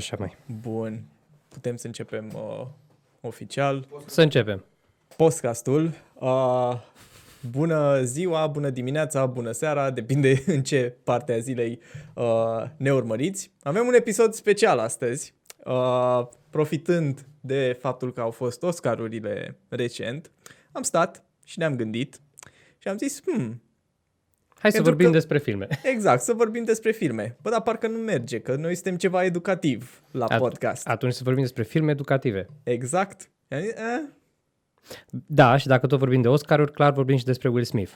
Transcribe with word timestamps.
Așa 0.00 0.16
mai. 0.18 0.36
Bun. 0.60 1.04
Putem 1.48 1.76
să 1.76 1.86
începem 1.86 2.30
uh, 2.34 2.66
oficial. 3.20 3.88
Să 4.06 4.22
începem. 4.22 4.64
Podcastul. 5.16 5.94
Uh, 6.14 6.72
bună 7.50 8.02
ziua, 8.02 8.46
bună 8.46 8.70
dimineața, 8.70 9.26
bună 9.26 9.50
seara, 9.52 9.90
depinde 9.90 10.42
în 10.54 10.62
ce 10.62 10.96
parte 11.04 11.32
a 11.32 11.38
zilei 11.38 11.80
uh, 12.14 12.64
ne 12.76 12.92
urmăriți. 12.92 13.50
Avem 13.62 13.86
un 13.86 13.94
episod 13.94 14.32
special 14.32 14.78
astăzi, 14.78 15.34
uh, 15.64 16.26
profitând 16.50 17.26
de 17.40 17.76
faptul 17.80 18.12
că 18.12 18.20
au 18.20 18.30
fost 18.30 18.62
Oscarurile 18.62 19.58
recent. 19.68 20.30
Am 20.72 20.82
stat 20.82 21.24
și 21.44 21.58
ne-am 21.58 21.76
gândit 21.76 22.20
și 22.78 22.88
am 22.88 22.96
zis, 22.96 23.20
hmm, 23.24 23.62
Hai 24.60 24.70
să 24.70 24.76
Pentru 24.76 24.82
vorbim 24.92 25.06
că- 25.06 25.12
despre 25.12 25.38
filme. 25.38 25.66
exact, 25.94 26.22
să 26.22 26.32
vorbim 26.32 26.64
despre 26.64 26.90
filme. 26.90 27.36
Bă, 27.42 27.50
dar 27.50 27.62
parcă 27.62 27.86
nu 27.88 27.98
merge, 27.98 28.40
că 28.40 28.54
noi 28.56 28.74
suntem 28.74 28.96
ceva 28.96 29.24
educativ 29.24 30.02
la 30.10 30.26
At- 30.34 30.38
podcast. 30.38 30.88
Atunci 30.88 31.12
să 31.12 31.20
vorbim 31.24 31.42
despre 31.42 31.62
filme 31.62 31.90
educative. 31.90 32.46
Exact. 32.62 33.30
Eh? 33.48 33.58
Da, 35.26 35.56
și 35.56 35.66
dacă 35.66 35.86
tot 35.86 35.98
vorbim 35.98 36.20
de 36.22 36.28
Oscaruri, 36.28 36.72
clar 36.72 36.92
vorbim 36.92 37.16
și 37.16 37.24
despre 37.24 37.48
Will 37.48 37.64
Smith. 37.64 37.92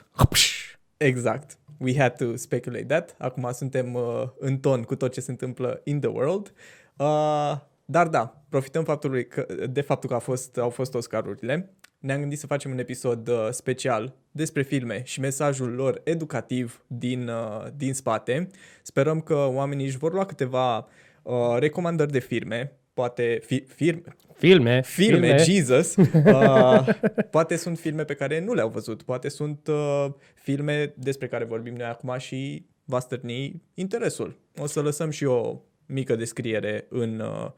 Exact. 0.96 1.58
We 1.78 1.98
had 1.98 2.16
to 2.16 2.36
speculate 2.36 2.84
that. 2.84 3.14
Acum 3.18 3.48
suntem 3.52 3.94
uh, 3.94 4.22
în 4.38 4.58
ton 4.58 4.82
cu 4.82 4.94
tot 4.96 5.12
ce 5.12 5.20
se 5.20 5.30
întâmplă 5.30 5.80
in 5.84 6.00
the 6.00 6.08
world. 6.08 6.52
Uh, 6.96 7.56
dar 7.84 8.08
da, 8.08 8.42
profităm 8.48 8.84
faptului 8.84 9.26
că, 9.26 9.46
de 9.70 9.80
faptul 9.80 10.08
că 10.08 10.14
a 10.14 10.18
fost, 10.18 10.58
au 10.58 10.70
fost 10.70 10.94
Oscarurile. 10.94 11.70
Ne-am 11.98 12.20
gândit 12.20 12.38
să 12.38 12.46
facem 12.46 12.70
un 12.70 12.78
episod 12.78 13.28
uh, 13.28 13.48
special 13.50 14.14
despre 14.36 14.62
filme 14.62 15.02
și 15.04 15.20
mesajul 15.20 15.72
lor 15.72 16.00
educativ 16.04 16.84
din, 16.86 17.28
uh, 17.28 17.66
din 17.76 17.94
spate. 17.94 18.48
Sperăm 18.82 19.20
că 19.20 19.34
oamenii 19.34 19.86
își 19.86 19.98
vor 19.98 20.12
lua 20.12 20.26
câteva 20.26 20.76
uh, 21.22 21.56
recomandări 21.58 22.12
de 22.12 22.18
firme, 22.18 22.72
poate 22.94 23.40
fi, 23.44 23.64
firme, 23.74 24.16
Filme. 24.34 24.82
filme, 24.82 25.36
Jesus. 25.36 25.94
Uh, 26.24 26.88
poate 27.30 27.56
sunt 27.56 27.78
filme 27.78 28.04
pe 28.04 28.14
care 28.14 28.40
nu 28.40 28.52
le-au 28.54 28.68
văzut, 28.68 29.02
poate 29.02 29.28
sunt 29.28 29.66
uh, 29.66 30.06
filme 30.34 30.94
despre 30.96 31.28
care 31.28 31.44
vorbim 31.44 31.74
noi 31.74 31.86
acum 31.86 32.14
și 32.18 32.66
va 32.84 33.00
stârni 33.00 33.62
interesul. 33.74 34.38
O 34.58 34.66
să 34.66 34.80
lăsăm 34.80 35.10
și 35.10 35.24
o 35.24 35.60
mică 35.86 36.16
descriere 36.16 36.86
în 36.88 37.20
uh, 37.20 37.50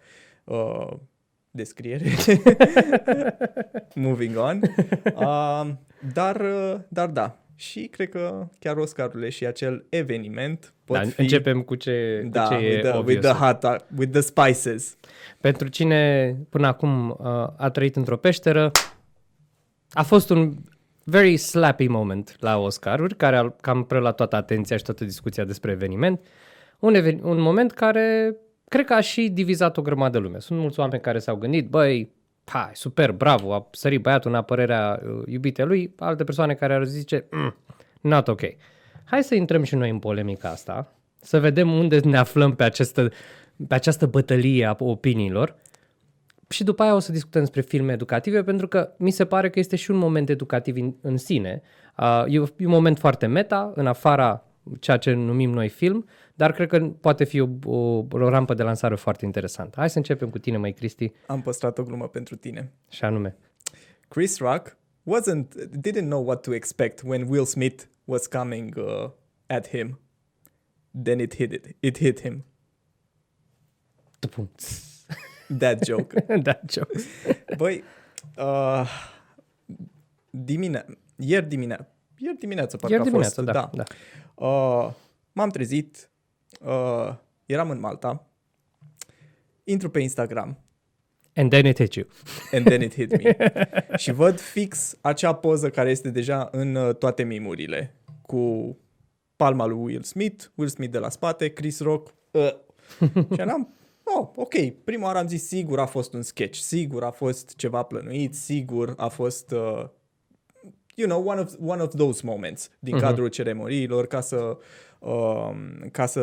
uh, 0.45 0.97
descriere. 1.51 2.05
Moving 3.95 4.37
on. 4.37 4.61
Uh, 5.15 5.67
dar, 6.13 6.41
uh, 6.41 6.75
dar 6.89 7.09
da. 7.09 7.39
Și 7.55 7.87
cred 7.87 8.09
că 8.09 8.49
chiar 8.59 8.77
Oscarurile 8.77 9.29
și 9.29 9.47
acel 9.47 9.87
eveniment 9.89 10.73
pot 10.85 10.97
Da, 10.97 11.03
fi... 11.03 11.21
începem 11.21 11.63
cu 11.63 11.75
ce, 11.75 12.21
cu 12.23 12.29
da, 12.29 12.47
ce 12.47 12.55
e 12.55 12.69
with, 12.69 12.81
the, 12.81 12.99
obvious. 12.99 13.25
with, 13.25 13.37
the 13.37 13.45
hot, 13.45 13.85
with 13.99 14.13
the 14.13 14.21
spices. 14.21 14.97
Pentru 15.41 15.69
cine 15.69 16.31
până 16.49 16.67
acum 16.67 17.11
uh, 17.11 17.17
a 17.57 17.71
trăit 17.73 17.97
într-o 17.97 18.17
peșteră, 18.17 18.71
a 19.93 20.03
fost 20.03 20.31
un 20.31 20.55
very 21.05 21.37
slappy 21.37 21.87
moment 21.87 22.37
la 22.41 22.59
Oscaruri, 22.59 23.17
care 23.17 23.37
a 23.37 23.49
cam 23.61 23.85
preluat 23.85 24.15
toată 24.15 24.37
atenția 24.37 24.77
și 24.77 24.83
toată 24.83 25.05
discuția 25.05 25.45
despre 25.45 25.71
eveniment. 25.71 26.21
Un, 26.79 26.95
even- 26.95 27.23
un 27.23 27.41
moment 27.41 27.73
care 27.73 28.37
cred 28.69 28.85
că 28.85 28.93
a 28.93 29.01
și 29.01 29.29
divizat 29.29 29.77
o 29.77 29.83
grămadă 29.83 30.19
de 30.19 30.25
lume. 30.25 30.39
Sunt 30.39 30.59
mulți 30.59 30.81
oameni 30.81 31.03
care 31.03 31.19
s-au 31.19 31.37
gândit, 31.37 31.69
băi, 31.69 32.13
hai, 32.49 32.71
super, 32.73 33.13
bravo, 33.13 33.55
a 33.55 33.69
sărit 33.71 34.03
băiatul 34.03 34.31
în 34.31 34.37
apărerea 34.37 35.03
uh, 35.03 35.23
iubitei 35.27 35.65
lui, 35.65 35.95
alte 35.99 36.25
persoane 36.25 36.55
care 36.55 36.75
ar 36.75 36.85
zice, 36.85 37.25
mm, 37.31 37.57
not 38.01 38.29
ok. 38.29 38.41
Hai 39.05 39.25
să 39.25 39.35
intrăm 39.35 39.63
și 39.63 39.75
noi 39.75 39.91
în 39.91 39.99
polemica 39.99 40.49
asta, 40.49 40.93
să 41.21 41.41
vedem 41.41 41.73
unde 41.73 41.99
ne 41.99 42.17
aflăm 42.17 42.55
pe 42.55 42.65
această, 42.65 43.13
pe 43.69 43.75
această 43.75 44.07
bătălie 44.07 44.65
a 44.67 44.77
opiniilor 44.79 45.57
și 46.49 46.65
după 46.65 46.83
aia 46.83 46.95
o 46.95 46.99
să 46.99 47.13
discutăm 47.13 47.41
despre 47.41 47.61
filme 47.61 47.93
educative, 47.93 48.43
pentru 48.43 48.69
că 48.69 48.93
mi 48.97 49.11
se 49.11 49.25
pare 49.25 49.51
că 49.51 49.59
este 49.59 49.77
și 49.77 49.91
un 49.91 49.97
moment 49.97 50.29
educativ 50.29 50.77
în, 50.77 50.95
în 51.01 51.17
sine. 51.17 51.63
Uh, 51.99 52.25
e, 52.27 52.35
e 52.57 52.65
un 52.65 52.71
moment 52.71 52.99
foarte 52.99 53.27
meta, 53.27 53.73
în 53.75 53.87
afara 53.87 54.46
ceea 54.81 54.97
ce 54.97 55.13
numim 55.13 55.51
noi 55.51 55.69
film, 55.69 56.07
dar 56.35 56.53
cred 56.53 56.69
că 56.69 56.79
poate 56.89 57.25
fi 57.25 57.41
o, 57.41 57.49
o, 57.65 57.77
o 58.11 58.29
rampă 58.29 58.55
de 58.55 58.63
lansare 58.63 58.95
foarte 58.95 59.25
interesantă. 59.25 59.79
Hai 59.79 59.91
să 59.91 59.99
începem 59.99 60.31
cu 60.31 60.39
tine, 60.39 60.57
mai 60.57 60.73
Cristi, 60.73 61.13
Am 61.27 61.43
păstrat 61.43 61.79
o 61.79 61.83
glumă 61.83 62.09
pentru 62.09 62.37
tine. 62.37 62.73
și 62.91 63.05
anume. 63.05 63.37
Chris 64.09 64.39
Rock 64.39 64.77
wasn't 65.05 65.49
didn't 65.89 66.05
know 66.09 66.25
what 66.27 66.41
to 66.43 66.55
expect 66.55 67.03
when 67.05 67.27
Will 67.29 67.45
Smith 67.45 67.85
was 68.05 68.27
coming 68.27 68.75
uh, 68.77 69.11
at 69.47 69.69
him. 69.69 70.01
Then 71.03 71.19
it 71.19 71.35
hit 71.35 71.53
it. 71.53 71.77
It 71.81 71.99
hit 71.99 72.21
him. 72.21 72.45
Tupum. 74.19 74.51
That 75.59 75.85
joke. 75.85 76.21
da, 76.43 76.61
jokes. 76.69 77.05
Băi, 77.57 77.83
uh, 78.39 78.91
dimine- 80.31 80.85
ieri 81.17 81.47
dimineața, 81.49 81.89
ieri 82.19 82.39
dimineața 82.39 82.77
parcă 82.77 82.97
Ieri 82.97 83.09
a 83.09 83.13
fost, 83.13 83.35
dimineața, 83.35 83.71
da. 83.73 83.85
da. 83.85 83.85
Uh, 84.47 84.93
m-am 85.33 85.49
trezit, 85.49 86.11
uh, 86.61 87.15
eram 87.47 87.71
în 87.71 87.81
Malta, 87.81 88.27
intru 89.65 89.91
pe 89.91 90.01
Instagram 90.01 90.59
And 91.37 91.51
then 91.51 91.67
it 91.67 91.77
hit 91.77 91.95
you. 91.95 92.07
and 92.53 92.65
then 92.67 92.83
it 92.83 92.95
hit 92.95 93.23
me. 93.23 93.37
și 94.03 94.13
văd 94.13 94.41
fix 94.41 94.97
acea 95.01 95.35
poză 95.35 95.71
care 95.71 95.91
este 95.91 96.11
deja 96.11 96.49
în 96.53 96.75
uh, 96.75 96.95
toate 96.95 97.23
mimurile, 97.23 97.95
cu 98.23 98.77
palma 99.37 99.67
lui 99.67 99.79
Will 99.79 100.03
Smith, 100.03 100.45
Will 100.55 100.71
Smith 100.71 100.93
de 100.93 100.99
la 100.99 101.09
spate, 101.09 101.49
Chris 101.49 101.81
Rock. 101.81 102.15
Uh. 102.31 102.49
și 103.35 103.41
eram, 103.41 103.75
oh, 104.03 104.29
ok, 104.35 104.55
prima 104.85 105.07
oară 105.07 105.19
am 105.19 105.29
zis 105.29 105.47
sigur 105.47 105.81
a 105.81 105.87
fost 105.87 106.13
un 106.13 106.23
sketch, 106.23 106.59
sigur 106.59 107.05
a 107.05 107.11
fost 107.11 107.57
ceva 107.57 107.83
plănuit, 107.83 108.35
sigur 108.35 108.95
a 108.97 109.09
fost, 109.09 109.51
uh, 109.51 109.85
you 110.97 111.09
know, 111.09 111.29
one 111.29 111.41
of, 111.41 111.55
one 111.61 111.83
of 111.83 111.95
those 111.95 112.21
moments 112.25 112.71
din 112.79 112.95
Mhm. 112.95 113.05
cadrul 113.05 113.29
ceremoniilor 113.29 114.07
ca 114.07 114.21
să, 114.21 114.59
uh, 114.99 115.51
ca 115.91 116.07
să 116.07 116.21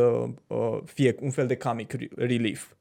uh, 0.48 0.78
fie 0.86 1.16
un 1.22 1.30
fel 1.32 1.48
de 1.48 1.56
comic 1.58 1.92
re- 1.92 2.08
relief. 2.16 2.74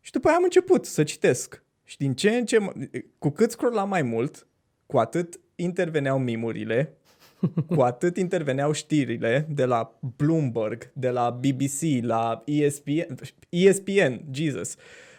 Și 0.00 0.10
după 0.12 0.28
aia 0.28 0.36
am 0.36 0.42
început 0.42 0.84
să 0.86 1.02
citesc. 1.04 1.62
Și 1.84 1.96
din 1.96 2.14
ce 2.14 2.30
în 2.30 2.44
ce, 2.44 2.56
m- 2.58 2.88
cu 3.18 3.30
cât 3.30 3.50
scrollam 3.50 3.88
mai 3.88 4.02
mult, 4.02 4.46
cu 4.86 4.98
atât 4.98 5.40
interveneau 5.54 6.18
mimurile, 6.18 6.96
cu 7.76 7.80
atât 7.80 8.16
interveneau 8.16 8.72
știrile 8.72 9.46
de 9.50 9.64
la 9.64 9.98
Bloomberg, 10.16 10.90
de 10.94 11.10
la 11.10 11.30
BBC, 11.30 12.04
la 12.04 12.42
ESPN, 12.46 13.14
ESPN, 13.48 14.20
Jesus. 14.30 14.76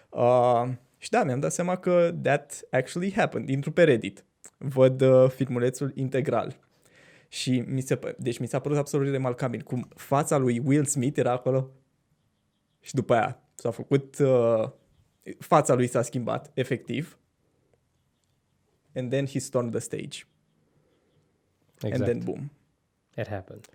Uh, 0.10 0.64
și 0.98 1.10
da, 1.10 1.24
mi-am 1.24 1.40
dat 1.40 1.52
seama 1.52 1.76
că 1.78 2.14
that 2.22 2.62
actually 2.72 3.14
happened. 3.14 3.50
Intru 3.50 3.72
pe 3.72 3.84
Reddit, 3.84 4.26
văd 4.64 5.02
uh, 5.02 5.30
filmulețul 5.30 5.92
integral. 5.96 6.60
Și 7.28 7.64
mi 7.68 7.82
se, 7.82 7.98
pă- 7.98 8.18
deci 8.18 8.38
mi 8.38 8.48
s-a 8.48 8.60
părut 8.60 8.78
absolut 8.78 9.12
remarcabil 9.12 9.62
cum 9.62 9.88
fața 9.96 10.38
lui 10.38 10.62
Will 10.66 10.86
Smith 10.86 11.18
era 11.18 11.32
acolo 11.32 11.70
și 12.80 12.94
după 12.94 13.14
aia 13.14 13.42
s-a 13.56 13.72
făcut, 13.72 14.20
uh, 14.20 14.70
fața 15.40 15.74
lui 15.74 15.88
s-a 15.88 16.02
schimbat, 16.02 16.52
efectiv. 16.54 17.18
And 18.96 19.10
then 19.10 19.26
he 19.26 19.40
stormed 19.40 19.72
the 19.72 19.80
stage. 19.80 20.20
Exact. 21.82 21.94
And 21.94 22.04
then 22.04 22.20
boom. 22.20 22.52
It 23.18 23.28
happened. 23.28 23.66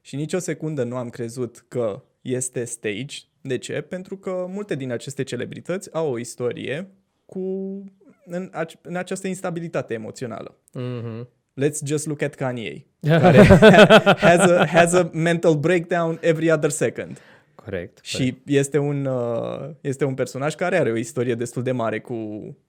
Și 0.00 0.16
nicio 0.16 0.38
secundă 0.38 0.84
nu 0.84 0.96
am 0.96 1.10
crezut 1.10 1.64
că 1.68 2.02
este 2.20 2.64
stage. 2.64 3.16
De 3.40 3.58
ce? 3.58 3.80
Pentru 3.80 4.16
că 4.16 4.46
multe 4.48 4.74
din 4.74 4.90
aceste 4.90 5.22
celebrități 5.22 5.94
au 5.94 6.10
o 6.10 6.18
istorie 6.18 6.90
cu 7.26 7.84
în, 8.26 8.48
ace- 8.52 8.78
în 8.82 8.96
această 8.96 9.26
instabilitate 9.26 9.94
emoțională. 9.94 10.56
Mm-hmm. 10.78 11.26
Let's 11.64 11.78
just 11.86 12.06
look 12.06 12.22
at 12.22 12.34
Kanye, 12.34 12.86
care 13.06 13.42
has 14.16 14.50
a, 14.50 14.66
has 14.66 14.92
a 14.92 15.10
mental 15.12 15.54
breakdown 15.54 16.18
every 16.20 16.50
other 16.52 16.70
second. 16.70 17.18
Corect. 17.54 17.98
Și 18.02 18.36
este 18.46 18.78
un, 18.78 19.04
uh, 19.04 19.70
este 19.80 20.04
un 20.04 20.14
personaj 20.14 20.54
care 20.54 20.78
are 20.78 20.90
o 20.90 20.96
istorie 20.96 21.34
destul 21.34 21.62
de 21.62 21.72
mare 21.72 22.00
cu 22.00 22.16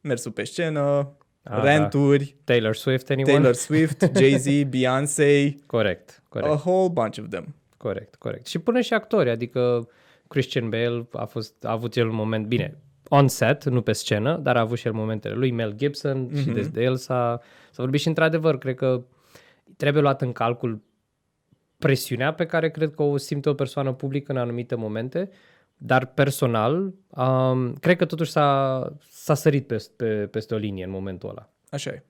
mersul 0.02 0.32
pe 0.32 0.44
scenă, 0.44 1.12
Ah, 1.46 1.62
ranturi, 1.64 2.36
Taylor 2.44 2.76
Swift, 2.76 3.10
anyone? 3.10 3.34
Taylor 3.34 3.54
Swift, 3.54 4.10
Jay-Z, 4.18 4.46
Beyoncé, 4.70 5.56
Corect, 5.66 6.24
corect. 6.30 6.52
a 6.52 6.62
whole 6.66 6.90
bunch 6.94 7.18
of 7.18 7.26
them. 7.30 7.56
Corect, 7.78 8.16
corect. 8.16 8.46
Și 8.48 8.60
până 8.60 8.82
și 8.82 8.94
actori, 8.94 9.30
adică 9.30 9.88
Christian 10.28 10.70
Bale 10.70 11.08
a, 11.12 11.26
fost, 11.26 11.54
a 11.64 11.72
avut 11.72 11.96
el 11.96 12.08
un 12.08 12.16
moment, 12.16 12.46
bine, 12.46 12.78
on 13.10 13.28
set, 13.28 13.64
nu 13.66 13.82
pe 13.82 13.92
scenă, 13.92 14.38
dar 14.38 14.58
a 14.58 14.60
avut 14.60 14.78
și 14.78 14.88
el 14.88 14.94
momentele 14.94 15.34
lui, 15.34 15.52
Mel 15.52 15.74
Gibson 15.74 16.28
mm-hmm. 16.28 16.38
și 16.38 16.46
Mhm. 16.46 16.54
despre 16.54 16.84
el 16.84 16.96
s-a, 16.96 17.40
s-a 17.72 17.82
vorbit 17.82 18.00
și 18.00 18.08
într-adevăr, 18.08 18.58
cred 18.58 18.76
că 18.76 19.04
trebuie 19.78 20.02
luat 20.02 20.22
în 20.22 20.32
calcul 20.32 20.82
presiunea 21.78 22.34
pe 22.34 22.46
care 22.46 22.70
cred 22.70 22.94
că 22.94 23.04
o 23.04 23.18
simte 23.18 23.50
o 23.50 23.54
persoană 23.54 23.94
publică 23.94 24.32
în 24.32 24.38
anumite 24.38 24.76
momente, 24.76 25.30
dar 25.78 26.06
personal, 26.06 26.94
um, 27.10 27.74
cred 27.74 27.98
că 27.98 28.06
totuși 28.06 28.32
s-a, 28.32 28.92
s-a 29.10 29.34
sărit 29.34 29.68
peste, 29.68 29.94
pe, 29.96 30.28
peste 30.28 30.54
o 30.54 30.58
linie 30.58 30.84
în 30.84 30.90
momentul 30.90 31.30
ăla. 31.30 31.50
Așa 31.70 31.90
e. 31.90 32.04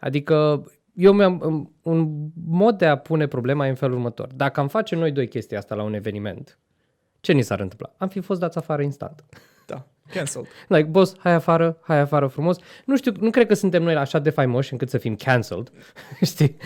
Adică 0.00 0.64
eu 0.94 1.12
mi-am, 1.12 1.72
un 1.82 2.28
mod 2.46 2.78
de 2.78 2.86
a 2.86 2.96
pune 2.96 3.26
problema 3.26 3.66
e 3.66 3.68
în 3.68 3.74
felul 3.74 3.96
următor. 3.96 4.28
Dacă 4.34 4.60
am 4.60 4.68
face 4.68 4.94
noi 4.96 5.12
doi 5.12 5.28
chestia 5.28 5.58
asta 5.58 5.74
la 5.74 5.82
un 5.82 5.94
eveniment, 5.94 6.58
ce 7.20 7.32
ni 7.32 7.42
s-ar 7.42 7.60
întâmpla? 7.60 7.94
Am 7.96 8.08
fi 8.08 8.20
fost 8.20 8.40
dați 8.40 8.58
afară 8.58 8.82
instant. 8.82 9.24
Da, 9.70 9.86
cancelled. 10.14 10.48
Like, 10.68 10.88
boss, 10.88 11.14
hai 11.18 11.32
afară, 11.32 11.78
hai 11.82 11.98
afară 11.98 12.26
frumos. 12.26 12.56
Nu 12.84 12.96
știu, 12.96 13.12
nu 13.20 13.30
cred 13.30 13.46
că 13.46 13.54
suntem 13.54 13.82
noi 13.82 13.94
așa 13.94 14.18
de 14.18 14.30
faimoși 14.30 14.72
încât 14.72 14.88
să 14.90 14.98
fim 14.98 15.16
cancelled, 15.16 15.72
știi? 16.32 16.56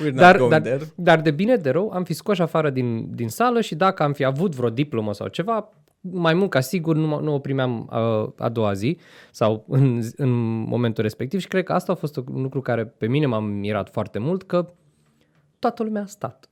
We're 0.00 0.10
not 0.10 0.14
Dar, 0.14 0.36
going 0.36 0.52
dar, 0.52 0.60
there. 0.60 0.84
dar 0.94 1.20
de 1.20 1.30
bine 1.30 1.56
de 1.56 1.70
rău 1.70 1.90
am 1.90 2.04
fi 2.04 2.12
scoși 2.12 2.42
afară 2.42 2.70
din, 2.70 3.14
din 3.14 3.28
sală 3.28 3.60
și 3.60 3.74
dacă 3.74 4.02
am 4.02 4.12
fi 4.12 4.24
avut 4.24 4.54
vreo 4.54 4.70
diplomă 4.70 5.12
sau 5.12 5.28
ceva, 5.28 5.68
mai 6.00 6.34
mult 6.34 6.50
ca 6.50 6.60
sigur 6.60 6.96
nu, 6.96 7.06
mă- 7.06 7.20
nu 7.20 7.34
o 7.34 7.38
primeam 7.38 7.90
uh, 7.92 8.28
a 8.38 8.48
doua 8.48 8.72
zi 8.72 8.98
sau 9.30 9.64
în, 9.68 10.00
în 10.16 10.28
momentul 10.60 11.02
respectiv 11.02 11.40
și 11.40 11.48
cred 11.48 11.64
că 11.64 11.72
asta 11.72 11.92
a 11.92 11.94
fost 11.94 12.16
un 12.16 12.42
lucru 12.42 12.60
care 12.60 12.84
pe 12.86 13.06
mine 13.06 13.26
m-a 13.26 13.38
mirat 13.40 13.90
foarte 13.90 14.18
mult 14.18 14.42
că 14.42 14.72
toată 15.58 15.82
lumea 15.82 16.02
a 16.02 16.06
stat. 16.06 16.48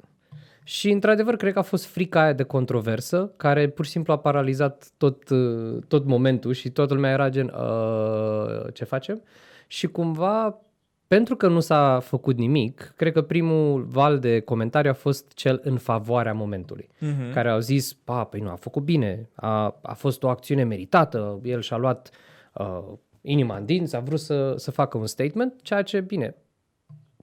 Și 0.68 0.90
într-adevăr 0.90 1.36
cred 1.36 1.52
că 1.52 1.58
a 1.58 1.62
fost 1.62 1.86
frica 1.86 2.22
aia 2.22 2.32
de 2.32 2.42
controversă 2.42 3.32
care 3.36 3.68
pur 3.68 3.84
și 3.84 3.90
simplu 3.90 4.12
a 4.12 4.18
paralizat 4.18 4.88
tot, 4.96 5.28
uh, 5.28 5.82
tot 5.88 6.04
momentul 6.04 6.52
și 6.52 6.70
toată 6.70 6.94
lumea 6.94 7.10
era 7.10 7.28
gen 7.28 7.54
uh, 7.58 8.72
ce 8.72 8.84
facem? 8.84 9.22
Și 9.66 9.86
cumva 9.86 10.60
pentru 11.06 11.36
că 11.36 11.48
nu 11.48 11.60
s-a 11.60 12.00
făcut 12.00 12.36
nimic, 12.36 12.92
cred 12.96 13.12
că 13.12 13.22
primul 13.22 13.82
val 13.82 14.18
de 14.18 14.40
comentarii 14.40 14.90
a 14.90 14.94
fost 14.94 15.32
cel 15.34 15.60
în 15.64 15.78
favoarea 15.78 16.34
momentului, 16.34 16.88
mm-hmm. 16.88 17.32
care 17.32 17.48
au 17.48 17.58
zis, 17.58 17.92
pa, 17.92 18.24
păi 18.24 18.40
nu, 18.40 18.48
a 18.48 18.54
făcut 18.54 18.82
bine, 18.82 19.28
a, 19.34 19.78
a 19.82 19.94
fost 19.94 20.22
o 20.22 20.28
acțiune 20.28 20.64
meritată, 20.64 21.40
el 21.42 21.60
și-a 21.60 21.76
luat 21.76 22.10
uh, 22.54 22.84
inima 23.20 23.56
în 23.56 23.64
dinți, 23.64 23.96
a 23.96 24.00
vrut 24.00 24.20
să, 24.20 24.54
să 24.56 24.70
facă 24.70 24.98
un 24.98 25.06
statement, 25.06 25.62
ceea 25.62 25.82
ce, 25.82 26.00
bine, 26.00 26.36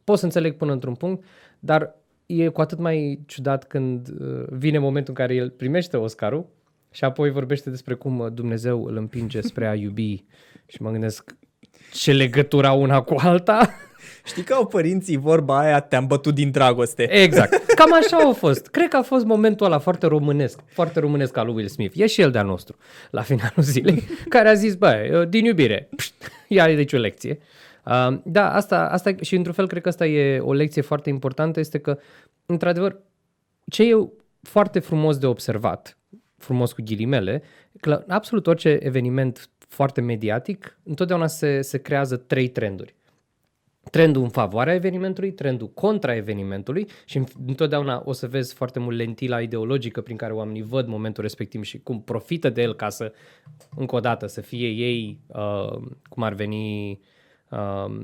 pot 0.03 0.17
să 0.17 0.25
înțeleg 0.25 0.57
până 0.57 0.71
într-un 0.71 0.95
punct, 0.95 1.23
dar 1.59 1.95
e 2.41 2.47
cu 2.47 2.61
atât 2.61 2.79
mai 2.79 3.19
ciudat 3.25 3.63
când 3.63 4.07
uh, 4.19 4.45
vine 4.49 4.77
momentul 4.77 5.13
în 5.17 5.25
care 5.25 5.35
el 5.35 5.49
primește 5.49 5.97
Oscarul 5.97 6.45
și 6.91 7.03
apoi 7.03 7.31
vorbește 7.31 7.69
despre 7.69 7.93
cum 7.93 8.19
uh, 8.19 8.31
Dumnezeu 8.31 8.85
îl 8.85 8.97
împinge 8.97 9.41
spre 9.41 9.67
a 9.67 9.75
iubi 9.75 10.23
și 10.71 10.81
mă 10.81 10.91
gândesc 10.91 11.35
ce 11.91 12.11
legătură 12.11 12.67
au 12.67 12.81
una 12.81 13.01
cu 13.01 13.15
alta. 13.17 13.69
Știi 14.25 14.43
că 14.43 14.53
au 14.53 14.65
părinții 14.65 15.17
vorba 15.17 15.59
aia, 15.59 15.79
te-am 15.79 16.07
bătut 16.07 16.33
din 16.33 16.51
dragoste. 16.51 17.11
Exact. 17.23 17.65
Cam 17.65 17.93
așa 17.93 18.17
a 18.17 18.31
fost. 18.31 18.67
Cred 18.67 18.87
că 18.87 18.97
a 18.97 19.01
fost 19.01 19.25
momentul 19.25 19.65
ăla 19.65 19.79
foarte 19.79 20.07
românesc, 20.07 20.59
foarte 20.65 20.99
românesc 20.99 21.37
al 21.37 21.45
lui 21.45 21.55
Will 21.55 21.67
Smith. 21.67 21.97
E 21.97 22.05
și 22.05 22.21
el 22.21 22.31
de-al 22.31 22.45
nostru, 22.45 22.75
la 23.09 23.21
finalul 23.21 23.63
zilei, 23.63 24.03
care 24.29 24.49
a 24.49 24.53
zis, 24.53 24.75
bă, 24.75 25.25
din 25.29 25.45
iubire, 25.45 25.89
pșt, 25.95 26.13
ia 26.47 26.75
deci 26.75 26.93
o 26.93 26.97
lecție. 26.97 27.37
Uh, 27.39 27.62
da, 28.23 28.53
asta, 28.53 28.89
asta 28.89 29.15
și 29.21 29.35
într-un 29.35 29.53
fel 29.53 29.67
cred 29.67 29.81
că 29.81 29.87
asta 29.87 30.05
e 30.05 30.39
o 30.39 30.53
lecție 30.53 30.81
foarte 30.81 31.09
importantă, 31.09 31.59
este 31.59 31.77
că, 31.77 31.97
într-adevăr, 32.45 33.01
ce 33.69 33.83
e 33.83 34.09
foarte 34.41 34.79
frumos 34.79 35.17
de 35.17 35.25
observat, 35.25 35.97
frumos 36.37 36.71
cu 36.71 36.81
ghilimele, 36.85 37.43
că 37.79 37.89
la 37.89 38.03
absolut 38.07 38.47
orice 38.47 38.69
eveniment 38.81 39.49
foarte 39.57 40.01
mediatic, 40.01 40.79
întotdeauna 40.83 41.27
se, 41.27 41.61
se 41.61 41.77
creează 41.77 42.15
trei 42.17 42.47
trenduri. 42.47 42.95
Trendul 43.91 44.23
în 44.23 44.29
favoarea 44.29 44.73
evenimentului, 44.73 45.31
trendul 45.31 45.69
contra 45.69 46.15
evenimentului 46.15 46.87
și 47.05 47.23
întotdeauna 47.47 48.01
o 48.05 48.11
să 48.11 48.27
vezi 48.27 48.53
foarte 48.53 48.79
mult 48.79 48.97
lentila 48.97 49.41
ideologică 49.41 50.01
prin 50.01 50.17
care 50.17 50.33
oamenii 50.33 50.61
văd 50.61 50.87
momentul 50.87 51.23
respectiv 51.23 51.63
și 51.63 51.79
cum 51.79 52.01
profită 52.01 52.49
de 52.49 52.61
el 52.61 52.73
ca 52.75 52.89
să, 52.89 53.13
încă 53.75 53.95
o 53.95 53.99
dată, 53.99 54.27
să 54.27 54.41
fie 54.41 54.67
ei, 54.67 55.19
uh, 55.27 55.81
cum 56.09 56.23
ar 56.23 56.33
veni, 56.33 56.99
uh, 57.57 57.95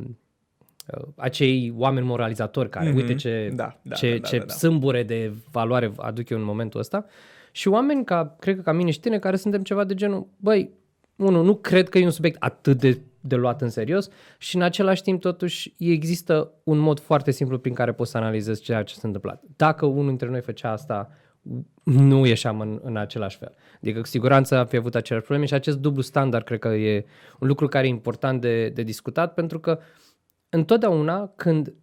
uh, 0.98 1.08
acei 1.16 1.74
oameni 1.76 2.06
moralizatori 2.06 2.70
care, 2.70 2.92
mm-hmm. 2.92 2.96
uite 2.96 3.16
ce, 3.16 3.52
Da, 3.56 3.80
da, 3.82 3.96
ce, 3.96 4.10
da, 4.10 4.18
da, 4.18 4.28
ce 4.28 4.38
da, 4.38 4.44
da. 4.44 4.54
sâmbure 4.54 5.04
de 5.04 5.34
valoare 5.52 5.92
aduc 5.98 6.30
eu 6.30 6.38
în 6.38 6.44
momentul 6.44 6.80
ăsta 6.80 7.06
și 7.52 7.68
oameni 7.68 8.06
ca, 8.06 8.36
cred 8.40 8.56
că 8.56 8.62
ca 8.62 8.72
mine 8.72 8.92
și 8.92 9.00
tine, 9.00 9.20
care 9.20 9.36
suntem 9.36 9.62
ceva 9.62 9.84
de 9.84 9.94
genul, 9.94 10.28
băi, 10.38 10.72
unul, 11.16 11.44
nu 11.44 11.56
cred 11.56 11.90
că 11.90 11.98
e 11.98 12.06
un 12.06 12.12
subiect 12.12 12.38
atât 12.40 12.80
de, 12.80 13.02
de 13.20 13.36
luat 13.36 13.62
în 13.62 13.70
serios 13.70 14.10
și 14.38 14.56
în 14.56 14.62
același 14.62 15.02
timp 15.02 15.22
totuși 15.22 15.74
există 15.78 16.52
un 16.64 16.78
mod 16.78 17.00
foarte 17.00 17.32
simplu 17.32 17.60
prin 17.60 17.74
care 17.74 17.92
poți 17.92 18.12
să 18.12 18.18
analizezi 18.18 18.62
ceea 18.62 18.84
ce 18.84 18.94
s-a 18.94 19.02
întâmplat. 19.04 19.44
Dacă 19.56 19.86
unul 19.86 20.08
dintre 20.08 20.30
noi 20.30 20.42
făcea 20.42 20.72
asta, 20.72 21.10
nu 21.84 22.26
ieșeam 22.26 22.60
în, 22.60 22.80
în 22.84 22.98
același 22.98 23.38
fel. 23.38 23.56
Adică 23.82 24.00
cu 24.00 24.06
siguranță 24.06 24.58
am 24.58 24.66
fi 24.66 24.76
avut 24.76 24.96
aceleași 24.96 25.26
probleme 25.26 25.50
și 25.50 25.54
acest 25.54 25.78
dublu 25.78 26.02
standard 26.02 26.46
cred 26.46 26.60
că 26.60 26.68
e 26.68 27.06
un 27.40 27.48
lucru 27.48 27.68
care 27.68 27.86
e 27.86 27.90
important 27.90 28.42
de, 28.42 28.70
de 28.70 28.84
discutat 28.84 29.34
pentru 29.34 29.60
că 29.60 29.80
întotdeauna 30.50 31.34
când 31.36 31.74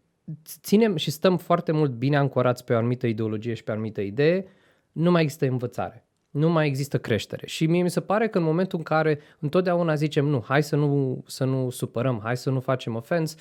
ținem 0.45 0.97
și 0.97 1.11
stăm 1.11 1.37
foarte 1.37 1.73
mult 1.73 1.91
bine 1.91 2.17
ancorați 2.17 2.65
pe 2.65 2.73
o 2.73 2.77
anumită 2.77 3.07
ideologie 3.07 3.55
și 3.55 3.65
pe 3.65 3.71
o 3.71 3.75
anumită 3.75 4.01
idee, 4.01 4.47
nu 4.93 5.11
mai 5.11 5.23
există 5.23 5.47
învățare. 5.47 6.07
Nu 6.31 6.51
mai 6.51 6.67
există 6.67 6.99
creștere. 6.99 7.47
Și 7.47 7.67
mie 7.67 7.83
mi 7.83 7.91
se 7.91 8.01
pare 8.01 8.29
că 8.29 8.39
în 8.39 8.45
momentul 8.45 8.79
în 8.79 8.85
care 8.85 9.21
întotdeauna 9.39 9.95
zicem 9.95 10.27
nu, 10.27 10.45
hai 10.47 10.63
să 10.63 10.77
nu, 10.77 11.23
să 11.27 11.45
nu 11.45 11.71
supărăm, 11.71 12.21
hai 12.23 12.37
să 12.37 12.51
nu 12.51 12.61
facem 12.61 12.95
ofens, 12.95 13.37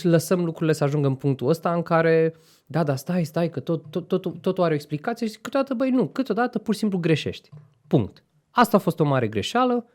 lăsăm 0.00 0.44
lucrurile 0.44 0.72
să 0.72 0.84
ajungă 0.84 1.06
în 1.06 1.14
punctul 1.14 1.48
ăsta 1.48 1.74
în 1.74 1.82
care, 1.82 2.34
da, 2.66 2.82
da, 2.82 2.96
stai, 2.96 3.24
stai, 3.24 3.50
că 3.50 3.60
tot, 3.60 3.90
tot, 3.90 4.08
tot, 4.08 4.40
totul 4.40 4.64
are 4.64 4.72
o 4.72 4.76
explicație 4.76 5.26
și 5.26 5.38
câteodată, 5.40 5.74
băi, 5.74 5.90
nu, 5.90 6.06
câteodată 6.06 6.58
pur 6.58 6.74
și 6.74 6.80
simplu 6.80 6.98
greșești. 6.98 7.48
Punct. 7.86 8.24
Asta 8.50 8.76
a 8.76 8.80
fost 8.80 9.00
o 9.00 9.04
mare 9.04 9.28
greșeală, 9.28 9.86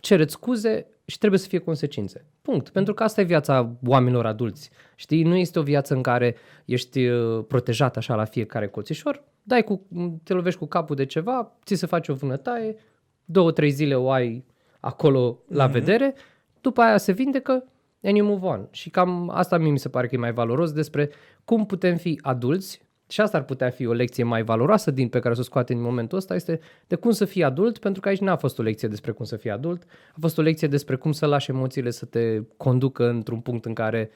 cereți 0.00 0.32
scuze 0.32 0.86
și 1.04 1.18
trebuie 1.18 1.40
să 1.40 1.48
fie 1.48 1.58
consecințe. 1.58 2.26
Punct. 2.42 2.68
Pentru 2.68 2.94
că 2.94 3.02
asta 3.02 3.20
e 3.20 3.24
viața 3.24 3.76
oamenilor 3.86 4.26
adulți. 4.26 4.70
Știi, 4.94 5.22
nu 5.22 5.36
este 5.36 5.58
o 5.58 5.62
viață 5.62 5.94
în 5.94 6.02
care 6.02 6.36
ești 6.64 7.06
uh, 7.06 7.44
protejat 7.48 7.96
așa 7.96 8.14
la 8.14 8.24
fiecare 8.24 8.68
colțișor, 8.68 9.24
dai 9.42 9.62
cu, 9.62 9.86
te 10.22 10.32
lovești 10.32 10.58
cu 10.58 10.66
capul 10.66 10.96
de 10.96 11.06
ceva, 11.06 11.52
ți 11.64 11.74
se 11.74 11.86
face 11.86 12.12
o 12.12 12.14
vânătaie, 12.14 12.76
două, 13.24 13.52
trei 13.52 13.70
zile 13.70 13.94
o 13.94 14.10
ai 14.10 14.44
acolo 14.80 15.38
la 15.48 15.68
mm-hmm. 15.68 15.72
vedere, 15.72 16.14
după 16.60 16.80
aia 16.80 16.96
se 16.96 17.12
vindecă 17.12 17.64
and 18.04 18.16
you 18.16 18.26
move 18.26 18.46
on. 18.46 18.68
Și 18.70 18.90
cam 18.90 19.30
asta 19.30 19.58
mie 19.58 19.70
mi 19.70 19.78
se 19.78 19.88
pare 19.88 20.06
că 20.06 20.14
e 20.14 20.18
mai 20.18 20.32
valoros 20.32 20.72
despre 20.72 21.10
cum 21.44 21.66
putem 21.66 21.96
fi 21.96 22.18
adulți 22.22 22.82
și 23.08 23.20
asta 23.20 23.36
ar 23.36 23.44
putea 23.44 23.70
fi 23.70 23.86
o 23.86 23.92
lecție 23.92 24.24
mai 24.24 24.42
valoroasă 24.42 24.90
din 24.90 25.08
pe 25.08 25.18
care 25.18 25.30
o 25.30 25.34
să 25.34 25.40
o 25.40 25.44
scoatem 25.44 25.76
în 25.76 25.82
momentul 25.82 26.18
ăsta, 26.18 26.34
este 26.34 26.60
de 26.86 26.94
cum 26.94 27.10
să 27.10 27.24
fii 27.24 27.44
adult, 27.44 27.78
pentru 27.78 28.00
că 28.00 28.08
aici 28.08 28.20
n-a 28.20 28.36
fost 28.36 28.58
o 28.58 28.62
lecție 28.62 28.88
despre 28.88 29.10
cum 29.10 29.24
să 29.24 29.36
fii 29.36 29.50
adult, 29.50 29.82
a 30.12 30.16
fost 30.20 30.38
o 30.38 30.42
lecție 30.42 30.68
despre 30.68 30.96
cum 30.96 31.12
să 31.12 31.26
lași 31.26 31.50
emoțiile 31.50 31.90
să 31.90 32.04
te 32.04 32.40
conducă 32.56 33.08
într-un 33.08 33.40
punct 33.40 33.64
în 33.64 33.74
care 33.74 34.10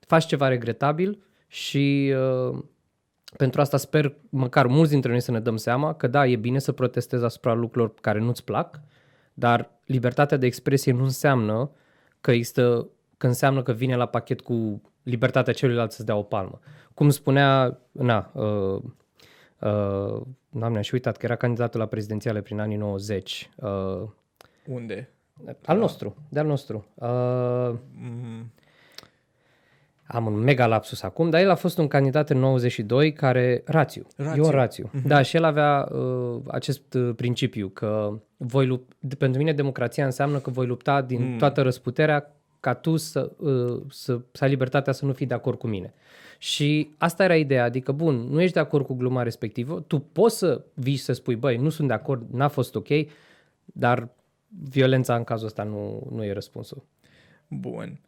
faci 0.00 0.26
ceva 0.26 0.48
regretabil 0.48 1.22
și 1.46 2.14
uh, 2.50 2.58
pentru 3.36 3.60
asta 3.60 3.76
sper 3.76 4.14
măcar 4.28 4.66
mulți 4.66 4.90
dintre 4.90 5.10
noi 5.10 5.20
să 5.20 5.30
ne 5.30 5.40
dăm 5.40 5.56
seama 5.56 5.94
că 5.94 6.06
da, 6.06 6.26
e 6.26 6.36
bine 6.36 6.58
să 6.58 6.72
protestezi 6.72 7.24
asupra 7.24 7.52
lucrurilor 7.52 7.94
care 8.00 8.18
nu-ți 8.20 8.44
plac, 8.44 8.80
dar 9.34 9.70
libertatea 9.84 10.36
de 10.36 10.46
expresie 10.46 10.92
nu 10.92 11.02
înseamnă 11.02 11.70
că 12.20 12.30
există, 12.30 12.88
că 13.22 13.28
înseamnă 13.28 13.62
că 13.62 13.72
vine 13.72 13.96
la 13.96 14.06
pachet 14.06 14.40
cu 14.40 14.82
libertatea 15.02 15.52
celuilalt 15.52 15.92
să-ți 15.92 16.06
dea 16.06 16.16
o 16.16 16.22
palmă. 16.22 16.60
Cum 16.94 17.10
spunea, 17.10 17.78
na, 17.92 18.30
uh, 18.34 18.82
uh, 19.58 20.20
doamne, 20.50 20.80
și 20.80 20.94
uitat 20.94 21.16
că 21.16 21.26
era 21.26 21.36
candidatul 21.36 21.80
la 21.80 21.86
prezidențiale 21.86 22.40
prin 22.40 22.60
anii 22.60 22.76
90, 22.76 23.50
uh, 23.56 24.08
Unde? 24.66 25.08
al 25.64 25.78
nostru, 25.78 26.16
de 26.28 26.38
al 26.38 26.46
nostru. 26.46 26.84
Uh, 26.94 27.74
Mm, 27.94 28.52
am 30.06 30.26
un 30.26 30.34
mega 30.34 30.66
lapsus 30.66 31.02
acum, 31.02 31.30
dar 31.30 31.40
el 31.40 31.50
a 31.50 31.54
fost 31.54 31.78
un 31.78 31.88
candidat 31.88 32.30
în 32.30 32.38
92 32.38 33.12
care, 33.12 33.62
rațiu, 33.64 34.06
Rațiu. 34.16 34.42
e 34.42 34.46
un 34.46 34.50
rațiu. 34.50 34.90
Mm-hmm. 34.90 35.02
Da, 35.06 35.22
și 35.22 35.36
el 35.36 35.44
avea 35.44 35.88
uh, 35.92 36.40
acest 36.46 36.94
uh, 36.94 37.14
principiu 37.16 37.68
că 37.68 38.18
voi 38.36 38.66
lup- 38.66 38.96
de- 38.98 39.14
pentru 39.14 39.38
mine 39.38 39.52
democrația 39.52 40.04
înseamnă 40.04 40.38
că 40.38 40.50
voi 40.50 40.66
lupta 40.66 41.02
din 41.02 41.30
mm. 41.30 41.38
toată 41.38 41.62
răsputerea 41.62 42.36
ca 42.62 42.74
tu 42.74 42.96
să, 42.96 43.30
uh, 43.36 43.82
să, 43.90 44.20
să 44.32 44.44
ai 44.44 44.50
libertatea 44.50 44.92
să 44.92 45.04
nu 45.04 45.12
fii 45.12 45.26
de 45.26 45.34
acord 45.34 45.58
cu 45.58 45.66
mine. 45.66 45.94
Și 46.38 46.90
asta 46.98 47.24
era 47.24 47.36
ideea, 47.36 47.64
adică, 47.64 47.92
bun, 47.92 48.14
nu 48.14 48.40
ești 48.40 48.54
de 48.54 48.60
acord 48.60 48.86
cu 48.86 48.94
gluma 48.94 49.22
respectivă, 49.22 49.80
tu 49.80 49.98
poți 49.98 50.38
să 50.38 50.64
vii 50.74 50.96
și 50.96 51.02
să 51.02 51.12
spui, 51.12 51.36
băi, 51.36 51.56
nu 51.56 51.68
sunt 51.68 51.88
de 51.88 51.94
acord, 51.94 52.26
n-a 52.30 52.48
fost 52.48 52.74
ok, 52.74 52.88
dar 53.64 54.08
violența 54.68 55.16
în 55.16 55.24
cazul 55.24 55.46
ăsta 55.46 55.62
nu, 55.62 56.08
nu 56.10 56.24
e 56.24 56.32
răspunsul. 56.32 56.84
Bun. 57.48 58.00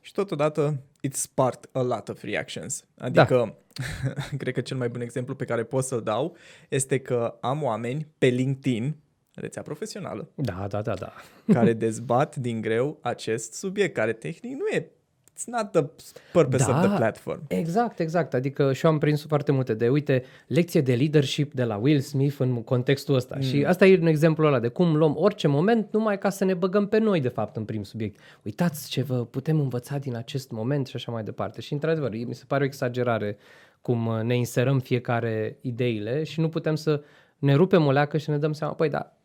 Și 0.00 0.12
totodată, 0.12 0.80
it 1.00 1.14
sparked 1.14 1.68
a 1.72 1.82
lot 1.82 2.08
of 2.08 2.22
reactions. 2.22 2.84
Adică, 2.98 3.34
da. 3.34 3.54
cred 4.40 4.54
că 4.54 4.60
cel 4.60 4.76
mai 4.76 4.88
bun 4.88 5.00
exemplu 5.00 5.34
pe 5.34 5.44
care 5.44 5.64
pot 5.64 5.84
să-l 5.84 6.02
dau 6.02 6.36
este 6.68 6.98
că 6.98 7.36
am 7.40 7.62
oameni 7.62 8.06
pe 8.18 8.26
LinkedIn, 8.26 8.96
rețea 9.40 9.62
profesională, 9.62 10.28
Da, 10.34 10.66
da, 10.68 10.82
da, 10.82 10.94
da. 10.94 11.12
care 11.52 11.72
dezbat 11.72 12.36
din 12.36 12.60
greu 12.60 12.98
acest 13.00 13.52
subiect, 13.52 13.94
care 13.94 14.12
tehnic 14.12 14.52
nu 14.52 14.66
e 14.66 14.90
It's 15.38 15.44
not 15.46 15.70
the 15.70 15.84
purpose 16.32 16.64
Da. 16.66 16.76
of 16.78 16.86
the 16.86 16.96
platform. 16.96 17.42
Exact, 17.48 17.98
exact. 17.98 18.34
Adică 18.34 18.72
și 18.72 18.84
eu 18.84 18.90
am 18.90 18.98
prins 18.98 19.26
foarte 19.26 19.52
multe 19.52 19.74
de, 19.74 19.88
uite, 19.88 20.24
lecție 20.46 20.80
de 20.80 20.94
leadership 20.94 21.52
de 21.52 21.64
la 21.64 21.76
Will 21.76 22.00
Smith 22.00 22.36
în 22.38 22.62
contextul 22.62 23.14
ăsta. 23.14 23.34
Mm. 23.36 23.42
Și 23.42 23.64
asta 23.64 23.86
e 23.86 23.98
un 24.00 24.06
exemplu 24.06 24.46
ăla 24.46 24.58
de 24.58 24.68
cum 24.68 24.96
luăm 24.96 25.14
orice 25.16 25.46
moment 25.48 25.92
numai 25.92 26.18
ca 26.18 26.30
să 26.30 26.44
ne 26.44 26.54
băgăm 26.54 26.88
pe 26.88 26.98
noi, 26.98 27.20
de 27.20 27.28
fapt, 27.28 27.56
în 27.56 27.64
prim 27.64 27.82
subiect. 27.82 28.18
Uitați 28.42 28.90
ce 28.90 29.02
vă 29.02 29.24
putem 29.24 29.60
învăța 29.60 29.98
din 29.98 30.16
acest 30.16 30.50
moment 30.50 30.86
și 30.86 30.96
așa 30.96 31.12
mai 31.12 31.22
departe. 31.22 31.60
Și, 31.60 31.72
într-adevăr, 31.72 32.10
mi 32.10 32.34
se 32.34 32.44
pare 32.46 32.62
o 32.62 32.66
exagerare 32.66 33.36
cum 33.80 34.06
uh, 34.06 34.20
ne 34.22 34.36
inserăm 34.36 34.78
fiecare 34.78 35.58
ideile 35.60 36.24
și 36.24 36.40
nu 36.40 36.48
putem 36.48 36.74
să 36.74 37.02
ne 37.38 37.54
rupem 37.54 37.86
o 37.86 37.90
leacă 37.90 38.18
și 38.18 38.30
ne 38.30 38.38
dăm 38.38 38.52
seama, 38.52 38.72
păi 38.74 38.88
da, 38.88 39.17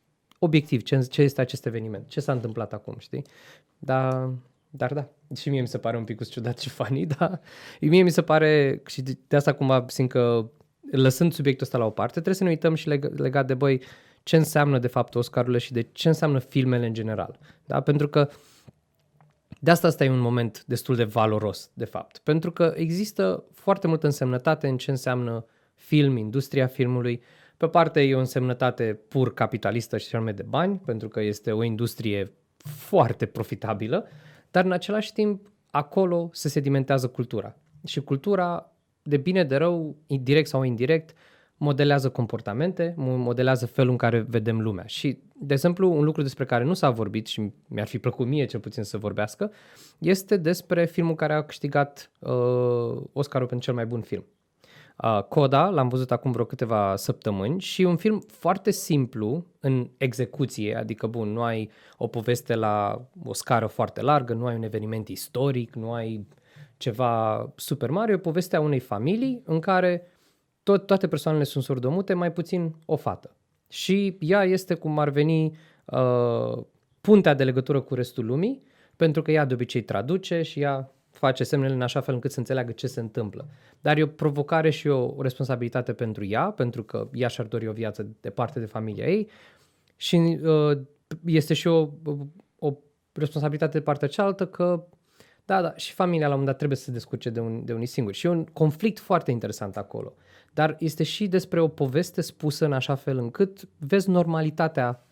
obiectiv, 0.43 0.81
ce, 0.81 0.99
ce 0.99 1.21
este 1.21 1.41
acest 1.41 1.65
eveniment? 1.65 2.07
Ce 2.07 2.19
s-a 2.19 2.31
întâmplat 2.31 2.73
acum, 2.73 2.95
știi? 2.97 3.23
Dar, 3.77 4.29
dar 4.69 4.93
da, 4.93 5.09
și 5.35 5.49
mie 5.49 5.61
mi 5.61 5.67
se 5.67 5.77
pare 5.77 5.97
un 5.97 6.03
pic 6.03 6.29
ciudat 6.29 6.59
și 6.59 6.69
funny, 6.69 7.05
dar 7.17 7.41
mie 7.79 8.03
mi 8.03 8.11
se 8.11 8.21
pare, 8.21 8.81
și 8.85 9.01
de, 9.01 9.17
de 9.27 9.35
asta 9.35 9.53
cumva 9.53 9.85
simt 9.87 10.09
că 10.09 10.49
lăsând 10.91 11.33
subiectul 11.33 11.65
ăsta 11.65 11.77
la 11.77 11.85
o 11.85 11.89
parte, 11.89 12.13
trebuie 12.13 12.35
să 12.35 12.43
ne 12.43 12.49
uităm 12.49 12.75
și 12.75 12.87
leg, 12.87 13.19
legat 13.19 13.47
de, 13.47 13.53
băi, 13.53 13.81
ce 14.23 14.35
înseamnă 14.35 14.79
de 14.79 14.87
fapt 14.87 15.15
Oscarurile 15.15 15.57
și 15.57 15.71
de 15.71 15.81
ce 15.81 16.07
înseamnă 16.07 16.39
filmele 16.39 16.85
în 16.85 16.93
general. 16.93 17.39
Da? 17.65 17.81
Pentru 17.81 18.07
că 18.07 18.29
de 19.59 19.71
asta 19.71 19.87
asta 19.87 20.03
e 20.03 20.09
un 20.09 20.19
moment 20.19 20.63
destul 20.67 20.95
de 20.95 21.03
valoros, 21.03 21.71
de 21.73 21.85
fapt. 21.85 22.17
Pentru 22.17 22.51
că 22.51 22.73
există 22.75 23.43
foarte 23.53 23.87
multă 23.87 24.05
însemnătate 24.05 24.67
în 24.67 24.77
ce 24.77 24.91
înseamnă 24.91 25.45
film, 25.75 26.17
industria 26.17 26.67
filmului. 26.67 27.21
Pe 27.63 27.69
parte 27.69 28.01
e 28.01 28.15
o 28.15 28.19
însemnătate 28.19 28.99
pur 29.07 29.33
capitalistă 29.33 29.97
și 29.97 30.15
anume 30.15 30.31
de 30.31 30.45
bani, 30.47 30.81
pentru 30.85 31.07
că 31.07 31.21
este 31.21 31.51
o 31.51 31.63
industrie 31.63 32.31
foarte 32.57 33.25
profitabilă, 33.25 34.07
dar 34.51 34.65
în 34.65 34.71
același 34.71 35.13
timp 35.13 35.51
acolo 35.71 36.29
se 36.33 36.49
sedimentează 36.49 37.07
cultura. 37.07 37.55
Și 37.85 38.01
cultura, 38.01 38.71
de 39.01 39.17
bine 39.17 39.43
de 39.43 39.55
rău, 39.55 39.95
direct 40.07 40.47
sau 40.47 40.63
indirect, 40.63 41.13
modelează 41.57 42.09
comportamente, 42.09 42.93
modelează 42.97 43.65
felul 43.65 43.91
în 43.91 43.97
care 43.97 44.19
vedem 44.19 44.61
lumea. 44.61 44.85
Și, 44.85 45.19
de 45.33 45.53
exemplu, 45.53 45.91
un 45.91 46.03
lucru 46.03 46.21
despre 46.21 46.45
care 46.45 46.63
nu 46.63 46.73
s-a 46.73 46.89
vorbit 46.89 47.27
și 47.27 47.51
mi-ar 47.67 47.87
fi 47.87 47.99
plăcut 47.99 48.27
mie 48.27 48.45
cel 48.45 48.59
puțin 48.59 48.83
să 48.83 48.97
vorbească, 48.97 49.51
este 49.97 50.37
despre 50.37 50.85
filmul 50.85 51.15
care 51.15 51.33
a 51.33 51.43
câștigat 51.43 52.11
uh, 52.19 53.01
Oscarul 53.13 53.47
pentru 53.47 53.65
cel 53.65 53.73
mai 53.73 53.85
bun 53.85 54.01
film. 54.01 54.25
Uh, 54.97 55.23
Coda, 55.23 55.69
l-am 55.69 55.87
văzut 55.87 56.11
acum 56.11 56.31
vreo 56.31 56.45
câteva 56.45 56.95
săptămâni 56.95 57.61
și 57.61 57.83
un 57.83 57.97
film 57.97 58.19
foarte 58.27 58.71
simplu 58.71 59.45
în 59.59 59.89
execuție, 59.97 60.75
adică 60.75 61.07
bun, 61.07 61.31
nu 61.31 61.43
ai 61.43 61.69
o 61.97 62.07
poveste 62.07 62.55
la 62.55 63.05
o 63.25 63.33
scară 63.33 63.65
foarte 63.65 64.01
largă, 64.01 64.33
nu 64.33 64.45
ai 64.45 64.55
un 64.55 64.63
eveniment 64.63 65.07
istoric, 65.07 65.75
nu 65.75 65.93
ai 65.93 66.27
ceva 66.77 67.45
super 67.55 67.89
mare, 67.89 68.11
e 68.11 68.15
o 68.15 68.17
poveste 68.17 68.55
a 68.55 68.59
unei 68.59 68.79
familii 68.79 69.41
în 69.45 69.59
care 69.59 70.07
tot, 70.63 70.85
toate 70.85 71.07
persoanele 71.07 71.43
sunt 71.43 71.63
surdomute, 71.63 72.13
mai 72.13 72.31
puțin 72.31 72.75
o 72.85 72.95
fată. 72.95 73.35
Și 73.67 74.17
ea 74.19 74.43
este 74.43 74.73
cum 74.73 74.99
ar 74.99 75.09
veni 75.09 75.57
uh, 75.85 76.63
puntea 77.01 77.33
de 77.33 77.43
legătură 77.43 77.81
cu 77.81 77.95
restul 77.95 78.25
lumii, 78.25 78.63
pentru 78.95 79.21
că 79.21 79.31
ea 79.31 79.45
de 79.45 79.53
obicei 79.53 79.81
traduce 79.81 80.41
și 80.41 80.59
ea 80.59 80.91
face 81.25 81.43
semnele 81.43 81.73
în 81.73 81.81
așa 81.81 82.01
fel 82.01 82.13
încât 82.13 82.31
să 82.31 82.39
înțeleagă 82.39 82.71
ce 82.71 82.87
se 82.87 82.99
întâmplă. 82.99 83.47
Dar 83.81 83.97
e 83.97 84.03
o 84.03 84.07
provocare 84.07 84.69
și 84.69 84.87
o 84.87 85.21
responsabilitate 85.21 85.93
pentru 85.93 86.25
ea, 86.25 86.45
pentru 86.45 86.83
că 86.83 87.07
ea 87.13 87.27
și-ar 87.27 87.47
dori 87.47 87.67
o 87.67 87.71
viață 87.71 88.07
departe 88.21 88.59
de 88.59 88.65
familia 88.65 89.05
ei 89.05 89.29
și 89.95 90.39
uh, 90.43 90.77
este 91.25 91.53
și 91.53 91.67
o, 91.67 91.89
o 92.59 92.73
responsabilitate 93.11 93.77
de 93.77 93.83
partea 93.83 94.07
cealaltă 94.07 94.47
că 94.47 94.87
da, 95.45 95.61
da, 95.61 95.75
și 95.75 95.93
familia 95.93 96.27
la 96.27 96.33
un 96.33 96.39
moment 96.39 96.49
dat 96.49 96.57
trebuie 96.57 96.77
să 96.77 96.83
se 96.83 96.91
descurce 96.91 97.29
de, 97.29 97.39
un, 97.39 97.65
de 97.65 97.73
unii 97.73 97.85
singuri. 97.85 98.15
Și 98.15 98.25
e 98.25 98.29
un 98.29 98.45
conflict 98.45 98.99
foarte 98.99 99.31
interesant 99.31 99.77
acolo. 99.77 100.13
Dar 100.53 100.75
este 100.79 101.03
și 101.03 101.27
despre 101.27 101.61
o 101.61 101.67
poveste 101.67 102.21
spusă 102.21 102.65
în 102.65 102.73
așa 102.73 102.95
fel 102.95 103.17
încât 103.17 103.69
vezi 103.77 104.09
normalitatea 104.09 105.07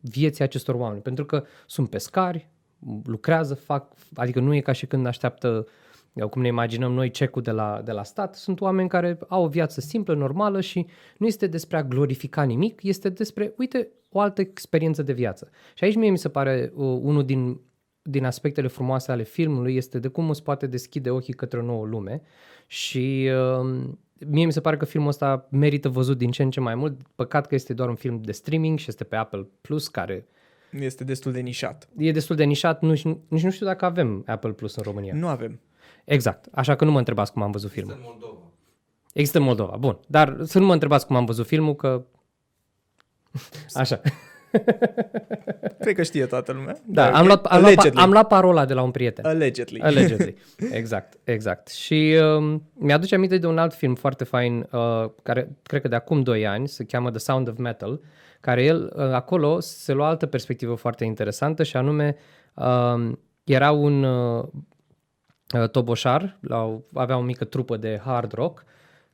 vieții 0.00 0.44
acestor 0.44 0.74
oameni. 0.74 1.02
Pentru 1.02 1.24
că 1.24 1.44
sunt 1.66 1.90
pescari, 1.90 2.50
lucrează, 3.04 3.54
fac, 3.54 3.92
adică 4.14 4.40
nu 4.40 4.54
e 4.54 4.60
ca 4.60 4.72
și 4.72 4.86
când 4.86 5.06
așteaptă, 5.06 5.66
cum 6.30 6.42
ne 6.42 6.48
imaginăm 6.48 6.92
noi, 6.92 7.10
cecul 7.10 7.42
de 7.42 7.50
la, 7.50 7.80
de 7.84 7.92
la 7.92 8.02
stat. 8.02 8.34
Sunt 8.34 8.60
oameni 8.60 8.88
care 8.88 9.18
au 9.28 9.44
o 9.44 9.48
viață 9.48 9.80
simplă, 9.80 10.14
normală 10.14 10.60
și 10.60 10.86
nu 11.18 11.26
este 11.26 11.46
despre 11.46 11.76
a 11.76 11.82
glorifica 11.82 12.42
nimic, 12.42 12.82
este 12.82 13.08
despre, 13.08 13.54
uite, 13.56 13.88
o 14.08 14.20
altă 14.20 14.40
experiență 14.40 15.02
de 15.02 15.12
viață. 15.12 15.50
Și 15.74 15.84
aici 15.84 15.96
mie 15.96 16.10
mi 16.10 16.18
se 16.18 16.28
pare 16.28 16.72
uh, 16.74 16.98
unul 17.02 17.24
din 17.24 17.60
din 18.02 18.24
aspectele 18.24 18.68
frumoase 18.68 19.12
ale 19.12 19.22
filmului 19.22 19.76
este 19.76 19.98
de 19.98 20.08
cum 20.08 20.28
îți 20.28 20.42
poate 20.42 20.66
deschide 20.66 21.10
ochii 21.10 21.34
către 21.34 21.58
o 21.58 21.62
nouă 21.62 21.86
lume 21.86 22.22
și 22.66 23.30
uh, 23.60 23.84
mie 24.26 24.44
mi 24.44 24.52
se 24.52 24.60
pare 24.60 24.76
că 24.76 24.84
filmul 24.84 25.08
ăsta 25.08 25.48
merită 25.50 25.88
văzut 25.88 26.18
din 26.18 26.30
ce 26.30 26.42
în 26.42 26.50
ce 26.50 26.60
mai 26.60 26.74
mult. 26.74 27.00
Păcat 27.14 27.46
că 27.46 27.54
este 27.54 27.74
doar 27.74 27.88
un 27.88 27.94
film 27.94 28.20
de 28.20 28.32
streaming 28.32 28.78
și 28.78 28.84
este 28.88 29.04
pe 29.04 29.16
Apple 29.16 29.48
Plus, 29.60 29.88
care 29.88 30.26
este 30.80 31.04
destul 31.04 31.32
de 31.32 31.40
nișat. 31.40 31.88
E 31.96 32.12
destul 32.12 32.36
de 32.36 32.44
nișat, 32.44 32.80
nu, 32.80 32.92
nici 33.28 33.42
nu 33.42 33.50
știu 33.50 33.66
dacă 33.66 33.84
avem 33.84 34.22
Apple 34.26 34.50
Plus 34.50 34.74
în 34.74 34.82
România. 34.82 35.14
Nu 35.14 35.28
avem. 35.28 35.60
Exact, 36.04 36.48
așa 36.52 36.74
că 36.74 36.84
nu 36.84 36.90
mă 36.90 36.98
întrebați 36.98 37.32
cum 37.32 37.42
am 37.42 37.50
văzut 37.50 37.70
filmul. 37.70 37.92
Există 37.92 38.08
în 38.08 38.18
Moldova. 38.20 38.50
Există 39.12 39.38
în 39.38 39.44
Moldova, 39.44 39.76
bun. 39.76 39.98
Dar 40.06 40.36
să 40.42 40.58
nu 40.58 40.66
mă 40.66 40.72
întrebați 40.72 41.06
cum 41.06 41.16
am 41.16 41.24
văzut 41.24 41.46
filmul, 41.46 41.74
că... 41.74 42.04
Așa. 43.72 44.00
Cred 45.78 45.94
că 45.94 46.02
știe 46.02 46.26
toată 46.26 46.52
lumea. 46.52 46.76
Da, 46.84 47.10
am 47.10 47.26
luat, 47.26 47.46
am, 47.46 47.60
luat, 47.60 47.94
am 47.94 48.10
luat 48.10 48.26
parola 48.26 48.64
de 48.64 48.74
la 48.74 48.82
un 48.82 48.90
prieten. 48.90 49.24
Allegedly. 49.24 49.80
Allegedly. 49.80 50.36
Exact, 50.70 51.18
exact. 51.24 51.68
Și 51.68 52.18
uh, 52.38 52.60
mi-aduce 52.72 53.14
aminte 53.14 53.38
de 53.38 53.46
un 53.46 53.58
alt 53.58 53.74
film 53.74 53.94
foarte 53.94 54.24
fain, 54.24 54.68
uh, 54.72 55.10
care 55.22 55.48
cred 55.62 55.80
că 55.80 55.88
de 55.88 55.94
acum 55.94 56.22
2 56.22 56.46
ani, 56.46 56.68
se 56.68 56.84
cheamă 56.84 57.10
The 57.10 57.18
Sound 57.18 57.48
of 57.48 57.56
Metal, 57.56 58.00
care 58.42 58.64
el, 58.64 58.92
uh, 58.96 59.02
acolo, 59.02 59.60
se 59.60 59.92
lua 59.92 60.08
altă 60.08 60.26
perspectivă 60.26 60.74
foarte 60.74 61.04
interesantă 61.04 61.62
și 61.62 61.76
anume 61.76 62.16
uh, 62.54 63.12
era 63.44 63.70
un 63.70 64.02
uh, 64.02 64.44
uh, 65.54 65.68
toboșar, 65.68 66.38
la, 66.40 66.80
avea 66.92 67.16
o 67.16 67.22
mică 67.22 67.44
trupă 67.44 67.76
de 67.76 68.00
hard 68.04 68.32
rock, 68.32 68.64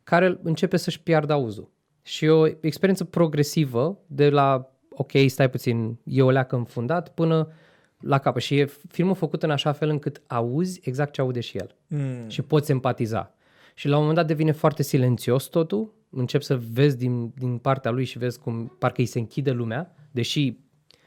care 0.04 0.38
începe 0.42 0.76
să-și 0.76 1.02
piardă 1.02 1.32
auzul. 1.32 1.70
Și 2.02 2.26
o 2.26 2.46
experiență 2.60 3.04
progresivă 3.04 3.98
de 4.06 4.30
la 4.30 4.70
ok, 4.90 5.12
stai 5.26 5.50
puțin, 5.50 5.98
e 6.04 6.22
o 6.22 6.30
leacă 6.30 6.56
înfundat, 6.56 7.08
până 7.14 7.52
la 8.00 8.18
capăt. 8.18 8.42
Și 8.42 8.58
e 8.58 8.70
filmul 8.88 9.14
făcut 9.14 9.42
în 9.42 9.50
așa 9.50 9.72
fel 9.72 9.88
încât 9.88 10.22
auzi 10.26 10.80
exact 10.82 11.12
ce 11.12 11.20
aude 11.20 11.40
și 11.40 11.56
el. 11.56 11.76
Mm. 11.86 12.28
Și 12.28 12.42
poți 12.42 12.70
empatiza. 12.70 13.34
Și 13.74 13.88
la 13.88 13.94
un 13.94 14.00
moment 14.00 14.18
dat 14.18 14.26
devine 14.26 14.52
foarte 14.52 14.82
silențios 14.82 15.44
totul, 15.44 15.92
încep 16.10 16.42
să 16.42 16.60
vezi 16.72 16.96
din, 16.96 17.32
din 17.36 17.58
partea 17.58 17.90
lui 17.90 18.04
și 18.04 18.18
vezi 18.18 18.40
cum 18.40 18.76
parcă 18.78 19.00
îi 19.00 19.06
se 19.06 19.18
închide 19.18 19.50
lumea, 19.50 19.94
deși 20.10 20.56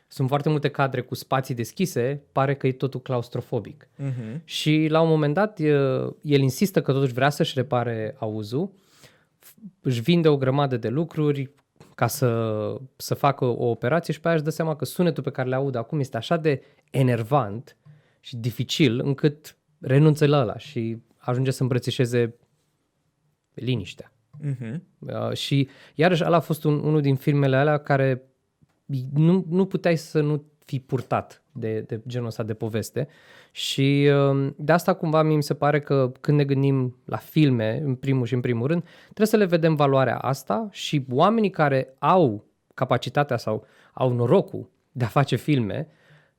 sunt 0.08 0.28
foarte 0.28 0.50
multe 0.50 0.70
cadre 0.70 1.02
cu 1.02 1.16
spații 1.16 1.56
deschise, 1.56 2.24
pare 2.32 2.56
că 2.56 2.68
e 2.68 2.72
totul 2.72 3.02
claustrofobic. 3.02 3.88
Mm-hmm. 3.98 4.44
Și 4.44 4.88
la 4.90 5.02
un 5.02 5.10
moment 5.10 5.34
dat 5.34 5.60
el 6.22 6.40
insistă 6.40 6.82
că 6.82 6.92
totuși 6.92 7.14
vrea 7.14 7.30
să-și 7.30 7.54
repare 7.56 8.16
auzul, 8.20 8.72
își 9.82 10.02
vinde 10.02 10.28
o 10.28 10.38
grămadă 10.38 10.78
de 10.78 10.90
lucruri, 10.90 11.52
ca 11.96 12.08
să, 12.08 12.76
să 12.96 13.14
facă 13.14 13.46
o 13.46 13.70
operație 13.70 14.14
și 14.14 14.20
pe 14.20 14.28
aia 14.28 14.36
își 14.36 14.46
dă 14.46 14.50
seama 14.50 14.76
că 14.76 14.86
sunetul 14.86 15.24
pe 15.24 15.32
care 15.32 15.50
le 15.50 15.56
aud 15.56 15.76
acum 15.76 16.00
este 16.00 16.18
așa 16.18 16.38
de 16.38 16.62
enervant 16.90 17.78
și 18.20 18.36
dificil 18.36 19.00
încât 19.00 19.58
renunță 19.80 20.26
la 20.26 20.42
ăla 20.42 20.58
și 20.58 20.98
ajunge 21.18 21.52
să 21.52 21.62
îmbrățișeze 21.62 22.36
liniștea. 23.54 24.14
Uh-huh. 24.42 24.76
Uh, 25.00 25.34
și 25.34 25.70
iarăși 25.96 26.24
ăla 26.26 26.36
a 26.36 26.40
fost 26.40 26.64
un, 26.64 26.74
unul 26.74 27.02
din 27.02 27.16
filmele 27.16 27.56
alea 27.56 27.78
care 27.78 28.22
nu, 29.14 29.46
nu 29.50 29.66
puteai 29.66 29.96
să 29.96 30.22
nu 30.22 30.44
fi 30.66 30.80
purtat 30.80 31.44
de, 31.52 31.80
de 31.80 32.02
genul 32.08 32.28
ăsta 32.28 32.44
de 32.44 32.54
poveste 32.54 33.08
și 33.52 34.10
um, 34.14 34.56
de 34.58 34.72
asta 34.72 34.94
cumva 34.94 35.22
mi 35.22 35.44
se 35.44 35.54
pare 35.54 35.82
că 35.82 36.12
când 36.22 36.38
ne 36.38 36.44
gândim 36.44 36.98
la 37.06 37.18
filme, 37.18 37.82
în 37.84 37.96
primul 37.96 38.26
și 38.26 38.34
în 38.34 38.42
primul 38.42 38.68
rând, 38.68 38.84
trebuie 39.04 39.28
să 39.28 39.38
le 39.38 39.46
vedem 39.46 39.76
valoarea 39.76 40.18
asta 40.18 40.68
și 40.72 41.06
oamenii 41.10 41.50
care 41.50 41.96
au 42.00 42.46
capacitatea 42.74 43.38
sau 43.38 43.66
au 43.94 44.14
norocul 44.14 44.70
de 44.92 45.04
a 45.04 45.08
face 45.08 45.36
filme, 45.36 45.88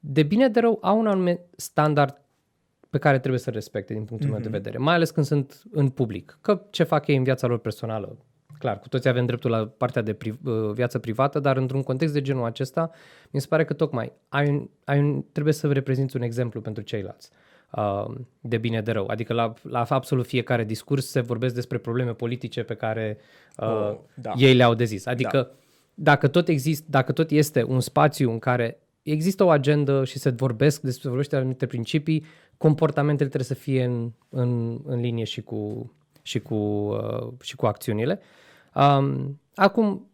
de 0.00 0.22
bine 0.22 0.48
de 0.48 0.60
rău 0.60 0.78
au 0.82 0.98
un 0.98 1.06
anume 1.06 1.40
standard 1.56 2.21
pe 2.92 2.98
care 2.98 3.18
trebuie 3.18 3.40
să 3.40 3.50
respecte 3.50 3.92
din 3.92 4.04
punctul 4.04 4.28
mm-hmm. 4.28 4.32
meu 4.32 4.40
de 4.40 4.48
mhm. 4.48 4.56
vedere, 4.56 4.78
mai 4.78 4.94
ales 4.94 5.10
când 5.10 5.26
sunt 5.26 5.62
în 5.70 5.88
public. 5.88 6.38
Că 6.40 6.62
ce 6.70 6.82
fac 6.82 7.06
ei 7.06 7.16
în 7.16 7.22
viața 7.22 7.46
lor 7.46 7.58
personală, 7.58 8.16
clar, 8.58 8.78
cu 8.78 8.88
toții 8.88 9.08
avem 9.08 9.26
dreptul 9.26 9.50
la 9.50 9.66
partea 9.66 10.02
de 10.02 10.14
pri- 10.14 10.40
uh, 10.44 10.70
viață 10.72 10.98
privată, 10.98 11.40
dar 11.40 11.56
într-un 11.56 11.82
context 11.82 12.14
de 12.14 12.20
genul 12.20 12.44
acesta, 12.44 12.90
mi 13.30 13.40
se 13.40 13.46
pare 13.46 13.64
că 13.64 13.72
tocmai 13.72 14.12
ai 14.28 14.48
un, 14.48 14.68
ai 14.84 14.98
un, 14.98 15.24
trebuie 15.32 15.54
să 15.54 15.72
reprezinți 15.72 16.16
un 16.16 16.22
exemplu 16.22 16.60
pentru 16.60 16.82
ceilalți 16.82 17.30
uh, 17.70 18.14
de 18.40 18.58
bine 18.58 18.80
de 18.80 18.90
rău. 18.90 19.06
Adică 19.06 19.32
la, 19.32 19.52
la 19.62 19.84
absolut 19.88 20.26
fiecare 20.26 20.64
discurs 20.64 21.10
se 21.10 21.20
vorbesc 21.20 21.54
despre 21.54 21.78
probleme 21.78 22.12
politice 22.12 22.62
pe 22.62 22.74
care 22.74 23.18
uh, 23.56 23.66
oh, 23.66 23.96
da. 24.14 24.32
ei 24.36 24.54
le-au 24.54 24.74
de 24.74 24.84
zis. 24.84 25.06
Adică 25.06 25.36
da. 25.36 25.50
dacă, 25.94 26.28
tot 26.28 26.48
exist, 26.48 26.84
dacă 26.86 27.12
tot 27.12 27.30
este 27.30 27.64
un 27.64 27.80
spațiu 27.80 28.30
în 28.30 28.38
care 28.38 28.76
există 29.02 29.44
o 29.44 29.50
agendă 29.50 30.04
și 30.04 30.18
se 30.18 30.30
vorbesc 30.30 30.80
despre 30.80 31.08
vorbește 31.08 31.36
anumite 31.36 31.66
principii, 31.66 32.24
comportamentele 32.56 33.28
trebuie 33.28 33.56
să 33.56 33.62
fie 33.62 33.84
în, 33.84 34.12
în, 34.28 34.80
în 34.84 35.00
linie 35.00 35.24
și 35.24 35.42
cu, 35.42 35.92
și 36.22 36.40
cu, 36.40 36.54
uh, 36.54 37.32
și 37.40 37.56
cu 37.56 37.66
acțiunile. 37.66 38.20
Um, 38.74 39.40
acum, 39.54 40.06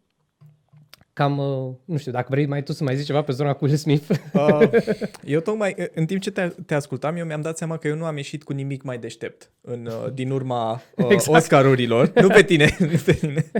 cam, 1.13 1.37
uh, 1.37 1.73
nu 1.85 1.97
știu, 1.97 2.11
dacă 2.11 2.27
vrei 2.29 2.45
mai 2.45 2.63
tu 2.63 2.71
să 2.71 2.83
mai 2.83 2.95
zici 2.95 3.05
ceva 3.05 3.21
pe 3.21 3.31
zona 3.31 3.53
cu 3.53 3.65
Will 3.65 3.77
Smith. 3.77 4.09
Uh, 4.33 4.69
eu 5.23 5.39
tocmai, 5.39 5.75
în 5.93 6.05
timp 6.05 6.21
ce 6.21 6.31
te, 6.31 6.47
te 6.65 6.73
ascultam, 6.73 7.15
eu 7.15 7.25
mi-am 7.25 7.41
dat 7.41 7.57
seama 7.57 7.77
că 7.77 7.87
eu 7.87 7.95
nu 7.95 8.05
am 8.05 8.15
ieșit 8.15 8.43
cu 8.43 8.53
nimic 8.53 8.83
mai 8.83 8.97
deștept 8.97 9.51
în, 9.61 9.85
uh, 9.85 10.13
din 10.13 10.31
urma 10.31 10.81
uh, 10.95 11.05
exact. 11.13 11.37
Oscarurilor. 11.37 12.11
nu 12.21 12.27
pe 12.27 12.43
tine, 12.43 12.75
nu 12.91 12.97
pe 13.05 13.13
tine. 13.13 13.51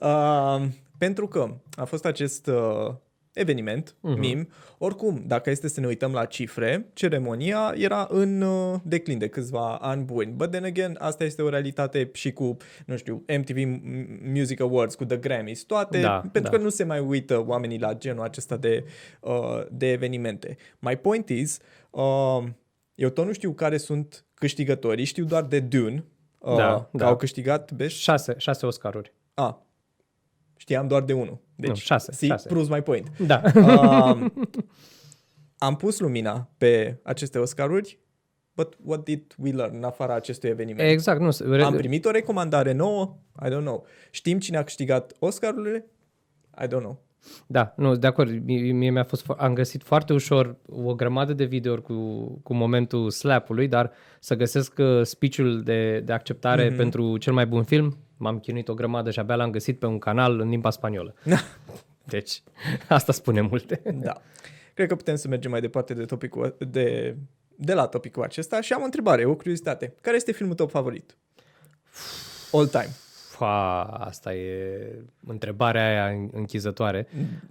Uh, 0.00 0.62
pentru 0.98 1.28
că 1.28 1.54
a 1.74 1.84
fost 1.84 2.04
acest 2.04 2.46
uh, 2.46 2.94
eveniment, 3.32 3.94
uh-huh. 3.94 4.18
MIM. 4.18 4.48
Oricum, 4.78 5.24
dacă 5.26 5.50
este 5.50 5.68
să 5.68 5.80
ne 5.80 5.86
uităm 5.86 6.12
la 6.12 6.24
cifre, 6.24 6.90
ceremonia 6.92 7.74
era 7.76 8.06
în 8.10 8.40
uh, 8.40 8.78
declin 8.82 9.18
de 9.18 9.28
câțiva 9.28 9.76
ani 9.76 10.02
buni. 10.02 10.32
But 10.32 10.50
then 10.50 10.64
again, 10.64 10.96
asta 10.98 11.24
este 11.24 11.42
o 11.42 11.48
realitate 11.48 12.10
și 12.12 12.32
cu, 12.32 12.56
nu 12.86 12.96
știu, 12.96 13.24
MTV 13.38 13.56
Music 14.32 14.60
Awards, 14.60 14.94
cu 14.94 15.04
The 15.04 15.16
Grammys, 15.16 15.62
toate, 15.62 16.00
Da, 16.00 16.18
pentru 16.32 16.50
da. 16.50 16.56
că 16.56 16.62
nu 16.62 16.68
se 16.68 16.84
mai 16.84 17.00
uită 17.00 17.44
oamenii 17.46 17.78
la 17.78 17.94
genul 17.94 18.24
acesta 18.24 18.56
de, 18.56 18.84
uh, 19.20 19.62
de 19.70 19.90
evenimente. 19.90 20.56
My 20.78 20.96
point 20.96 21.28
is, 21.28 21.58
uh, 21.90 22.42
eu 22.94 23.08
tot 23.08 23.26
nu 23.26 23.32
știu 23.32 23.52
care 23.52 23.76
sunt 23.76 24.24
câștigătorii, 24.34 25.04
știu 25.04 25.24
doar 25.24 25.42
de 25.42 25.60
Dune, 25.60 26.04
uh, 26.38 26.56
Da, 26.56 26.88
că 26.90 26.96
da. 26.96 27.06
au 27.06 27.16
câștigat 27.16 27.72
Best 27.72 27.96
Șase, 27.96 28.34
șase 28.38 28.66
Oscaruri. 28.66 29.12
Ah, 29.34 29.54
știam 30.62 30.86
doar 30.86 31.02
de 31.02 31.12
unul. 31.12 31.38
Deci, 31.56 31.68
Nu, 31.68 31.74
șase, 31.74 32.12
see, 32.12 32.28
șase. 32.28 32.48
proves 32.48 32.68
my 32.68 32.82
point. 32.82 33.18
Da. 33.18 33.42
Um, 33.54 34.32
am 35.58 35.76
pus 35.76 35.98
lumina 36.00 36.48
pe 36.58 36.98
aceste 37.02 37.38
Oscaruri, 37.38 37.98
but 38.54 38.76
what 38.84 39.04
did 39.04 39.34
we 39.38 39.50
learn 39.52 39.76
în 39.76 39.84
afara 39.84 40.14
acestui 40.14 40.48
eveniment? 40.48 40.90
exact, 40.90 41.20
nu. 41.20 41.30
se- 41.30 41.44
Am 41.62 41.74
primit 41.76 42.04
o 42.04 42.10
recomandare 42.10 42.72
nouă? 42.72 43.16
I 43.44 43.48
don't 43.48 43.60
know. 43.64 43.86
Știm 44.10 44.38
cine 44.38 44.56
a 44.56 44.62
câștigat 44.64 45.12
Oscarurile? 45.18 45.86
I 46.62 46.66
don't 46.66 46.68
know. 46.80 47.02
Da, 47.46 47.74
nu, 47.76 47.96
de 47.96 48.06
acord. 48.06 48.44
Mie, 48.44 48.72
mie 48.72 48.90
mi-a 48.90 49.04
fost, 49.04 49.22
fo- 49.22 49.36
am 49.38 49.54
găsit 49.54 49.82
foarte 49.82 50.12
ușor 50.12 50.56
o 50.68 50.94
grămadă 50.94 51.32
de 51.32 51.44
videouri 51.44 51.82
cu, 51.82 51.94
cu 52.42 52.54
momentul 52.54 53.10
slap-ului, 53.10 53.68
dar 53.68 53.90
să 54.20 54.34
găsesc 54.34 54.78
uh, 54.78 55.02
speech-ul 55.02 55.62
de, 55.62 56.00
de 56.00 56.12
acceptare 56.12 56.64
Mhm. 56.64 56.72
mm-hmm. 56.74 56.76
pentru 56.76 57.16
cel 57.16 57.32
mai 57.32 57.46
bun 57.46 57.62
film, 57.62 57.96
m-am 58.22 58.38
chinuit 58.38 58.68
o 58.68 58.74
grămadă 58.74 59.10
și 59.10 59.18
abia 59.18 59.34
l-am 59.34 59.50
găsit 59.50 59.78
pe 59.78 59.86
un 59.86 59.98
canal 59.98 60.40
în 60.40 60.48
limba 60.48 60.70
spaniolă. 60.70 61.14
Deci, 62.04 62.42
asta 62.88 63.12
spune 63.12 63.40
multe. 63.40 63.82
Da. 63.94 64.20
Cred 64.74 64.88
că 64.88 64.94
putem 64.96 65.14
să 65.16 65.28
mergem 65.28 65.50
mai 65.50 65.60
departe 65.60 65.94
de 65.94 66.04
topicul 66.04 66.56
de, 66.58 67.16
de 67.56 67.74
la 67.74 67.86
topicul 67.86 68.22
acesta 68.22 68.60
și 68.60 68.72
am 68.72 68.80
o 68.80 68.84
întrebare, 68.84 69.24
o 69.24 69.34
curiozitate. 69.34 69.94
Care 70.00 70.16
este 70.16 70.32
filmul 70.32 70.54
tău 70.54 70.66
favorit? 70.66 71.16
All 72.52 72.66
time. 72.66 72.88
Fa, 73.30 73.82
asta 73.82 74.34
e 74.34 74.78
întrebarea 75.26 75.86
aia 75.88 76.06
în- 76.16 76.30
închizătoare. 76.32 77.08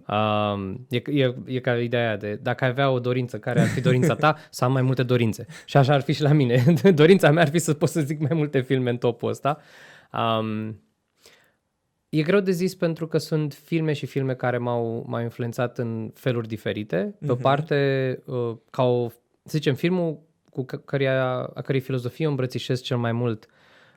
Um, 0.08 0.86
e, 0.90 1.02
e, 1.06 1.36
e 1.46 1.60
ca 1.60 1.78
ideea 1.80 2.08
aia 2.08 2.18
de 2.18 2.40
dacă 2.42 2.64
ai 2.64 2.70
avea 2.70 2.90
o 2.90 3.00
dorință, 3.00 3.40
care 3.40 3.60
ar 3.62 3.68
fi 3.68 3.82
dorința 3.82 4.16
ta, 4.16 4.38
să 4.50 4.64
am 4.66 4.72
mai 4.72 4.82
multe 4.82 5.04
dorințe. 5.04 5.46
Și 5.66 5.78
așa 5.78 5.94
ar 5.94 6.02
fi 6.02 6.14
și 6.14 6.22
la 6.22 6.32
mine. 6.32 6.64
Dorința 6.94 7.32
mea 7.32 7.42
ar 7.44 7.50
fi 7.50 7.60
să 7.60 7.74
pot 7.74 7.90
să 7.90 8.02
zic 8.02 8.20
mai 8.20 8.32
multe 8.34 8.62
filme 8.62 8.90
în 8.90 8.98
topul 8.98 9.30
ăsta. 9.30 9.60
Um, 10.14 10.82
e 12.10 12.22
greu 12.22 12.40
de 12.40 12.52
zis 12.52 12.76
pentru 12.76 13.08
că 13.08 13.18
sunt 13.18 13.54
filme 13.54 13.94
și 13.94 14.06
filme 14.06 14.34
care 14.34 14.58
m-au, 14.58 15.06
m-au 15.08 15.22
influențat 15.22 15.78
în 15.78 16.12
feluri 16.14 16.48
diferite. 16.48 17.16
Pe 17.26 17.32
o 17.32 17.36
parte, 17.36 18.20
uh, 18.26 18.56
ca 18.70 18.84
o, 18.84 19.10
să 19.44 19.50
zicem, 19.50 19.76
filmul 19.76 20.20
cu 20.50 20.66
c- 20.66 20.86
căreia, 20.86 21.52
a 21.54 21.62
cărei 21.62 21.80
filozofie 21.82 22.26
o 22.26 22.30
îmbrățișez 22.30 22.82
cel 22.82 22.98
mai 22.98 23.12
mult 23.12 23.48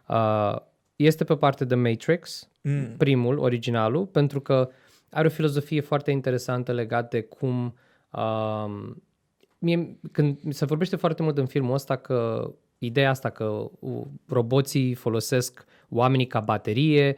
uh, 0.09 0.57
este 0.97 1.25
pe 1.25 1.37
parte 1.37 1.65
de 1.65 1.75
Matrix, 1.75 2.49
Mm. 2.67 2.95
primul, 2.97 3.39
originalul, 3.39 4.07
pentru 4.07 4.41
că 4.41 4.71
are 5.11 5.27
o 5.27 5.31
filozofie 5.31 5.81
foarte 5.81 6.11
interesantă 6.11 6.73
legată 6.73 7.17
de 7.17 7.23
cum 7.23 7.75
um, 8.11 9.03
mie, 9.59 9.99
când 10.13 10.39
se 10.49 10.65
vorbește 10.65 10.97
foarte 10.97 11.23
mult 11.23 11.39
în 11.39 11.47
filmul 11.47 11.75
ăsta 11.75 11.97
că 11.97 12.51
ideea 12.85 13.11
asta 13.11 13.31
că 13.31 13.71
uh, 13.79 14.03
roboții 14.27 14.95
folosesc 14.95 15.65
oamenii 15.89 16.27
ca 16.27 16.41
baterie, 16.41 17.17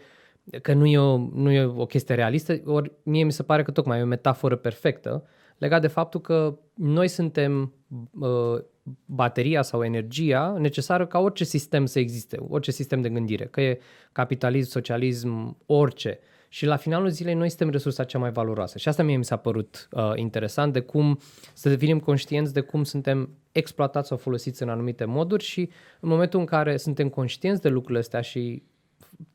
că 0.63 0.73
nu 0.73 0.87
e 0.87 0.99
o, 0.99 1.17
nu 1.17 1.51
e 1.51 1.65
o 1.65 1.87
chestie 1.87 2.15
realistă, 2.15 2.61
ori 2.65 2.93
mie 3.03 3.25
mi 3.25 3.33
se 3.33 3.43
pare 3.43 3.63
că 3.63 3.71
tocmai 3.71 3.99
e 3.99 4.03
o 4.03 4.07
metaforă 4.07 4.57
perfectă 4.57 5.25
legat 5.59 5.81
de 5.81 5.87
faptul 5.87 6.21
că 6.21 6.59
noi 6.75 7.09
suntem 7.09 7.73
uh, 8.19 8.63
bateria 9.05 9.63
sau 9.63 9.85
energia 9.85 10.57
necesară 10.59 11.07
ca 11.07 11.19
orice 11.19 11.45
sistem 11.45 11.87
să 11.87 11.99
existe, 11.99 12.37
orice 12.49 12.71
sistem 12.71 13.01
de 13.01 13.09
gândire, 13.09 13.45
că 13.45 13.61
e 13.61 13.81
capitalism, 14.13 14.71
socialism, 14.71 15.57
orice. 15.67 16.19
Și 16.49 16.67
la 16.67 16.77
finalul 16.77 17.09
zilei 17.09 17.35
noi 17.35 17.49
suntem 17.49 17.71
resursa 17.71 18.05
cea 18.05 18.19
mai 18.19 18.31
valoroasă. 18.31 18.79
Și 18.79 18.89
asta 18.89 19.03
mie 19.03 19.17
mi 19.17 19.25
s-a 19.25 19.37
părut 19.37 19.89
uh, 19.93 20.13
interesant 20.15 20.73
de 20.73 20.81
cum 20.81 21.19
să 21.53 21.69
devenim 21.69 22.01
conștienți 22.01 22.53
de 22.53 22.61
cum 22.61 22.85
suntem 22.85 23.29
exploatați 23.53 24.09
sau 24.09 24.17
folosiți 24.17 24.63
în 24.63 24.69
anumite 24.69 25.05
moduri 25.05 25.45
și 25.45 25.61
în 26.01 26.09
momentul 26.09 26.41
în 26.41 26.47
care 26.47 26.77
suntem 26.77 27.09
conștienți 27.09 27.63
de 27.63 27.69
lucrurile 27.69 27.99
astea 27.99 28.21
și 28.21 28.63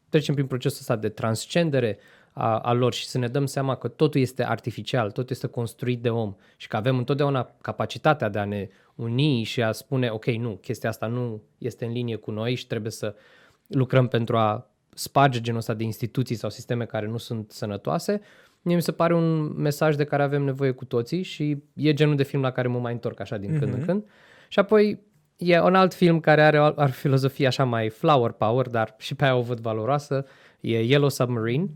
trecem 0.09 0.33
prin 0.33 0.47
procesul 0.47 0.77
ăsta 0.79 0.95
de 0.95 1.09
transcendere 1.09 1.97
a, 2.33 2.59
a 2.59 2.73
lor 2.73 2.93
și 2.93 3.07
să 3.07 3.17
ne 3.17 3.27
dăm 3.27 3.45
seama 3.45 3.75
că 3.75 3.87
totul 3.87 4.21
este 4.21 4.45
artificial, 4.45 5.11
totul 5.11 5.29
este 5.29 5.47
construit 5.47 6.01
de 6.01 6.09
om 6.09 6.35
și 6.57 6.67
că 6.67 6.75
avem 6.75 6.97
întotdeauna 6.97 7.55
capacitatea 7.61 8.29
de 8.29 8.39
a 8.39 8.45
ne 8.45 8.69
uni 8.95 9.43
și 9.43 9.63
a 9.63 9.71
spune, 9.71 10.09
ok, 10.09 10.25
nu, 10.25 10.55
chestia 10.61 10.89
asta 10.89 11.07
nu 11.07 11.41
este 11.57 11.85
în 11.85 11.91
linie 11.91 12.15
cu 12.15 12.31
noi 12.31 12.55
și 12.55 12.67
trebuie 12.67 12.91
să 12.91 13.15
lucrăm 13.67 14.07
pentru 14.07 14.37
a 14.37 14.70
sparge 14.93 15.41
genul 15.41 15.59
ăsta 15.59 15.73
de 15.73 15.83
instituții 15.83 16.35
sau 16.35 16.49
sisteme 16.49 16.85
care 16.85 17.07
nu 17.07 17.17
sunt 17.17 17.51
sănătoase, 17.51 18.21
mie 18.61 18.75
mi 18.75 18.81
se 18.81 18.91
pare 18.91 19.13
un 19.13 19.53
mesaj 19.61 19.95
de 19.95 20.03
care 20.03 20.23
avem 20.23 20.43
nevoie 20.43 20.71
cu 20.71 20.85
toții 20.85 21.23
și 21.23 21.63
e 21.73 21.93
genul 21.93 22.15
de 22.15 22.23
film 22.23 22.41
la 22.41 22.51
care 22.51 22.67
mă 22.67 22.79
mai 22.79 22.93
întorc 22.93 23.19
așa 23.19 23.37
din 23.37 23.55
mm-hmm. 23.55 23.59
când 23.59 23.73
în 23.73 23.85
când. 23.85 24.05
Și 24.47 24.59
apoi 24.59 24.99
e 25.37 25.59
un 25.59 25.75
alt 25.75 25.93
film 25.93 26.19
care 26.19 26.43
are 26.43 26.59
o 26.59 26.63
are 26.63 26.83
o 26.83 26.85
filozofie 26.87 27.47
așa 27.47 27.63
mai 27.63 27.89
flower 27.89 28.31
power, 28.31 28.67
dar 28.67 28.95
și 28.97 29.15
pe 29.15 29.23
aia 29.23 29.35
o 29.35 29.41
văd 29.41 29.59
valoroasă, 29.59 30.25
e 30.59 30.83
Yellow 30.83 31.09
Submarine. 31.09 31.69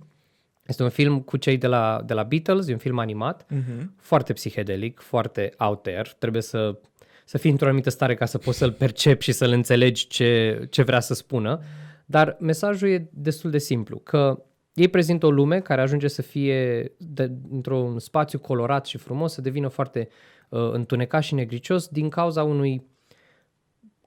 Este 0.68 0.84
un 0.84 0.90
film 0.90 1.20
cu 1.22 1.38
cei 1.38 1.58
de 1.58 1.68
la, 1.68 2.02
de 2.06 2.14
la 2.14 2.24
Beatles, 2.24 2.68
e 2.68 2.72
un 2.72 2.78
film 2.78 3.00
animat, 3.00 3.46
Mhm. 3.50 3.94
foarte 3.98 4.34
psihedelic, 4.34 5.00
foarte 5.00 5.54
out 5.58 5.82
there. 5.82 6.10
Trebuie 6.18 6.42
să, 6.42 6.78
să 7.26 7.38
fii 7.38 7.52
într-o 7.52 7.68
anumită 7.68 7.90
stare 7.90 8.16
ca 8.16 8.26
să 8.26 8.38
poți 8.38 8.58
să-l 8.58 8.72
percepi 8.72 9.24
și 9.24 9.32
să-l 9.32 9.52
înțelegi 9.52 10.08
ce, 10.08 10.60
ce 10.70 10.82
vrea 10.82 11.00
să 11.00 11.14
spună. 11.14 11.62
Dar 12.06 12.38
mesajul 12.40 12.90
e 12.90 13.10
destul 13.14 13.50
de 13.50 13.58
simplu, 13.58 13.98
că 13.98 14.44
ei 14.74 14.88
prezintă 14.88 15.26
o 15.26 15.32
lume 15.32 15.60
care 15.60 15.82
ajunge 15.82 16.08
să 16.08 16.22
fie 16.22 16.92
de, 16.98 17.32
într-un 17.52 18.00
spațiu 18.00 18.40
colorat 18.40 18.86
și 18.86 18.98
frumos, 18.98 19.34
să 19.34 19.42
devină 19.42 19.68
foarte 19.68 20.08
uh, 20.50 20.72
întunecat 20.72 21.24
și 21.24 21.34
negricios 21.34 21.88
din 21.88 22.10
cauza 22.10 22.44
unui 22.44 22.86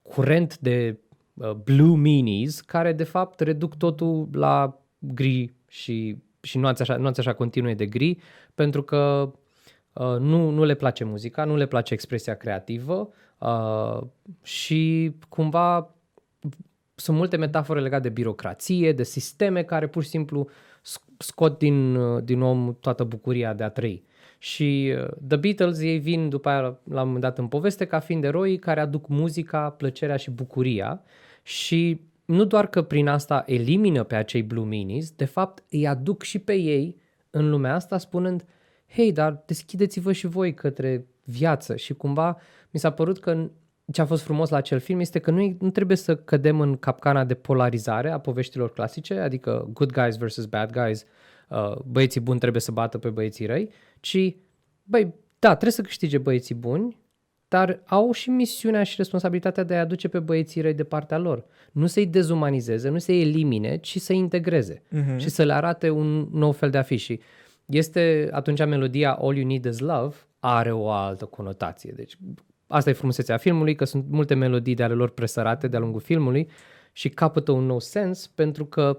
curent 0.03 0.59
de 0.59 0.99
uh, 1.35 1.51
blue 1.53 1.97
minis 1.97 2.61
care 2.61 2.93
de 2.93 3.05
fapt 3.05 3.41
reduc 3.41 3.77
totul 3.77 4.29
la 4.33 4.83
gri 4.99 5.55
și, 5.69 6.17
și 6.41 6.59
nuanțe 6.59 6.83
așa, 6.83 6.97
nuanțe 6.97 7.21
așa 7.21 7.33
continue 7.33 7.75
de 7.75 7.87
gri 7.87 8.19
pentru 8.55 8.83
că 8.83 9.33
uh, 9.93 10.17
nu, 10.19 10.51
nu 10.51 10.65
le 10.65 10.75
place 10.75 11.05
muzica, 11.05 11.45
nu 11.45 11.57
le 11.57 11.67
place 11.67 11.95
expresia 11.95 12.35
creativă 12.35 13.09
uh, 13.39 14.01
și 14.43 15.13
cumva 15.29 15.95
sunt 17.01 17.17
multe 17.17 17.37
metafore 17.37 17.81
legate 17.81 18.03
de 18.03 18.09
birocrație, 18.09 18.93
de 18.93 19.03
sisteme 19.03 19.63
care 19.63 19.87
pur 19.87 20.03
și 20.03 20.09
simplu 20.09 20.49
sc- 20.81 21.17
scot 21.19 21.59
din, 21.59 21.95
uh, 21.95 22.25
din 22.25 22.41
om 22.41 22.77
toată 22.81 23.05
bucuria 23.05 23.55
de 23.55 23.65
a 23.65 23.69
trăi. 23.69 24.05
Și 24.39 24.95
uh, 24.97 25.09
The 25.27 25.37
Beatles, 25.37 25.81
ei 25.81 25.99
vin 25.99 26.29
după 26.29 26.49
aia 26.49 26.61
la 26.85 27.01
un 27.01 27.07
moment 27.07 27.21
dat 27.21 27.39
în 27.39 27.47
poveste 27.47 27.85
ca 27.85 27.99
fiind 27.99 28.25
eroi 28.25 28.59
care 28.59 28.81
aduc 28.81 29.09
muzica, 29.09 29.71
plăcerea 29.71 30.17
și 30.17 30.31
bucuria 30.31 31.03
și 31.43 32.01
nu 32.25 32.45
doar 32.45 32.67
că 32.67 32.83
prin 32.83 33.09
asta 33.09 33.43
elimină 33.47 34.03
pe 34.03 34.15
acei 34.15 34.43
Blue 34.43 34.65
Minis, 34.65 35.11
de 35.11 35.25
fapt 35.25 35.65
îi 35.71 35.87
aduc 35.87 36.23
și 36.23 36.39
pe 36.39 36.55
ei 36.55 36.97
în 37.31 37.51
lumea 37.51 37.75
asta 37.75 37.99
spunând 37.99 38.45
hei, 38.89 39.13
dar 39.13 39.43
deschideți-vă 39.47 40.13
și 40.13 40.27
voi 40.27 40.55
către 40.55 41.07
viață 41.25 41.77
și 41.77 41.95
cumva 41.95 42.39
mi 42.71 42.81
s-a 42.81 42.91
părut 42.91 43.19
că 43.19 43.51
ce 43.93 44.01
a 44.01 44.05
fost 44.07 44.23
frumos 44.23 44.49
la 44.49 44.57
acel 44.57 44.79
film 44.79 45.01
este 45.01 45.19
că 45.19 45.31
nu, 45.31 45.57
nu 45.61 45.71
trebuie 45.71 45.97
să 45.97 46.17
cădem 46.17 46.61
în 46.61 46.77
capcana 46.77 47.25
de 47.25 47.35
polarizare 47.35 48.11
a 48.11 48.19
poveștilor 48.19 48.73
clasice, 48.73 49.15
adică 49.15 49.69
good 49.73 49.93
guys 49.93 50.17
versus 50.17 50.45
bad 50.47 50.73
guys, 50.73 51.05
uh, 51.49 51.77
băieții 51.85 52.21
buni 52.21 52.39
trebuie 52.39 52.61
să 52.61 52.73
bată 52.73 52.99
pe 52.99 53.09
băieții 53.11 53.47
răi, 53.47 53.71
ci, 54.01 54.37
băi, 54.85 55.15
da, 55.39 55.49
trebuie 55.49 55.73
să 55.73 55.83
câștige 55.83 56.19
băieții 56.19 56.55
buni, 56.55 56.97
dar 57.49 57.83
au 57.87 58.13
și 58.13 58.31
misiunea 58.31 58.83
și 58.83 58.95
responsabilitatea 58.97 59.63
de 59.63 59.75
a 59.77 59.81
aduce 59.81 60.09
pe 60.09 60.19
băieții 60.19 60.61
răi 60.61 60.75
de 60.75 60.85
partea 60.85 61.19
lor. 61.19 61.45
Nu 61.73 61.87
să-i 61.87 62.07
dezumanizeze, 62.07 62.89
nu 62.89 62.99
să-i 62.99 63.21
elimine, 63.21 63.77
ci 63.77 63.99
să-i 63.99 64.17
integreze 64.17 64.83
Mhm. 64.91 65.17
și 65.17 65.29
să 65.29 65.45
le 65.45 65.53
arate 65.53 65.91
un 65.91 66.29
nou 66.33 66.53
fel 66.53 66.71
de 66.71 66.79
afiș. 66.79 67.03
Și 67.03 67.21
este 67.67 68.29
atunci 68.33 68.59
melodia 68.65 69.13
All 69.13 69.37
You 69.37 69.47
Need 69.47 69.65
Is 69.65 69.79
Love 69.79 70.17
are 70.39 70.73
o 70.73 70.91
altă 70.91 71.25
conotație. 71.25 71.93
Deci 71.97 72.17
asta 72.69 72.91
e 72.91 72.93
frumusețea 72.93 73.37
filmului, 73.37 73.75
că 73.75 73.85
sunt 73.85 74.05
multe 74.09 74.35
melodii 74.35 74.75
de 74.75 74.83
ale 74.83 74.95
lor 74.95 75.11
presărate 75.11 75.69
de-a 75.69 75.79
lungul 75.79 76.01
filmului 76.01 76.49
și 76.93 77.09
capătă 77.09 77.53
un 77.53 77.67
nou 77.67 77.79
sens 77.79 78.27
pentru 78.27 78.65
că 78.65 78.99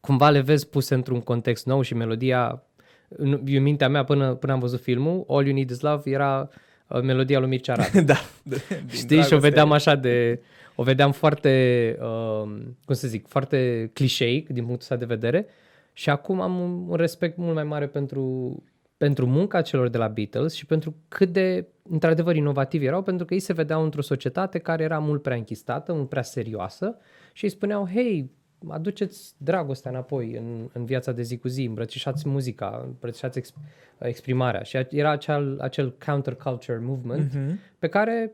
cumva 0.00 0.30
le 0.30 0.40
vezi 0.40 0.68
puse 0.68 0.94
într-un 0.94 1.20
context 1.20 1.66
nou 1.66 1.80
și 1.80 1.94
melodia, 1.94 2.62
în 3.08 3.40
în 3.46 3.62
mintea 3.62 3.88
mea 3.88 4.04
până, 4.04 4.34
până 4.34 4.52
am 4.52 4.60
văzut 4.60 4.80
filmul, 4.80 5.24
All 5.28 5.46
You 5.46 5.54
Need 5.54 5.70
Is 5.70 5.80
Love 5.80 6.10
era 6.10 6.48
uh, 6.88 7.00
melodia 7.00 7.38
lui 7.38 7.48
Mircea 7.48 7.74
Radu. 7.74 8.00
da. 8.12 8.16
Din 8.68 8.88
Știi? 8.88 8.98
Și 8.98 9.06
o 9.06 9.06
dragoste. 9.06 9.36
vedeam 9.36 9.72
așa 9.72 9.94
de... 9.94 10.40
O 10.74 10.82
vedeam 10.82 11.12
foarte, 11.12 11.96
uh, 12.00 12.42
cum 12.84 12.94
să 12.94 13.08
zic, 13.08 13.28
foarte 13.28 13.90
clișeic 13.92 14.48
din 14.48 14.64
punctul 14.64 14.80
ăsta 14.80 14.96
de 14.96 15.04
vedere 15.04 15.46
Și 15.92 16.10
acum 16.10 16.40
am 16.40 16.60
un, 16.60 16.84
un 16.88 16.96
respect 16.96 17.36
mult 17.36 17.54
mai 17.54 17.64
mare 17.64 17.86
pentru, 17.86 18.54
pentru 18.98 19.26
munca 19.26 19.62
celor 19.62 19.88
de 19.88 19.98
la 19.98 20.08
Beatles 20.08 20.54
și 20.54 20.66
pentru 20.66 20.94
cât 21.08 21.32
de, 21.32 21.66
într-adevăr, 21.90 22.36
inovativi 22.36 22.84
erau, 22.84 23.02
pentru 23.02 23.26
că 23.26 23.34
ei 23.34 23.40
se 23.40 23.52
vedeau 23.52 23.84
într-o 23.84 24.02
societate 24.02 24.58
care 24.58 24.82
era 24.82 24.98
mult 24.98 25.22
prea 25.22 25.36
închistată, 25.36 25.92
mult 25.92 26.08
prea 26.08 26.22
serioasă 26.22 26.96
și 27.32 27.44
îi 27.44 27.50
spuneau, 27.50 27.88
hei, 27.88 28.30
aduceți 28.68 29.34
dragostea 29.36 29.90
înapoi 29.90 30.36
în, 30.36 30.68
în 30.72 30.84
viața 30.84 31.12
de 31.12 31.22
zi 31.22 31.36
cu 31.38 31.48
zi, 31.48 31.64
îmbrățișați 31.64 32.28
muzica, 32.28 32.82
îmbrățișați 32.84 33.40
exp- 33.40 33.98
exprimarea. 33.98 34.62
Și 34.62 34.86
era 34.90 35.10
acel, 35.10 35.58
acel 35.60 35.96
counterculture 36.06 36.78
movement 36.78 37.30
uh-huh. 37.30 37.54
pe 37.78 37.88
care 37.88 38.32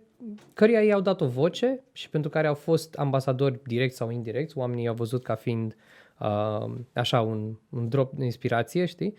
căruia 0.55 0.83
ei 0.83 0.92
au 0.92 1.00
dat 1.00 1.20
o 1.20 1.27
voce 1.27 1.81
și 1.92 2.11
pentru 2.11 2.31
care 2.31 2.46
au 2.46 2.55
fost 2.55 2.94
ambasadori 2.94 3.61
direct 3.66 3.94
sau 3.94 4.11
indirect, 4.11 4.57
oamenii 4.57 4.88
au 4.88 4.94
văzut 4.94 5.22
ca 5.22 5.35
fiind 5.35 5.77
uh, 6.18 6.74
așa 6.92 7.20
un, 7.20 7.57
un 7.70 7.88
drop 7.88 8.12
de 8.12 8.24
inspirație, 8.24 8.85
știi? 8.85 9.14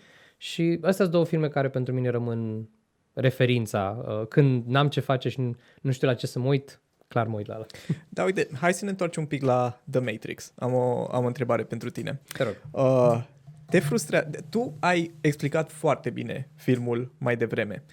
Și 0.45 0.77
astea 0.81 0.91
sunt 0.91 1.11
două 1.11 1.25
filme 1.25 1.47
care 1.47 1.69
pentru 1.69 1.93
mine 1.93 2.09
rămân 2.09 2.69
referința. 3.13 4.05
Uh, 4.07 4.27
când 4.27 4.65
n-am 4.65 4.89
ce 4.89 4.99
face 4.99 5.29
și 5.29 5.39
nu, 5.39 5.55
nu 5.81 5.91
știu 5.91 6.07
la 6.07 6.13
ce 6.13 6.27
să 6.27 6.39
mă 6.39 6.47
uit, 6.47 6.81
clar 7.07 7.27
mă 7.27 7.35
uit 7.35 7.47
la 7.47 7.53
ala. 7.53 7.65
Da, 8.09 8.23
uite, 8.23 8.47
hai 8.59 8.73
să 8.73 8.85
ne 8.85 8.91
întoarcem 8.91 9.21
un 9.21 9.27
pic 9.27 9.43
la 9.43 9.81
The 9.89 9.99
Matrix. 9.99 10.53
Am 10.55 10.73
o, 10.73 11.07
am 11.11 11.23
o 11.23 11.27
întrebare 11.27 11.63
pentru 11.63 11.89
tine. 11.89 12.21
Te 12.33 12.43
rog. 12.43 12.61
Uh, 12.71 13.23
te 13.69 13.79
frustrează... 13.79 14.29
Tu 14.49 14.77
ai 14.79 15.13
explicat 15.21 15.71
foarte 15.71 16.09
bine 16.09 16.49
filmul 16.55 17.13
mai 17.17 17.37
devreme. 17.37 17.83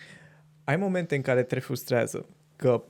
Ai 0.65 0.77
momente 0.77 1.15
în 1.15 1.23
care 1.23 1.43
te 1.43 1.59
frustrează 1.59 2.27
că 2.57 2.83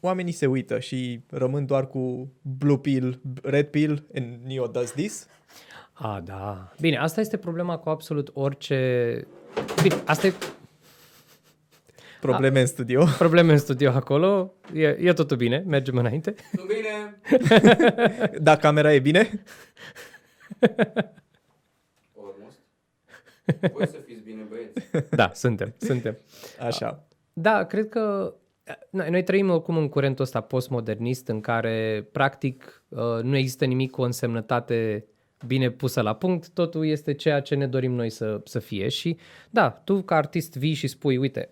oamenii 0.00 0.32
se 0.32 0.46
uită 0.46 0.78
și 0.78 1.20
rămân 1.30 1.66
doar 1.66 1.86
cu 1.86 2.32
blue 2.42 2.78
pill, 2.78 3.20
red 3.42 3.66
pill 3.66 4.06
and 4.14 4.44
Neo 4.44 4.66
does 4.66 4.90
this? 4.92 5.26
A, 5.96 6.20
da. 6.24 6.72
Bine, 6.80 6.96
asta 6.96 7.20
este 7.20 7.36
problema 7.36 7.78
cu 7.78 7.88
absolut 7.88 8.30
orice... 8.32 9.26
Bine, 9.82 9.94
asta 10.04 10.26
e 10.26 10.32
Probleme 12.20 12.60
în 12.60 12.66
studio. 12.66 13.04
probleme 13.18 13.52
în 13.52 13.58
studio 13.58 13.90
acolo. 13.90 14.54
E, 14.72 14.86
e 14.86 15.12
totul 15.12 15.36
bine, 15.36 15.64
mergem 15.66 15.96
înainte. 15.96 16.34
Nu 16.52 16.64
bine? 16.64 17.20
Da, 18.46 18.56
camera 18.56 18.94
e 18.94 18.98
bine? 18.98 19.42
Almost. 22.16 22.58
Voi 23.72 23.86
să 23.86 23.96
fiți 24.06 24.22
bine, 24.22 24.42
băieți. 24.48 25.10
Da, 25.10 25.30
suntem, 25.34 25.74
suntem. 25.78 26.18
Așa. 26.60 27.06
Da, 27.32 27.64
cred 27.64 27.88
că 27.88 28.34
noi, 28.90 29.10
noi 29.10 29.22
trăim 29.22 29.50
oricum 29.50 29.76
în 29.76 29.88
curentul 29.88 30.24
ăsta 30.24 30.40
postmodernist 30.40 31.28
în 31.28 31.40
care 31.40 32.08
practic 32.12 32.84
uh, 32.88 33.22
nu 33.22 33.36
există 33.36 33.64
nimic 33.64 33.90
cu 33.90 34.00
o 34.00 34.04
însemnătate 34.04 35.06
bine 35.46 35.70
pusă 35.70 36.00
la 36.00 36.14
punct, 36.14 36.48
totul 36.48 36.86
este 36.86 37.12
ceea 37.12 37.40
ce 37.40 37.54
ne 37.54 37.66
dorim 37.66 37.92
noi 37.92 38.10
să, 38.10 38.40
să 38.44 38.58
fie 38.58 38.88
și 38.88 39.16
da, 39.50 39.70
tu 39.70 40.02
ca 40.02 40.16
artist 40.16 40.56
vii 40.56 40.74
și 40.74 40.86
spui, 40.86 41.16
uite, 41.16 41.48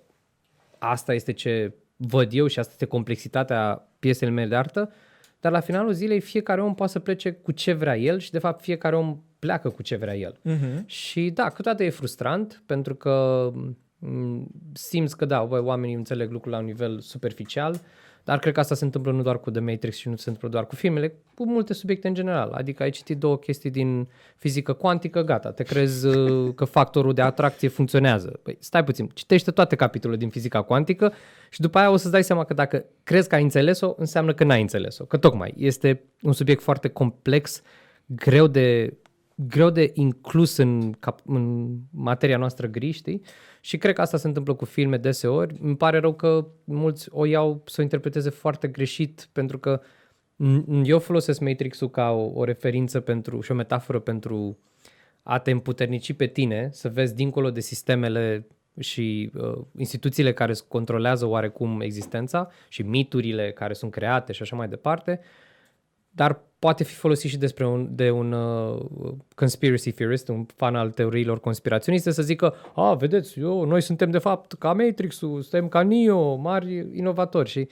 asta 0.79 1.15
este 1.15 1.33
ce 1.33 1.75
văd 1.97 2.29
eu 2.33 2.47
și 2.47 2.59
asta 2.59 2.73
este 2.73 2.87
complexitatea 2.87 3.89
piesele 3.99 4.31
mele 4.31 4.49
de 4.49 4.57
artă, 4.57 4.93
dar 5.41 5.53
la 5.53 5.61
finalul 5.61 5.93
zilei 5.93 6.21
fiecare 6.21 6.63
om 6.63 6.75
poate 6.75 6.93
să 6.93 6.99
plece 6.99 7.33
cu 7.33 7.53
ce 7.53 7.73
vrea 7.73 7.99
el 7.99 8.19
și 8.19 8.31
de 8.31 8.39
fapt 8.39 8.63
fiecare 8.63 8.97
om 8.97 9.23
pleacă 9.39 9.69
cu 9.69 9.83
ce 9.83 9.97
vrea 9.97 10.17
el. 10.17 10.39
Uh-huh. 10.39 10.87
Și 10.87 11.31
da, 11.31 11.49
câteodată 11.49 11.85
e 11.85 11.91
frustrant 11.91 12.63
pentru 12.67 12.95
că 12.95 13.51
m, 13.99 14.47
simți 14.73 15.17
că 15.17 15.25
da, 15.25 15.45
bă, 15.45 15.63
oamenii 15.63 15.95
înțeleg 15.95 16.31
lucrul 16.31 16.53
la 16.53 16.59
un 16.59 16.65
nivel 16.65 17.01
superficial, 17.01 17.81
dar 18.25 18.39
cred 18.39 18.53
că 18.53 18.61
asta 18.61 18.75
se 18.75 18.85
întâmplă 18.85 19.13
nu 19.13 19.23
doar 19.23 19.41
cu 19.41 19.51
The 19.51 19.61
Matrix 19.61 19.97
și 19.97 20.09
nu 20.09 20.17
se 20.17 20.29
întâmplă 20.29 20.49
doar 20.49 20.67
cu 20.67 20.75
filmele, 20.75 21.15
cu 21.35 21.47
multe 21.47 21.73
subiecte 21.73 22.09
în 22.09 22.15
general. 22.15 22.51
Adică 22.53 22.83
ai 22.83 22.91
citit 22.91 23.19
două 23.19 23.39
chestii 23.39 23.71
din 23.71 24.09
fizică 24.37 24.73
cuantică, 24.73 25.23
gata, 25.23 25.51
te 25.53 25.63
crezi 25.63 26.07
uh, 26.07 26.55
că 26.55 26.65
factorul 26.65 27.15
de 27.15 27.23
atracție 27.23 27.69
funcționează. 27.69 28.41
Păi 28.43 28.57
stai 28.61 28.85
puțin, 28.85 29.11
citește 29.15 29.51
toate 29.51 29.77
capitolele 29.77 30.19
din 30.19 30.29
fizica 30.29 30.63
cuantică 30.63 31.13
și 31.51 31.61
după 31.61 31.79
aia 31.79 31.91
o 31.91 31.97
să-ți 31.97 32.13
dai 32.13 32.25
seama 32.25 32.45
că 32.45 32.55
dacă 32.55 32.85
crezi 33.03 33.29
că 33.29 33.35
ai 33.35 33.43
înțeles-o, 33.43 33.95
înseamnă 33.97 34.35
că 34.35 34.45
n-ai 34.45 34.61
înțeles-o. 34.61 35.05
Că 35.05 35.17
tocmai 35.17 35.55
este 35.57 36.03
un 36.23 36.33
subiect 36.33 36.63
foarte 36.63 36.89
complex, 36.89 37.63
greu 38.07 38.47
de 38.47 38.97
greu 39.35 39.71
de 39.71 39.91
inclus 39.95 40.57
în, 40.57 40.93
cap, 40.93 41.21
în 41.27 41.75
materia 41.91 42.37
noastră 42.37 42.67
gri, 42.67 42.91
știi? 42.91 43.23
Și 43.61 43.79
cred 43.79 43.95
că 43.95 44.01
asta 44.01 44.17
se 44.17 44.27
întâmplă 44.27 44.55
cu 44.55 44.65
filme 44.65 44.97
deseori. 44.97 45.59
Îmi 45.63 45.77
pare 45.77 45.99
rău 45.99 46.15
că 46.15 46.47
mulți 46.65 47.09
o 47.11 47.25
iau 47.25 47.63
să 47.67 47.77
o 47.79 47.83
interpreteze 47.83 48.31
foarte 48.31 48.69
greșit, 48.69 49.29
pentru 49.33 49.59
că 49.59 49.81
n- 50.37 50.65
eu 50.85 50.99
folosesc 50.99 51.41
Matrix-ul 51.41 51.91
ca 51.91 52.11
o, 52.11 52.31
o 52.35 52.45
referință 52.45 53.01
pentru 53.01 53.41
și 53.41 53.51
o 53.51 53.55
metaforă 53.55 53.99
pentru 53.99 54.59
a 55.23 55.39
te 55.39 55.51
împuternici 55.51 56.13
pe 56.13 56.27
tine, 56.27 56.69
să 56.73 56.89
vezi 56.89 57.15
dincolo 57.15 57.51
de 57.51 57.61
sistemele 57.61 58.47
și 58.81 59.31
uh, 59.35 59.59
instituțiile 59.77 60.33
care 60.33 60.51
îți 60.51 60.69
controlează 60.69 61.27
oarecum 61.27 61.81
existența 61.81 62.51
și 62.69 62.83
miturile 62.83 63.53
care 63.53 63.73
sunt 63.73 63.91
create 63.91 64.33
și 64.33 64.43
așa 64.43 64.57
mai 64.57 64.69
departe, 64.69 65.21
dar 66.15 66.41
poate 66.59 66.85
fi 66.85 66.95
folosit 66.95 67.31
și 67.31 67.37
despre 67.37 67.67
un, 67.67 67.89
de 67.91 68.11
un 68.11 68.33
uh, 68.33 68.83
conspiracy 69.35 69.93
theorist, 69.93 70.29
un 70.29 70.45
fan 70.45 70.75
al 70.75 70.91
teoriilor 70.91 71.41
conspiraționiste, 71.41 72.11
să 72.11 72.23
zică, 72.23 72.55
a, 72.75 72.95
vedeți, 72.95 73.39
eu, 73.39 73.65
noi 73.65 73.81
suntem 73.81 74.11
de 74.11 74.19
fapt 74.19 74.53
ca 74.53 74.73
Matrix-ul, 74.73 75.41
suntem 75.41 75.69
ca 75.69 75.83
Neo, 75.83 76.35
mari 76.35 76.99
inovatori 76.99 77.49
și 77.49 77.69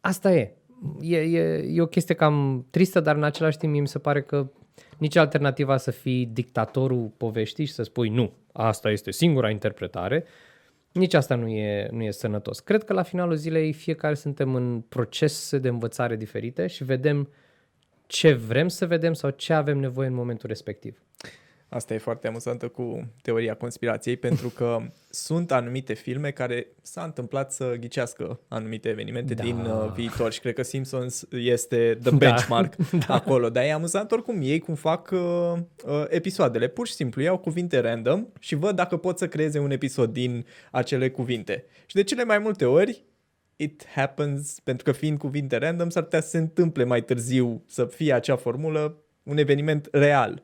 asta 0.00 0.32
e. 0.32 0.52
E, 1.00 1.16
e. 1.16 1.64
e 1.68 1.80
o 1.80 1.86
chestie 1.86 2.14
cam 2.14 2.66
tristă, 2.70 3.00
dar 3.00 3.16
în 3.16 3.22
același 3.22 3.58
timp 3.58 3.80
mi 3.80 3.88
se 3.88 3.98
pare 3.98 4.22
că 4.22 4.50
nici 4.98 5.16
alternativa 5.16 5.76
să 5.76 5.90
fii 5.90 6.26
dictatorul 6.26 7.12
poveștii 7.16 7.64
și 7.64 7.72
să 7.72 7.82
spui 7.82 8.08
nu, 8.08 8.32
asta 8.52 8.90
este 8.90 9.10
singura 9.10 9.50
interpretare, 9.50 10.24
nici 10.92 11.14
asta 11.14 11.34
nu 11.34 11.48
e, 11.48 11.88
nu 11.90 12.02
e 12.02 12.10
sănătos. 12.10 12.60
Cred 12.60 12.84
că 12.84 12.92
la 12.92 13.02
finalul 13.02 13.34
zilei 13.34 13.72
fiecare 13.72 14.14
suntem 14.14 14.54
în 14.54 14.80
procese 14.80 15.58
de 15.58 15.68
învățare 15.68 16.16
diferite 16.16 16.66
și 16.66 16.84
vedem 16.84 17.28
ce 18.06 18.32
vrem 18.32 18.68
să 18.68 18.86
vedem 18.86 19.12
sau 19.12 19.30
ce 19.30 19.52
avem 19.52 19.78
nevoie 19.78 20.08
în 20.08 20.14
momentul 20.14 20.48
respectiv. 20.48 21.02
Asta 21.70 21.94
e 21.94 21.98
foarte 21.98 22.26
amuzantă 22.26 22.68
cu 22.68 23.08
teoria 23.22 23.54
conspirației, 23.54 24.16
pentru 24.16 24.48
că 24.48 24.78
sunt 25.10 25.52
anumite 25.52 25.94
filme 25.94 26.30
care 26.30 26.66
s-a 26.82 27.02
întâmplat 27.02 27.52
să 27.52 27.74
ghicească 27.80 28.40
anumite 28.48 28.88
evenimente 28.88 29.34
Da. 29.34 29.42
da. 29.42 29.48
din 29.48 29.58
uh, 29.64 29.92
viitor 29.94 30.32
și 30.32 30.40
cred 30.40 30.54
că 30.54 30.62
Simpsons 30.62 31.26
este 31.30 31.98
the 32.02 32.10
Da. 32.10 32.16
benchmark 32.16 32.76
da. 33.06 33.14
acolo. 33.14 33.48
Dar 33.48 33.64
e 33.64 33.72
amuzant 33.72 34.10
oricum 34.10 34.38
ei 34.42 34.58
cum 34.58 34.74
fac 34.74 35.10
uh, 35.12 35.52
uh, 35.84 36.04
episoadele. 36.08 36.68
Pur 36.68 36.86
și 36.86 36.92
simplu 36.92 37.22
iau 37.22 37.38
cuvinte 37.38 37.78
random 37.78 38.26
și 38.40 38.54
văd 38.54 38.76
dacă 38.76 38.96
pot 38.96 39.18
să 39.18 39.28
creeze 39.28 39.58
un 39.58 39.70
episod 39.70 40.12
din 40.12 40.46
acele 40.70 41.10
cuvinte. 41.10 41.64
Și 41.86 41.94
de 41.94 42.02
cele 42.02 42.24
mai 42.24 42.38
multe 42.38 42.64
ori 42.64 43.04
it 43.56 43.86
happens, 43.94 44.60
pentru 44.64 44.84
că 44.84 44.92
fiind 44.92 45.18
cuvinte 45.18 45.56
random, 45.56 45.88
s-ar 45.88 46.02
putea 46.02 46.20
să 46.20 46.28
se 46.28 46.38
întâmple 46.38 46.84
mai 46.84 47.02
târziu 47.04 47.62
să 47.66 47.84
fie 47.84 48.12
acea 48.12 48.36
formulă 48.36 48.96
un 49.22 49.38
eveniment 49.38 49.88
real. 49.92 50.42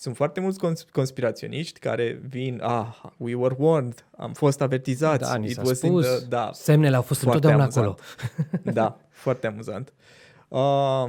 Sunt 0.00 0.16
foarte 0.16 0.40
mulți 0.40 0.58
cons- 0.58 0.82
conspiraționiști 0.92 1.78
care 1.80 2.20
vin, 2.28 2.60
ah, 2.62 2.96
we 3.16 3.34
were 3.34 3.54
warned, 3.58 4.04
am 4.16 4.32
fost 4.32 4.60
avertizați. 4.60 5.30
Da, 5.30 5.36
ni 5.36 5.46
it 5.46 5.54
s-a 5.54 5.62
was 5.64 5.80
in 5.80 5.88
spus, 5.90 6.06
the, 6.18 6.26
da, 6.28 6.50
semnele 6.52 6.96
au 6.96 7.02
fost 7.02 7.20
Foarte 7.22 7.46
întotdeauna 7.46 7.82
amuzant. 7.84 8.00
acolo. 8.62 8.72
da, 8.80 8.98
foarte 9.10 9.46
amuzant. 9.46 9.92
Uh, 10.48 11.04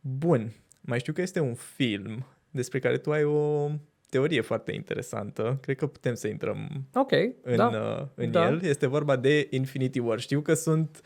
bun, 0.00 0.52
mai 0.80 0.98
știu 0.98 1.12
că 1.12 1.20
este 1.20 1.40
un 1.40 1.54
film 1.54 2.26
despre 2.50 2.78
care 2.78 2.98
tu 2.98 3.12
ai 3.12 3.24
o 3.24 3.70
teorie 4.10 4.40
foarte 4.40 4.72
interesantă. 4.72 5.58
Cred 5.60 5.76
că 5.76 5.86
putem 5.86 6.14
să 6.14 6.28
intrăm 6.28 6.84
Ok, 6.94 7.12
în, 7.42 7.56
da. 7.56 7.66
uh, 7.66 8.06
în 8.14 8.30
Da. 8.30 8.46
el. 8.46 8.62
Este 8.62 8.86
vorba 8.86 9.16
de 9.16 9.46
Infinity 9.50 9.98
War. 9.98 10.20
Știu 10.20 10.40
că 10.40 10.54
sunt 10.54 11.00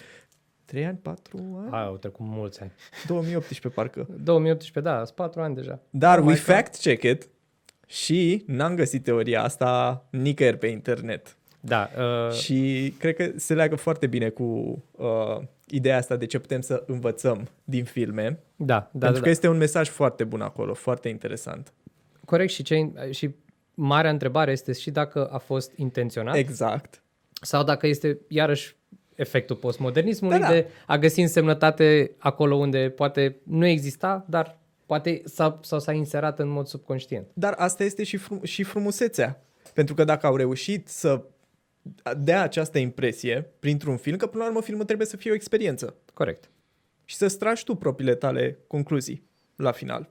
3 0.68 0.86
ani, 0.86 0.98
4 1.02 1.38
ani? 1.60 1.70
Hai, 1.70 1.82
au 1.84 1.96
trecut 1.96 2.26
mulți 2.26 2.60
ani. 2.60 2.72
2018 3.08 3.68
parcă. 3.68 4.06
2018, 4.22 4.80
da, 4.80 5.04
sunt 5.04 5.16
4 5.16 5.40
ani 5.40 5.54
deja. 5.54 5.80
Dar 5.90 6.18
Oh 6.18 6.24
we 6.24 6.30
my 6.30 6.34
God. 6.36 6.44
fact 6.44 6.76
check 6.80 7.02
it 7.02 7.28
și 7.86 8.44
n-am 8.46 8.74
găsit 8.74 9.02
teoria 9.04 9.42
asta 9.42 10.04
nicăieri 10.10 10.58
pe 10.58 10.66
internet. 10.66 11.36
Da, 11.60 11.88
uh, 12.26 12.32
Și 12.32 12.94
cred 12.98 13.14
că 13.16 13.30
se 13.36 13.54
leagă 13.54 13.76
foarte 13.76 14.06
bine 14.06 14.28
cu 14.28 14.42
uh, 14.96 15.38
ideea 15.66 15.96
asta 15.96 16.16
de 16.16 16.26
ce 16.26 16.38
putem 16.38 16.60
să 16.60 16.82
învățăm 16.86 17.48
din 17.64 17.84
filme. 17.84 18.38
da, 18.56 18.74
da, 18.74 18.88
pentru 18.90 19.08
da, 19.10 19.18
că 19.18 19.24
da. 19.24 19.30
este 19.30 19.48
un 19.48 19.56
mesaj 19.56 19.88
foarte 19.88 20.24
bun 20.24 20.40
acolo, 20.40 20.74
foarte 20.74 21.08
interesant. 21.08 21.72
Corect 22.24 22.50
și, 22.52 22.62
ce, 22.62 22.90
și 23.10 23.30
marea 23.74 24.10
întrebare 24.10 24.50
este 24.52 24.72
și 24.72 24.90
dacă 24.90 25.26
a 25.26 25.38
fost 25.38 25.72
intenționat 25.76 26.34
Exact. 26.34 27.02
sau 27.42 27.64
dacă 27.64 27.86
este 27.86 28.18
iarăși 28.28 28.76
efectul 29.18 29.56
postmodernismului 29.56 30.38
Da, 30.38 30.46
da. 30.46 30.52
de 30.52 30.66
a 30.86 30.98
găsi 30.98 31.20
însemnătate 31.20 32.10
acolo 32.18 32.54
unde 32.56 32.90
poate 32.90 33.36
nu 33.42 33.66
exista, 33.66 34.24
dar 34.28 34.58
poate 34.86 35.22
s-a, 35.24 35.58
sau 35.62 35.78
s-a 35.78 35.92
inserat 35.92 36.38
în 36.38 36.48
mod 36.48 36.66
subconștient. 36.66 37.26
Dar 37.34 37.54
asta 37.56 37.84
este 37.84 38.04
și, 38.04 38.18
frum- 38.18 38.42
și 38.42 38.62
frumusețea. 38.62 39.42
Pentru 39.74 39.94
că 39.94 40.04
dacă 40.04 40.26
au 40.26 40.36
reușit 40.36 40.88
să 40.88 41.22
dea 42.18 42.42
această 42.42 42.78
impresie 42.78 43.50
printr-un 43.58 43.96
film, 43.96 44.16
că 44.16 44.26
până 44.26 44.42
la 44.42 44.48
urmă 44.48 44.62
filmul 44.62 44.84
trebuie 44.84 45.06
să 45.06 45.16
fie 45.16 45.30
o 45.30 45.34
experiență 45.34 45.94
Corect. 46.14 46.50
și 47.04 47.16
să 47.16 47.28
tragi 47.38 47.64
tu 47.64 47.74
propriile 47.74 48.14
tale 48.14 48.58
concluzii 48.66 49.28
la 49.56 49.72
final. 49.72 50.08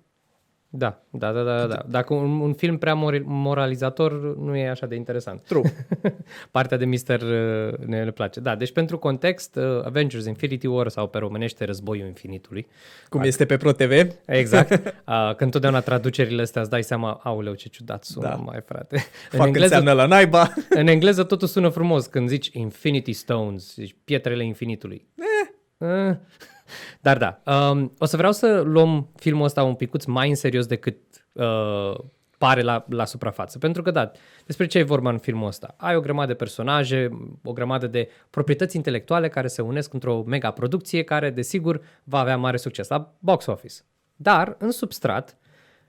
Da, 0.70 1.02
da, 1.10 1.32
da, 1.32 1.44
da, 1.44 1.66
da. 1.66 1.86
Dacă 1.88 2.14
un, 2.14 2.40
un 2.40 2.54
film 2.54 2.78
prea 2.78 2.94
mor- 2.94 3.24
moralizator 3.26 4.38
nu 4.38 4.56
e 4.56 4.70
așa 4.70 4.86
de 4.86 4.96
interesant. 4.96 5.42
True. 5.42 5.62
Partea 6.52 6.78
de 6.78 6.86
Mister 6.86 7.22
uh, 7.22 7.78
ne, 7.86 8.04
ne 8.04 8.12
place. 8.12 8.40
Da, 8.40 8.56
deci 8.56 8.72
pentru 8.72 8.98
context, 8.98 9.56
uh, 9.56 9.86
Avengers 9.86 10.26
Infinity 10.26 10.68
War 10.68 10.88
sau 10.88 11.08
pe 11.08 11.18
românește 11.18 11.66
Războiul 11.66 12.08
Infinitului. 12.08 12.68
Cum 13.10 13.22
este 13.22 13.46
pe 13.46 13.58
ProTV. 13.58 14.08
Exact. 14.26 14.76
Uh, 15.08 15.36
când 15.36 15.52
totdeauna 15.52 15.80
traducerile 15.80 16.42
astea 16.42 16.62
îți 16.62 16.70
dai 16.70 16.84
seama, 16.84 17.20
auleu 17.24 17.54
ce 17.54 17.68
ciudat 17.70 18.04
sună, 18.04 18.28
Da. 18.28 18.34
da. 18.34 18.42
mai 18.42 18.62
frate. 18.66 19.04
Fac 19.30 19.56
înseamnă 19.56 19.92
la 19.92 20.06
naiba. 20.06 20.54
în 20.70 20.88
engleză 20.88 21.24
totul 21.24 21.48
sună 21.48 21.70
frumos 21.70 22.06
când 22.06 22.30
zici 22.30 22.50
Infinity 22.54 23.14
Stones, 23.14 23.74
zici 23.74 23.96
pietrele 24.04 24.46
infinitului. 24.46 25.08
Eh. 25.78 26.16
Dar 27.02 27.18
da, 27.18 27.42
um, 27.54 27.94
o 27.98 28.06
să 28.06 28.18
vreau 28.18 28.32
să 28.32 28.62
luăm 28.66 29.10
filmul 29.16 29.46
ăsta 29.46 29.64
un 29.64 29.76
picuț 29.76 30.06
mai 30.06 30.30
în 30.30 30.36
serios 30.36 30.66
decât 30.66 30.98
uh, 31.34 31.96
pare 32.38 32.62
la, 32.62 32.86
la 32.90 33.06
suprafață. 33.06 33.58
Pentru 33.58 33.82
că, 33.82 33.92
da, 33.92 34.12
despre 34.46 34.66
ce 34.66 34.78
e 34.78 34.84
vorba 34.84 35.10
în 35.10 35.18
filmul 35.18 35.48
ăsta? 35.48 35.76
Ai 35.78 35.96
o 35.96 36.00
grămadă 36.00 36.28
de 36.28 36.34
personaje, 36.34 37.10
o 37.44 37.54
grămadă 37.54 37.88
de 37.88 38.10
proprietăți 38.30 38.76
intelectuale 38.76 39.30
care 39.30 39.48
se 39.48 39.62
unesc 39.62 39.94
într-o 39.94 40.24
mega 40.26 40.52
producție 40.52 41.04
care, 41.04 41.30
desigur, 41.30 41.82
va 42.04 42.20
avea 42.20 42.38
mare 42.38 42.58
succes 42.58 42.88
la 42.88 43.14
box 43.20 43.46
office. 43.46 43.76
Dar, 44.16 44.56
în 44.60 44.72
substrat, 44.72 45.38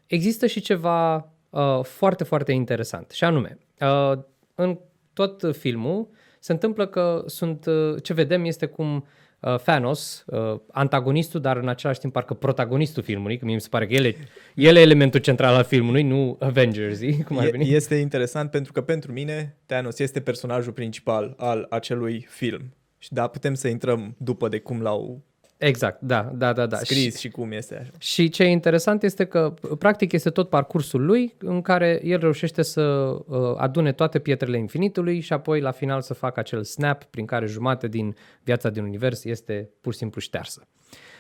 există 0.07 0.47
și 0.47 0.61
ceva 0.61 1.31
uh, 1.51 1.83
foarte, 1.83 2.25
foarte 2.25 2.53
interesant. 2.53 3.11
Și 3.11 3.25
anume, 3.25 3.59
uh, 3.81 4.19
în 4.55 4.79
tot 5.13 5.57
filmul 5.57 6.09
se 6.39 6.53
întâmplă 6.53 6.87
că 6.87 7.23
sunt, 7.27 7.67
uh, 7.67 8.03
ce 8.03 8.13
vedem 8.13 8.45
este 8.45 8.67
cum 8.67 8.95
uh, 8.95 9.03
Thanos, 9.41 10.25
uh, 10.27 10.61
antagonistul, 10.71 11.41
dar 11.41 11.57
în 11.57 11.69
același 11.69 12.01
timp 12.01 12.13
parcă 12.13 12.35
protagonistul 12.35 13.03
filmului, 13.03 13.39
că 13.39 13.45
mie 13.45 13.55
mi 13.55 13.61
se 13.61 13.69
pare 13.69 13.87
că 13.87 13.93
el 13.93 14.05
e, 14.05 14.17
el 14.55 14.77
e 14.77 14.81
elementul 14.81 15.21
central 15.21 15.55
al 15.55 15.65
filmului, 15.65 16.03
nu 16.03 16.37
Avengers, 16.41 16.99
cum 17.27 17.39
ar 17.39 17.47
E- 17.47 17.51
veni. 17.51 17.73
Este 17.73 17.95
interesant 17.95 18.51
pentru 18.51 18.73
că 18.73 18.81
pentru 18.81 19.13
mine 19.13 19.57
Thanos 19.67 19.99
este 19.99 20.21
personajul 20.21 20.73
principal 20.73 21.35
al 21.37 21.67
acelui 21.71 22.27
film. 22.29 22.73
Și 22.99 23.13
da, 23.13 23.27
putem 23.27 23.55
să 23.55 23.69
intrăm 23.69 24.15
după 24.19 24.49
de 24.49 24.59
cum 24.59 24.83
l-au 24.83 25.23
Exact, 25.59 26.01
da, 26.01 26.33
da, 26.35 26.53
da. 26.53 26.67
da. 26.67 26.77
scris 26.77 27.15
și, 27.15 27.21
și 27.21 27.29
cum 27.29 27.53
este 27.53 27.79
așa. 27.79 27.91
Și 27.99 28.29
ce 28.29 28.43
e 28.43 28.49
interesant 28.49 29.03
este 29.03 29.25
că, 29.25 29.55
practic, 29.79 30.13
este 30.13 30.31
tot 30.31 30.49
parcursul 30.49 31.05
lui 31.05 31.35
în 31.39 31.63
care 31.63 32.01
el 32.05 32.19
reușește 32.19 32.63
să 32.63 32.83
uh, 32.83 33.55
adune 33.57 33.93
toate 33.93 34.19
pietrele 34.19 34.59
infinitului 34.59 35.21
și 35.21 35.33
apoi, 35.33 35.61
la 35.61 35.71
final, 35.71 36.01
să 36.01 36.15
facă 36.15 36.41
acel 36.41 36.65
snap 36.65 37.05
prin 37.05 37.27
care 37.27 37.47
jumate 37.47 37.89
din 37.89 38.17
viața 38.43 38.71
din 38.71 38.83
univers 38.83 39.25
este 39.25 39.71
pur 39.81 39.93
și 39.93 39.99
simplu 39.99 40.21
ștearsă. 40.21 40.67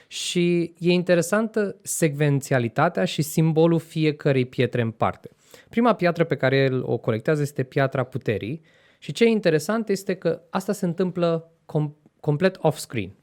Și 0.06 0.74
e 0.78 0.90
interesantă 0.90 1.76
secvențialitatea 1.82 3.04
și 3.04 3.22
simbolul 3.22 3.78
fiecărei 3.78 4.46
pietre 4.46 4.80
în 4.80 4.90
parte. 4.90 5.30
Prima 5.68 5.94
piatră 5.94 6.24
pe 6.24 6.36
care 6.36 6.56
el 6.56 6.82
o 6.84 6.96
colectează 6.98 7.42
este 7.42 7.62
piatra 7.62 8.04
puterii 8.04 8.62
și 8.98 9.12
ce 9.12 9.24
e 9.24 9.28
interesant 9.28 9.88
este 9.88 10.14
că 10.14 10.40
asta 10.50 10.72
se 10.72 10.84
întâmplă 10.84 11.52
com- 11.62 11.92
complet 12.20 12.58
off-screen. 12.60 13.16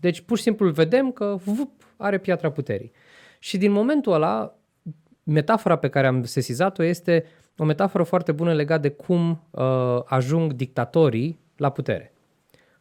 Deci 0.00 0.20
pur 0.20 0.36
și 0.36 0.42
simplu 0.42 0.66
îl 0.66 0.72
vedem 0.72 1.10
că 1.10 1.36
vup, 1.44 1.70
are 1.96 2.18
piatra 2.18 2.50
puterii. 2.50 2.92
Și 3.38 3.58
din 3.58 3.72
momentul 3.72 4.12
ăla, 4.12 4.54
metafora 5.22 5.76
pe 5.76 5.88
care 5.88 6.06
am 6.06 6.24
sesizat-o 6.24 6.82
este 6.82 7.24
o 7.56 7.64
metaforă 7.64 8.02
foarte 8.02 8.32
bună 8.32 8.52
legată 8.52 8.80
de 8.80 8.90
cum 8.90 9.42
uh, 9.50 10.00
ajung 10.04 10.52
dictatorii 10.52 11.40
la 11.56 11.70
putere. 11.70 12.14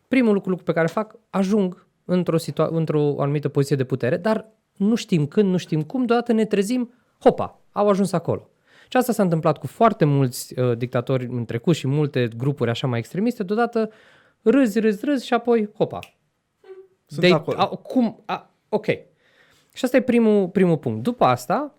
Primul 0.08 0.34
lucru 0.34 0.56
pe 0.56 0.74
care 0.74 0.88
fac, 0.88 1.16
ajung 1.30 1.88
într-o, 2.06 2.38
situa- 2.38 2.70
într-o 2.72 3.22
anumită 3.22 3.50
poziție 3.50 3.76
de 3.76 3.84
putere, 3.84 4.18
dar 4.18 4.50
nu 4.78 4.96
știm 4.96 5.28
când, 5.28 5.50
nu 5.50 5.58
știm 5.58 5.82
cum, 5.82 6.06
deodată 6.06 6.32
ne 6.32 6.46
trezim, 6.46 6.94
hopa, 7.20 7.62
au 7.72 7.90
ajuns 7.90 8.12
acolo. 8.12 8.50
Și 8.90 8.98
asta 8.98 9.12
s-a 9.12 9.24
întâmplat 9.24 9.58
cu 9.58 9.68
foarte 9.68 10.06
mulți 10.06 10.60
uh, 10.60 10.78
dictatori 10.78 11.26
în 11.26 11.46
trecut 11.46 11.76
și 11.76 11.88
multe 11.88 12.28
grupuri 12.38 12.70
așa 12.70 12.88
mai 12.88 13.00
extremiste, 13.00 13.44
deodată 13.44 13.90
râzi, 14.42 14.80
râzi, 14.80 15.06
râzi 15.06 15.26
și 15.26 15.34
apoi, 15.34 15.70
hopa, 15.78 16.00
Sunt 17.12 17.26
de, 17.26 17.34
acolo. 17.34 17.58
A, 17.60 17.68
cum? 17.68 18.24
A, 18.26 18.54
ok. 18.70 18.86
Și 19.74 19.86
asta 19.86 19.98
e 19.98 20.02
primul, 20.02 20.50
primul 20.50 20.78
punct. 20.78 21.04
După 21.04 21.26
asta, 21.26 21.76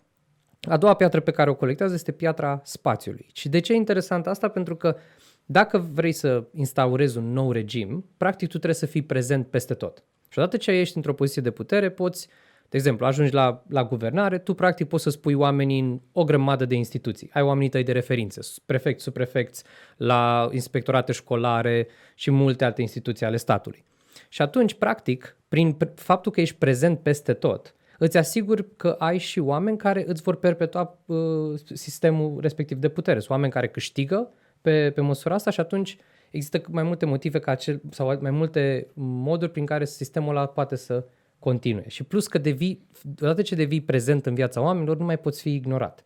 a 0.61 0.77
doua 0.77 0.95
piatră 0.95 1.21
pe 1.21 1.31
care 1.31 1.51
o 1.51 1.55
colectează 1.55 1.95
este 1.95 2.13
piatra 2.13 2.61
spațiului. 2.65 3.27
Și 3.33 3.49
de 3.49 3.59
ce 3.59 3.73
e 3.73 3.77
interesant 3.77 4.27
asta? 4.27 4.49
Pentru 4.49 4.77
că 4.77 4.97
dacă 5.45 5.79
vrei 5.93 6.13
să 6.13 6.45
instaurezi 6.55 7.19
un 7.19 7.33
nou 7.33 7.53
regim, 7.53 8.05
practic 8.17 8.49
tu 8.49 8.57
trebuie 8.57 8.75
să 8.75 8.87
fii 8.87 9.03
prezent 9.03 9.47
peste 9.47 9.75
tot. 9.75 10.05
Și 10.29 10.39
odată 10.39 10.57
ce 10.57 10.71
ești 10.71 10.97
într-o 10.97 11.15
poziție 11.15 11.43
de 11.43 11.51
putere, 11.51 11.91
poți, 11.91 12.29
de 12.69 12.77
exemplu, 12.77 13.07
ajungi 13.07 13.33
la, 13.33 13.63
la 13.69 13.85
guvernare, 13.85 14.39
tu 14.39 14.55
practic 14.55 14.89
poți 14.89 15.03
să 15.03 15.11
spui 15.11 15.35
oamenii 15.35 15.81
în 15.81 16.01
o 16.13 16.25
grămadă 16.25 16.65
de 16.65 16.75
instituții. 16.75 17.31
Ai 17.33 17.43
oamenii 17.43 17.69
tăi 17.69 17.83
de 17.83 17.93
referință, 17.93 18.41
prefecți, 18.67 19.03
subprefecți, 19.03 19.65
la 19.97 20.49
inspectorate 20.53 21.13
școlare 21.13 21.89
și 22.15 22.31
multe 22.31 22.65
alte 22.65 22.81
instituții 22.81 23.27
ale 23.27 23.37
statului. 23.37 23.85
Și 24.29 24.43
atunci, 24.43 24.75
practic, 24.75 25.37
prin 25.49 25.77
pr- 25.77 25.95
faptul 25.95 26.33
că 26.33 26.41
ești 26.41 26.57
prezent 26.57 26.99
peste 26.99 27.33
tot, 27.33 27.75
îți 27.99 28.17
asiguri 28.17 28.77
că 28.77 28.97
ai 28.99 29.19
și 29.19 29.39
oameni 29.39 29.77
care 29.77 30.05
îți 30.07 30.23
vor 30.23 30.37
perpetua 30.37 30.99
uh, 31.07 31.59
sistemul 31.73 32.41
respectiv 32.41 32.79
de 32.79 32.89
putere. 32.89 33.19
Sunt 33.19 33.31
oameni 33.31 33.53
care 33.53 33.69
câștigă 33.69 34.31
pe, 34.61 34.91
pe 34.91 35.01
măsura 35.01 35.35
asta 35.35 35.51
și 35.51 35.61
atunci 35.61 35.97
există 36.31 36.63
mai 36.69 36.83
multe 36.83 37.07
motive 37.07 37.39
ca 37.39 37.51
acel, 37.51 37.81
sau 37.91 38.19
mai 38.21 38.31
multe 38.31 38.87
moduri 38.95 39.51
prin 39.51 39.67
care 39.67 39.85
sistemul 39.85 40.37
ăla 40.37 40.47
poate 40.47 40.77
să 40.77 41.05
continue. 41.39 41.85
Și 41.89 42.05
plus 42.05 42.27
că 42.27 42.39
devii, 42.39 42.87
odată 43.21 43.43
ce 43.43 43.55
devii 43.55 43.81
prezent 43.81 44.27
în 44.27 44.35
viața 44.35 44.61
oamenilor, 44.61 44.97
nu 44.97 45.05
mai 45.05 45.19
poți 45.19 45.41
fi 45.41 45.55
ignorat. 45.55 46.05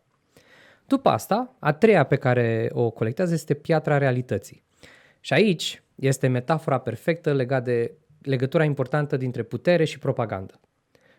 După 0.87 1.09
asta, 1.09 1.55
a 1.59 1.73
treia 1.73 2.03
pe 2.03 2.15
care 2.15 2.69
o 2.73 2.89
colectează 2.89 3.33
este 3.33 3.53
piatra 3.53 3.97
realității. 3.97 4.63
Și 5.19 5.33
aici 5.33 5.83
este 5.99 6.27
metafora 6.27 6.77
perfectă 6.77 7.33
legată 7.33 7.69
de 7.69 7.93
legătura 8.21 8.63
importantă 8.63 9.17
dintre 9.17 9.43
putere 9.43 9.83
și 9.83 9.99
propagandă. 9.99 10.59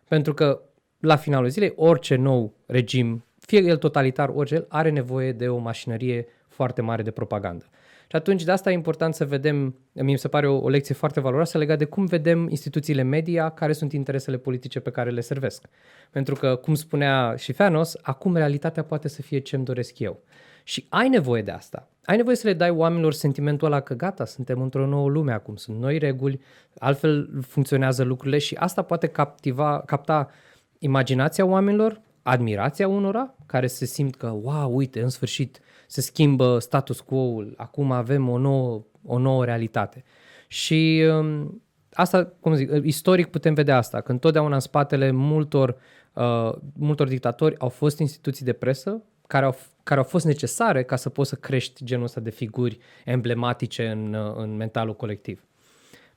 Pentru 0.08 0.34
că, 0.34 0.60
la 1.00 1.16
finalul 1.16 1.48
zilei, 1.48 1.72
orice 1.76 2.16
nou 2.16 2.54
regim, 2.66 3.24
fie 3.40 3.60
el 3.60 3.76
totalitar, 3.76 4.28
orice 4.34 4.54
el, 4.54 4.66
are 4.68 4.90
nevoie 4.90 5.32
de 5.32 5.48
o 5.48 5.58
mașinărie 5.58 6.26
foarte 6.48 6.82
mare 6.82 7.02
de 7.02 7.10
propagandă. 7.10 7.64
Și 8.10 8.16
atunci 8.16 8.44
de 8.44 8.50
asta 8.50 8.70
e 8.70 8.72
important 8.72 9.14
să 9.14 9.24
vedem, 9.24 9.56
mie 9.92 10.02
mi 10.12 10.18
se 10.18 10.28
pare 10.28 10.48
o, 10.48 10.56
o 10.56 10.68
lecție 10.68 10.94
foarte 10.94 11.20
valoroasă 11.20 11.58
legată 11.58 11.78
de 11.78 11.84
cum 11.84 12.06
vedem 12.06 12.48
instituțiile 12.48 13.02
media, 13.02 13.48
care 13.48 13.72
sunt 13.72 13.92
interesele 13.92 14.36
politice 14.36 14.80
pe 14.80 14.90
care 14.90 15.10
le 15.10 15.20
servesc. 15.20 15.64
Pentru 16.10 16.34
că, 16.34 16.56
cum 16.56 16.74
spunea 16.74 17.34
și 17.36 17.52
Thanos, 17.52 17.96
acum 18.02 18.36
realitatea 18.36 18.82
poate 18.82 19.08
să 19.08 19.22
fie 19.22 19.38
ce-mi 19.38 19.64
doresc 19.64 19.98
eu. 19.98 20.22
Și 20.68 20.86
ai 20.88 21.08
nevoie 21.08 21.42
de 21.42 21.50
asta. 21.50 21.88
Ai 22.04 22.16
nevoie 22.16 22.36
să 22.36 22.46
le 22.46 22.52
dai 22.52 22.70
oamenilor 22.70 23.12
sentimentul 23.12 23.66
ăla 23.66 23.80
că 23.80 23.94
gata, 23.94 24.24
suntem 24.24 24.60
într-o 24.60 24.86
nouă 24.86 25.08
lume 25.08 25.32
acum, 25.32 25.56
sunt 25.56 25.78
noi 25.78 25.98
reguli, 25.98 26.40
altfel 26.78 27.30
funcționează 27.46 28.02
lucrurile 28.02 28.38
și 28.38 28.54
asta 28.54 28.82
poate 28.82 29.06
captiva, 29.06 29.82
capta 29.86 30.30
imaginația 30.78 31.44
oamenilor, 31.44 32.00
admirația 32.22 32.88
unora 32.88 33.34
care 33.46 33.66
se 33.66 33.84
simt 33.84 34.16
că, 34.16 34.26
wow, 34.26 34.76
uite, 34.76 35.02
în 35.02 35.08
sfârșit 35.08 35.60
se 35.86 36.00
schimbă 36.00 36.58
status 36.58 37.00
quo-ul, 37.00 37.54
acum 37.56 37.92
avem 37.92 38.28
o 38.28 38.38
nouă, 38.38 38.84
o 39.04 39.18
nouă 39.18 39.44
realitate. 39.44 40.04
Și 40.48 41.04
um, 41.10 41.62
asta, 41.92 42.32
cum 42.40 42.54
zic, 42.54 42.70
istoric 42.82 43.26
putem 43.26 43.54
vedea 43.54 43.76
asta, 43.76 44.00
că 44.00 44.12
întotdeauna 44.12 44.54
în 44.54 44.60
spatele 44.60 45.10
multor, 45.10 45.76
uh, 46.12 46.52
multor 46.72 47.08
dictatori 47.08 47.58
au 47.58 47.68
fost 47.68 47.98
instituții 47.98 48.44
de 48.44 48.52
presă 48.52 49.02
care 49.28 49.44
au, 49.44 49.56
care 49.82 50.00
au 50.00 50.06
fost 50.06 50.24
necesare 50.24 50.82
ca 50.82 50.96
să 50.96 51.08
poți 51.08 51.28
să 51.28 51.34
crești 51.34 51.84
genul 51.84 52.04
ăsta 52.04 52.20
de 52.20 52.30
figuri 52.30 52.78
emblematice 53.04 53.88
în, 53.88 54.14
uh, 54.14 54.34
în 54.36 54.56
mentalul 54.56 54.96
colectiv. 54.96 55.44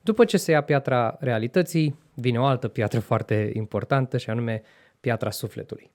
După 0.00 0.24
ce 0.24 0.36
se 0.36 0.50
ia 0.50 0.62
piatra 0.62 1.16
realității, 1.20 1.98
vine 2.14 2.40
o 2.40 2.44
altă 2.44 2.68
piatră 2.68 2.98
foarte 3.10 3.50
importantă 3.54 4.18
și 4.18 4.30
anume 4.30 4.62
piatra 5.00 5.30
sufletului. 5.30 5.90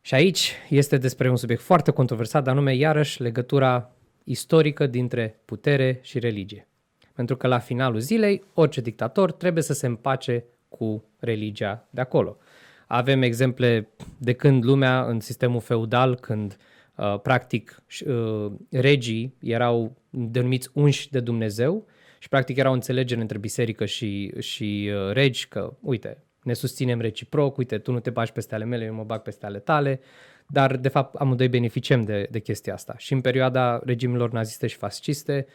Și 0.00 0.14
aici 0.14 0.52
este 0.68 0.96
despre 0.96 1.30
un 1.30 1.36
subiect 1.36 1.62
foarte 1.62 1.90
controversat, 1.90 2.44
dar 2.44 2.52
anume 2.52 2.74
iarăși 2.74 3.22
legătura 3.22 3.90
istorică 4.24 4.86
dintre 4.86 5.40
putere 5.44 5.98
și 6.02 6.18
religie. 6.18 6.68
Pentru 7.14 7.36
că 7.36 7.46
la 7.46 7.58
finalul 7.58 8.00
zilei, 8.00 8.42
orice 8.54 8.80
dictator 8.80 9.32
trebuie 9.32 9.62
să 9.62 9.72
se 9.72 9.86
împace 9.86 10.44
cu 10.68 11.04
religia 11.18 11.86
de 11.90 12.00
acolo. 12.00 12.36
Avem 12.86 13.22
exemple 13.22 13.88
de 14.18 14.32
când 14.32 14.64
lumea 14.64 15.04
în 15.04 15.20
sistemul 15.20 15.60
feudal, 15.60 16.14
când 16.14 16.56
uh, 16.96 17.20
practic 17.20 17.82
uh, 18.06 18.52
regii 18.70 19.34
erau 19.40 19.96
denumiți 20.10 20.70
unși 20.72 21.10
de 21.10 21.20
Dumnezeu 21.20 21.86
și 22.18 22.28
practic 22.28 22.56
era 22.56 22.70
o 22.70 22.72
înțelegere 22.72 23.20
între 23.20 23.38
biserică 23.38 23.84
și, 23.84 24.32
și 24.40 24.90
uh, 24.94 25.12
regi 25.12 25.48
că, 25.48 25.76
uite, 25.80 26.22
ne 26.42 26.52
susținem 26.52 27.00
reciproc, 27.00 27.56
uite, 27.56 27.78
tu 27.78 27.92
nu 27.92 28.00
te 28.00 28.10
bagi 28.10 28.32
peste 28.32 28.54
ale 28.54 28.64
mele, 28.64 28.84
eu 28.84 28.94
mă 28.94 29.04
bag 29.04 29.22
peste 29.22 29.46
ale 29.46 29.58
tale, 29.58 30.00
dar 30.46 30.76
de 30.76 30.88
fapt 30.88 31.14
amândoi 31.14 31.48
beneficiem 31.48 32.04
de, 32.04 32.28
de 32.30 32.38
chestia 32.38 32.74
asta. 32.74 32.94
Și 32.98 33.12
în 33.12 33.20
perioada 33.20 33.80
regimelor 33.84 34.30
naziste 34.32 34.66
și 34.66 34.76
fasciste, 34.76 35.46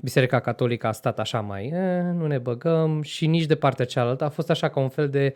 Biserica 0.00 0.40
Catolică 0.40 0.86
a 0.86 0.92
stat 0.92 1.18
așa 1.18 1.40
mai, 1.40 1.66
eh, 1.66 2.02
nu 2.14 2.26
ne 2.26 2.38
băgăm 2.38 3.02
și 3.02 3.26
nici 3.26 3.46
de 3.46 3.54
partea 3.54 3.84
cealaltă, 3.84 4.24
a 4.24 4.28
fost 4.28 4.50
așa 4.50 4.68
ca 4.68 4.80
un 4.80 4.88
fel 4.88 5.08
de 5.08 5.34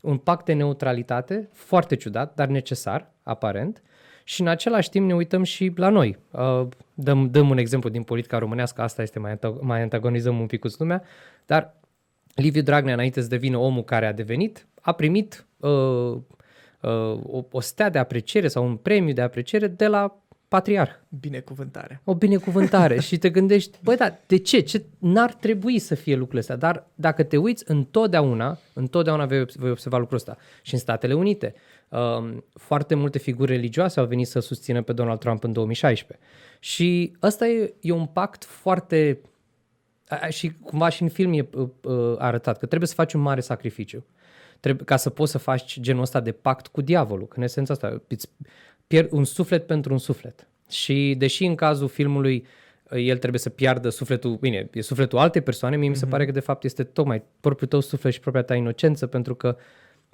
un 0.00 0.18
pact 0.18 0.44
de 0.44 0.52
neutralitate 0.52 1.48
foarte 1.52 1.96
ciudat, 1.96 2.34
dar 2.34 2.48
necesar, 2.48 3.12
aparent, 3.22 3.82
și 4.24 4.40
în 4.40 4.46
același 4.46 4.90
timp 4.90 5.06
ne 5.06 5.14
uităm 5.14 5.42
și 5.42 5.72
la 5.76 5.88
noi. 5.88 6.18
Uh, 6.30 6.66
dăm, 6.94 7.30
dăm 7.30 7.50
un 7.50 7.58
exemplu 7.58 7.90
din 7.90 8.02
politica 8.02 8.38
românească, 8.38 8.82
asta 8.82 9.02
este, 9.02 9.18
mai, 9.18 9.30
antag- 9.30 9.60
mai 9.60 9.82
antagonizăm 9.82 10.40
un 10.40 10.46
pic 10.46 10.60
cu 10.60 10.68
lumea, 10.78 11.02
dar 11.46 11.74
Liviu 12.34 12.62
Dragnea, 12.62 12.94
înainte 12.94 13.20
să 13.20 13.28
devină 13.28 13.56
omul 13.56 13.84
care 13.84 14.06
a 14.06 14.12
devenit, 14.12 14.66
a 14.80 14.92
primit 14.92 15.46
uh, 15.56 15.70
uh, 15.70 17.20
o, 17.22 17.44
o 17.50 17.60
stea 17.60 17.88
de 17.88 17.98
apreciere 17.98 18.48
sau 18.48 18.64
un 18.64 18.76
premiu 18.76 19.14
de 19.14 19.22
apreciere 19.22 19.66
de 19.66 19.86
la 19.86 20.20
patriarh. 20.48 20.90
Binecuvântare. 21.08 22.00
O 22.04 22.14
binecuvântare 22.14 23.00
și 23.06 23.18
te 23.18 23.30
gândești, 23.30 23.78
băi, 23.82 23.96
da, 23.96 24.18
de 24.26 24.36
ce? 24.36 24.60
ce? 24.60 24.84
N-ar 24.98 25.34
trebui 25.34 25.78
să 25.78 25.94
fie 25.94 26.14
lucrurile 26.14 26.40
astea, 26.40 26.56
dar 26.56 26.86
dacă 26.94 27.22
te 27.22 27.36
uiți, 27.36 27.64
întotdeauna, 27.66 28.58
întotdeauna 28.72 29.26
vei, 29.26 29.44
vei 29.54 29.70
observa 29.70 29.98
lucrul 29.98 30.16
ăsta. 30.16 30.36
Și 30.62 30.74
în 30.74 30.80
Statele 30.80 31.14
Unite, 31.14 31.54
um, 31.88 32.44
foarte 32.52 32.94
multe 32.94 33.18
figuri 33.18 33.52
religioase 33.52 34.00
au 34.00 34.06
venit 34.06 34.26
să 34.26 34.38
susțină 34.40 34.82
pe 34.82 34.92
Donald 34.92 35.18
Trump 35.18 35.44
în 35.44 35.52
2016. 35.52 36.26
Și 36.58 37.16
ăsta 37.22 37.46
e, 37.46 37.74
e 37.80 37.92
un 37.92 38.06
pact 38.06 38.44
foarte... 38.44 39.20
A, 40.08 40.26
și 40.26 40.52
cumva 40.52 40.88
și 40.88 41.02
în 41.02 41.08
film 41.08 41.32
e 41.32 41.48
uh, 41.54 41.68
uh, 41.82 42.14
arătat 42.18 42.58
că 42.58 42.66
trebuie 42.66 42.88
să 42.88 42.94
faci 42.94 43.12
un 43.12 43.20
mare 43.20 43.40
sacrificiu. 43.40 44.04
Trebuie, 44.60 44.84
ca 44.84 44.96
să 44.96 45.10
poți 45.10 45.30
să 45.30 45.38
faci 45.38 45.80
genul 45.80 46.02
ăsta 46.02 46.20
de 46.20 46.32
pact 46.32 46.66
cu 46.66 46.80
diavolul. 46.80 47.26
Că 47.28 47.34
în 47.36 47.42
esența 47.42 47.72
asta 47.72 48.02
îți 48.08 48.28
pierd 48.86 49.12
un 49.12 49.24
suflet 49.24 49.66
pentru 49.66 49.92
un 49.92 49.98
suflet. 49.98 50.48
Și 50.70 51.14
deși 51.18 51.44
în 51.44 51.54
cazul 51.54 51.88
filmului 51.88 52.46
el 52.90 53.18
trebuie 53.18 53.40
să 53.40 53.50
piardă 53.50 53.88
sufletul, 53.88 54.36
bine, 54.36 54.68
e 54.72 54.80
sufletul 54.80 55.18
altei 55.18 55.40
persoane, 55.40 55.76
mie 55.76 55.88
mm-hmm. 55.88 55.92
mi 55.92 55.96
se 55.96 56.06
pare 56.06 56.24
că 56.24 56.30
de 56.30 56.40
fapt 56.40 56.64
este 56.64 56.84
tocmai 56.84 57.22
propriul 57.40 57.68
tău 57.68 57.80
suflet 57.80 58.12
și 58.12 58.20
propria 58.20 58.42
ta 58.42 58.54
inocență, 58.54 59.06
pentru 59.06 59.34
că 59.34 59.56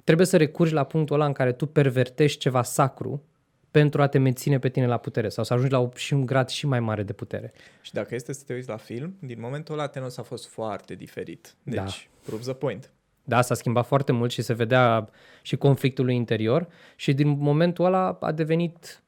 trebuie 0.03 0.27
să 0.27 0.37
recurgi 0.37 0.73
la 0.73 0.83
punctul 0.83 1.15
ăla 1.15 1.25
în 1.25 1.33
care 1.33 1.51
tu 1.51 1.65
pervertești 1.65 2.39
ceva 2.39 2.63
sacru 2.63 3.23
pentru 3.71 4.01
a 4.01 4.07
te 4.07 4.17
menține 4.17 4.59
pe 4.59 4.69
tine 4.69 4.87
la 4.87 4.97
putere 4.97 5.29
sau 5.29 5.43
să 5.43 5.53
ajungi 5.53 5.73
la 5.73 5.79
o, 5.79 5.89
și 5.95 6.13
un 6.13 6.25
grad 6.25 6.49
și 6.49 6.65
mai 6.65 6.79
mare 6.79 7.03
de 7.03 7.13
putere. 7.13 7.53
Și 7.81 7.93
dacă 7.93 8.15
este 8.15 8.33
să 8.33 8.43
te 8.45 8.53
uiți 8.53 8.69
la 8.69 8.77
film, 8.77 9.15
din 9.19 9.37
momentul 9.39 9.73
ăla 9.73 9.87
Tenos 9.87 10.17
a 10.17 10.21
fost 10.21 10.47
foarte 10.47 10.95
diferit. 10.95 11.55
Deci, 11.63 11.75
da. 11.75 11.85
proves 12.25 12.45
the 12.45 12.53
point. 12.53 12.91
Da, 13.23 13.41
s-a 13.41 13.53
schimbat 13.53 13.85
foarte 13.85 14.11
mult 14.11 14.31
și 14.31 14.41
se 14.41 14.53
vedea 14.53 15.09
și 15.41 15.55
conflictul 15.55 16.09
interior 16.09 16.67
și 16.95 17.13
din 17.13 17.27
momentul 17.27 17.85
ăla 17.85 18.17
a 18.21 18.31
devenit 18.31 19.03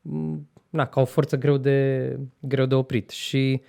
na, 0.70 0.86
ca 0.86 1.02
o 1.02 1.06
forță 1.06 1.38
greu 1.38 1.58
de, 1.58 2.20
greu 2.40 2.66
de 2.66 2.76
oprit. 2.76 3.10
Și 3.10 3.62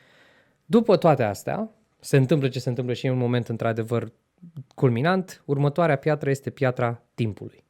după 0.66 0.96
toate 0.96 1.22
astea, 1.22 1.70
se 2.00 2.16
întâmplă 2.16 2.48
ce 2.48 2.58
se 2.58 2.68
întâmplă 2.68 2.94
și 2.94 3.06
e 3.06 3.10
un 3.10 3.18
moment 3.18 3.48
într-adevăr 3.48 4.12
culminant, 4.74 5.42
următoarea 5.44 5.96
piatră 5.96 6.30
este 6.30 6.50
piatra 6.50 7.02
timpului. 7.14 7.64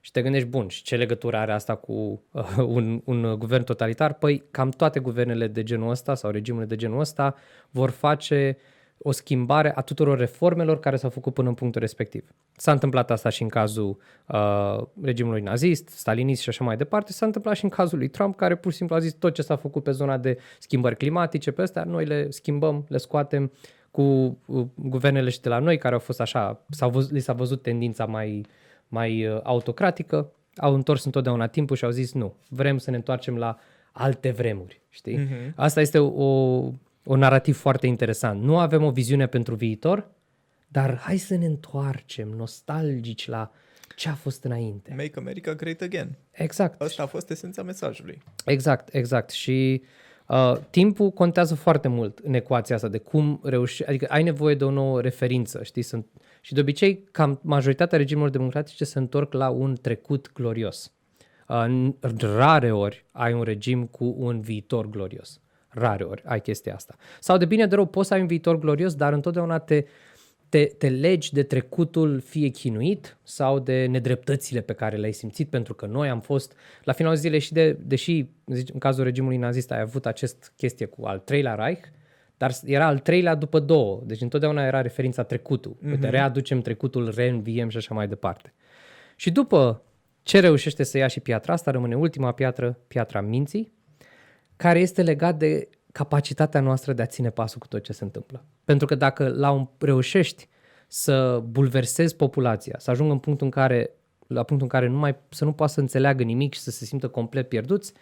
Și 0.00 0.10
te 0.10 0.22
gândești, 0.22 0.48
bun, 0.48 0.68
și 0.68 0.82
ce 0.82 0.96
legătură 0.96 1.36
are 1.36 1.52
asta 1.52 1.74
cu 1.74 2.22
uh, 2.32 2.56
un, 2.56 3.02
un 3.04 3.38
guvern 3.38 3.64
totalitar? 3.64 4.12
Păi 4.12 4.44
cam 4.50 4.70
toate 4.70 5.00
guvernele 5.00 5.46
de 5.46 5.62
genul 5.62 5.90
ăsta 5.90 6.14
sau 6.14 6.30
regimurile 6.30 6.68
de 6.68 6.76
genul 6.76 7.00
ăsta 7.00 7.34
vor 7.70 7.90
face 7.90 8.56
uh, 8.58 8.77
o 8.98 9.10
schimbare 9.10 9.72
a 9.74 9.80
tuturor 9.80 10.18
reformelor 10.18 10.80
care 10.80 10.96
s-au 10.96 11.10
făcut 11.10 11.34
până 11.34 11.48
în 11.48 11.54
punctul 11.54 11.80
respectiv. 11.80 12.24
S-a 12.56 12.72
întâmplat 12.72 13.10
asta 13.10 13.28
și 13.28 13.42
în 13.42 13.48
cazul 13.48 13.98
uh, 14.26 14.82
regimului 15.02 15.40
nazist, 15.40 15.88
stalinist 15.88 16.42
și 16.42 16.48
așa 16.48 16.64
mai 16.64 16.76
departe, 16.76 17.12
s-a 17.12 17.26
întâmplat 17.26 17.56
și 17.56 17.64
în 17.64 17.70
cazul 17.70 17.98
lui 17.98 18.08
Trump, 18.08 18.36
care 18.36 18.56
pur 18.56 18.70
și 18.70 18.76
simplu 18.76 18.96
a 18.96 18.98
zis 18.98 19.12
tot 19.12 19.34
ce 19.34 19.42
s-a 19.42 19.56
făcut 19.56 19.82
pe 19.82 19.90
zona 19.90 20.16
de 20.16 20.38
schimbări 20.58 20.96
climatice, 20.96 21.50
pe 21.50 21.62
astea 21.62 21.84
noi 21.84 22.04
le 22.04 22.30
schimbăm, 22.30 22.84
le 22.88 22.96
scoatem 22.96 23.52
cu 23.90 24.02
uh, 24.46 24.66
guvernele 24.74 25.30
și 25.30 25.40
de 25.40 25.48
la 25.48 25.58
noi, 25.58 25.78
care 25.78 25.94
au 25.94 26.00
fost 26.00 26.20
așa, 26.20 26.64
s-au 26.68 26.90
văzut, 26.90 27.10
li 27.10 27.20
s-a 27.20 27.32
văzut 27.32 27.62
tendința 27.62 28.04
mai, 28.04 28.44
mai 28.88 29.26
uh, 29.26 29.40
autocratică, 29.42 30.32
au 30.56 30.74
întors 30.74 31.04
întotdeauna 31.04 31.46
timpul 31.46 31.76
și 31.76 31.84
au 31.84 31.90
zis 31.90 32.12
nu, 32.12 32.34
vrem 32.48 32.78
să 32.78 32.90
ne 32.90 32.96
întoarcem 32.96 33.36
la 33.36 33.58
alte 33.92 34.30
vremuri, 34.30 34.80
știi? 34.88 35.18
Uh-huh. 35.18 35.54
Asta 35.54 35.80
este 35.80 35.98
o, 35.98 36.60
un 37.08 37.18
narativ 37.18 37.56
foarte 37.56 37.86
interesant. 37.86 38.42
Nu 38.42 38.58
avem 38.58 38.84
o 38.84 38.90
viziune 38.90 39.26
pentru 39.26 39.54
viitor, 39.54 40.10
dar 40.68 40.98
hai 40.98 41.16
să 41.16 41.36
ne 41.36 41.46
întoarcem 41.46 42.28
nostalgici 42.28 43.28
la 43.28 43.50
ce 43.96 44.08
a 44.08 44.14
fost 44.14 44.44
înainte. 44.44 44.94
Make 44.96 45.12
America 45.16 45.54
Great 45.54 45.80
Again. 45.80 46.18
Exact. 46.30 46.80
Asta 46.80 47.02
a 47.02 47.06
fost 47.06 47.30
esența 47.30 47.62
mesajului. 47.62 48.22
Exact, 48.44 48.94
exact. 48.94 49.30
Și 49.30 49.82
uh, 50.26 50.56
timpul 50.70 51.10
contează 51.10 51.54
foarte 51.54 51.88
mult 51.88 52.18
în 52.18 52.34
ecuația 52.34 52.74
asta 52.74 52.88
de 52.88 52.98
cum 52.98 53.40
reuși, 53.42 53.84
adică 53.84 54.06
ai 54.08 54.22
nevoie 54.22 54.54
de 54.54 54.64
o 54.64 54.70
nouă 54.70 55.00
referință, 55.00 55.62
știi? 55.62 55.82
Sunt, 55.82 56.06
și 56.40 56.54
de 56.54 56.60
obicei, 56.60 57.04
cam 57.10 57.40
majoritatea 57.42 57.98
regimurilor 57.98 58.36
democratice 58.36 58.84
se 58.84 58.98
întorc 58.98 59.32
la 59.32 59.48
un 59.48 59.76
trecut 59.80 60.32
glorios. 60.32 60.92
Uh, 61.48 61.64
în 61.64 61.94
rare 62.18 62.72
ori 62.72 63.06
ai 63.10 63.32
un 63.32 63.42
regim 63.42 63.86
cu 63.86 64.14
un 64.18 64.40
viitor 64.40 64.88
glorios. 64.88 65.40
Rare 65.68 66.04
ori 66.04 66.22
ai 66.24 66.40
chestia 66.40 66.74
asta. 66.74 66.96
Sau 67.20 67.36
de 67.36 67.44
bine 67.44 67.66
de 67.66 67.74
rău 67.74 67.86
poți 67.86 68.08
să 68.08 68.14
ai 68.14 68.20
un 68.20 68.26
viitor 68.26 68.58
glorios, 68.58 68.94
dar 68.94 69.12
întotdeauna 69.12 69.58
te, 69.58 69.84
te, 70.48 70.64
te 70.64 70.88
legi 70.88 71.32
de 71.32 71.42
trecutul 71.42 72.20
fie 72.20 72.48
chinuit 72.48 73.16
sau 73.22 73.58
de 73.58 73.86
nedreptățile 73.86 74.60
pe 74.60 74.72
care 74.72 74.96
le-ai 74.96 75.12
simțit, 75.12 75.48
pentru 75.48 75.74
că 75.74 75.86
noi 75.86 76.08
am 76.08 76.20
fost, 76.20 76.52
la 76.84 76.92
finalul 76.92 77.18
zilei 77.18 77.40
și 77.40 77.52
de, 77.52 77.72
deși 77.72 78.26
în 78.44 78.78
cazul 78.78 79.04
regimului 79.04 79.36
nazist 79.36 79.70
ai 79.70 79.80
avut 79.80 80.06
acest 80.06 80.52
chestie 80.56 80.86
cu 80.86 81.06
al 81.06 81.18
treilea 81.18 81.54
Reich, 81.54 81.82
dar 82.36 82.52
era 82.64 82.86
al 82.86 82.98
treilea 82.98 83.34
după 83.34 83.58
două, 83.58 84.02
deci 84.04 84.20
întotdeauna 84.20 84.66
era 84.66 84.80
referința 84.80 85.22
trecutul. 85.22 85.76
Mm-hmm. 85.76 85.90
Uite, 85.90 86.08
readucem 86.08 86.60
trecutul, 86.60 87.12
reînviem 87.14 87.68
și 87.68 87.76
așa 87.76 87.94
mai 87.94 88.08
departe. 88.08 88.52
Și 89.16 89.30
după 89.30 89.82
ce 90.22 90.40
reușește 90.40 90.82
să 90.82 90.98
ia 90.98 91.06
și 91.06 91.20
piatra 91.20 91.52
asta, 91.52 91.70
rămâne 91.70 91.96
ultima 91.96 92.32
piatră, 92.32 92.78
piatra 92.88 93.20
minții, 93.20 93.72
care 94.58 94.78
este 94.78 95.02
legat 95.02 95.36
de 95.36 95.68
capacitatea 95.92 96.60
noastră 96.60 96.92
de 96.92 97.02
a 97.02 97.06
ține 97.06 97.30
pasul 97.30 97.58
cu 97.60 97.66
tot 97.66 97.82
ce 97.82 97.92
se 97.92 98.04
întâmplă. 98.04 98.44
Pentru 98.64 98.86
că 98.86 98.94
dacă 98.94 99.28
la 99.28 99.50
un, 99.50 99.68
reușești 99.78 100.48
să 100.86 101.42
bulversezi 101.48 102.16
populația, 102.16 102.74
să 102.78 102.90
ajungă 102.90 103.12
în 103.12 103.18
punctul 103.18 103.46
în 103.46 103.52
care, 103.52 103.90
la 104.26 104.42
punctul 104.42 104.68
în 104.72 104.78
care 104.80 104.92
nu 104.92 104.98
mai, 104.98 105.16
să 105.28 105.44
nu 105.44 105.52
poată 105.52 105.72
să 105.72 105.80
înțeleagă 105.80 106.22
nimic 106.22 106.54
și 106.54 106.60
să 106.60 106.70
se 106.70 106.84
simtă 106.84 107.08
complet 107.08 107.48
pierduți, 107.48 107.92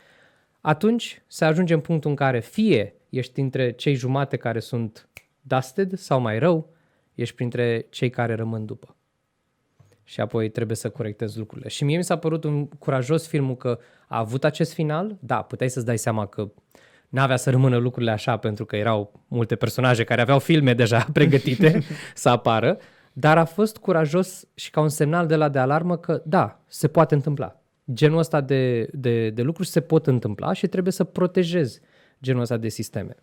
atunci 0.60 1.22
se 1.26 1.44
ajunge 1.44 1.74
în 1.74 1.80
punctul 1.80 2.10
în 2.10 2.16
care 2.16 2.40
fie 2.40 2.94
ești 3.08 3.40
între 3.40 3.70
cei 3.70 3.94
jumate 3.94 4.36
care 4.36 4.60
sunt 4.60 5.08
dusted 5.40 5.98
sau 5.98 6.20
mai 6.20 6.38
rău, 6.38 6.74
ești 7.14 7.34
printre 7.34 7.86
cei 7.90 8.10
care 8.10 8.34
rămân 8.34 8.66
după. 8.66 8.95
Și 10.08 10.20
apoi 10.20 10.48
trebuie 10.48 10.76
să 10.76 10.90
corectezi 10.90 11.38
lucrurile. 11.38 11.68
Și 11.68 11.84
mie 11.84 11.96
mi 11.96 12.04
s-a 12.04 12.16
părut 12.16 12.44
un 12.44 12.66
curajos 12.66 13.26
filmul 13.26 13.56
că 13.56 13.78
a 14.08 14.18
avut 14.18 14.44
acest 14.44 14.72
final, 14.72 15.16
da, 15.20 15.42
puteai 15.42 15.70
să-ți 15.70 15.86
dai 15.86 15.98
seama 15.98 16.26
că 16.26 16.50
n-avea 17.08 17.36
să 17.36 17.50
rămână 17.50 17.76
lucrurile 17.76 18.10
așa 18.10 18.36
pentru 18.36 18.64
că 18.64 18.76
erau 18.76 19.24
multe 19.28 19.56
personaje 19.56 20.04
care 20.04 20.20
aveau 20.20 20.38
filme 20.38 20.74
deja 20.74 21.06
pregătite 21.12 21.82
să 22.14 22.28
apară, 22.28 22.78
dar 23.12 23.38
a 23.38 23.44
fost 23.44 23.76
curajos 23.76 24.44
și 24.54 24.70
ca 24.70 24.80
un 24.80 24.88
semnal 24.88 25.26
de 25.26 25.36
la 25.36 25.48
de 25.48 25.58
alarmă 25.58 25.96
că 25.96 26.22
da, 26.24 26.60
se 26.66 26.88
poate 26.88 27.14
întâmpla. 27.14 27.60
Genul 27.92 28.18
ăsta 28.18 28.40
de, 28.40 28.88
de, 28.92 29.30
de 29.30 29.42
lucruri 29.42 29.68
se 29.68 29.80
pot 29.80 30.06
întâmpla 30.06 30.52
și 30.52 30.66
trebuie 30.66 30.92
să 30.92 31.04
protejezi 31.04 31.80
genul 32.22 32.40
ăsta 32.42 32.56
de 32.56 32.68
sisteme. 32.68 33.14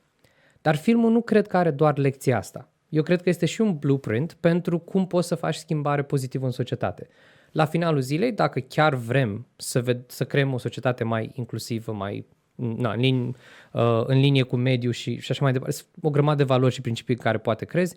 Dar 0.62 0.76
filmul 0.76 1.12
nu 1.12 1.22
cred 1.22 1.48
că 1.48 1.58
are 1.58 1.72
doar 1.72 1.98
lecția 1.98 2.38
asta. 2.38 2.73
Eu 2.94 3.04
cred 3.04 3.22
că 3.22 3.30
este 3.30 3.46
și 3.46 3.62
un 3.62 3.78
blueprint 3.78 4.34
pentru 4.40 4.80
cum 4.80 5.08
poți 5.08 5.28
să 5.28 5.36
faci 5.36 5.56
schimbare 5.56 6.04
pozitivă 6.04 6.46
în 6.46 6.52
societate 6.52 7.08
la 7.52 7.66
finalul 7.66 8.02
zilei, 8.02 8.32
dacă 8.32 8.60
chiar 8.60 8.96
vrem 8.96 9.48
să, 9.56 9.84
ved- 9.84 10.06
să 10.08 10.26
creăm 10.26 10.54
o 10.54 10.58
societate 10.58 11.04
mai 11.04 11.32
inclusivă, 11.34 11.92
mai 11.92 12.26
na, 12.56 12.92
în, 12.92 13.00
lin, 13.00 13.36
uh, 13.72 14.04
în 14.06 14.20
linie 14.20 14.44
cu 14.44 14.56
mediul 14.56 14.94
și, 14.94 15.20
și 15.20 15.32
așa 15.32 15.44
mai 15.44 15.52
departe, 15.52 15.76
o 16.02 16.10
grămadă 16.10 16.38
de 16.38 16.44
valori 16.44 16.74
și 16.74 16.82
principii 16.82 17.16
care 17.16 17.38
poate 17.38 17.66
crezi, 17.66 17.96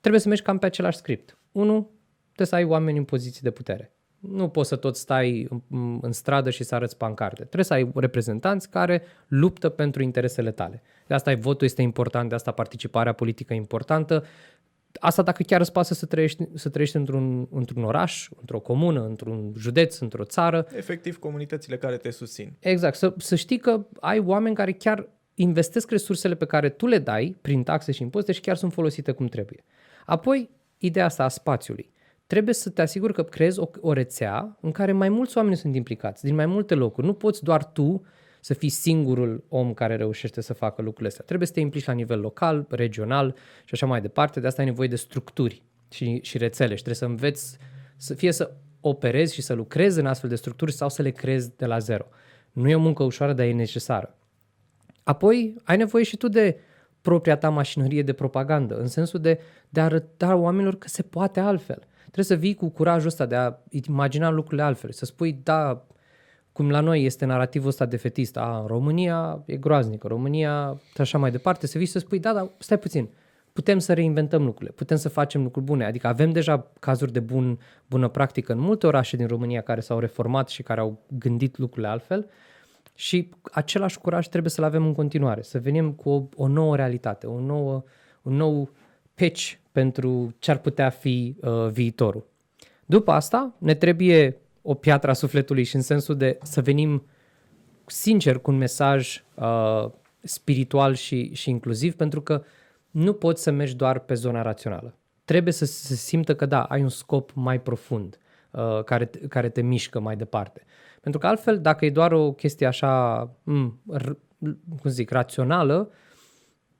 trebuie 0.00 0.20
să 0.20 0.28
mergi 0.28 0.42
cam 0.42 0.58
pe 0.58 0.66
același 0.66 0.98
script. 0.98 1.36
Unu, 1.52 1.90
trebuie 2.24 2.46
să 2.46 2.54
ai 2.54 2.64
oameni 2.64 2.98
în 2.98 3.04
poziții 3.04 3.42
de 3.42 3.50
putere. 3.50 3.92
Nu 4.18 4.48
poți 4.48 4.68
să 4.68 4.76
tot 4.76 4.96
stai 4.96 5.46
în, 5.68 5.98
în 6.02 6.12
stradă 6.12 6.50
și 6.50 6.64
să 6.64 6.74
arăți 6.74 6.96
pancarte. 6.96 7.42
Trebuie 7.42 7.64
să 7.64 7.72
ai 7.72 7.90
reprezentanți 7.94 8.70
care 8.70 9.02
luptă 9.28 9.68
pentru 9.68 10.02
interesele 10.02 10.50
tale. 10.50 10.82
De 11.06 11.14
asta 11.14 11.34
votul 11.34 11.66
este 11.66 11.82
important, 11.82 12.28
de 12.28 12.34
asta 12.34 12.50
participarea 12.50 13.12
politică 13.12 13.52
e 13.52 13.56
importantă 13.56 14.24
Asta 15.00 15.22
dacă 15.22 15.42
chiar 15.42 15.60
îți 15.60 15.72
pasă 15.72 15.94
să 15.94 16.06
trăiești, 16.06 16.48
să 16.54 16.68
trăiești 16.68 16.96
într-un, 16.96 17.48
într-un 17.50 17.84
oraș, 17.84 18.28
într-o 18.40 18.60
comună, 18.60 19.04
într-un 19.04 19.52
județ, 19.56 19.98
într-o 19.98 20.24
țară. 20.24 20.66
Efectiv, 20.76 21.18
comunitățile 21.18 21.76
care 21.76 21.96
te 21.96 22.10
susțin. 22.10 22.52
Exact. 22.58 22.96
Să, 22.96 23.14
să 23.18 23.34
știi 23.34 23.58
că 23.58 23.86
ai 24.00 24.18
oameni 24.18 24.54
care 24.54 24.72
chiar 24.72 25.08
investesc 25.34 25.90
resursele 25.90 26.34
pe 26.34 26.44
care 26.44 26.68
tu 26.68 26.86
le 26.86 26.98
dai 26.98 27.36
prin 27.40 27.62
taxe 27.62 27.92
și 27.92 28.02
impozite 28.02 28.32
și 28.32 28.40
chiar 28.40 28.56
sunt 28.56 28.72
folosite 28.72 29.12
cum 29.12 29.26
trebuie. 29.26 29.64
Apoi, 30.06 30.50
ideea 30.78 31.04
asta 31.04 31.24
a 31.24 31.28
spațiului. 31.28 31.90
Trebuie 32.28 32.54
să 32.54 32.70
te 32.70 32.82
asiguri 32.82 33.12
că 33.12 33.22
creezi 33.22 33.58
o, 33.58 33.70
o 33.80 33.92
rețea 33.92 34.56
în 34.60 34.72
care 34.72 34.92
mai 34.92 35.08
mulți 35.08 35.36
oameni 35.36 35.56
sunt 35.56 35.74
implicați, 35.74 36.24
din 36.24 36.34
mai 36.34 36.46
multe 36.46 36.74
locuri. 36.74 37.06
Nu 37.06 37.12
poți 37.12 37.42
doar 37.42 37.64
tu 37.64 38.04
să 38.40 38.54
fii 38.54 38.68
singurul 38.68 39.44
om 39.48 39.74
care 39.74 39.96
reușește 39.96 40.40
să 40.40 40.52
facă 40.52 40.82
lucrurile 40.82 41.08
astea. 41.08 41.24
Trebuie 41.24 41.46
să 41.46 41.52
te 41.52 41.60
implici 41.60 41.84
la 41.84 41.92
nivel 41.92 42.20
local, 42.20 42.66
regional 42.68 43.34
și 43.64 43.70
așa 43.72 43.86
mai 43.86 44.00
departe. 44.00 44.40
De 44.40 44.46
asta 44.46 44.62
ai 44.62 44.68
nevoie 44.68 44.88
de 44.88 44.96
structuri 44.96 45.62
și, 45.90 46.20
și 46.22 46.38
rețele 46.38 46.74
și 46.74 46.82
trebuie 46.82 46.94
să 46.94 47.04
înveți 47.04 47.58
să 47.96 48.14
fie 48.14 48.32
să 48.32 48.50
operezi 48.80 49.34
și 49.34 49.42
să 49.42 49.52
lucrezi 49.52 49.98
în 49.98 50.06
astfel 50.06 50.30
de 50.30 50.36
structuri 50.36 50.72
sau 50.72 50.88
să 50.88 51.02
le 51.02 51.10
creezi 51.10 51.56
de 51.56 51.66
la 51.66 51.78
zero. 51.78 52.06
Nu 52.52 52.68
e 52.68 52.74
o 52.74 52.80
muncă 52.80 53.02
ușoară, 53.02 53.32
dar 53.32 53.46
e 53.46 53.52
necesară. 53.52 54.16
Apoi, 55.02 55.54
ai 55.64 55.76
nevoie 55.76 56.04
și 56.04 56.16
tu 56.16 56.28
de 56.28 56.58
propria 57.00 57.36
ta 57.36 57.48
mașinărie 57.48 58.02
de 58.02 58.12
propagandă, 58.12 58.78
în 58.78 58.86
sensul 58.86 59.20
de, 59.20 59.40
de 59.68 59.80
a 59.80 59.84
arăta 59.84 60.36
oamenilor 60.36 60.78
că 60.78 60.88
se 60.88 61.02
poate 61.02 61.40
altfel. 61.40 61.86
Trebuie 62.10 62.24
să 62.24 62.34
vii 62.34 62.54
cu 62.54 62.68
curajul 62.68 63.06
ăsta 63.06 63.26
de 63.26 63.34
a 63.34 63.54
imagina 63.70 64.30
lucrurile 64.30 64.62
altfel, 64.62 64.90
să 64.92 65.04
spui, 65.04 65.40
da, 65.42 65.86
cum 66.52 66.70
la 66.70 66.80
noi 66.80 67.04
este 67.04 67.24
narativul 67.24 67.68
ăsta 67.68 67.86
defetist, 67.86 68.36
a, 68.36 68.64
România 68.66 69.42
e 69.44 69.56
groaznică, 69.56 70.06
România 70.06 70.80
și 70.94 71.00
așa 71.00 71.18
mai 71.18 71.30
departe, 71.30 71.66
să 71.66 71.78
vii 71.78 71.86
să 71.86 71.98
spui, 71.98 72.18
da, 72.18 72.32
da, 72.32 72.50
stai 72.58 72.78
puțin, 72.78 73.08
putem 73.52 73.78
să 73.78 73.94
reinventăm 73.94 74.44
lucrurile, 74.44 74.74
putem 74.76 74.96
să 74.96 75.08
facem 75.08 75.42
lucruri 75.42 75.66
bune. 75.66 75.84
Adică 75.84 76.06
avem 76.06 76.30
deja 76.30 76.70
cazuri 76.80 77.12
de 77.12 77.20
bun, 77.20 77.58
bună 77.86 78.08
practică 78.08 78.52
în 78.52 78.58
multe 78.58 78.86
orașe 78.86 79.16
din 79.16 79.26
România 79.26 79.60
care 79.60 79.80
s-au 79.80 79.98
reformat 79.98 80.48
și 80.48 80.62
care 80.62 80.80
au 80.80 80.98
gândit 81.18 81.58
lucrurile 81.58 81.88
altfel 81.88 82.26
și 82.94 83.30
același 83.42 83.98
curaj 83.98 84.26
trebuie 84.26 84.50
să-l 84.50 84.64
avem 84.64 84.86
în 84.86 84.94
continuare, 84.94 85.42
să 85.42 85.58
venim 85.58 85.92
cu 85.92 86.10
o, 86.10 86.22
o 86.36 86.46
nouă 86.46 86.76
realitate, 86.76 87.26
o 87.26 87.40
nouă, 87.40 87.82
un 88.22 88.36
nou 88.36 88.70
pitch 89.18 89.52
pentru 89.72 90.34
ce 90.38 90.50
ar 90.50 90.58
putea 90.58 90.90
fi 90.90 91.36
uh, 91.40 91.68
viitorul. 91.70 92.26
După 92.86 93.12
asta 93.12 93.54
ne 93.58 93.74
trebuie 93.74 94.36
o 94.62 94.74
piatră 94.74 95.10
a 95.10 95.12
sufletului 95.12 95.64
și 95.64 95.76
în 95.76 95.82
sensul 95.82 96.16
de 96.16 96.38
să 96.42 96.60
venim 96.60 97.06
sincer 97.86 98.38
cu 98.38 98.50
un 98.50 98.56
mesaj 98.56 99.24
uh, 99.34 99.90
spiritual 100.20 100.94
și, 100.94 101.34
și 101.34 101.50
inclusiv, 101.50 101.94
pentru 101.94 102.20
că 102.20 102.42
nu 102.90 103.12
poți 103.12 103.42
să 103.42 103.50
mergi 103.50 103.76
doar 103.76 103.98
pe 103.98 104.14
zona 104.14 104.42
rațională. 104.42 104.94
Trebuie 105.24 105.52
să 105.52 105.64
se 105.64 105.94
simtă 105.94 106.34
că 106.34 106.46
da, 106.46 106.62
ai 106.62 106.82
un 106.82 106.88
scop 106.88 107.30
mai 107.34 107.60
profund 107.60 108.18
uh, 108.50 108.84
care, 108.84 109.10
care 109.28 109.48
te 109.48 109.62
mișcă 109.62 110.00
mai 110.00 110.16
departe. 110.16 110.62
Pentru 111.00 111.20
că 111.20 111.26
altfel, 111.26 111.60
dacă 111.60 111.84
e 111.84 111.90
doar 111.90 112.12
o 112.12 112.32
chestie 112.32 112.66
așa, 112.66 113.24
m- 113.26 113.98
r- 113.98 114.16
cum 114.80 114.90
zic, 114.90 115.10
rațională, 115.10 115.90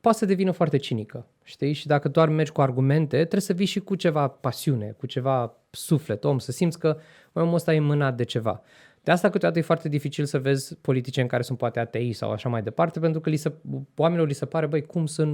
poate 0.08 0.24
să 0.24 0.32
devină 0.32 0.50
foarte 0.50 0.76
cinică, 0.76 1.26
știi? 1.42 1.72
Și 1.72 1.86
dacă 1.86 2.08
doar 2.08 2.28
mergi 2.28 2.52
cu 2.52 2.60
argumente, 2.60 3.16
trebuie 3.16 3.40
să 3.40 3.52
vii 3.52 3.66
și 3.66 3.80
cu 3.80 3.94
ceva 3.94 4.28
pasiune, 4.28 4.94
cu 4.98 5.06
ceva 5.06 5.56
suflet, 5.70 6.24
om, 6.24 6.38
să 6.38 6.52
simți 6.52 6.78
că 6.78 6.96
omul 7.32 7.54
ăsta 7.54 7.74
e 7.74 7.80
mânat 7.80 8.16
de 8.16 8.24
ceva. 8.24 8.62
De 9.02 9.10
asta 9.10 9.30
câteodată 9.30 9.60
e 9.60 9.62
foarte 9.62 9.88
dificil 9.88 10.24
să 10.24 10.38
vezi 10.38 10.76
politicieni 10.76 11.28
care 11.28 11.42
sunt 11.42 11.58
poate 11.58 11.78
atei 11.78 12.12
sau 12.12 12.30
așa 12.30 12.48
mai 12.48 12.62
departe, 12.62 13.00
pentru 13.00 13.20
că 13.20 13.30
li 13.30 13.36
se, 13.36 13.52
oamenilor 13.96 14.28
li 14.28 14.34
se 14.34 14.46
pare, 14.46 14.66
băi, 14.66 14.82
cum 14.82 15.06
să, 15.06 15.28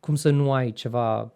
cum 0.00 0.14
să 0.14 0.30
nu 0.30 0.52
ai 0.52 0.72
ceva 0.72 1.32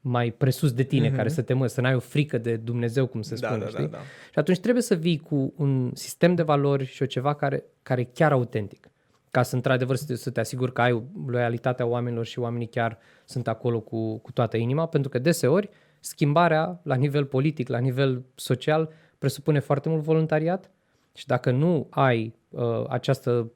mai 0.00 0.30
presus 0.30 0.72
de 0.72 0.82
tine, 0.82 1.10
mm-hmm. 1.10 1.16
care 1.16 1.28
să 1.28 1.42
te 1.42 1.52
mă, 1.52 1.66
să 1.66 1.80
n-ai 1.80 1.94
o 1.94 1.98
frică 1.98 2.38
de 2.38 2.56
Dumnezeu, 2.56 3.06
cum 3.06 3.22
se 3.22 3.34
Da, 3.34 3.46
spune, 3.46 3.64
da, 3.64 3.68
știi? 3.68 3.84
da, 3.84 3.90
da. 3.90 4.02
Și 4.32 4.38
atunci 4.38 4.58
trebuie 4.60 4.82
să 4.82 4.94
vii 4.94 5.18
cu 5.18 5.52
un 5.56 5.90
sistem 5.94 6.34
de 6.34 6.42
valori 6.42 6.84
și 6.84 7.02
o 7.02 7.06
ceva 7.06 7.34
care, 7.34 7.64
care 7.82 8.00
e 8.00 8.08
chiar 8.14 8.32
autentic. 8.32 8.90
Ca 9.32 9.42
să 9.42 9.54
într-adevăr 9.54 9.96
să 9.96 10.04
te, 10.06 10.14
să 10.14 10.30
te 10.30 10.40
asiguri 10.40 10.72
că 10.72 10.80
ai 10.80 11.02
loialitatea 11.26 11.86
oamenilor 11.86 12.24
și 12.24 12.38
oamenii 12.38 12.68
chiar 12.68 12.98
sunt 13.24 13.48
acolo 13.48 13.80
cu, 13.80 14.18
cu 14.18 14.32
toată 14.32 14.56
inima, 14.56 14.86
pentru 14.86 15.10
că 15.10 15.18
deseori 15.18 15.68
schimbarea 16.00 16.80
la 16.82 16.94
nivel 16.94 17.24
politic, 17.24 17.68
la 17.68 17.78
nivel 17.78 18.24
social, 18.34 18.92
presupune 19.18 19.58
foarte 19.58 19.88
mult 19.88 20.02
voluntariat 20.02 20.70
și 21.14 21.26
dacă 21.26 21.50
nu 21.50 21.86
ai 21.90 22.34
uh, 22.50 22.84
această 22.88 23.52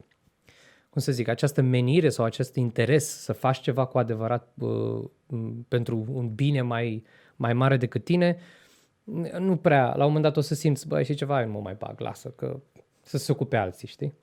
cum 0.91 1.01
să 1.01 1.13
zic, 1.13 1.29
această 1.29 1.63
menire 1.63 2.09
sau 2.09 2.25
acest 2.25 2.55
interes 2.55 3.21
să 3.21 3.33
faci 3.33 3.61
ceva 3.61 3.85
cu 3.87 3.99
adevărat 3.99 4.53
uh, 4.59 5.05
m, 5.27 5.67
pentru 5.69 6.07
un 6.13 6.35
bine 6.35 6.63
mai, 6.63 7.03
mai 7.37 7.53
mare 7.53 7.77
decât 7.77 8.05
tine, 8.05 8.39
nu 9.39 9.57
prea, 9.57 9.85
la 9.87 10.05
un 10.05 10.13
moment 10.13 10.23
dat 10.23 10.37
o 10.37 10.41
să 10.41 10.55
simți, 10.55 10.89
băi, 10.89 11.05
și 11.05 11.15
ceva, 11.15 11.41
eu 11.41 11.47
nu 11.47 11.53
mă 11.53 11.61
mai 11.61 11.75
bag, 11.75 12.01
lasă, 12.01 12.29
că 12.29 12.61
să 13.03 13.19
se 13.19 13.33
ocupe 13.33 13.57
alții, 13.57 13.89
știi? 13.89 14.15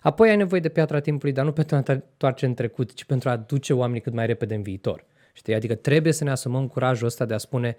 Apoi 0.00 0.28
ai 0.28 0.36
nevoie 0.36 0.60
de 0.60 0.68
piatra 0.68 1.00
timpului, 1.00 1.32
dar 1.32 1.44
nu 1.44 1.52
pentru 1.52 1.76
a 1.76 1.82
te 1.82 1.92
întoarce 1.92 2.46
în 2.46 2.54
trecut, 2.54 2.94
ci 2.94 3.04
pentru 3.04 3.28
a 3.28 3.36
duce 3.36 3.72
oamenii 3.72 4.00
cât 4.00 4.12
mai 4.12 4.26
repede 4.26 4.54
în 4.54 4.62
viitor. 4.62 5.04
Știi? 5.32 5.54
Adică 5.54 5.74
trebuie 5.74 6.12
să 6.12 6.24
ne 6.24 6.30
asumăm 6.30 6.66
curajul 6.66 7.06
ăsta 7.06 7.24
de 7.24 7.34
a 7.34 7.38
spune, 7.38 7.76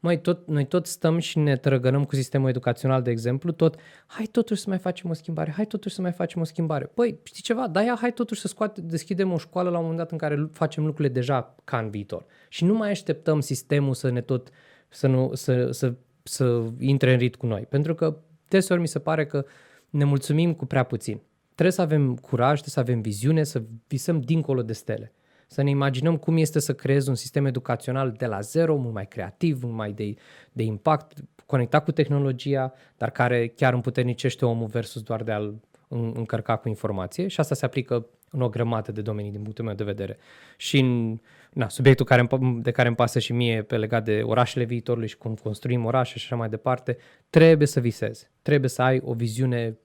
măi, 0.00 0.20
tot, 0.20 0.46
noi 0.46 0.66
tot 0.66 0.86
stăm 0.86 1.18
și 1.18 1.38
ne 1.38 1.56
trăgănăm 1.56 2.04
cu 2.04 2.14
sistemul 2.14 2.48
educațional, 2.48 3.02
de 3.02 3.10
exemplu, 3.10 3.52
tot, 3.52 3.76
hai 4.06 4.26
totuși 4.26 4.60
să 4.60 4.68
mai 4.68 4.78
facem 4.78 5.10
o 5.10 5.12
schimbare, 5.12 5.50
hai 5.50 5.66
totuși 5.66 5.94
să 5.94 6.00
mai 6.00 6.12
facem 6.12 6.40
o 6.40 6.44
schimbare. 6.44 6.84
Păi, 6.84 7.18
știi 7.22 7.42
ceva? 7.42 7.68
Da, 7.68 7.82
ia, 7.82 7.96
hai 8.00 8.12
totuși 8.12 8.40
să 8.40 8.48
scoate, 8.48 8.80
deschidem 8.80 9.32
o 9.32 9.38
școală 9.38 9.70
la 9.70 9.76
un 9.76 9.82
moment 9.82 10.00
dat 10.00 10.10
în 10.10 10.18
care 10.18 10.48
facem 10.52 10.84
lucrurile 10.84 11.14
deja 11.14 11.54
ca 11.64 11.78
în 11.78 11.90
viitor. 11.90 12.24
Și 12.48 12.64
nu 12.64 12.74
mai 12.74 12.90
așteptăm 12.90 13.40
sistemul 13.40 13.94
să 13.94 14.10
ne 14.10 14.20
tot, 14.20 14.48
să, 14.88 15.06
nu, 15.06 15.30
să, 15.34 15.70
să, 15.70 15.94
să 16.22 16.62
intre 16.78 17.12
în 17.12 17.18
rit 17.18 17.36
cu 17.36 17.46
noi. 17.46 17.66
Pentru 17.68 17.94
că 17.94 18.16
deseori 18.48 18.80
mi 18.80 18.88
se 18.88 18.98
pare 18.98 19.26
că 19.26 19.44
ne 19.90 20.04
mulțumim 20.04 20.54
cu 20.54 20.66
prea 20.66 20.82
puțin. 20.82 21.20
Trebuie 21.60 21.78
să 21.86 21.94
avem 21.94 22.14
curaj, 22.16 22.60
trebuie 22.60 22.70
să 22.70 22.80
avem 22.80 23.00
viziune, 23.00 23.42
să 23.44 23.62
visăm 23.88 24.20
dincolo 24.20 24.62
de 24.62 24.72
stele. 24.72 25.12
Să 25.46 25.62
ne 25.62 25.70
imaginăm 25.70 26.16
cum 26.16 26.36
este 26.36 26.58
să 26.58 26.74
creezi 26.74 27.08
un 27.08 27.14
sistem 27.14 27.46
educațional 27.46 28.14
de 28.18 28.26
la 28.26 28.40
zero, 28.40 28.76
mult 28.76 28.94
mai 28.94 29.06
creativ, 29.06 29.62
mult 29.62 29.74
mai 29.74 29.92
de, 29.92 30.14
de 30.52 30.62
impact, 30.62 31.18
conectat 31.46 31.84
cu 31.84 31.92
tehnologia, 31.92 32.72
dar 32.96 33.10
care 33.10 33.46
chiar 33.48 33.72
împuternicește 33.72 34.44
omul 34.44 34.66
versus 34.66 35.02
doar 35.02 35.22
de 35.22 35.32
a-l 35.32 35.60
în- 35.88 36.12
încărca 36.16 36.56
cu 36.56 36.68
informație 36.68 37.26
și 37.28 37.40
asta 37.40 37.54
se 37.54 37.64
aplică 37.64 38.06
în 38.30 38.40
o 38.40 38.48
grămadă 38.48 38.92
de 38.92 39.00
domenii 39.00 39.30
din 39.30 39.42
punctul 39.42 39.64
meu 39.64 39.74
de 39.74 39.84
vedere. 39.84 40.18
Și 40.56 40.78
în 40.78 41.18
na, 41.52 41.68
subiectul 41.68 42.06
care, 42.06 42.26
îmi- 42.30 42.62
de 42.62 42.70
care 42.70 42.88
îmi 42.88 42.96
pasă 42.96 43.18
și 43.18 43.32
mie 43.32 43.62
pe 43.62 43.76
legat 43.76 44.04
de 44.04 44.22
orașele 44.24 44.64
viitorului 44.64 45.08
și 45.08 45.16
cum 45.16 45.34
construim 45.34 45.84
orașe 45.84 46.18
și 46.18 46.24
așa 46.24 46.36
mai 46.36 46.48
departe, 46.48 46.96
trebuie 47.30 47.66
să 47.66 47.80
visezi, 47.80 48.30
trebuie 48.42 48.70
să 48.70 48.82
ai 48.82 49.00
o 49.04 49.12
viziune 49.12 49.78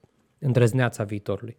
îndrăzneață 0.46 1.02
a 1.02 1.04
viitorului. 1.04 1.56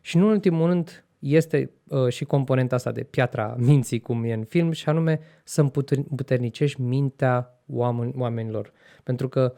Și 0.00 0.16
nu 0.16 0.24
în 0.24 0.30
ultimul 0.30 0.66
rând 0.66 1.04
este 1.18 1.70
uh, 1.88 2.08
și 2.08 2.24
componenta 2.24 2.74
asta 2.74 2.92
de 2.92 3.02
piatra 3.02 3.54
minții, 3.58 4.00
cum 4.00 4.24
e 4.24 4.32
în 4.32 4.44
film, 4.44 4.70
și 4.70 4.88
anume 4.88 5.20
să 5.44 5.62
împuter- 5.62 6.08
împuternicești 6.10 6.80
mintea 6.80 7.60
oameni, 7.66 8.12
oamenilor. 8.16 8.72
Pentru 9.02 9.28
că 9.28 9.54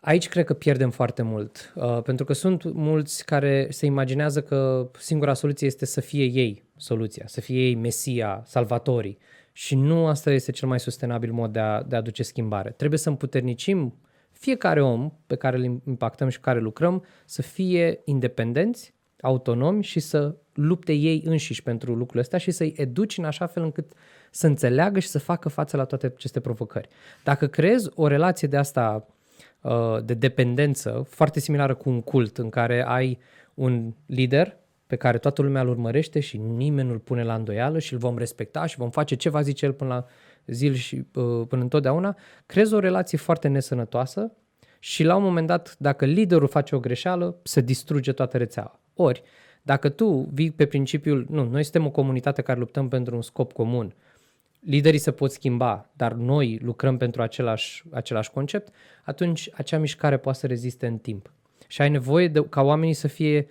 aici 0.00 0.28
cred 0.28 0.44
că 0.44 0.54
pierdem 0.54 0.90
foarte 0.90 1.22
mult. 1.22 1.72
Uh, 1.74 2.02
pentru 2.02 2.24
că 2.24 2.32
sunt 2.32 2.72
mulți 2.72 3.24
care 3.24 3.66
se 3.70 3.86
imaginează 3.86 4.42
că 4.42 4.90
singura 4.98 5.34
soluție 5.34 5.66
este 5.66 5.86
să 5.86 6.00
fie 6.00 6.24
ei 6.24 6.62
soluția, 6.76 7.24
să 7.26 7.40
fie 7.40 7.66
ei 7.66 7.74
mesia, 7.74 8.42
salvatorii. 8.46 9.18
Și 9.52 9.74
nu 9.74 10.06
asta 10.06 10.30
este 10.30 10.52
cel 10.52 10.68
mai 10.68 10.80
sustenabil 10.80 11.32
mod 11.32 11.52
de 11.52 11.58
a, 11.58 11.82
de 11.82 11.94
a 11.94 11.98
aduce 11.98 12.22
schimbare. 12.22 12.70
Trebuie 12.70 12.98
să 12.98 13.08
împuternicim 13.08 13.94
fiecare 14.44 14.82
om 14.82 15.12
pe 15.26 15.36
care 15.36 15.56
îl 15.56 15.80
impactăm 15.86 16.28
și 16.28 16.36
cu 16.36 16.42
care 16.42 16.60
lucrăm 16.60 17.04
să 17.24 17.42
fie 17.42 18.00
independenți, 18.04 18.94
autonomi 19.20 19.82
și 19.82 20.00
să 20.00 20.36
lupte 20.54 20.92
ei 20.92 21.22
înșiși 21.26 21.62
pentru 21.62 21.90
lucrurile 21.92 22.20
astea 22.20 22.38
și 22.38 22.50
să-i 22.50 22.72
educi 22.76 23.18
în 23.18 23.24
așa 23.24 23.46
fel 23.46 23.62
încât 23.62 23.92
să 24.30 24.46
înțeleagă 24.46 24.98
și 24.98 25.08
să 25.08 25.18
facă 25.18 25.48
față 25.48 25.76
la 25.76 25.84
toate 25.84 26.06
aceste 26.06 26.40
provocări. 26.40 26.88
Dacă 27.22 27.46
creezi 27.46 27.90
o 27.94 28.06
relație 28.06 28.48
de 28.48 28.56
asta 28.56 29.06
uh, 29.60 30.04
de 30.04 30.14
dependență, 30.14 31.04
foarte 31.08 31.40
similară 31.40 31.74
cu 31.74 31.88
un 31.88 32.00
cult 32.00 32.38
în 32.38 32.48
care 32.48 32.84
ai 32.86 33.18
un 33.54 33.94
lider 34.06 34.56
pe 34.86 34.96
care 34.96 35.18
toată 35.18 35.42
lumea 35.42 35.62
îl 35.62 35.68
urmărește 35.68 36.20
și 36.20 36.36
nimeni 36.36 36.88
nu-l 36.88 36.98
pune 36.98 37.22
la 37.22 37.34
îndoială 37.34 37.78
și 37.78 37.92
îl 37.92 37.98
vom 37.98 38.18
respecta 38.18 38.66
și 38.66 38.76
vom 38.76 38.90
face 38.90 39.14
ce 39.14 39.28
va 39.28 39.40
zice 39.40 39.66
el 39.66 39.72
până 39.72 39.94
la 39.94 40.06
zil 40.46 40.72
și 40.74 40.94
uh, 41.14 41.46
până 41.48 41.62
întotdeauna, 41.62 42.16
creezi 42.46 42.74
o 42.74 42.78
relație 42.78 43.18
foarte 43.18 43.48
nesănătoasă 43.48 44.32
și 44.78 45.04
la 45.04 45.16
un 45.16 45.22
moment 45.22 45.46
dat, 45.46 45.76
dacă 45.78 46.04
liderul 46.04 46.48
face 46.48 46.74
o 46.74 46.80
greșeală, 46.80 47.36
se 47.42 47.60
distruge 47.60 48.12
toată 48.12 48.36
rețeaua. 48.36 48.80
Ori, 48.94 49.22
dacă 49.62 49.88
tu 49.88 50.28
vii 50.32 50.50
pe 50.50 50.66
principiul, 50.66 51.26
nu, 51.28 51.44
noi 51.44 51.62
suntem 51.62 51.86
o 51.86 51.90
comunitate 51.90 52.42
care 52.42 52.58
luptăm 52.58 52.88
pentru 52.88 53.14
un 53.14 53.22
scop 53.22 53.52
comun, 53.52 53.94
liderii 54.60 54.98
se 54.98 55.12
pot 55.12 55.30
schimba, 55.30 55.90
dar 55.92 56.12
noi 56.12 56.58
lucrăm 56.62 56.96
pentru 56.96 57.22
același, 57.22 57.84
același 57.90 58.30
concept, 58.30 58.74
atunci 59.02 59.48
acea 59.52 59.78
mișcare 59.78 60.16
poate 60.16 60.38
să 60.38 60.46
reziste 60.46 60.86
în 60.86 60.98
timp. 60.98 61.32
Și 61.68 61.82
ai 61.82 61.90
nevoie 61.90 62.28
de, 62.28 62.46
ca 62.48 62.62
oamenii 62.62 62.94
să 62.94 63.08
fie 63.08 63.46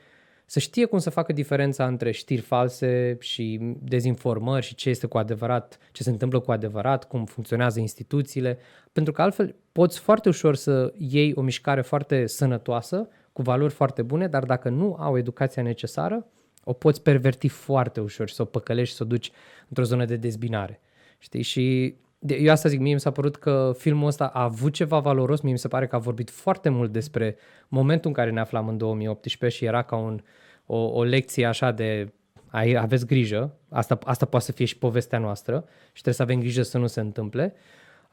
să 0.54 0.60
știe 0.60 0.86
cum 0.86 1.00
să 1.00 1.10
facă 1.10 1.34
diferența 1.34 1.88
între 1.88 2.12
știri 2.12 2.42
false 2.42 3.18
și 3.20 3.60
dezinformări 3.80 4.66
și 4.66 4.76
ce 4.76 4.90
este 4.90 5.08
cu 5.08 5.18
adevărat, 5.18 5.78
ce 5.92 6.04
se 6.04 6.10
întâmplă 6.10 6.40
cu 6.40 6.52
adevărat, 6.52 7.08
cum 7.08 7.26
funcționează 7.26 7.80
instituțiile, 7.80 8.58
pentru 8.92 9.14
că 9.14 9.22
altfel 9.22 9.56
poți 9.72 10.00
foarte 10.00 10.30
ușor 10.30 10.56
să 10.56 10.94
iei 10.98 11.34
o 11.36 11.42
mișcare 11.42 11.82
foarte 11.82 12.26
sănătoasă, 12.26 13.08
cu 13.32 13.42
valori 13.42 13.74
foarte 13.74 14.02
bune, 14.02 14.28
dar 14.28 14.44
dacă 14.44 14.70
nu 14.70 14.96
au 15.00 15.18
educația 15.18 15.64
necesară, 15.64 16.26
o 16.64 16.74
poți 16.74 17.02
perverti 17.02 17.48
foarte 17.48 18.00
ușor 18.00 18.28
și 18.28 18.36
să 18.36 18.42
o 18.42 18.46
păcălești 18.46 18.92
și 18.92 18.98
să 18.98 19.04
o 19.04 19.08
duci 19.08 19.32
într-o 19.68 19.84
zonă 19.84 20.06
de 20.06 20.16
dezbinare. 20.16 20.82
Știi? 21.18 21.42
Și 21.42 21.96
de- 22.20 22.36
eu 22.36 22.52
asta 22.52 22.70
zic, 22.70 22.80
mie 22.80 22.94
mi 22.94 23.00
s-a 23.00 23.12
părut 23.12 23.36
că 23.36 23.74
filmul 23.78 24.08
ăsta 24.08 24.26
a 24.26 24.44
avut 24.44 24.74
ceva 24.74 25.00
valoros, 25.00 25.42
mie 25.42 25.52
mi 25.52 25.60
se 25.60 25.68
pare 25.68 25.88
că 25.88 25.96
a 25.96 26.00
vorbit 26.00 26.30
foarte 26.30 26.70
mult 26.70 26.92
despre 26.92 27.36
momentul 27.68 28.10
în 28.10 28.16
care 28.16 28.32
ne 28.32 28.40
aflam 28.40 28.68
în 28.68 28.78
2018 28.78 29.58
și 29.58 29.66
era 29.66 29.82
ca 29.82 29.96
un, 29.96 30.22
o, 30.66 30.78
o 30.78 31.04
lecție 31.04 31.46
așa 31.46 31.72
de 31.72 32.14
ai, 32.54 32.74
aveți 32.74 33.06
grijă, 33.06 33.54
asta, 33.70 33.98
asta 34.04 34.26
poate 34.26 34.46
să 34.46 34.52
fie 34.52 34.66
și 34.66 34.78
povestea 34.78 35.20
noastră 35.20 35.66
și 35.86 36.02
trebuie 36.02 36.14
să 36.14 36.22
avem 36.22 36.40
grijă 36.40 36.62
să 36.62 36.78
nu 36.78 36.88
se 36.88 37.00
întâmple. 37.00 37.54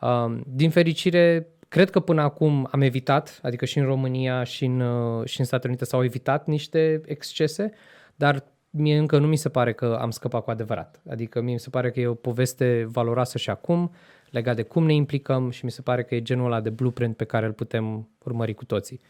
Um, 0.01 0.45
din 0.47 0.71
fericire, 0.71 1.47
cred 1.69 1.91
că 1.91 2.01
până 2.01 2.23
acum 2.23 2.69
am 2.71 2.81
evitat, 2.81 3.41
adică 3.43 3.65
și 3.65 3.79
în 3.79 3.85
România 3.85 4.45
și 4.45 4.65
în, 4.65 4.81
uh, 4.81 5.27
și 5.27 5.41
în 5.41 5.47
Statele 5.47 5.69
Unite 5.69 5.85
s-au 5.85 6.05
evitat 6.05 6.47
niște 6.47 7.01
excese, 7.05 7.73
dar 8.15 8.45
mie 8.71 8.99
încă 8.99 9.19
nu 9.19 9.27
mi 9.27 9.37
se 9.37 9.49
pare 9.49 9.73
că 9.73 9.99
am 10.01 10.11
scăpat 10.11 10.45
cu 10.45 10.51
adevărat. 10.51 11.01
Adică 11.11 11.41
mie 11.41 11.53
mi 11.53 11.61
se 11.61 11.71
pare 11.71 11.91
că 11.91 12.01
e 12.01 12.07
o 12.07 12.15
poveste 12.15 12.87
valoroasă 12.91 13.39
și 13.39 13.51
acum, 13.51 13.93
legat 14.31 14.57
de 14.57 14.63
cum 14.63 14.87
ne 14.87 14.95
implicăm 14.95 15.51
și 15.51 15.65
mi 15.65 15.71
se 15.71 15.83
pare 15.83 16.03
că 16.03 16.15
e 16.15 16.23
genul 16.23 16.47
ăla 16.47 16.61
de 16.61 16.71
blueprint 16.71 17.17
pe 17.17 17.25
care 17.25 17.47
îl 17.47 17.53
putem 17.53 18.09
urmări 18.25 18.55
cu 18.55 18.65
toții. 18.65 19.01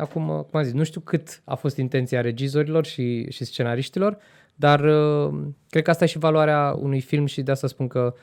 Acum, 0.00 0.28
uh, 0.28 0.34
cum 0.34 0.58
am 0.58 0.62
zis, 0.62 0.72
nu 0.72 0.84
știu 0.84 1.00
cât 1.00 1.42
a 1.44 1.54
fost 1.54 1.76
intenția 1.76 2.20
regizorilor 2.20 2.86
și, 2.86 3.30
și 3.30 3.44
scenariștilor, 3.44 4.18
dar 4.54 4.80
uh, 4.80 5.34
cred 5.68 5.82
că 5.82 5.90
asta 5.90 6.04
e 6.04 6.06
și 6.06 6.18
valoarea 6.18 6.74
unui 6.78 7.00
film 7.00 7.26
și 7.26 7.42
de 7.42 7.50
asta 7.50 7.66
spun 7.66 7.88
că 7.88 8.14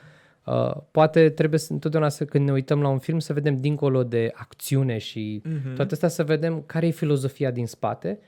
uh, 0.44 0.76
poate 0.90 1.28
trebuie 1.28 1.58
să, 1.58 1.72
întotdeauna 1.72 2.08
să, 2.08 2.24
când 2.24 2.44
ne 2.44 2.52
uităm 2.52 2.80
la 2.82 2.88
un 2.88 2.98
film 2.98 3.18
să 3.18 3.32
vedem 3.32 3.60
dincolo 3.60 4.02
de 4.02 4.30
acțiune 4.34 4.98
și 4.98 5.42
mm-hmm. 5.44 5.74
toate 5.74 5.92
astea 5.92 6.08
să 6.08 6.24
vedem 6.24 6.62
care 6.66 6.86
e 6.86 6.90
filozofia 6.90 7.50
din 7.50 7.66
spate. 7.66 8.18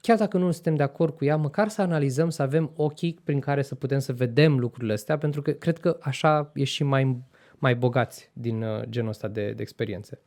Chiar 0.00 0.16
dacă 0.16 0.38
nu 0.38 0.50
suntem 0.50 0.74
de 0.74 0.82
acord 0.82 1.16
cu 1.16 1.24
ea, 1.24 1.36
măcar 1.36 1.68
să 1.68 1.82
analizăm, 1.82 2.30
să 2.30 2.42
avem 2.42 2.70
ochii 2.76 3.18
prin 3.24 3.40
care 3.40 3.62
să 3.62 3.74
putem 3.74 3.98
să 3.98 4.12
vedem 4.12 4.58
lucrurile 4.58 4.92
astea, 4.92 5.18
pentru 5.18 5.42
că 5.42 5.50
cred 5.50 5.78
că 5.78 5.96
așa 6.00 6.50
e 6.54 6.64
și 6.64 6.82
mai, 6.82 7.22
mai 7.58 7.74
bogați 7.74 8.30
din 8.32 8.62
uh, 8.62 8.82
genul 8.88 9.08
ăsta 9.08 9.28
de, 9.28 9.52
de 9.56 9.62
experiențe. 9.62 10.20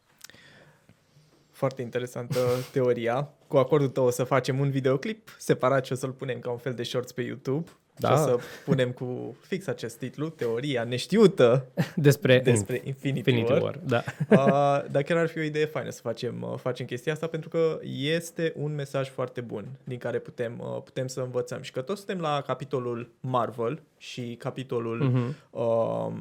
Foarte 1.58 1.82
interesantă 1.82 2.40
teoria. 2.72 3.30
Cu 3.48 3.58
acordul 3.58 3.90
tău 3.90 4.06
o 4.06 4.10
să 4.10 4.24
facem 4.24 4.60
un 4.60 4.70
videoclip 4.70 5.36
separat 5.40 5.86
și 5.86 5.92
o 5.92 5.96
să-l 5.96 6.12
punem 6.12 6.40
ca 6.40 6.50
un 6.52 6.58
fel 6.58 6.74
de 6.74 6.84
shorts 6.84 7.12
pe 7.12 7.22
YouTube. 7.22 7.70
Da. 8.00 8.08
Și 8.08 8.14
o 8.14 8.18
să 8.26 8.38
punem 8.66 8.92
cu 8.92 9.36
fix 9.42 9.68
acest 9.68 9.98
titlu, 9.98 10.30
teoria 10.30 10.84
neștiută 10.84 11.66
Despre, 11.96 12.40
despre 12.40 12.82
Infinity, 12.84 13.18
Infinity 13.30 13.52
War. 13.52 13.62
War. 13.62 13.80
Da. 13.86 14.04
Uh, 14.30 14.92
dar 14.92 15.02
chiar 15.04 15.18
ar 15.18 15.28
fi 15.28 15.38
o 15.38 15.42
idee 15.42 15.66
faină 15.66 15.90
să 15.90 16.02
facem, 16.02 16.42
uh, 16.42 16.58
facem 16.58 16.86
chestia 16.86 17.14
asta 17.14 17.28
pentru 17.28 17.50
că 17.50 17.80
este 17.98 18.54
un 18.56 18.76
mesaj 18.76 19.10
foarte 19.10 19.42
bun 19.42 19.66
din 19.84 19.98
care 19.98 20.20
putem, 20.20 20.60
uh, 20.60 20.82
putem 20.84 21.08
să 21.08 21.20
învățăm. 21.22 21.62
Și 21.62 21.72
că 21.72 21.82
toți 21.82 21.98
suntem 22.00 22.20
la 22.20 22.42
capitolul 22.46 23.12
Marvel 23.20 23.82
și 23.98 24.36
capitolul 24.40 24.98
Mhm. 25.04 25.36
um, 25.62 26.20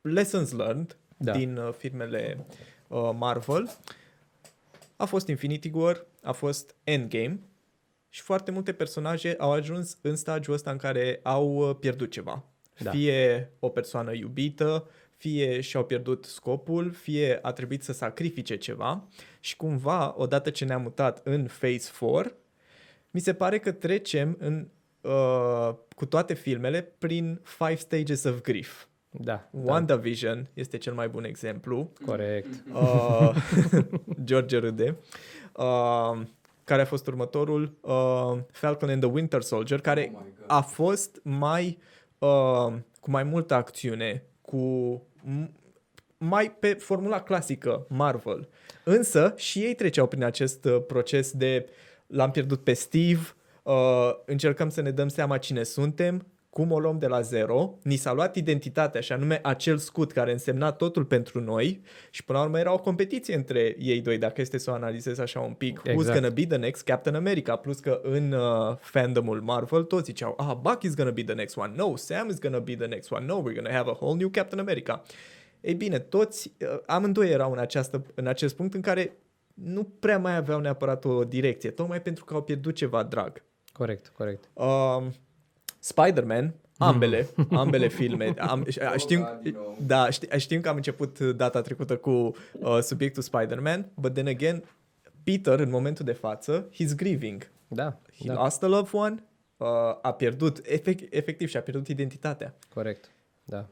Lessons 0.00 0.52
Learned 0.52 0.96
Da. 1.16 1.32
din 1.32 1.56
uh, 1.56 1.72
filmele 1.76 2.46
uh, 2.90 3.10
Marvel. 3.18 3.70
A 4.96 5.04
fost 5.04 5.28
Infinity 5.28 5.70
War, 5.74 6.06
a 6.22 6.32
fost 6.32 6.74
Endgame 6.84 7.40
și 8.08 8.22
foarte 8.22 8.50
multe 8.50 8.72
personaje 8.72 9.34
au 9.38 9.52
ajuns 9.52 9.98
în 10.00 10.16
stagiul 10.16 10.54
ăsta 10.54 10.70
în 10.70 10.76
care 10.76 11.20
au 11.22 11.68
uh, 11.68 11.76
pierdut 11.80 12.10
ceva. 12.10 12.44
Da. 12.78 12.90
Fie 12.90 13.52
o 13.58 13.68
persoană 13.68 14.12
iubită, 14.12 14.88
fie 15.16 15.60
și-au 15.60 15.84
pierdut 15.84 16.24
scopul, 16.24 16.92
fie 16.92 17.38
a 17.42 17.52
trebuit 17.52 17.82
să 17.82 17.92
sacrifice 17.92 18.56
ceva 18.56 19.08
și 19.40 19.56
cumva, 19.56 20.14
odată 20.16 20.50
ce 20.50 20.64
ne-am 20.64 20.82
mutat 20.82 21.20
în 21.24 21.44
Phase 21.44 21.90
4, 22.00 22.32
mi 23.10 23.20
se 23.20 23.34
pare 23.34 23.58
că 23.58 23.72
trecem 23.72 24.36
în, 24.40 24.68
uh, 25.00 25.74
cu 25.96 26.06
toate 26.06 26.34
filmele 26.34 26.82
prin 26.82 27.40
Five 27.42 27.76
Stages 27.76 28.24
of 28.24 28.40
Grief. 28.40 28.86
Da. 29.10 29.48
da. 29.50 29.70
WandaVision 29.70 30.48
este 30.54 30.78
cel 30.78 30.92
mai 30.92 31.08
bun 31.08 31.24
exemplu. 31.24 31.90
Corect. 32.06 32.48
Uh, 32.72 33.34
George 34.24 34.58
râde. 34.58 34.96
Uh, 35.56 36.20
care 36.64 36.82
a 36.82 36.84
fost 36.84 37.06
următorul? 37.06 37.76
Uh, 37.80 38.38
Falcon 38.50 38.88
and 38.88 39.00
the 39.02 39.10
Winter 39.10 39.42
Soldier, 39.42 39.80
care 39.80 40.10
Oh 40.14 40.20
my 40.24 40.32
God. 40.36 40.44
a 40.46 40.60
fost 40.60 41.20
mai 41.22 41.78
uh, 42.18 42.72
cu 43.00 43.10
mai 43.10 43.22
multă 43.22 43.54
acțiune, 43.54 44.22
cu 44.40 45.02
m- 45.24 45.50
mai 46.18 46.50
pe 46.50 46.72
formula 46.72 47.20
clasică 47.22 47.86
Marvel. 47.88 48.48
Însă 48.84 49.34
și 49.36 49.58
ei 49.58 49.74
treceau 49.74 50.06
prin 50.06 50.24
acest 50.24 50.64
uh, 50.64 50.82
proces 50.86 51.32
de 51.32 51.68
l-am 52.06 52.30
pierdut 52.30 52.64
pe 52.64 52.72
Steve, 52.72 53.20
uh, 53.62 54.10
încercăm 54.24 54.68
să 54.68 54.80
ne 54.80 54.90
dăm 54.90 55.08
seama 55.08 55.38
cine 55.38 55.62
suntem, 55.62 56.26
cum 56.50 56.70
o 56.70 56.78
luăm 56.78 56.98
de 56.98 57.06
la 57.06 57.20
zero, 57.20 57.78
ni 57.82 57.96
s-a 57.96 58.12
luat 58.12 58.36
identitatea 58.36 59.00
și 59.00 59.12
anume 59.12 59.40
acel 59.42 59.76
scut 59.78 60.12
care 60.12 60.32
însemna 60.32 60.72
totul 60.72 61.04
pentru 61.04 61.40
noi 61.40 61.80
și 62.10 62.24
până 62.24 62.38
la 62.38 62.44
urmă 62.44 62.58
era 62.58 62.72
o 62.72 62.78
competiție 62.78 63.34
între 63.34 63.76
ei 63.78 64.00
doi, 64.00 64.18
dacă 64.18 64.40
este 64.40 64.58
să 64.58 64.70
o 64.70 64.74
analizez 64.74 65.18
așa 65.18 65.40
un 65.40 65.52
pic. 65.52 65.80
Who's 65.80 65.90
Exact. 65.90 66.12
gonna 66.12 66.34
be 66.34 66.46
the 66.46 66.56
next 66.56 66.84
Captain 66.84 67.14
America? 67.14 67.56
Plus 67.56 67.78
că 67.78 68.00
în 68.02 68.32
uh, 68.32 68.76
fandomul 68.80 69.40
Marvel 69.40 69.82
toți 69.82 70.04
ziceau, 70.04 70.34
ah, 70.36 70.56
Buck 70.60 70.82
is 70.82 70.94
gonna 70.94 71.10
be 71.10 71.22
the 71.22 71.34
next 71.34 71.56
one, 71.56 71.72
no, 71.76 71.96
Sam 71.96 72.28
is 72.28 72.38
gonna 72.38 72.58
be 72.58 72.74
the 72.74 72.86
next 72.86 73.10
one, 73.10 73.24
no, 73.24 73.42
we're 73.42 73.54
gonna 73.54 73.72
have 73.72 73.90
a 73.90 73.96
whole 74.00 74.16
new 74.16 74.28
Captain 74.28 74.60
America. 74.60 75.02
Ei 75.60 75.74
bine, 75.74 75.98
toți, 75.98 76.52
uh, 76.60 76.78
amândoi 76.86 77.30
erau 77.30 77.52
în, 77.52 77.58
această, 77.58 78.04
în 78.14 78.26
acest 78.26 78.56
punct 78.56 78.74
în 78.74 78.80
care 78.80 79.16
nu 79.54 79.84
prea 79.84 80.18
mai 80.18 80.36
aveau 80.36 80.60
neapărat 80.60 81.04
o 81.04 81.24
direcție, 81.24 81.70
tocmai 81.70 82.02
pentru 82.02 82.24
că 82.24 82.34
au 82.34 82.42
pierdut 82.42 82.74
ceva 82.74 83.02
drag. 83.02 83.42
Corect, 83.72 84.12
corect. 84.16 84.50
Um, 84.52 85.12
Spider-Man, 85.80 86.54
ambele, 86.78 87.28
ambele 87.50 87.88
filme. 87.88 88.34
Am, 88.38 88.66
știm, 88.96 89.20
da, 89.20 89.38
din 89.42 89.52
nou. 89.52 89.78
da, 89.86 90.10
ști, 90.10 90.38
știm 90.38 90.60
că 90.60 90.68
am 90.68 90.76
început 90.76 91.20
data 91.20 91.60
trecută 91.60 91.96
cu 91.96 92.10
uh, 92.10 92.78
subiectul 92.80 93.22
Spider-Man, 93.22 93.90
but 93.94 94.12
then 94.12 94.26
again, 94.26 94.64
Peter, 95.24 95.58
în 95.58 95.70
momentul 95.70 96.04
de 96.04 96.12
față, 96.12 96.68
he's 96.72 96.94
grieving. 96.96 97.50
Da, 97.68 97.98
He 98.18 98.26
da. 98.26 98.42
lost 98.42 98.62
a 98.62 98.66
loved 98.66 98.90
one, 98.92 99.24
uh, 99.56 99.66
a 100.02 100.12
pierdut, 100.12 100.60
efect, 100.62 101.14
efectiv, 101.14 101.48
și-a 101.48 101.62
pierdut 101.62 101.88
identitatea, 101.88 102.54
corect. 102.74 103.10
Da. 103.44 103.68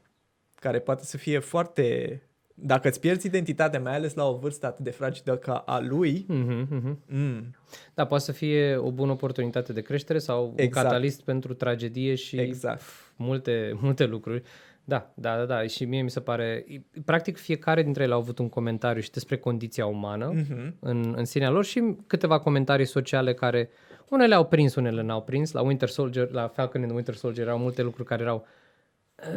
care 0.55 0.79
poate 0.79 1.05
să 1.05 1.17
fie 1.17 1.39
foarte... 1.39 2.21
Dacă 2.61 2.87
îți 2.87 2.99
pierzi 2.99 3.25
identitatea, 3.27 3.79
mai 3.79 3.95
ales 3.95 4.13
la 4.13 4.27
o 4.27 4.37
vârstă 4.37 4.65
atât 4.65 4.83
de 4.83 4.89
fragilă 4.89 5.35
ca 5.37 5.53
a 5.53 5.79
lui, 5.79 6.25
Mhm, 6.27 6.67
mhm. 6.69 6.99
mm, 7.07 7.55
Da, 7.93 8.05
poate 8.05 8.23
să 8.23 8.31
fie 8.31 8.75
o 8.75 8.91
bună 8.91 9.11
oportunitate 9.11 9.73
de 9.73 9.81
creștere 9.81 10.19
sau 10.19 10.53
Exact. 10.55 10.75
un 10.75 10.83
catalist 10.91 11.21
pentru 11.21 11.53
tragedie 11.53 12.15
și 12.15 12.37
Exact. 12.39 12.81
multe, 13.15 13.77
multe 13.81 14.05
lucruri. 14.05 14.43
Da, 14.83 15.11
da, 15.13 15.35
da, 15.37 15.45
da. 15.45 15.67
Și 15.67 15.85
mie 15.85 16.01
mi 16.01 16.09
se 16.09 16.19
pare... 16.19 16.65
Practic 17.05 17.37
fiecare 17.37 17.83
dintre 17.83 18.03
ele 18.03 18.13
au 18.13 18.19
avut 18.19 18.39
un 18.39 18.49
comentariu 18.49 19.01
și 19.01 19.11
despre 19.11 19.37
condiția 19.37 19.85
umană 19.85 20.31
mhm, 20.35 20.75
în, 20.79 21.13
în 21.17 21.25
sinea 21.25 21.49
lor 21.49 21.65
și 21.65 21.95
câteva 22.07 22.39
comentarii 22.39 22.85
sociale 22.85 23.33
care 23.33 23.69
unele 24.09 24.35
au 24.35 24.45
prins, 24.45 24.75
unele 24.75 25.01
n-au 25.01 25.21
prins. 25.21 25.51
La 25.51 25.61
Winter 25.61 25.89
Soldier, 25.89 26.29
la 26.31 26.47
Falcon 26.47 26.75
and 26.79 26.85
the 26.85 26.95
Winter 26.95 27.15
Soldier 27.15 27.45
erau 27.45 27.57
multe 27.57 27.81
lucruri 27.81 28.07
care 28.07 28.21
erau 28.21 28.45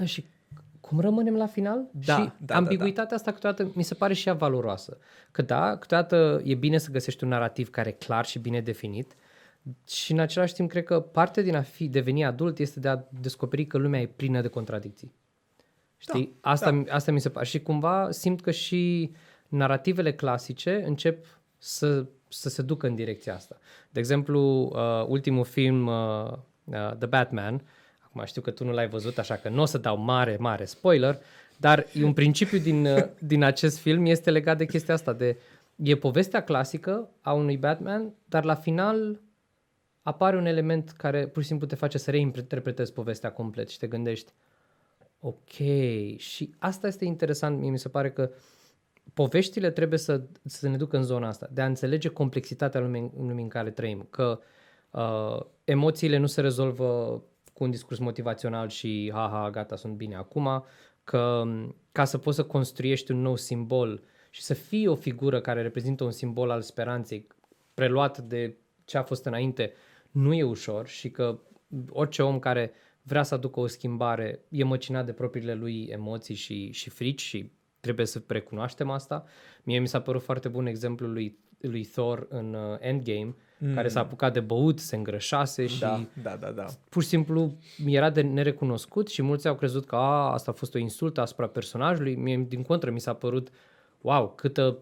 "Eh, 0.00 0.06
și 0.06 0.24
cum 0.92 1.00
rămânem 1.00 1.36
la 1.36 1.46
final? 1.46 1.84
Da, 1.90 2.16
și 2.16 2.22
da, 2.22 2.34
da, 2.38 2.54
ambiguitatea 2.54 3.16
asta 3.16 3.32
câteodată 3.32 3.70
mi 3.74 3.82
se 3.82 3.94
pare 3.94 4.14
și 4.14 4.28
ea 4.28 4.34
valoroasă. 4.34 4.98
Că 5.30 5.42
da, 5.42 5.76
câteodată 5.76 6.40
e 6.44 6.54
bine 6.54 6.78
să 6.78 6.90
găsești 6.90 7.24
un 7.24 7.30
narativ 7.30 7.70
care 7.70 7.88
e 7.88 7.92
clar 7.92 8.24
și 8.24 8.38
bine 8.38 8.60
definit 8.60 9.14
și 9.88 10.12
în 10.12 10.18
același 10.18 10.54
timp 10.54 10.70
cred 10.70 10.84
că 10.84 11.00
parte 11.00 11.42
din 11.42 11.56
a 11.56 11.62
fi 11.62 11.88
deveni 11.88 12.24
adult 12.24 12.58
este 12.58 12.80
de 12.80 12.88
a 12.88 13.00
descoperi 13.20 13.66
că 13.66 13.78
lumea 13.78 14.00
e 14.00 14.06
plină 14.06 14.40
de 14.40 14.48
contradicții. 14.48 15.12
Știi? 15.96 16.36
Da, 16.40 16.50
asta, 16.50 16.70
da. 16.70 16.94
asta 16.94 17.12
mi 17.12 17.20
se 17.20 17.28
pare. 17.28 17.46
Și 17.46 17.60
cumva 17.60 18.10
simt 18.10 18.40
că 18.40 18.50
și 18.50 19.12
narativele 19.48 20.14
clasice 20.14 20.82
încep 20.86 21.26
să, 21.58 22.06
să 22.28 22.48
se 22.48 22.62
ducă 22.62 22.86
în 22.86 22.94
direcția 22.94 23.34
asta. 23.34 23.58
De 23.90 23.98
exemplu, 23.98 24.62
uh, 24.62 25.06
ultimul 25.06 25.44
film, 25.44 25.86
uh, 25.86 26.32
uh, 26.64 26.96
The 26.98 27.06
Batman, 27.06 27.62
acum 28.12 28.24
știu 28.24 28.42
că 28.42 28.50
tu 28.50 28.64
nu 28.64 28.72
l-ai 28.72 28.88
văzut, 28.88 29.18
așa 29.18 29.34
că 29.34 29.48
nu 29.48 29.62
o 29.62 29.64
să 29.64 29.78
dau 29.78 29.96
mare, 29.96 30.36
mare 30.40 30.64
spoiler, 30.64 31.20
dar 31.56 31.86
e 31.92 32.04
un 32.04 32.12
principiu 32.12 32.58
din, 32.58 32.86
uh, 32.94 33.04
din 33.18 33.42
acest 33.42 33.78
film 33.78 34.06
este 34.06 34.30
legat 34.30 34.58
de 34.58 34.64
chestia 34.64 34.94
asta, 34.94 35.12
de 35.12 35.38
e 35.76 35.96
povestea 35.96 36.42
clasică 36.44 37.08
a 37.20 37.32
unui 37.32 37.56
Batman, 37.56 38.14
dar 38.24 38.44
la 38.44 38.54
final 38.54 39.20
apare 40.02 40.36
un 40.36 40.46
element 40.46 40.90
care 40.90 41.26
pur 41.26 41.42
și 41.42 41.48
simplu 41.48 41.66
te 41.66 41.74
face 41.74 41.98
să 41.98 42.10
reinterpretezi 42.10 42.92
povestea 42.92 43.32
complet 43.32 43.68
și 43.68 43.78
te 43.78 43.86
gândești, 43.86 44.32
ok, 45.20 45.52
și 46.16 46.54
asta 46.58 46.86
este 46.86 47.04
interesant, 47.04 47.58
mie 47.58 47.70
mi 47.70 47.78
se 47.78 47.88
pare 47.88 48.10
că 48.10 48.30
poveștile 49.14 49.70
trebuie 49.70 49.98
să, 49.98 50.22
să 50.44 50.68
ne 50.68 50.76
ducă 50.76 50.96
în 50.96 51.02
zona 51.02 51.28
asta, 51.28 51.48
de 51.52 51.60
a 51.60 51.66
înțelege 51.66 52.08
complexitatea 52.08 52.80
lumii, 52.80 53.12
lumii 53.16 53.42
în 53.42 53.48
care 53.48 53.70
trăim, 53.70 54.06
că 54.10 54.40
uh, 54.90 55.40
emoțiile 55.64 56.16
nu 56.16 56.26
se 56.26 56.40
rezolvă 56.40 57.22
cu 57.62 57.68
un 57.68 57.74
discurs 57.74 57.98
motivațional 57.98 58.68
și 58.68 59.10
haha, 59.12 59.50
gata, 59.50 59.76
sunt 59.76 59.94
bine 59.94 60.14
acum, 60.14 60.64
că 61.04 61.42
m, 61.46 61.76
ca 61.92 62.04
să 62.04 62.18
poți 62.18 62.36
să 62.36 62.44
construiești 62.44 63.10
un 63.10 63.20
nou 63.20 63.36
simbol 63.36 64.02
și 64.30 64.42
să 64.42 64.54
fii 64.54 64.86
o 64.86 64.94
figură 64.94 65.40
care 65.40 65.62
reprezintă 65.62 66.04
un 66.04 66.10
simbol 66.10 66.50
al 66.50 66.62
speranței 66.62 67.26
preluat 67.74 68.18
de 68.18 68.56
ce 68.84 68.98
a 68.98 69.02
fost 69.02 69.24
înainte, 69.24 69.72
nu 70.10 70.34
e 70.34 70.42
ușor 70.42 70.86
și 70.86 71.10
că 71.10 71.40
orice 71.90 72.22
om 72.22 72.38
care 72.38 72.72
vrea 73.02 73.22
să 73.22 73.34
aducă 73.34 73.60
o 73.60 73.66
schimbare 73.66 74.44
e 74.48 74.64
măcinat 74.64 75.06
de 75.06 75.12
propriile 75.12 75.54
lui 75.54 75.84
emoții 75.84 76.34
și, 76.34 76.70
și 76.70 76.90
frici 76.90 77.20
și 77.20 77.52
trebuie 77.80 78.06
să 78.06 78.22
recunoaștem 78.26 78.90
asta. 78.90 79.24
Mie 79.62 79.78
mi 79.78 79.88
s-a 79.88 80.00
părut 80.00 80.22
foarte 80.22 80.48
bun 80.48 80.66
exemplul 80.66 81.12
lui, 81.12 81.38
lui 81.60 81.84
Thor 81.84 82.26
în 82.28 82.54
uh, 82.54 82.76
Endgame, 82.80 83.34
mm. 83.62 83.74
care 83.74 83.88
s-a 83.88 84.00
apucat 84.00 84.32
de 84.32 84.40
băut, 84.40 84.78
se 84.78 84.96
îngrășase 84.96 85.66
și 85.66 85.80
Da, 85.80 86.04
da, 86.22 86.36
da, 86.40 86.50
da. 86.50 86.66
pur 86.88 87.02
și 87.02 87.08
simplu 87.08 87.52
era 87.86 88.10
de 88.10 88.20
nerecunoscut 88.20 89.08
și 89.08 89.22
mulți 89.22 89.48
au 89.48 89.54
crezut 89.54 89.86
că 89.86 89.96
a, 89.96 90.32
asta 90.32 90.50
a 90.50 90.54
fost 90.54 90.74
o 90.74 90.78
insultă 90.78 91.20
asupra 91.20 91.46
personajului. 91.46 92.14
Mie, 92.14 92.44
din 92.48 92.62
contră, 92.62 92.90
mi 92.90 93.00
s-a 93.00 93.14
părut, 93.14 93.48
wow, 94.00 94.32
câtă, 94.36 94.78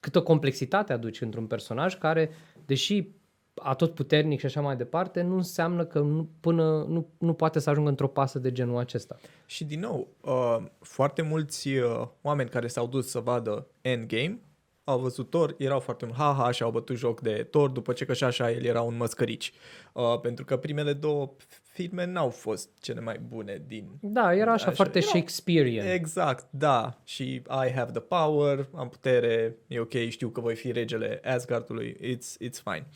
câtă 0.00 0.22
complexitate 0.22 0.92
aduci 0.92 1.20
într-un 1.20 1.46
personaj 1.46 1.98
care, 1.98 2.30
deși 2.66 3.08
atot 3.54 3.94
puternic 3.94 4.38
și 4.38 4.46
așa 4.46 4.60
mai 4.60 4.76
departe, 4.76 5.22
nu 5.22 5.36
înseamnă 5.36 5.84
că 5.84 5.98
nu, 5.98 6.28
până 6.40 6.84
nu, 6.88 7.08
nu 7.18 7.32
poate 7.32 7.58
să 7.58 7.70
ajungă 7.70 7.88
într-o 7.88 8.08
pasă 8.08 8.38
de 8.38 8.52
genul 8.52 8.78
acesta. 8.78 9.18
Și 9.46 9.64
din 9.64 9.80
nou, 9.80 10.08
uh, 10.20 10.56
foarte 10.80 11.22
mulți 11.22 11.68
uh, 11.68 12.06
oameni 12.22 12.48
care 12.48 12.66
s-au 12.66 12.86
dus 12.86 13.08
să 13.08 13.18
vadă 13.18 13.66
Endgame 13.80 14.38
au 14.84 14.98
văzut 14.98 15.30
Thor, 15.30 15.54
erau 15.58 15.80
foarte 15.80 16.04
mult 16.04 16.16
ha-ha 16.16 16.50
și 16.50 16.62
au 16.62 16.70
bătut 16.70 16.96
joc 16.96 17.20
de 17.20 17.46
Thor, 17.50 17.68
după 17.70 17.92
ce 17.92 18.04
că 18.04 18.12
și 18.12 18.24
așa 18.24 18.50
el 18.50 18.64
era 18.64 18.80
un 18.82 18.96
măscărici. 18.96 19.52
Uh, 19.92 20.20
pentru 20.20 20.44
că 20.44 20.56
primele 20.56 20.92
două 20.92 21.34
filme 21.62 22.04
n-au 22.06 22.28
fost 22.30 22.68
cele 22.80 23.00
mai 23.00 23.18
bune 23.28 23.62
din... 23.66 23.88
Da, 24.00 24.34
era 24.34 24.52
așa, 24.52 24.66
Așa, 24.66 24.74
foarte 24.74 24.98
erau- 24.98 25.10
Shakespearean. 25.10 25.86
Exact, 25.86 26.46
da. 26.50 27.00
Și 27.04 27.24
I 27.64 27.70
have 27.74 27.90
the 27.90 28.00
power, 28.00 28.68
am 28.74 28.88
putere, 28.88 29.56
e 29.66 29.78
ok, 29.80 29.92
știu 30.08 30.28
că 30.28 30.40
voi 30.40 30.54
fi 30.54 30.72
regele 30.72 31.20
Asgardului, 31.24 31.96
it's, 32.00 32.46
it's 32.48 32.62
fine. 32.64 32.86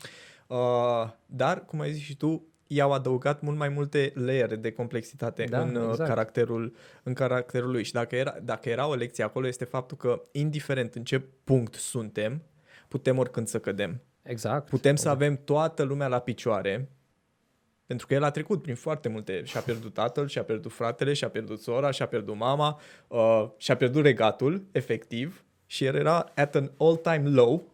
Uh, 0.47 1.09
dar, 1.25 1.65
cum 1.65 1.79
ai 1.79 1.91
zis 1.91 2.03
și 2.03 2.15
tu, 2.15 2.43
i-au 2.71 2.91
adăugat 2.91 3.41
mult 3.41 3.57
mai 3.57 3.69
multe 3.69 4.11
layere 4.15 4.55
de 4.55 4.71
complexitate 4.71 5.43
Da, 5.43 5.61
în, 5.61 5.75
uh, 5.75 5.87
exact. 5.89 6.09
caracterul, 6.09 6.75
în 7.03 7.13
caracterul 7.13 7.71
lui. 7.71 7.83
Și 7.83 7.91
dacă 7.91 8.15
era, 8.15 8.35
dacă 8.43 8.69
era 8.69 8.87
o 8.87 8.93
lecție 8.93 9.23
acolo, 9.23 9.47
este 9.47 9.65
faptul 9.65 9.97
că, 9.97 10.21
indiferent 10.31 10.95
în 10.95 11.03
ce 11.03 11.19
punct 11.19 11.73
suntem, 11.73 12.41
putem 12.87 13.17
oricând 13.17 13.47
să 13.47 13.59
cădem. 13.59 14.01
Exact. 14.23 14.69
Putem 14.69 14.95
să 14.95 15.09
avem 15.09 15.39
toată 15.43 15.83
lumea 15.83 16.07
la 16.07 16.19
picioare, 16.19 16.89
pentru 17.85 18.07
că 18.07 18.13
el 18.13 18.23
a 18.23 18.31
trecut 18.31 18.61
prin 18.61 18.75
foarte 18.75 19.09
multe. 19.09 19.43
Și-a 19.43 19.61
pierdut 19.61 19.93
tatăl, 19.93 20.27
și-a 20.27 20.43
pierdut 20.43 20.71
fratele, 20.71 21.13
și-a 21.13 21.29
pierdut 21.29 21.61
sora, 21.61 21.91
și-a 21.91 22.05
pierdut 22.05 22.35
mama, 22.35 22.79
uh, 23.07 23.49
și-a 23.57 23.75
pierdut 23.75 24.03
regatul, 24.03 24.63
efectiv. 24.71 25.43
Și 25.65 25.85
el 25.85 25.95
era 25.95 26.31
at 26.35 26.55
an 26.55 26.71
all-time 26.77 27.29
low 27.29 27.73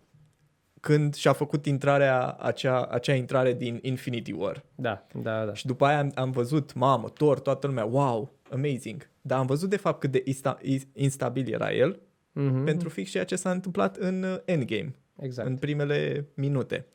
când 0.86 1.14
și-a 1.16 1.34
făcut 1.34 1.66
intrarea, 1.66 2.32
acea, 2.32 2.86
acea 2.86 3.14
intrare 3.14 3.54
din 3.54 3.80
Infinity 3.82 4.32
War. 4.32 4.64
Da, 4.76 5.06
da, 5.22 5.46
da. 5.46 5.54
Și 5.54 5.66
după 5.66 5.86
aia 5.86 6.00
am, 6.00 6.12
am 6.16 6.32
văzut, 6.32 6.74
mamă, 6.74 7.10
Thor, 7.10 7.40
toată 7.40 7.68
lumea, 7.68 7.86
wow, 7.86 8.34
amazing. 8.52 9.10
Dar 9.22 9.40
am 9.40 9.46
văzut 9.46 9.70
de 9.70 9.78
fapt 9.78 10.00
cât 10.00 10.12
de 10.12 10.22
insta, 10.26 10.58
instabil 10.94 11.54
era 11.54 11.74
el, 11.74 12.00
Mhm, 12.32 12.64
pentru 12.64 12.90
fix 12.90 13.10
ceea 13.10 13.24
ce 13.26 13.36
s-a 13.36 13.52
întâmplat 13.52 13.98
în 13.98 14.24
uh, 14.24 14.38
Endgame 14.46 14.96
Exact. 15.22 15.48
în 15.48 15.58
primele 15.58 16.26
minute. 16.34 16.86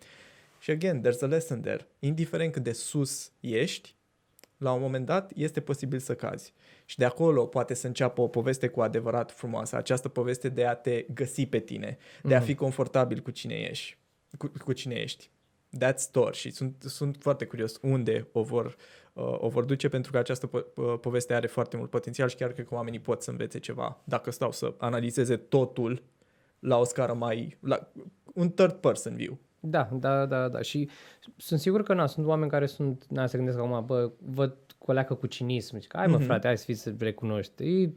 Și 0.58 0.70
again, 0.70 1.02
there's 1.02 1.20
a 1.22 1.26
lesson 1.26 1.60
there. 1.60 1.86
Indiferent 1.98 2.52
cât 2.52 2.62
de 2.62 2.72
sus 2.72 3.32
ești, 3.40 3.94
la 4.56 4.72
un 4.72 4.80
moment 4.80 5.06
dat 5.06 5.32
este 5.34 5.60
posibil 5.60 5.98
să 5.98 6.14
cazi. 6.14 6.52
Și 6.90 6.98
de 6.98 7.04
acolo 7.04 7.46
poate 7.46 7.74
să 7.74 7.86
înceapă 7.86 8.20
o 8.20 8.28
poveste 8.28 8.68
cu 8.68 8.80
adevărat 8.80 9.32
frumoasă. 9.32 9.76
Această 9.76 10.08
poveste 10.08 10.48
de 10.48 10.66
a 10.66 10.74
te 10.74 11.06
găsi 11.14 11.46
pe 11.46 11.58
tine, 11.58 11.98
de 12.22 12.34
a 12.34 12.40
fi 12.40 12.54
confortabil 12.54 13.20
cu 13.20 13.30
cine 13.30 13.54
ești. 13.54 13.96
Cu, 14.38 14.52
cu 14.64 14.72
cine 14.72 14.94
ești. 14.94 15.30
That's 15.76 16.10
Thor 16.10 16.34
și 16.34 16.50
sunt, 16.50 16.82
sunt 16.86 17.16
foarte 17.20 17.44
curios 17.44 17.78
unde 17.82 18.28
o 18.32 18.42
vor, 18.42 18.76
uh, 19.12 19.36
o 19.38 19.48
vor 19.48 19.64
duce 19.64 19.88
pentru 19.88 20.12
că 20.12 20.18
această 20.18 20.48
po- 20.48 20.64
po- 20.64 21.00
poveste 21.00 21.34
are 21.34 21.46
foarte 21.46 21.76
mult 21.76 21.90
potențial 21.90 22.28
și 22.28 22.36
chiar 22.36 22.52
cred 22.52 22.66
că 22.66 22.74
oamenii 22.74 23.00
pot 23.00 23.22
să 23.22 23.30
învețe 23.30 23.58
ceva 23.58 24.00
dacă 24.04 24.30
stau 24.30 24.52
să 24.52 24.74
analizeze 24.78 25.36
totul 25.36 26.02
la 26.58 26.78
o 26.78 26.84
scară 26.84 27.12
mai... 27.12 27.58
La, 27.60 27.90
un 28.34 28.50
third 28.50 28.74
person 28.74 29.16
view. 29.16 29.38
Da, 29.60 29.88
da, 29.92 30.26
da, 30.26 30.48
da. 30.48 30.62
Și 30.62 30.88
sunt 31.36 31.60
sigur 31.60 31.82
că 31.82 31.94
na, 31.94 32.06
sunt 32.06 32.26
oameni 32.26 32.50
care 32.50 32.66
sunt, 32.66 33.06
na, 33.08 33.26
se 33.26 33.36
gândesc 33.36 33.58
acum, 33.58 33.86
bă, 33.86 34.10
văd 34.18 34.56
coleacă 34.90 35.14
cu 35.14 35.26
cinism. 35.26 35.78
Zic, 35.80 35.90
hai 35.96 36.06
mă 36.06 36.16
Mhm. 36.16 36.24
frate, 36.24 36.46
hai 36.46 36.58
să 36.58 36.64
fii 36.64 36.74
să 36.74 36.94
recunoști. 36.98 37.62
E, 37.82 37.92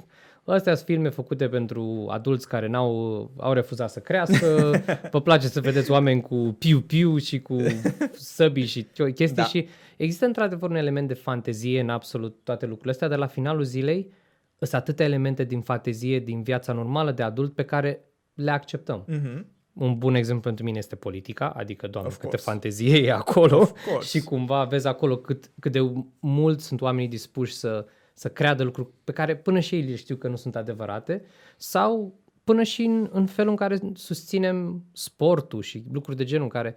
astea 0.45 0.75
sunt 0.75 0.87
filme 0.87 1.09
făcute 1.09 1.47
pentru 1.47 2.07
adulți 2.09 2.47
care 2.47 2.67
n-au, 2.67 2.91
au 3.37 3.53
refuzat 3.53 3.89
să 3.89 3.99
crească. 3.99 4.71
Vă 5.11 5.21
place 5.21 5.47
să 5.47 5.61
vedeți 5.61 5.91
oameni 5.91 6.21
cu 6.21 6.55
piu-piu 6.59 7.17
și 7.17 7.41
cu 7.41 7.57
săbii 8.37 8.65
și 8.65 8.85
chestii 9.15 9.33
Da. 9.35 9.43
și 9.43 9.67
există 9.97 10.25
într-adevăr 10.25 10.69
un 10.69 10.75
element 10.75 11.07
de 11.07 11.13
fantezie 11.13 11.79
în 11.79 11.89
absolut 11.89 12.35
toate 12.43 12.65
lucrurile 12.65 12.91
astea, 12.91 13.07
dar 13.07 13.17
la 13.17 13.27
finalul 13.27 13.63
zilei 13.63 14.11
sunt 14.59 14.81
atâtea 14.81 15.05
elemente 15.05 15.43
din 15.43 15.61
fantezie, 15.61 16.19
din 16.19 16.43
viața 16.43 16.73
normală 16.73 17.11
de 17.11 17.23
adult 17.23 17.53
pe 17.53 17.63
care 17.63 17.99
le 18.33 18.51
acceptăm. 18.51 19.05
Mm-hmm. 19.09 19.45
Un 19.73 19.97
bun 19.97 20.15
exemplu 20.15 20.41
pentru 20.41 20.63
mine 20.63 20.77
este 20.77 20.95
politica, 20.95 21.49
adică, 21.49 21.87
doamne, 21.87 22.09
Of 22.09 22.15
câte 22.15 22.27
course. 22.29 22.49
fantezie 22.49 22.97
e 23.05 23.11
acolo 23.11 23.57
Of 23.59 23.85
course. 23.87 24.17
și 24.17 24.23
cumva 24.25 24.63
vezi 24.63 24.87
acolo 24.87 25.17
cât, 25.17 25.51
cât 25.59 25.71
de 25.71 25.79
mult 26.19 26.59
sunt 26.59 26.81
oamenii 26.81 27.09
dispuși 27.09 27.53
să, 27.53 27.85
să 28.13 28.29
creadă 28.29 28.63
lucruri 28.63 28.87
pe 29.03 29.11
care 29.11 29.35
până 29.35 29.59
și 29.59 29.75
ei 29.75 29.81
le 29.81 29.95
știu 29.95 30.15
că 30.15 30.27
nu 30.27 30.35
sunt 30.35 30.55
adevărate 30.55 31.23
sau 31.57 32.19
până 32.43 32.63
și 32.63 32.83
în, 32.83 33.09
în 33.11 33.25
felul 33.25 33.49
în 33.49 33.55
care 33.57 33.77
susținem 33.93 34.83
sportul 34.91 35.61
și 35.61 35.83
lucruri 35.91 36.17
de 36.17 36.23
genul 36.23 36.43
în 36.43 36.49
care 36.49 36.75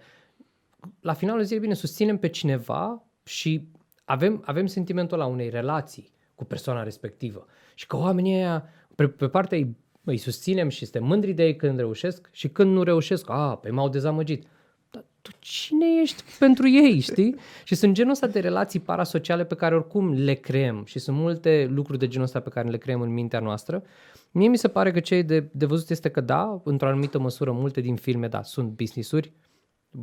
la 1.01 1.13
finalul 1.13 1.43
zilei, 1.43 1.59
bine, 1.61 1.73
susținem 1.73 2.17
pe 2.17 2.27
cineva 2.27 3.03
și 3.23 3.67
avem, 4.05 4.41
avem 4.45 4.65
sentimentul 4.65 5.17
la 5.17 5.25
unei 5.25 5.49
relații 5.49 6.11
cu 6.35 6.45
persoana 6.45 6.83
respectivă. 6.83 7.45
Și 7.75 7.87
că 7.87 7.97
oamenii 7.97 8.33
ăia, 8.35 8.65
pe, 8.95 9.07
pe 9.07 9.27
partea 9.27 9.57
ei, 9.57 9.75
îi 10.11 10.17
susținem 10.17 10.69
și 10.69 10.85
suntem 10.85 11.03
mândri 11.03 11.33
de 11.33 11.45
ei 11.45 11.55
când 11.55 11.77
reușesc 11.77 12.29
și 12.31 12.47
când 12.47 12.73
nu 12.73 12.83
reușesc, 12.83 13.29
a, 13.29 13.55
pe 13.55 13.69
m-au 13.69 13.89
dezamăgit. 13.89 14.47
Dar 14.91 15.03
tu 15.21 15.31
cine 15.39 15.85
ești 16.01 16.23
pentru 16.39 16.69
ei, 16.69 16.99
știi? 16.99 17.35
și 17.63 17.75
sunt 17.75 17.93
genul 17.93 18.11
ăsta 18.11 18.27
de 18.27 18.39
relații 18.39 18.79
parasociale 18.79 19.45
pe 19.45 19.55
care 19.55 19.75
oricum 19.75 20.13
le 20.13 20.33
creăm 20.33 20.83
și 20.85 20.99
sunt 20.99 21.17
multe 21.17 21.67
lucruri 21.71 21.99
de 21.99 22.07
genul 22.07 22.25
ăsta 22.25 22.39
pe 22.39 22.49
care 22.49 22.69
le 22.69 22.77
creăm 22.77 23.01
în 23.01 23.13
mintea 23.13 23.39
noastră. 23.39 23.83
Mie 24.31 24.47
mi 24.47 24.57
se 24.57 24.67
pare 24.67 24.91
că 24.91 24.99
ce 24.99 25.15
e 25.15 25.21
de, 25.21 25.49
de 25.51 25.65
văzut 25.65 25.89
este 25.89 26.09
că 26.09 26.21
da, 26.21 26.61
într-o 26.63 26.87
anumită 26.87 27.19
măsură, 27.19 27.51
multe 27.51 27.81
din 27.81 27.95
filme, 27.95 28.27
da, 28.27 28.43
sunt 28.43 28.69
business-uri, 28.69 29.31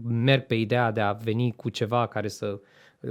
merg 0.03 0.47
pe 0.47 0.55
ideea 0.55 0.91
de 0.91 1.01
a 1.01 1.13
veni 1.13 1.53
cu 1.57 1.69
ceva 1.69 2.07
care 2.07 2.29
să 2.29 2.61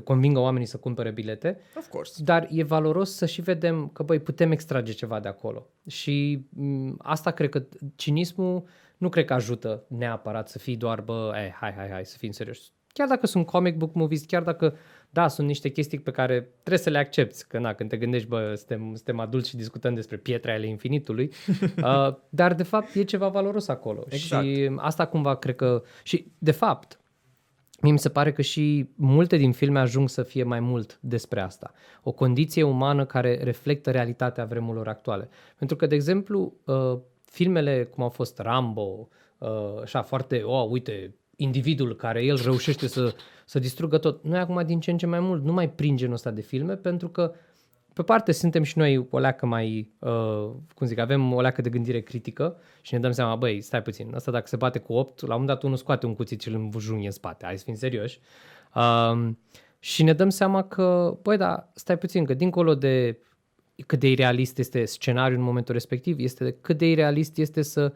convingă 0.04 0.40
oamenii 0.40 0.68
să 0.68 0.78
cumpere 0.78 1.12
bilete, 1.12 1.60
Of 1.78 1.88
course. 1.88 2.24
dar 2.24 2.48
e 2.52 2.64
valoros 2.64 3.16
să 3.16 3.26
și 3.26 3.42
vedem 3.42 3.88
că, 3.88 4.04
băi, 4.04 4.20
putem 4.20 4.52
extrage 4.52 4.92
ceva 4.92 5.20
de 5.20 5.28
acolo. 5.28 5.68
Și 5.88 6.46
m, 6.50 6.96
asta 6.98 7.32
cred 7.32 7.50
că 7.50 7.64
cinismul 7.96 8.64
nu 8.98 9.10
cred 9.10 9.26
că 9.26 9.34
ajută 9.34 9.86
neapărat 9.88 10.50
să 10.50 10.60
fii 10.60 10.78
doar, 10.78 11.02
bă, 11.02 11.32
eh, 11.36 11.52
hai, 11.60 11.74
hai, 11.74 11.90
hai, 11.90 12.06
să 12.06 12.18
fim 12.18 12.32
serioși. 12.32 12.62
Chiar 12.88 13.08
dacă 13.08 13.28
sunt 13.28 13.46
comic 13.46 13.78
book 13.78 13.94
movies, 13.94 14.26
chiar 14.26 14.44
dacă, 14.44 14.76
da, 15.14 15.28
sunt 15.28 15.48
niște 15.48 15.70
chestii 15.70 16.00
pe 16.00 16.12
care 16.12 16.50
trebuie 16.60 16.84
să 16.84 16.90
le 16.90 16.98
accepti, 16.98 17.44
că 17.48 17.60
na, 17.60 17.74
când 17.74 17.90
te 17.90 17.98
gândești, 17.98 18.28
bă, 18.28 18.54
suntem, 18.56 18.94
suntem 18.96 19.20
adulți 19.20 19.50
și 19.50 19.56
discutăm 19.56 19.94
despre 19.94 20.18
pietre 20.18 20.54
ale 20.54 20.68
infinitului, 20.68 21.32
uh, 21.84 22.16
dar 22.30 22.54
de 22.54 22.64
fapt 22.64 22.96
e 22.96 23.04
ceva 23.04 23.28
valoros 23.28 23.68
acolo. 23.68 24.06
Exact. 24.10 24.46
Și 24.46 24.72
asta 24.76 25.06
cumva 25.06 25.36
cred 25.36 25.56
că, 25.56 25.84
și 26.04 26.32
de 26.38 26.52
fapt, 26.52 26.98
Mie 27.82 27.92
mi 27.92 28.00
se 28.00 28.10
pare 28.10 28.32
că 28.32 28.42
și 28.42 28.90
multe 28.96 29.38
din 29.38 29.52
filme 29.52 29.80
ajung 29.80 30.10
să 30.10 30.24
fie 30.24 30.44
mai 30.44 30.60
mult 30.60 30.98
despre 31.02 31.42
asta. 31.42 31.72
O 32.04 32.12
condiție 32.12 32.64
umană 32.64 33.06
care 33.06 33.40
reflectă 33.44 33.92
realitatea 33.92 34.46
vremurilor 34.46 34.88
actuale. 34.88 35.30
Pentru 35.58 35.76
că, 35.76 35.86
de 35.86 35.96
exemplu, 35.96 36.54
uh, 36.66 37.00
filmele 37.26 37.84
cum 37.84 38.04
au 38.04 38.10
fost 38.10 38.40
Rambo, 38.40 39.08
uh, 39.38 39.82
așa 39.82 40.02
foarte, 40.02 40.42
oh, 40.44 40.68
uite, 40.70 41.16
individul 41.44 41.96
care 41.96 42.24
el 42.24 42.40
reușește 42.44 42.88
să, 42.88 43.16
să 43.46 43.60
distrugă 43.60 43.98
tot. 43.98 44.24
Noi 44.24 44.40
acum 44.40 44.64
din 44.66 44.80
ce 44.80 44.92
în 44.92 44.98
ce 44.98 45.06
mai 45.06 45.20
mult 45.20 45.44
nu 45.44 45.54
mai 45.54 45.70
prin 45.70 45.98
genul 45.98 46.14
ăsta 46.14 46.32
de 46.32 46.42
filme 46.42 46.76
pentru 46.76 47.10
că 47.10 47.34
pe 47.94 48.04
parte 48.04 48.32
suntem 48.32 48.64
și 48.64 48.78
noi 48.78 49.08
o 49.10 49.20
leacă 49.20 49.46
mai, 49.46 49.92
uh, 50.00 50.52
cum 50.76 50.88
zic, 50.88 50.98
avem 50.98 51.34
o 51.34 51.42
leacă 51.42 51.62
de 51.62 51.70
gândire 51.70 52.02
critică 52.02 52.58
și 52.82 52.94
ne 52.94 53.00
dăm 53.00 53.12
seama, 53.12 53.36
băi, 53.36 53.62
stai 53.62 53.82
puțin, 53.82 54.16
asta 54.16 54.32
dacă 54.32 54.48
se 54.48 54.56
bate 54.56 54.80
cu 54.80 54.94
8, 54.94 55.20
la 55.20 55.26
un 55.26 55.32
moment 55.32 55.48
dat 55.48 55.64
unul 55.64 55.78
scoate 55.78 56.06
un 56.06 56.16
cuțit 56.16 56.42
și 56.42 56.48
îl 56.48 56.54
învujunghe 56.54 57.06
în 57.06 57.12
spate, 57.12 57.46
hai 57.46 57.58
să 57.58 57.64
fim 57.64 57.76
serioși. 57.76 58.20
Uh, 58.76 59.30
și 59.80 60.04
ne 60.04 60.14
dăm 60.14 60.30
seama 60.30 60.64
că, 60.64 61.18
băi, 61.22 61.38
da, 61.38 61.70
stai 61.74 61.98
puțin, 61.98 62.26
că 62.26 62.34
dincolo 62.34 62.76
de 62.76 63.18
cât 63.86 64.00
de 64.00 64.10
irealist 64.10 64.58
este 64.58 64.86
scenariul 64.86 65.40
în 65.40 65.46
momentul 65.46 65.74
respectiv, 65.74 66.20
este 66.20 66.56
cât 66.62 66.78
de 66.78 66.90
irealist 66.90 67.38
este 67.38 67.62
să, 67.62 67.94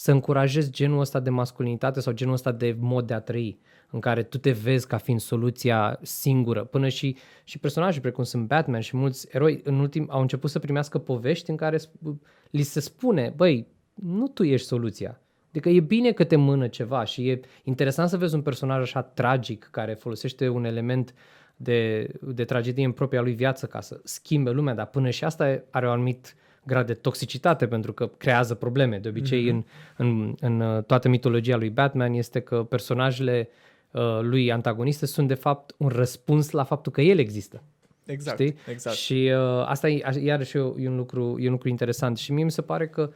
să 0.00 0.10
încurajezi 0.10 0.70
genul 0.70 1.00
ăsta 1.00 1.20
de 1.20 1.30
masculinitate 1.30 2.00
sau 2.00 2.12
genul 2.12 2.34
ăsta 2.34 2.52
de 2.52 2.76
mod 2.78 3.06
de 3.06 3.14
a 3.14 3.20
trăi, 3.20 3.58
în 3.90 4.00
care 4.00 4.22
tu 4.22 4.38
te 4.38 4.50
vezi 4.50 4.86
ca 4.86 4.96
fiind 4.96 5.20
soluția 5.20 5.98
singură. 6.02 6.64
Până 6.64 6.88
și, 6.88 7.16
și 7.44 7.58
personaje 7.58 8.00
precum 8.00 8.24
sunt 8.24 8.46
Batman 8.46 8.80
și 8.80 8.96
mulți 8.96 9.28
eroi 9.30 9.60
în 9.64 9.78
ultim 9.78 10.06
au 10.10 10.20
început 10.20 10.50
să 10.50 10.58
primească 10.58 10.98
povești 10.98 11.50
în 11.50 11.56
care 11.56 11.76
sp- 11.76 12.16
li 12.50 12.62
se 12.62 12.80
spune, 12.80 13.32
băi, 13.36 13.66
nu 13.94 14.28
tu 14.28 14.44
ești 14.44 14.66
soluția. 14.66 15.20
Adică 15.48 15.68
e 15.68 15.80
bine 15.80 16.12
că 16.12 16.24
te 16.24 16.36
mână 16.36 16.68
ceva 16.68 17.04
și 17.04 17.28
e 17.28 17.40
interesant 17.62 18.08
să 18.08 18.16
vezi 18.16 18.34
un 18.34 18.42
personaj 18.42 18.82
așa 18.82 19.02
tragic 19.02 19.68
care 19.70 19.94
folosește 19.94 20.48
un 20.48 20.64
element 20.64 21.14
de, 21.56 22.08
de 22.20 22.44
tragedie 22.44 22.84
în 22.84 22.92
propria 22.92 23.20
lui 23.20 23.32
viață 23.32 23.66
ca 23.66 23.80
să 23.80 24.00
schimbe 24.04 24.50
lumea, 24.50 24.74
dar 24.74 24.86
până 24.86 25.10
și 25.10 25.24
asta 25.24 25.62
are 25.70 25.86
un 25.86 25.92
anumit 25.92 26.34
grad 26.70 26.86
de 26.86 26.94
toxicitate 26.94 27.66
pentru 27.66 27.92
că 27.92 28.10
creează 28.16 28.54
probleme. 28.54 28.98
De 28.98 29.08
obicei, 29.08 29.44
mm-hmm. 29.44 29.64
în, 29.96 30.06
în, 30.06 30.34
în 30.40 30.60
uh, 30.60 30.84
toată 30.84 31.08
mitologia 31.08 31.56
lui 31.56 31.70
Batman 31.70 32.12
este 32.12 32.40
că 32.40 32.62
personajele 32.62 33.48
uh, 33.90 34.18
lui 34.20 34.52
antagoniste 34.52 35.06
sunt 35.06 35.28
de 35.28 35.34
fapt 35.34 35.74
un 35.76 35.88
răspuns 35.88 36.50
la 36.50 36.64
faptul 36.64 36.92
că 36.92 37.00
el 37.00 37.18
există. 37.18 37.62
Exact, 38.06 38.40
Știi? 38.40 38.56
exact. 38.68 38.96
Și 38.96 39.32
uh, 39.34 39.64
asta 39.66 39.88
e 39.88 40.02
a- 40.04 40.18
iarăși 40.18 40.56
e 40.56 40.88
un 40.88 40.96
lucru, 40.96 41.36
e 41.38 41.46
un 41.46 41.52
lucru 41.52 41.68
interesant 41.68 42.18
și 42.18 42.32
mie 42.32 42.44
mi 42.44 42.50
se 42.50 42.62
pare 42.62 42.88
că 42.88 43.10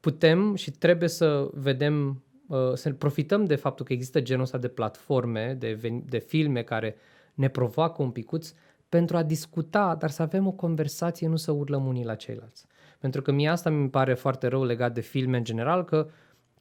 putem 0.00 0.54
și 0.54 0.70
trebuie 0.70 1.08
să 1.08 1.48
vedem, 1.52 2.22
uh, 2.46 2.58
să 2.74 2.92
profităm 2.92 3.44
de 3.44 3.54
faptul 3.54 3.84
că 3.84 3.92
există 3.92 4.20
genul 4.20 4.42
ăsta 4.42 4.58
de 4.58 4.68
platforme, 4.68 5.56
de, 5.58 5.78
ven- 5.82 6.04
de 6.08 6.18
filme 6.18 6.62
care 6.62 6.96
ne 7.34 7.48
provoacă 7.48 8.02
un 8.02 8.10
picuț 8.10 8.52
pentru 8.88 9.16
a 9.16 9.22
discuta, 9.22 9.96
dar 9.98 10.10
să 10.10 10.22
avem 10.22 10.46
o 10.46 10.50
conversație, 10.50 11.28
nu 11.28 11.36
să 11.36 11.50
urlăm 11.50 11.86
unii 11.86 12.04
la 12.04 12.14
ceilalți. 12.14 12.66
Pentru 13.00 13.22
că 13.22 13.32
mie 13.32 13.48
asta 13.48 13.70
mi 13.70 13.90
pare 13.90 14.14
foarte 14.14 14.46
rău 14.46 14.64
legat 14.64 14.94
de 14.94 15.00
filme 15.00 15.36
în 15.36 15.44
general, 15.44 15.84
că 15.84 16.10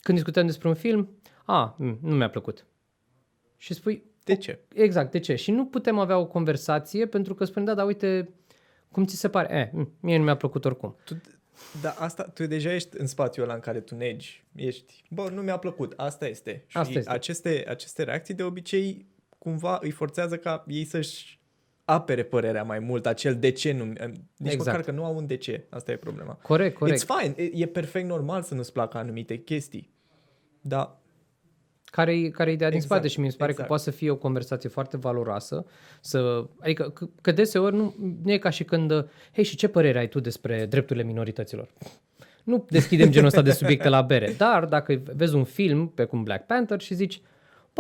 când 0.02 0.18
discutăm 0.18 0.46
despre 0.46 0.68
un 0.68 0.74
film, 0.74 1.10
a, 1.46 1.76
m, 1.78 1.98
nu 2.02 2.16
mi-a 2.16 2.30
plăcut. 2.30 2.66
Și 3.58 3.74
spui, 3.74 4.04
De 4.24 4.36
ce? 4.36 4.60
Exact, 4.74 5.12
de 5.12 5.20
ce? 5.20 5.36
Și 5.36 5.52
nu 5.52 5.66
putem 5.66 6.00
avea 6.00 6.18
o 6.18 6.28
conversație 6.28 7.06
pentru 7.06 7.34
că 7.34 7.46
spune, 7.46 7.66
da, 7.66 7.74
dar 7.74 7.86
uite, 7.86 8.34
cum 8.92 9.06
ți 9.06 9.16
se 9.16 9.30
pare? 9.30 9.58
Eh, 9.58 9.80
m, 9.80 9.92
mie 10.00 10.18
nu 10.18 10.24
mi-a 10.24 10.36
plăcut 10.36 10.66
oricum. 10.66 10.96
Tu, 11.04 11.22
dar 11.82 11.96
asta, 11.98 12.24
tu 12.24 12.46
deja 12.46 12.74
ești 12.74 13.00
în 13.00 13.08
spațiul 13.08 13.46
ăla 13.46 13.54
în 13.54 13.60
care 13.60 13.80
tu 13.80 13.96
negi. 13.96 14.46
Ești, 14.56 15.04
bă, 15.10 15.30
nu 15.30 15.42
mi-a 15.42 15.58
plăcut, 15.58 15.94
asta 15.98 16.28
este. 16.28 16.64
Și 16.68 16.78
Asta 16.78 16.98
este. 16.98 17.12
Aceste, 17.12 17.66
aceste 17.68 18.04
reacții 18.04 18.34
de 18.34 18.44
obicei 18.44 19.06
cumva 19.38 19.80
îi 19.82 19.92
forțează 19.92 20.38
ca 20.38 20.64
ei 20.68 20.86
să-și 20.86 21.39
apere 21.90 22.24
părerea 22.24 22.64
mai 22.64 22.80
mult, 22.80 23.06
acel 23.06 23.36
de 23.36 23.52
ce 23.52 23.72
nu... 23.72 23.84
Nici 23.84 23.98
Exact. 24.38 24.66
măcar 24.66 24.82
că 24.82 24.92
nu 24.92 25.06
au 25.06 25.16
un 25.16 25.28
de 25.28 25.36
ce. 25.38 25.66
Asta 25.70 25.92
e 25.92 25.96
problema. 25.96 26.34
Corect, 26.42 26.78
corect. 26.78 27.04
It's 27.04 27.20
fine. 27.20 27.34
E, 27.38 27.52
e 27.54 27.66
perfect 27.66 28.08
normal 28.08 28.42
să 28.42 28.54
nu-ți 28.54 28.74
placă 28.74 28.98
anumite 28.98 29.38
chestii. 29.38 29.90
Dar 30.62 31.00
Care 31.92 32.14
e 32.16 32.30
care 32.30 32.50
e 32.50 32.54
ideea 32.54 32.70
din 32.70 32.80
Exact, 32.80 32.94
spate 32.94 33.14
și 33.14 33.20
mi 33.20 33.32
se 33.32 33.38
pare 33.38 33.52
exact. 33.52 33.68
că 33.68 33.74
poate 33.74 33.90
să 33.90 33.98
fie 33.98 34.10
o 34.10 34.16
conversație 34.16 34.70
foarte 34.70 34.98
valoroasă. 34.98 35.66
Să, 36.02 36.46
adică 36.60 36.90
că, 36.90 37.08
că 37.22 37.32
deseori 37.32 37.76
nu, 37.76 37.96
nu 38.24 38.32
e 38.32 38.38
ca 38.38 38.50
și 38.50 38.64
când, 38.64 38.92
uh, 38.92 39.04
hei, 39.34 39.44
și 39.44 39.56
ce 39.56 39.68
părere 39.68 40.00
ai 40.00 40.08
tu 40.08 40.20
despre 40.20 40.66
drepturile 40.66 41.06
minorităților? 41.06 41.70
Nu 42.44 42.66
deschidem 42.70 43.10
genul 43.10 43.28
ăsta 43.28 43.42
de 43.42 43.52
subiecte 43.52 43.90
la 43.90 44.02
bere, 44.02 44.34
dar 44.38 44.66
dacă 44.66 45.02
vezi 45.16 45.36
un 45.36 45.44
film 45.44 45.88
pe 45.88 46.04
cum 46.04 46.24
Black 46.24 46.46
Panther 46.46 46.80
și 46.80 46.94
zici, 46.94 47.22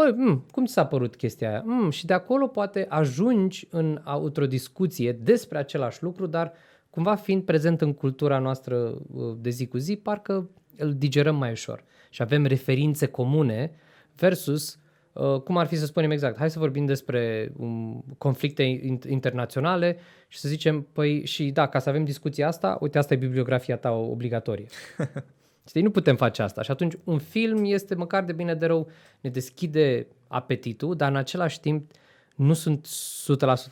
băi, 0.04 0.12
m, 0.12 0.45
cum 0.52 0.66
ți 0.66 0.74
s-a 0.74 0.86
părut 0.86 1.16
chestia 1.16 1.50
aia? 1.50 1.64
M, 1.66 1.89
și 1.89 2.06
de 2.06 2.14
acolo 2.14 2.47
poate 2.47 2.86
ajungi 2.89 3.68
în 3.72 4.02
a- 4.04 4.22
într-o 4.24 4.45
discuție 4.45 5.12
despre 5.12 5.58
același 5.58 6.04
lucru, 6.04 6.26
dar 6.26 6.54
cumva 6.89 7.16
fiind 7.16 7.43
prezent 7.43 7.82
în 7.82 7.93
cultura 7.93 8.39
noastră 8.39 8.76
uh, 9.14 9.36
de 9.38 9.50
zi 9.50 9.68
cu 9.68 9.78
zi, 9.78 9.95
parcă 9.95 10.50
îl 10.78 10.93
digerăm 10.93 11.36
mai 11.36 11.52
ușor 11.52 11.84
și 12.10 12.22
avem 12.22 12.45
referințe 12.45 13.06
comune 13.06 13.72
versus 14.16 14.80
uh, 15.14 15.41
cum 15.41 15.58
ar 15.58 15.68
fi 15.68 15.76
să 15.76 15.86
spunem 15.86 16.12
exact, 16.12 16.38
hai 16.38 16.50
să 16.52 16.60
vorbim 16.60 16.86
despre 16.86 17.52
um, 17.58 18.04
conflicte 18.18 18.64
in- 18.64 19.10
internaționale 19.10 19.97
și 20.28 20.39
să 20.39 20.47
zicem, 20.47 20.88
păi 20.93 21.26
și 21.26 21.52
da, 21.52 21.68
ca 21.68 21.80
să 21.80 21.89
avem 21.89 22.04
discuția 22.04 22.47
asta, 22.47 22.78
uite, 22.82 22.97
asta 22.97 23.14
e 23.14 23.18
bibliografia 23.18 23.78
ta 23.78 23.91
obligatorie. 23.91 24.66
Știi, 25.70 25.82
nu 25.82 25.92
putem 25.92 26.16
face 26.16 26.42
asta. 26.42 26.62
Și 26.62 26.72
atunci 26.72 26.94
un 27.04 27.20
film 27.20 27.66
este 27.66 27.96
măcar 27.96 28.24
de 28.24 28.34
bine 28.34 28.56
de 28.56 28.66
rău, 28.66 28.90
ne 29.22 29.30
deschide 29.30 30.08
apetitul, 30.28 30.96
dar 30.96 31.10
în 31.10 31.16
același 31.16 31.60
timp 31.60 31.92
nu 32.36 32.54
sunt 32.54 32.88
100% 32.88 32.90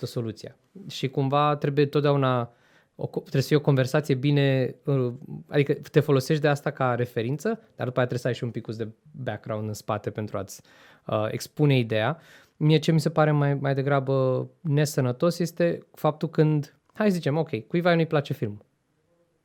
soluția. 0.02 0.56
Și 0.88 1.08
cumva 1.08 1.56
trebuie 1.56 1.86
totdeauna 1.86 2.54
o, 2.96 3.08
co- 3.08 3.22
trebuie 3.22 3.42
să 3.42 3.48
fie 3.48 3.56
o 3.56 3.62
conversație 3.62 4.16
bine, 4.16 4.76
uh, 4.84 5.14
adică 5.48 5.74
te 5.74 6.00
folosești 6.00 6.42
de 6.42 6.48
asta 6.48 6.72
ca 6.72 6.96
referință, 6.96 7.48
dar 7.76 7.86
după 7.88 8.00
aia 8.00 8.08
trebuie 8.08 8.20
să 8.20 8.28
ai 8.28 8.34
și 8.34 8.44
un 8.44 8.52
pic 8.52 8.68
de 8.68 8.88
background 9.12 9.68
în 9.68 9.74
spate 9.74 10.10
pentru 10.10 10.38
a-ți 10.38 10.62
uh, 11.06 11.28
expune 11.32 11.78
ideea. 11.78 12.20
Mie 12.58 12.78
ce 12.78 12.92
mi 12.92 13.00
se 13.00 13.10
pare 13.10 13.32
mai, 13.32 13.54
mai 13.54 13.74
degrabă 13.74 14.48
nesănătos 14.62 15.40
este 15.40 15.86
faptul 15.94 16.30
când, 16.30 16.76
hai 16.94 17.10
să 17.10 17.16
zicem, 17.16 17.38
ok, 17.38 17.68
cuiva 17.68 17.94
nu-i 17.96 18.06
place 18.06 18.34
filmul. 18.34 18.66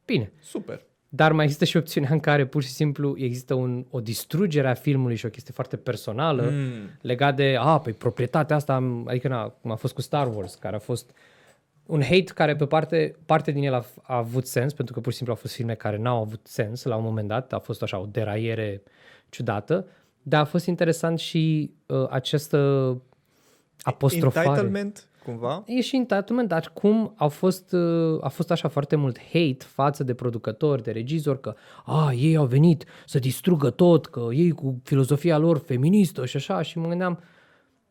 Bine, 0.04 0.32
super. 0.40 0.90
Dar 1.14 1.32
mai 1.32 1.44
există 1.44 1.64
și 1.64 1.76
opțiunea 1.76 2.08
în 2.12 2.20
care 2.20 2.46
pur 2.46 2.62
și 2.62 2.68
simplu 2.68 3.14
există 3.18 3.54
un, 3.54 3.86
o 3.90 4.00
distrugere 4.00 4.68
a 4.68 4.74
filmului 4.74 5.16
și 5.16 5.26
o 5.26 5.28
chestie 5.28 5.52
foarte 5.54 5.76
personală 5.76 6.42
Mm. 6.50 6.90
legat 7.00 7.36
de, 7.36 7.56
a, 7.58 7.78
păi 7.78 7.92
proprietatea 7.92 8.56
asta, 8.56 8.74
am- 8.74 9.06
adică 9.08 9.28
na, 9.28 9.48
cum 9.48 9.70
a 9.70 9.74
fost 9.74 9.94
cu 9.94 10.00
Star 10.00 10.34
Wars, 10.34 10.54
care 10.54 10.76
a 10.76 10.78
fost 10.78 11.10
un 11.86 12.02
hate 12.02 12.24
care 12.34 12.56
pe 12.56 12.66
parte, 12.66 13.16
parte 13.26 13.50
din 13.50 13.62
el 13.62 13.74
a, 13.74 13.84
a 14.02 14.16
avut 14.16 14.46
sens, 14.46 14.72
pentru 14.72 14.94
că 14.94 15.00
pur 15.00 15.10
și 15.10 15.16
simplu 15.16 15.34
au 15.34 15.40
fost 15.42 15.54
filme 15.54 15.74
care 15.74 15.96
n-au 15.98 16.20
avut 16.20 16.46
sens 16.46 16.82
la 16.82 16.96
un 16.96 17.02
moment 17.04 17.28
dat, 17.28 17.52
a 17.52 17.58
fost 17.58 17.82
așa 17.82 17.98
o 17.98 18.06
deraiere 18.06 18.82
ciudată, 19.28 19.86
dar 20.22 20.40
a 20.40 20.44
fost 20.44 20.66
interesant 20.66 21.18
și 21.18 21.72
uh, 21.86 22.06
această 22.10 22.58
apostrofare. 23.80 24.46
Entitlement, 24.48 25.06
cumva. 25.24 25.62
E 25.66 25.80
și 25.80 25.96
entitlement, 25.96 26.48
dar 26.48 26.70
cum 26.74 27.14
au 27.16 27.28
fost, 27.28 27.72
uh, 27.72 28.18
a 28.20 28.28
fost 28.28 28.50
așa 28.50 28.68
foarte 28.68 28.96
mult 28.96 29.18
hate 29.18 29.56
față 29.58 30.04
de 30.04 30.14
producători, 30.14 30.82
de 30.82 30.90
regizori, 30.90 31.40
că 31.40 31.54
a, 31.84 32.12
ei 32.12 32.36
au 32.36 32.46
venit 32.46 32.84
să 33.06 33.18
distrugă 33.18 33.70
tot, 33.70 34.06
că 34.06 34.28
ei 34.32 34.50
cu 34.50 34.80
filozofia 34.84 35.38
lor 35.38 35.58
feministă 35.58 36.26
și 36.26 36.36
așa, 36.36 36.62
și 36.62 36.78
mă 36.78 36.88
gândeam, 36.88 37.20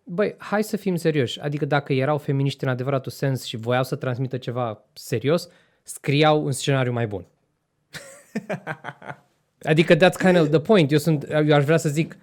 băi, 0.04 0.36
hai 0.38 0.64
să 0.64 0.78
fim 0.78 0.96
serioși, 0.96 1.40
adică 1.40 1.66
dacă 1.66 1.94
erau 1.94 2.18
feminiști 2.18 2.64
în 2.64 2.70
adevăratul 2.70 3.12
sens 3.12 3.44
și 3.44 3.58
voiau 3.58 3.84
să 3.84 3.96
transmită 3.96 4.38
ceva 4.38 4.84
serios, 4.94 5.48
scriau 5.84 6.46
un 6.46 6.52
scenariu 6.52 6.92
mai 6.92 7.08
bun. 7.08 7.26
Adică 9.64 9.96
that's 9.96 10.18
kind 10.18 10.40
of 10.40 10.50
the 10.50 10.60
point. 10.60 10.92
Eu, 10.92 10.98
sunt, 10.98 11.26
eu 11.48 11.56
aș 11.56 11.64
vrea 11.64 11.78
să 11.78 11.90
zic, 11.90 12.18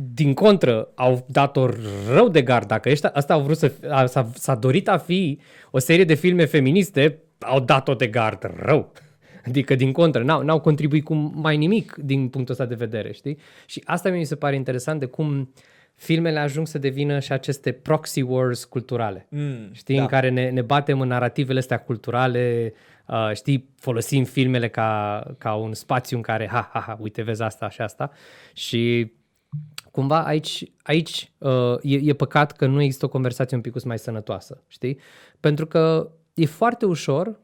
din 0.00 0.34
contră, 0.34 0.88
au 0.94 1.26
dat-o 1.28 1.68
rău 2.12 2.28
de 2.28 2.42
gard. 2.42 2.66
Dacă 2.66 2.90
ăștia, 2.90 3.10
asta 3.14 3.34
au 3.34 3.40
vrut 3.40 3.56
să, 3.56 3.72
a, 3.88 4.06
s-a, 4.06 4.30
s-a 4.34 4.54
dorit 4.54 4.88
a 4.88 4.98
fi 4.98 5.38
o 5.70 5.78
serie 5.78 6.04
de 6.04 6.14
filme 6.14 6.44
feministe, 6.44 7.18
au 7.38 7.60
dat-o 7.60 7.94
de 7.94 8.06
gard 8.06 8.50
rău. 8.56 8.92
Adică, 9.46 9.74
din 9.74 9.92
contră, 9.92 10.22
n-au, 10.22 10.42
n-au 10.42 10.60
contribuit 10.60 11.04
cu 11.04 11.14
mai 11.14 11.56
nimic 11.56 11.94
din 11.94 12.28
punctul 12.28 12.54
ăsta 12.54 12.66
de 12.66 12.74
vedere, 12.74 13.12
știi? 13.12 13.38
Și 13.66 13.82
asta 13.84 14.10
mi 14.10 14.24
se 14.24 14.36
pare 14.36 14.54
interesant 14.54 15.00
de 15.00 15.06
cum 15.06 15.52
filmele 15.94 16.38
ajung 16.38 16.66
să 16.66 16.78
devină 16.78 17.18
și 17.18 17.32
aceste 17.32 17.72
proxy 17.72 18.20
wars 18.20 18.64
culturale. 18.64 19.26
Mm, 19.30 19.72
Știi, 19.72 19.96
da. 19.96 20.00
în 20.00 20.06
care 20.06 20.28
ne, 20.28 20.50
ne 20.50 20.62
batem 20.62 21.00
în 21.00 21.08
narativele 21.08 21.58
astea 21.58 21.78
culturale, 21.78 22.72
uh, 23.06 23.30
știi, 23.34 23.68
folosim 23.78 24.24
filmele 24.24 24.68
ca, 24.68 25.22
ca 25.38 25.54
un 25.54 25.74
spațiu 25.74 26.16
în 26.16 26.22
care, 26.22 26.48
ha, 26.48 26.70
ha, 26.72 26.80
ha, 26.80 26.96
uite, 27.00 27.22
vezi 27.22 27.42
asta 27.42 27.70
și 27.70 27.80
asta. 27.80 28.10
Și 28.52 29.12
cumva 29.90 30.24
aici, 30.24 30.72
aici 30.82 31.32
uh, 31.38 31.74
e, 31.82 32.00
e 32.02 32.12
păcat 32.12 32.52
că 32.52 32.66
nu 32.66 32.82
există 32.82 33.04
o 33.04 33.08
conversație 33.08 33.56
un 33.56 33.62
pic 33.62 33.84
mai 33.84 33.98
sănătoasă, 33.98 34.62
știi? 34.66 34.98
Pentru 35.40 35.66
că 35.66 36.10
e 36.34 36.46
foarte 36.46 36.86
ușor 36.86 37.40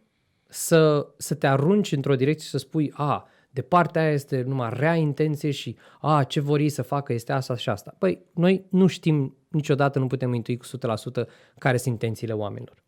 să, 0.49 1.07
să 1.17 1.35
te 1.35 1.47
arunci 1.47 1.93
într-o 1.93 2.17
direcție 2.17 2.45
și 2.45 2.51
să 2.51 2.59
spui, 2.59 2.93
a, 2.95 3.29
de 3.51 3.63
partea 3.63 4.03
aia 4.03 4.13
este 4.13 4.43
numai 4.47 4.71
rea 4.73 4.95
intenție 4.95 5.51
și, 5.51 5.77
a, 6.01 6.25
ce 6.25 6.41
vor 6.41 6.59
ei 6.59 6.69
să 6.69 6.83
facă 6.83 7.13
este 7.13 7.33
asta 7.33 7.57
și 7.57 7.69
asta. 7.69 7.95
Păi, 7.99 8.23
noi 8.35 8.65
nu 8.71 8.87
știm, 8.87 9.37
niciodată 9.49 9.99
nu 9.99 10.07
putem 10.07 10.35
intui 10.35 10.57
cu 10.57 10.67
100% 10.67 11.27
care 11.59 11.77
sunt 11.77 11.93
intențiile 11.93 12.33
oamenilor. 12.33 12.84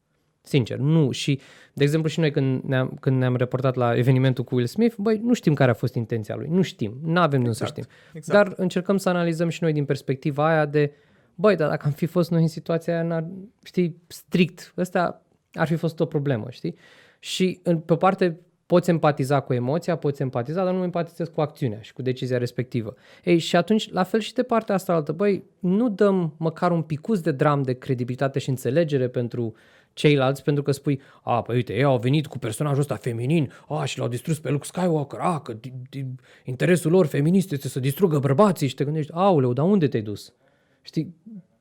Sincer, 0.47 0.79
nu. 0.79 1.11
Și, 1.11 1.41
de 1.73 1.85
exemplu, 1.85 2.09
și 2.09 2.21
noi 2.21 2.31
când 2.31 2.63
ne-am, 2.63 2.97
când 3.01 3.19
ne-am 3.19 3.37
reportat 3.37 3.75
la 3.75 3.97
evenimentul 3.97 4.45
cu 4.45 4.55
Will 4.55 4.67
Smith, 4.67 4.95
băi, 4.99 5.21
nu 5.23 5.33
știm 5.33 5.55
care 5.55 5.71
a 5.71 5.75
fost 5.75 5.95
intenția 5.95 6.35
lui. 6.35 6.47
Nu 6.51 6.63
știm. 6.63 6.99
Nu 7.03 7.21
avem 7.21 7.41
de 7.41 7.47
unde 7.47 7.53
să 7.53 7.65
Exact, 7.65 7.71
știm. 7.71 7.97
exact. 8.15 8.49
Dar 8.49 8.59
încercăm 8.59 8.97
să 8.97 9.09
analizăm 9.09 9.49
și 9.49 9.63
noi 9.63 9.73
din 9.73 9.85
perspectiva 9.85 10.49
aia 10.49 10.67
de, 10.67 10.93
băi, 11.35 11.57
dar 11.57 11.69
dacă 11.69 11.87
am 11.87 11.93
fi 11.93 12.07
fost 12.07 12.31
noi 12.31 12.43
în 12.43 12.49
situația 12.49 12.95
aia, 12.95 13.03
n-ar, 13.03 13.27
știi, 13.65 14.03
strict, 14.07 14.73
ăsta 14.77 15.23
ar 15.53 15.67
fi 15.67 15.75
fost 15.75 16.01
o 16.01 16.05
problemă, 16.07 16.47
știi? 16.51 16.75
Și, 17.19 17.61
în, 17.63 17.79
pe 17.79 17.93
o 17.93 17.97
parte, 17.97 18.41
poți 18.67 18.91
empatiza 18.91 19.41
cu 19.41 19.53
emoția, 19.55 19.97
poți 19.97 20.23
empatiza, 20.23 20.65
dar 20.65 20.75
nu 20.75 20.83
empatizezi 20.83 21.31
cu 21.31 21.41
acțiunea 21.41 21.81
și 21.81 21.93
cu 21.93 22.03
decizia 22.03 22.39
respectivă. 22.39 22.95
Ei, 23.25 23.39
și 23.39 23.57
atunci, 23.57 23.93
la 23.93 24.03
fel 24.03 24.21
și 24.21 24.35
de 24.35 24.43
partea 24.43 24.75
asta 24.75 24.93
altă, 24.93 25.13
băi, 25.13 25.45
nu 25.59 25.89
dăm 25.89 26.35
măcar 26.37 26.71
un 26.71 26.83
picuț 26.83 27.19
de 27.19 27.33
dram 27.33 27.63
de 27.63 27.73
credibilitate 27.73 28.39
și 28.39 28.49
înțelegere 28.49 29.09
pentru 29.09 29.55
ceilalți, 29.97 30.43
pentru 30.43 30.63
că 30.63 30.73
spui, 30.73 31.01
a, 31.23 31.43
păi 31.43 31.57
uite, 31.57 31.75
ei 31.75 31.83
au 31.83 31.99
venit 31.99 32.27
cu 32.27 32.39
personajul 32.39 32.81
ăsta 32.81 32.95
feminin, 32.95 33.53
a, 33.69 33.85
și 33.85 33.99
l-au 33.99 34.09
distrus 34.09 34.39
pe 34.39 34.51
Luke 34.51 34.65
Skywalker, 34.65 35.19
a, 35.19 35.41
că 35.41 35.53
di, 35.53 35.73
di, 35.91 36.05
interesul 36.45 36.91
lor 36.91 37.07
feminist 37.07 37.53
este 37.53 37.69
să 37.69 37.81
distrugă 37.81 38.19
bărbații 38.19 38.69
și 38.69 38.75
te 38.75 38.85
gândești, 38.85 39.13
auleu, 39.15 39.53
dar 39.53 39.65
unde 39.65 39.89
te-ai 39.89 40.03
dus? 40.03 40.33
Știi, 40.83 41.15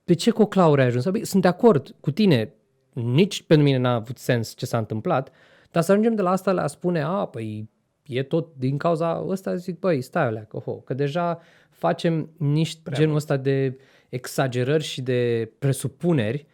pe 0.04 0.14
ce 0.14 0.30
coclauri 0.30 0.82
ai 0.82 0.88
ajuns? 0.88 1.10
Băi, 1.10 1.26
sunt 1.26 1.42
de 1.42 1.48
acord 1.48 1.96
cu 2.00 2.12
tine, 2.12 2.54
nici 2.94 3.44
pentru 3.44 3.66
mine 3.66 3.78
n-a 3.78 3.94
avut 3.94 4.18
sens 4.18 4.54
ce 4.56 4.66
s-a 4.66 4.78
întâmplat, 4.78 5.32
dar 5.72 5.84
să 5.84 5.92
ajungem 5.92 6.16
de 6.16 6.22
la 6.22 6.30
asta 6.30 6.52
la 6.52 6.64
a 6.64 6.68
spune, 6.68 7.02
a, 7.02 7.26
păi 7.26 7.70
e 8.06 8.24
tot 8.24 8.56
din 8.58 8.78
cauza 8.78 9.26
ăsta, 9.28 9.56
zic, 9.56 9.80
băi, 9.80 10.02
stai 10.02 10.26
alea, 10.26 10.46
că, 10.46 10.58
ho, 10.58 10.72
că 10.72 10.94
deja 10.94 11.40
facem 11.70 12.30
niște 12.38 12.80
Prea 12.84 12.98
genul 12.98 13.16
ăsta 13.16 13.38
de 13.38 13.78
exagerări 14.10 14.84
și 14.84 15.02
de 15.02 15.52
presupuneri 15.60 16.46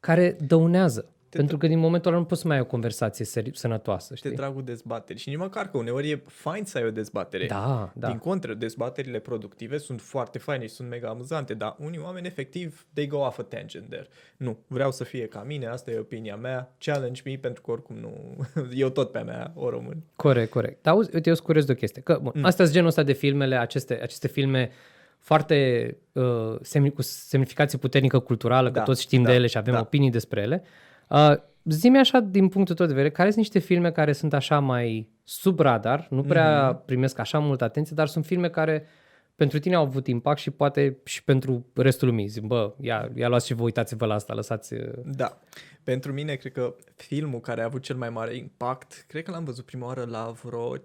care 0.00 0.36
dăunează. 0.46 1.12
Pentru 1.38 1.56
că 1.56 1.66
din 1.66 1.78
momentul 1.78 2.10
ăla 2.10 2.20
nu 2.20 2.26
poți 2.26 2.40
să 2.40 2.46
mai 2.46 2.56
ai 2.56 2.62
o 2.62 2.66
conversație 2.66 3.24
seri- 3.24 3.52
sănătoasă, 3.52 4.08
de 4.10 4.16
știi? 4.16 4.30
dragul 4.30 4.64
dezbaterii. 4.64 5.20
Și 5.20 5.28
nici 5.28 5.38
măcar 5.38 5.70
că 5.70 5.76
uneori 5.76 6.10
e 6.10 6.22
fain 6.26 6.64
să 6.64 6.78
ai 6.78 6.84
o 6.84 6.90
dezbatere. 6.90 7.46
Da, 7.46 7.92
da. 7.94 8.06
Din 8.08 8.18
contră, 8.18 8.54
dezbaterile 8.54 9.18
productive 9.18 9.78
sunt 9.78 10.00
foarte 10.00 10.38
faine 10.38 10.66
și 10.66 10.74
sunt 10.74 10.88
mega 10.88 11.08
amuzante, 11.08 11.54
dar 11.54 11.76
unii 11.78 11.98
oameni 11.98 12.26
efectiv, 12.26 12.86
they 12.92 13.06
go 13.06 13.18
off 13.18 13.38
a 13.38 13.42
tangent 13.42 13.88
there. 13.88 14.06
Nu, 14.36 14.58
vreau 14.66 14.92
să 14.92 15.04
fie 15.04 15.26
ca 15.26 15.42
mine, 15.46 15.66
asta 15.66 15.90
e 15.90 15.98
opinia 15.98 16.36
mea, 16.36 16.74
challenge 16.78 17.22
me, 17.24 17.36
pentru 17.40 17.62
că 17.62 17.70
oricum 17.70 17.96
nu, 17.96 18.36
eu 18.74 18.88
tot 18.88 19.12
pe 19.12 19.18
a 19.18 19.22
mea 19.22 19.52
o 19.54 19.70
rămân. 19.70 20.02
Corect, 20.16 20.50
corect. 20.50 20.82
Dar 20.82 20.94
auzi, 20.94 21.10
uite, 21.14 21.28
eu 21.28 21.34
sunt 21.34 21.46
curios 21.46 21.64
de 21.64 21.72
o 21.72 21.74
chestie. 21.74 22.02
Că, 22.02 22.18
bun, 22.22 22.32
mm. 22.34 22.44
Astea 22.44 22.64
sunt 22.64 22.76
genul 22.76 22.88
ăsta 22.88 23.02
de 23.02 23.12
filmele, 23.12 23.56
aceste, 23.56 23.98
aceste 24.02 24.28
filme 24.28 24.70
foarte 25.18 25.96
uh, 26.12 26.56
semni, 26.62 26.92
cu 26.92 27.02
semnificație 27.02 27.78
puternică 27.78 28.18
culturală, 28.18 28.70
Da, 28.70 28.78
că 28.78 28.84
toți 28.84 29.02
știm 29.02 29.22
da, 29.22 29.28
de 29.28 29.34
ele 29.34 29.46
și 29.46 29.58
avem 29.58 29.74
da. 29.74 29.80
opinii 29.80 30.10
despre 30.10 30.40
ele. 30.40 30.62
Uh, 30.64 30.88
zi-mi 31.62 31.98
așa, 31.98 32.20
din 32.20 32.48
punctul 32.48 32.74
tău 32.74 32.86
de 32.86 32.92
vedere, 32.92 33.12
care 33.12 33.28
sunt 33.30 33.40
niște 33.40 33.58
filme 33.58 33.90
care 33.90 34.12
sunt 34.12 34.32
așa 34.32 34.58
mai 34.58 35.08
sub 35.24 35.60
radar, 35.60 36.06
nu 36.10 36.22
prea 36.22 36.68
Mhm. 36.68 36.76
mm-hmm. 36.78 36.84
primesc 36.84 37.18
așa 37.18 37.38
multă 37.38 37.64
atenție, 37.64 37.96
dar 37.96 38.06
sunt 38.06 38.24
filme 38.24 38.48
care 38.48 38.86
pentru 39.34 39.58
tine 39.58 39.74
au 39.74 39.84
avut 39.84 40.06
impact 40.06 40.38
și 40.38 40.50
poate 40.50 40.98
și 41.04 41.24
pentru 41.24 41.66
restul 41.74 42.08
lumii. 42.08 42.26
Zic, 42.26 42.42
bă, 42.42 42.74
ia, 42.80 43.10
ia 43.14 43.28
luați 43.28 43.46
și 43.46 43.54
vă 43.54 43.62
uitați-vă 43.62 44.06
la 44.06 44.14
asta, 44.14 44.34
lăsați... 44.34 44.74
uh, 44.74 44.92
Da. 45.04 45.38
Pentru 45.84 46.12
mine, 46.12 46.34
cred 46.34 46.52
că 46.52 46.74
filmul 46.96 47.40
care 47.40 47.60
a 47.60 47.64
avut 47.64 47.82
cel 47.82 47.96
mai 47.96 48.10
mare 48.10 48.36
impact, 48.36 49.04
cred 49.08 49.22
că 49.22 49.30
l-am 49.30 49.44
văzut 49.44 49.64
prima 49.64 49.86
oară 49.86 50.06
la 50.10 50.32
vreo 50.42 50.76
15-16 50.76 50.80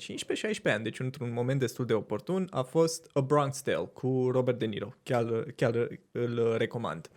ani, 0.64 0.84
deci 0.84 1.00
într-un 1.00 1.34
moment 1.34 1.60
destul 1.60 1.86
de 1.86 1.94
oportun, 1.94 2.48
a 2.52 2.62
fost 2.62 3.10
A 3.14 3.22
Bronx 3.22 3.62
Tale 3.62 3.90
cu 3.94 4.30
Robert 4.32 4.60
De 4.60 4.66
Niro. 4.66 4.94
Chiar, 5.04 5.26
chiar 5.56 5.88
îl 6.12 6.56
recomand. 6.58 7.10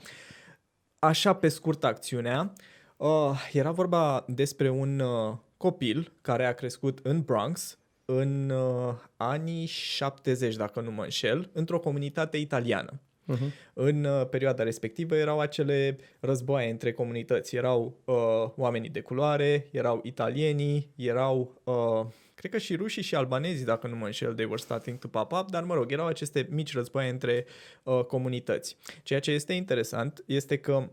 Așa 0.98 1.32
pe 1.32 1.48
scurt 1.48 1.84
acțiunea, 1.84 2.40
uh, 2.40 2.64
era 3.52 3.70
vorba 3.70 4.24
despre 4.28 4.68
un 4.68 5.00
uh, 5.00 5.36
copil 5.56 6.12
care 6.20 6.46
a 6.46 6.52
crescut 6.52 6.98
în 7.02 7.20
Bronx 7.20 7.78
în 8.04 8.50
uh, 8.50 8.94
anii 9.16 9.66
70, 9.66 10.56
dacă 10.56 10.80
nu 10.80 10.90
mă 10.90 11.02
înșel, 11.02 11.50
într-o 11.52 11.78
comunitate 11.78 12.36
italiană. 12.36 13.00
Uh-huh. 13.32 13.52
În 13.72 14.04
uh, 14.04 14.26
perioada 14.30 14.62
respectivă 14.62 15.16
erau 15.16 15.40
acele 15.40 15.98
războaie 16.20 16.70
între 16.70 16.92
comunități. 16.92 17.56
Erau 17.56 18.00
uh, 18.04 18.14
oamenii 18.56 18.88
de 18.88 19.00
culoare, 19.00 19.68
erau 19.70 20.00
italienii, 20.02 20.90
erau, 20.96 21.60
uh, 21.64 22.06
cred 22.34 22.50
că 22.50 22.58
și 22.58 22.76
rușii 22.76 23.02
și 23.02 23.14
albanezii, 23.14 23.64
dacă 23.64 23.86
nu 23.86 23.96
mă 23.96 24.04
înșel, 24.04 24.34
they 24.34 24.44
were 24.44 24.60
starting 24.60 24.98
to 24.98 25.08
pop 25.08 25.32
up, 25.32 25.50
dar 25.50 25.62
mă 25.62 25.74
rog, 25.74 25.92
erau 25.92 26.06
aceste 26.06 26.46
mici 26.50 26.74
războaie 26.74 27.10
între 27.10 27.46
uh, 27.82 28.04
comunități. 28.04 28.76
Ceea 29.02 29.20
ce 29.20 29.30
este 29.30 29.52
interesant 29.52 30.22
este 30.26 30.56
că 30.56 30.86
m- 30.86 30.90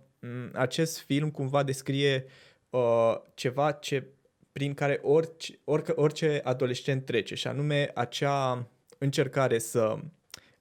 acest 0.53 0.99
film 0.99 1.30
cumva 1.32 1.63
descrie 1.63 2.26
uh, 2.69 3.15
ceva 3.34 3.71
ce 3.71 4.07
prin 4.51 4.73
care 4.73 4.99
orice, 5.01 5.59
orice, 5.63 5.91
orice 5.95 6.41
adolescent 6.43 7.05
trece 7.05 7.36
și 7.36 7.47
anume 7.47 7.91
acea 7.93 8.67
încercare 8.97 9.59
să 9.59 9.97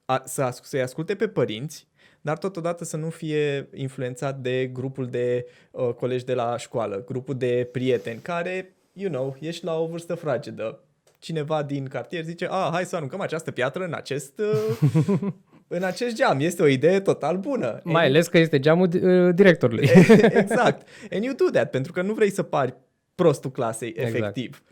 a, 0.04 0.22
să, 0.24 0.42
as- 0.42 0.60
să-i 0.62 0.82
asculte 0.82 1.14
pe 1.14 1.28
părinți, 1.28 1.86
dar 2.20 2.38
totodată 2.38 2.84
să 2.84 2.96
nu 2.96 3.10
fie 3.10 3.68
influențat 3.74 4.38
de 4.38 4.66
grupul 4.66 5.06
de 5.06 5.46
uh, 5.70 5.88
colegi 5.88 6.24
de 6.24 6.34
la 6.34 6.56
școală, 6.56 7.04
grupul 7.04 7.34
de 7.34 7.68
prieteni 7.72 8.20
care, 8.20 8.74
you 8.92 9.10
know, 9.10 9.36
ești 9.40 9.64
la 9.64 9.78
o 9.78 9.86
vârstă 9.86 10.14
fragedă. 10.14 10.80
Cineva 11.18 11.62
din 11.62 11.86
cartier 11.86 12.24
zice, 12.24 12.46
a, 12.50 12.68
hai 12.72 12.84
să 12.84 12.96
aruncăm 12.96 13.20
această 13.20 13.50
piatră 13.50 13.84
în 13.84 13.92
acest, 13.94 14.38
uh, 14.38 15.32
în 15.68 15.82
acest 15.82 16.14
geam. 16.14 16.40
Este 16.40 16.62
o 16.62 16.66
idee 16.66 17.00
total 17.00 17.36
bună. 17.36 17.80
Mai 17.84 18.06
ales 18.06 18.28
că 18.28 18.38
este 18.38 18.60
geamul 18.60 18.88
uh, 18.94 19.34
directorului. 19.34 19.88
exact. 20.42 20.88
And 21.10 21.24
you 21.24 21.34
do 21.34 21.44
that, 21.52 21.70
pentru 21.70 21.92
că 21.92 22.02
nu 22.02 22.12
vrei 22.12 22.30
să 22.30 22.42
pari 22.42 22.74
prostul 23.14 23.50
clasei, 23.50 23.88
Exact. 23.88 24.14
efectiv. 24.14 24.62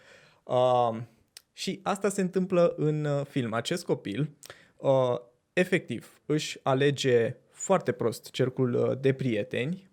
Um, 0.45 1.09
și 1.53 1.81
asta 1.83 2.09
se 2.09 2.21
întâmplă 2.21 2.75
în 2.77 3.05
uh, 3.05 3.25
film. 3.29 3.53
Acest 3.53 3.85
copil, 3.85 4.31
uh, 4.77 5.15
efectiv, 5.53 6.21
își 6.27 6.59
alege 6.63 7.37
foarte 7.51 7.93
prost 7.93 8.31
cercul 8.31 8.75
uh, 8.75 8.99
de 9.01 9.13
prieteni 9.13 9.91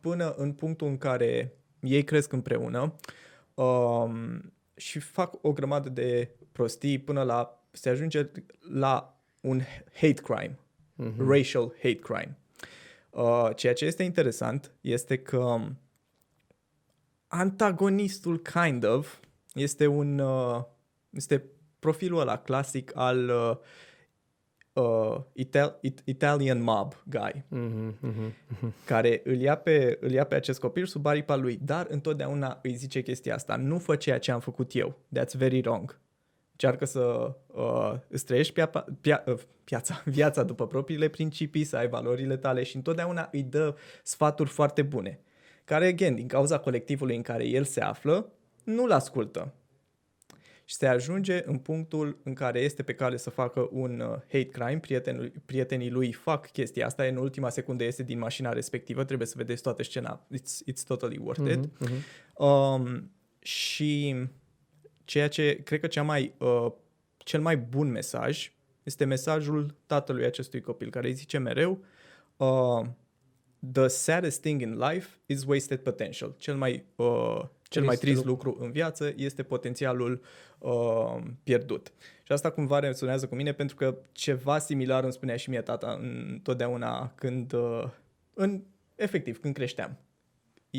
până 0.00 0.34
în 0.36 0.52
punctul 0.52 0.86
în 0.86 0.98
care 0.98 1.52
ei 1.80 2.04
cresc 2.04 2.32
împreună 2.32 2.94
um, 3.54 4.52
și 4.76 4.98
fac 4.98 5.34
o 5.42 5.52
grămadă 5.52 5.88
de 5.88 6.30
prostii 6.52 6.98
până 6.98 7.22
la 7.22 7.62
se 7.70 7.88
ajunge 7.88 8.30
la 8.72 9.17
un 9.40 9.60
hate 9.94 10.22
crime, 10.22 10.58
mm-hmm. 11.02 11.28
racial 11.28 11.72
hate 11.82 11.98
crime. 11.98 12.36
Uh, 13.10 13.48
ceea 13.54 13.72
ce 13.72 13.84
este 13.84 14.02
interesant 14.02 14.72
este 14.80 15.18
că 15.18 15.56
antagonistul 17.26 18.38
kind 18.38 18.84
of 18.84 19.18
este 19.54 19.86
un 19.86 20.18
uh, 20.18 20.62
este 21.10 21.44
profilul 21.78 22.20
ăla 22.20 22.38
clasic 22.38 22.92
al 22.96 23.28
uh, 23.28 23.56
uh, 24.84 25.20
Ital- 25.32 25.78
It- 25.82 26.02
Italian 26.04 26.62
mob 26.62 26.94
guy 27.04 27.44
Mhm, 27.48 27.96
mhm, 28.00 28.32
mhm. 28.60 28.72
care 28.84 29.20
îl 29.24 29.40
ia, 29.40 29.56
pe, 29.56 29.98
îl 30.00 30.10
ia 30.10 30.24
pe 30.24 30.34
acest 30.34 30.60
copil 30.60 30.86
sub 30.86 31.06
aripa 31.06 31.36
lui, 31.36 31.58
dar 31.62 31.86
întotdeauna 31.90 32.58
îi 32.62 32.74
zice 32.74 33.02
chestia 33.02 33.34
asta. 33.34 33.56
Nu 33.56 33.78
fă 33.78 33.96
ceea 33.96 34.18
ce 34.18 34.30
am 34.30 34.40
făcut 34.40 34.74
eu. 34.74 34.98
That's 35.18 35.32
very 35.36 35.60
wrong. 35.60 35.98
Încearcă 36.60 36.84
să 36.84 37.34
uh, 37.46 37.94
îți 38.08 38.24
trăiești 38.24 38.52
pia, 38.52 38.66
pia, 39.00 39.24
uh, 39.26 39.38
piața, 39.64 40.02
viața 40.18 40.42
după 40.42 40.66
propriile 40.66 41.08
principii, 41.08 41.64
să 41.64 41.76
ai 41.76 41.88
valorile 41.88 42.36
tale 42.36 42.62
și 42.62 42.76
întotdeauna 42.76 43.28
îi 43.32 43.42
dă 43.42 43.76
sfaturi 44.02 44.48
foarte 44.48 44.82
bune, 44.82 45.20
care, 45.64 45.86
again, 45.86 46.14
din 46.14 46.26
cauza 46.26 46.58
colectivului 46.58 47.16
în 47.16 47.22
care 47.22 47.46
el 47.46 47.64
se 47.64 47.80
află, 47.80 48.32
nu-l 48.64 48.90
ascultă. 48.90 49.54
Și 50.64 50.74
se 50.74 50.86
ajunge 50.86 51.42
în 51.46 51.58
punctul 51.58 52.18
în 52.22 52.34
care 52.34 52.60
este 52.60 52.82
pe 52.82 52.94
cale 52.94 53.16
să 53.16 53.30
facă 53.30 53.68
un 53.72 54.00
uh, 54.00 54.08
hate 54.08 54.48
crime, 54.48 54.78
prietenul, 54.78 55.32
prietenii 55.44 55.90
lui 55.90 56.12
fac 56.12 56.50
chestia 56.50 56.86
asta, 56.86 57.02
în 57.02 57.16
ultima 57.16 57.48
secundă 57.48 57.84
este 57.84 58.02
din 58.02 58.18
mașina 58.18 58.52
respectivă, 58.52 59.04
trebuie 59.04 59.26
să 59.26 59.34
vedeți 59.36 59.62
toată 59.62 59.82
scena, 59.82 60.26
it's, 60.34 60.72
it's 60.72 60.82
totally 60.86 61.18
worth 61.22 61.50
it. 61.50 61.56
Mhm, 61.56 62.04
mhm. 62.34 62.44
Um, 62.44 63.10
și 63.38 64.16
ceea 65.08 65.28
ce 65.28 65.60
cred 65.64 65.80
că 65.80 65.86
cea 65.86 66.02
mai, 66.02 66.34
uh, 66.38 66.72
cel 67.16 67.40
mai 67.40 67.56
bun 67.56 67.90
mesaj 67.90 68.52
este 68.82 69.04
mesajul 69.04 69.74
tatălui 69.86 70.24
acestui 70.24 70.60
copil, 70.60 70.90
care 70.90 71.06
îi 71.06 71.12
zice 71.12 71.38
mereu 71.38 71.78
uh, 72.36 72.86
The 73.72 73.86
saddest 73.86 74.40
thing 74.40 74.60
in 74.60 74.78
life 74.78 75.08
is 75.26 75.44
wasted 75.44 75.78
potential. 75.78 76.34
Cel 76.38 76.56
mai, 76.56 76.84
uh, 76.96 77.40
cel 77.62 77.84
mai 77.84 77.96
Trist 77.96 78.00
trist 78.00 78.24
lucru 78.24 78.56
în 78.60 78.70
viață 78.70 79.12
este 79.16 79.42
potențialul 79.42 80.20
uh, 80.58 81.16
pierdut. 81.42 81.92
Și 82.22 82.32
asta 82.32 82.50
cumva 82.50 82.78
resonează 82.78 83.26
cu 83.26 83.34
mine 83.34 83.52
pentru 83.52 83.76
că 83.76 83.98
ceva 84.12 84.58
similar 84.58 85.02
îmi 85.02 85.12
spunea 85.12 85.36
și 85.36 85.50
mie 85.50 85.60
tata 85.60 85.98
întotdeauna 86.00 87.12
când, 87.14 87.52
uh, 87.52 87.84
în, 88.34 88.62
efectiv, 88.94 89.40
când 89.40 89.54
creșteam. 89.54 89.98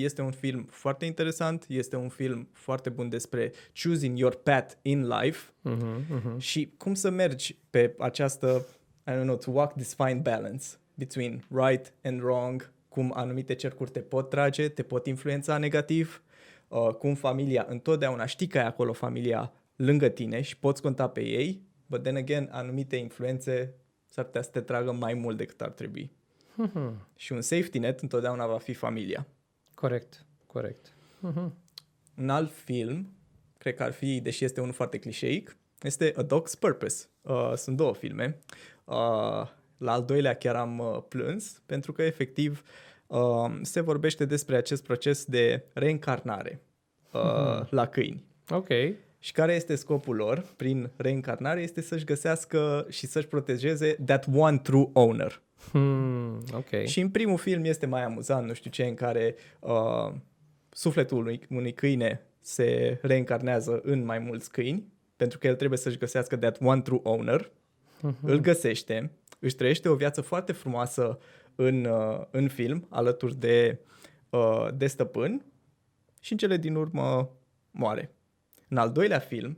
Este 0.03 0.21
un 0.21 0.31
film 0.31 0.67
foarte 0.69 1.05
interesant, 1.05 1.65
este 1.67 1.95
un 1.95 2.09
film 2.09 2.47
foarte 2.53 2.89
bun 2.89 3.09
despre 3.09 3.51
choosing 3.83 4.17
your 4.17 4.35
path 4.35 4.73
in 4.81 5.07
life 5.07 5.51
Mhm, 5.61 6.05
mhm. 6.09 6.37
și 6.37 6.73
cum 6.77 6.93
să 6.93 7.09
mergi 7.09 7.57
pe 7.69 7.95
această, 7.99 8.65
I 9.07 9.11
don't 9.11 9.21
know, 9.21 9.35
to 9.37 9.51
walk 9.51 9.73
this 9.73 9.93
fine 9.93 10.19
balance 10.23 10.65
between 10.93 11.43
right 11.49 11.93
and 12.03 12.21
wrong, 12.21 12.71
cum 12.89 13.13
anumite 13.15 13.55
cercuri 13.55 13.91
te 13.91 13.99
pot 13.99 14.29
trage, 14.29 14.69
te 14.69 14.83
pot 14.83 15.05
influența 15.07 15.57
negativ, 15.57 16.23
uh, 16.67 16.87
cum 16.87 17.15
familia, 17.15 17.65
întotdeauna 17.69 18.25
știi 18.25 18.47
că 18.47 18.57
ai 18.57 18.65
acolo 18.65 18.93
familia 18.93 19.51
lângă 19.75 20.07
tine 20.09 20.41
și 20.41 20.57
poți 20.57 20.81
conta 20.81 21.07
pe 21.09 21.21
ei, 21.25 21.61
but 21.85 22.03
then 22.03 22.15
again, 22.15 22.49
anumite 22.51 22.95
influențe 22.95 23.73
s-ar 24.05 24.25
putea 24.25 24.41
să 24.41 24.49
te 24.49 24.61
tragă 24.61 24.91
mai 24.91 25.13
mult 25.13 25.37
decât 25.37 25.61
ar 25.61 25.69
trebui. 25.71 26.11
Mhm. 26.55 27.07
Și 27.15 27.31
un 27.31 27.41
safety 27.41 27.79
net 27.79 27.99
întotdeauna 27.99 28.45
va 28.47 28.57
fi 28.57 28.73
familia. 28.73 29.27
Corect, 29.79 30.25
corect. 30.45 30.93
Mhm. 31.19 31.53
Un 32.17 32.29
alt 32.29 32.51
film, 32.51 33.13
cred 33.57 33.75
că 33.75 33.83
ar 33.83 33.91
fi, 33.91 34.21
deși 34.21 34.43
este 34.43 34.61
unul 34.61 34.73
foarte 34.73 34.97
clișeic, 34.97 35.57
este 35.81 36.13
A 36.17 36.23
Dog's 36.23 36.59
Purpose. 36.59 37.05
Uh, 37.21 37.53
sunt 37.55 37.77
două 37.77 37.93
filme. 37.93 38.39
Uh, 38.85 38.95
la 39.77 39.91
al 39.91 40.03
doilea 40.05 40.33
chiar 40.33 40.55
am 40.55 40.79
uh, 40.79 41.01
plâns, 41.07 41.61
pentru 41.65 41.91
că 41.91 42.01
efectiv 42.01 42.63
uh, 43.07 43.19
se 43.61 43.81
vorbește 43.81 44.25
despre 44.25 44.55
acest 44.55 44.83
proces 44.83 45.25
de 45.25 45.63
reîncarnare 45.73 46.61
uh, 47.11 47.69
la 47.69 47.85
câini. 47.85 48.25
Ok. 48.49 48.67
Și 49.19 49.31
care 49.31 49.53
este 49.53 49.75
scopul 49.75 50.15
lor 50.15 50.45
prin 50.55 50.91
reîncarnare? 50.95 51.61
Este 51.61 51.81
să-și 51.81 52.05
găsească 52.05 52.85
și 52.89 53.07
să-și 53.07 53.27
protejeze 53.27 53.97
that 54.05 54.25
one 54.33 54.57
true 54.57 54.89
owner. 54.93 55.41
Hmm, 55.71 56.43
ok. 56.53 56.85
Și 56.85 56.99
în 56.99 57.09
primul 57.09 57.37
film 57.37 57.63
este 57.63 57.85
mai 57.85 58.03
amuzant, 58.03 58.47
nu 58.47 58.53
știu 58.53 58.69
ce, 58.69 58.83
în 58.83 58.93
care 58.93 59.35
uh, 59.59 60.13
sufletul 60.69 61.17
unui, 61.17 61.41
unui 61.49 61.73
câine 61.73 62.21
se 62.39 62.99
reîncarnează 63.01 63.79
în 63.83 64.05
mai 64.05 64.19
mulți 64.19 64.51
câini, 64.51 64.87
pentru 65.15 65.37
că 65.37 65.47
el 65.47 65.55
trebuie 65.55 65.79
să-și 65.79 65.97
găsească 65.97 66.37
that 66.37 66.57
one 66.61 66.81
true 66.81 66.99
owner, 67.03 67.51
îl 68.21 68.39
găsește, 68.39 69.11
își 69.39 69.55
trăiește 69.55 69.89
o 69.89 69.95
viață 69.95 70.21
foarte 70.21 70.51
frumoasă 70.51 71.19
în, 71.55 71.85
uh, 71.85 72.21
în 72.31 72.47
film, 72.47 72.87
alături 72.89 73.35
de, 73.35 73.79
uh, 74.29 74.67
de 74.73 74.87
stăpân, 74.87 75.45
și 76.19 76.31
în 76.31 76.37
cele 76.37 76.57
din 76.57 76.75
urmă 76.75 77.29
moare. 77.71 78.13
În 78.67 78.77
al 78.77 78.91
doilea 78.91 79.19
film, 79.19 79.57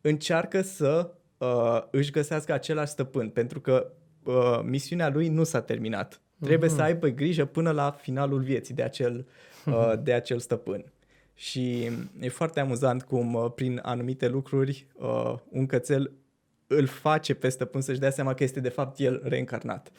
încearcă 0.00 0.62
să 0.62 1.14
uh, 1.38 1.82
își 1.90 2.10
găsească 2.10 2.52
același 2.52 2.90
stăpân, 2.90 3.28
pentru 3.28 3.60
că 3.60 3.92
uh, 4.28 4.60
misiunea 4.62 5.08
lui 5.08 5.28
nu 5.28 5.44
s-a 5.44 5.60
terminat. 5.60 6.20
Trebuie 6.40 6.70
să 6.70 6.82
aibă 6.82 7.08
grijă 7.08 7.44
până 7.44 7.70
la 7.70 7.90
finalul 7.90 8.40
vieții 8.40 8.74
de 8.74 8.82
acel, 8.82 9.26
uh, 9.66 9.92
de 10.02 10.12
acel 10.12 10.38
stăpân. 10.38 10.92
Și 11.34 11.90
e 12.20 12.28
foarte 12.28 12.60
amuzant 12.60 13.02
cum 13.02 13.34
uh, 13.34 13.52
prin 13.54 13.80
anumite 13.82 14.28
lucruri 14.28 14.86
uh, 14.94 15.34
un 15.48 15.66
cățel 15.66 16.12
îl 16.66 16.86
face 16.86 17.34
pe 17.34 17.48
stăpân 17.48 17.80
să-și 17.80 17.98
dea 17.98 18.10
seama 18.10 18.34
că 18.34 18.42
este 18.42 18.60
de 18.60 18.68
fapt 18.68 18.98
el 18.98 19.20
reîncarnat. 19.24 19.90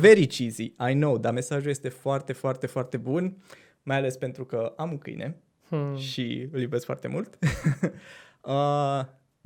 Very 0.00 0.26
cheesy, 0.26 0.62
I 0.62 0.92
know, 0.92 1.18
dar 1.18 1.32
mesajul 1.32 1.70
este 1.70 1.88
foarte, 1.88 2.32
foarte, 2.32 2.66
foarte 2.66 2.96
bun, 2.96 3.36
mai 3.82 3.96
ales 3.96 4.16
pentru 4.16 4.44
că 4.44 4.72
am 4.76 4.90
un 4.90 4.98
câine 4.98 5.36
Hmm. 5.68 5.96
și 5.96 6.48
îl 6.52 6.60
iubesc 6.60 6.84
foarte 6.84 7.08
mult. 7.08 7.38
uh, 8.42 9.00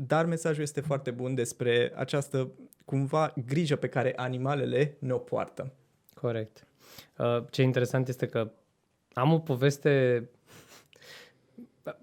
dar 0.06 0.26
mesajul 0.26 0.62
este 0.62 0.80
foarte 0.80 1.10
bun 1.10 1.34
despre 1.34 1.92
această 1.96 2.50
cumva 2.84 3.34
grijă 3.46 3.76
pe 3.76 3.88
care 3.88 4.12
animalele 4.16 4.96
ne-o 4.98 5.18
poartă. 5.18 5.72
Corect. 6.14 6.66
Uh, 7.18 7.44
ce 7.50 7.62
interesant 7.62 8.08
este 8.08 8.26
că 8.26 8.50
am 9.12 9.32
o 9.32 9.38
poveste... 9.38 10.24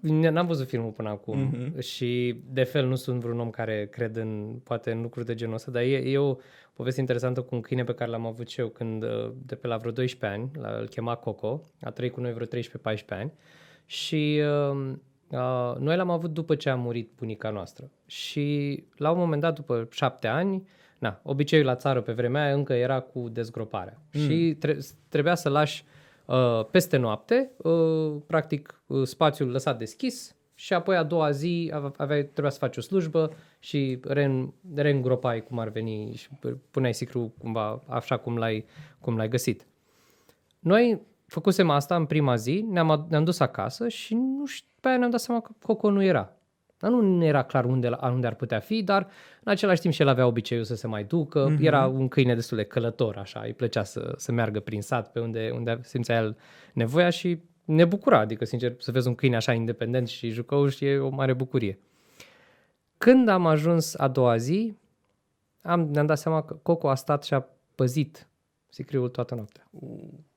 N-am 0.00 0.46
văzut 0.46 0.68
filmul 0.68 0.90
până 0.90 1.08
acum 1.08 1.38
Mhm. 1.38 1.80
și 1.80 2.40
de 2.50 2.62
fel 2.62 2.86
nu 2.86 2.94
sunt 2.94 3.20
vreun 3.20 3.40
om 3.40 3.50
care 3.50 3.86
cred 3.86 4.16
în 4.16 4.60
poate 4.64 4.90
în 4.90 5.02
lucruri 5.02 5.26
de 5.26 5.34
genul 5.34 5.54
ăsta, 5.54 5.70
dar 5.70 5.82
e, 5.82 5.96
e 5.96 6.18
o 6.18 6.36
poveste 6.72 7.00
interesantă 7.00 7.42
cu 7.42 7.54
un 7.54 7.60
câine 7.60 7.84
pe 7.84 7.94
care 7.94 8.10
l-am 8.10 8.26
avut 8.26 8.48
și 8.48 8.60
eu 8.60 8.68
când 8.68 9.02
uh, 9.02 9.32
de 9.46 9.54
pe 9.54 9.66
la 9.66 9.76
vreo 9.76 9.90
12 9.90 10.40
ani, 10.40 10.50
la, 10.62 10.78
îl 10.78 10.88
chema 10.88 11.14
Coco, 11.14 11.64
a 11.80 11.90
trăit 11.90 12.12
cu 12.12 12.20
noi 12.20 12.32
vreo 12.32 12.46
13-14 12.46 13.04
ani 13.08 13.32
și 13.86 14.42
uh, 14.70 14.92
uh, 15.30 15.76
noi 15.78 15.96
l-am 15.96 16.10
avut 16.10 16.32
după 16.32 16.54
ce 16.54 16.70
a 16.70 16.74
murit 16.74 17.10
bunica 17.16 17.50
noastră 17.50 17.90
și 18.06 18.84
la 18.96 19.10
un 19.10 19.18
moment 19.18 19.40
dat, 19.40 19.54
după 19.54 19.88
șapte 19.90 20.26
ani, 20.26 20.68
na, 20.98 21.20
obiceiul 21.22 21.66
la 21.66 21.76
țară 21.76 22.00
pe 22.00 22.12
vremea 22.12 22.44
aia 22.44 22.54
încă 22.54 22.72
era 22.72 23.00
cu 23.00 23.28
dezgroparea 23.28 23.98
mm. 24.12 24.20
și 24.20 24.56
tre- 24.58 24.78
trebuia 25.08 25.34
să 25.34 25.48
lași 25.48 25.84
uh, 26.26 26.64
peste 26.70 26.96
noapte, 26.96 27.50
uh, 27.56 28.16
practic 28.26 28.82
uh, 28.86 29.06
spațiul 29.06 29.50
lăsat 29.50 29.78
deschis 29.78 30.36
și 30.54 30.72
apoi 30.72 30.96
a 30.96 31.02
doua 31.02 31.30
zi 31.30 31.70
ave- 31.74 31.92
aveai, 31.96 32.22
trebuia 32.22 32.50
să 32.50 32.58
faci 32.58 32.76
o 32.76 32.80
slujbă 32.80 33.32
și 33.58 34.00
re- 34.02 34.52
reîngropai 34.74 35.42
cum 35.42 35.58
ar 35.58 35.68
veni 35.68 36.14
și 36.14 36.28
puneai 36.70 36.94
sicru 36.94 37.32
cumva 37.38 37.82
așa 37.86 38.16
cum 38.16 38.36
l-ai, 38.36 38.64
cum 39.00 39.16
l-ai 39.16 39.28
găsit. 39.28 39.66
Noi 40.58 41.00
făcusem 41.28 41.70
asta 41.70 41.96
în 41.96 42.06
prima 42.06 42.36
zi, 42.36 42.64
ne-am, 42.68 42.96
ad- 42.96 43.08
ne-am 43.08 43.24
dus 43.24 43.40
acasă 43.40 43.88
și 43.88 44.14
nu 44.14 44.46
știu, 44.46 44.68
pe 44.80 44.88
aia 44.88 44.96
ne-am 44.96 45.10
dat 45.10 45.20
seama 45.20 45.40
că 45.40 45.50
Coco 45.62 45.90
nu 45.90 46.02
era. 46.02 46.32
Dar 46.78 46.90
nu 46.90 47.16
ne 47.16 47.26
era 47.26 47.42
clar 47.42 47.64
unde, 47.64 47.90
unde 48.02 48.26
ar 48.26 48.34
putea 48.34 48.58
fi, 48.58 48.82
dar 48.82 49.08
în 49.44 49.52
același 49.52 49.80
timp 49.80 49.94
și 49.94 50.02
el 50.02 50.08
avea 50.08 50.26
obiceiul 50.26 50.64
să 50.64 50.74
se 50.74 50.86
mai 50.86 51.04
ducă. 51.04 51.54
Mm-hmm. 51.54 51.60
Era 51.60 51.86
un 51.86 52.08
câine 52.08 52.34
destul 52.34 52.56
de 52.56 52.64
călător, 52.64 53.16
așa, 53.16 53.40
îi 53.40 53.54
plăcea 53.54 53.84
să, 53.84 54.14
să 54.16 54.32
meargă 54.32 54.60
prin 54.60 54.82
sat 54.82 55.12
pe 55.12 55.20
unde, 55.20 55.50
unde 55.54 55.80
simțea 55.82 56.16
el 56.16 56.36
nevoia 56.72 57.10
și 57.10 57.40
ne 57.64 57.84
bucura, 57.84 58.18
adică, 58.18 58.44
sincer, 58.44 58.74
să 58.78 58.90
vezi 58.90 59.08
un 59.08 59.14
câine 59.14 59.36
așa 59.36 59.52
independent 59.52 60.08
și 60.08 60.28
jucăuș 60.28 60.80
e 60.80 60.98
o 60.98 61.08
mare 61.08 61.32
bucurie. 61.32 61.78
Când 62.98 63.28
am 63.28 63.46
ajuns 63.46 63.94
a 63.94 64.08
doua 64.08 64.36
zi, 64.36 64.76
am, 65.62 65.80
ne-am 65.80 66.06
dat 66.06 66.18
seama 66.18 66.42
că 66.42 66.54
Coco 66.54 66.88
a 66.88 66.94
stat 66.94 67.24
și 67.24 67.34
a 67.34 67.46
păzit 67.74 68.28
sicriul 68.68 69.08
toată 69.08 69.34
noaptea. 69.34 69.70
A 69.72 70.27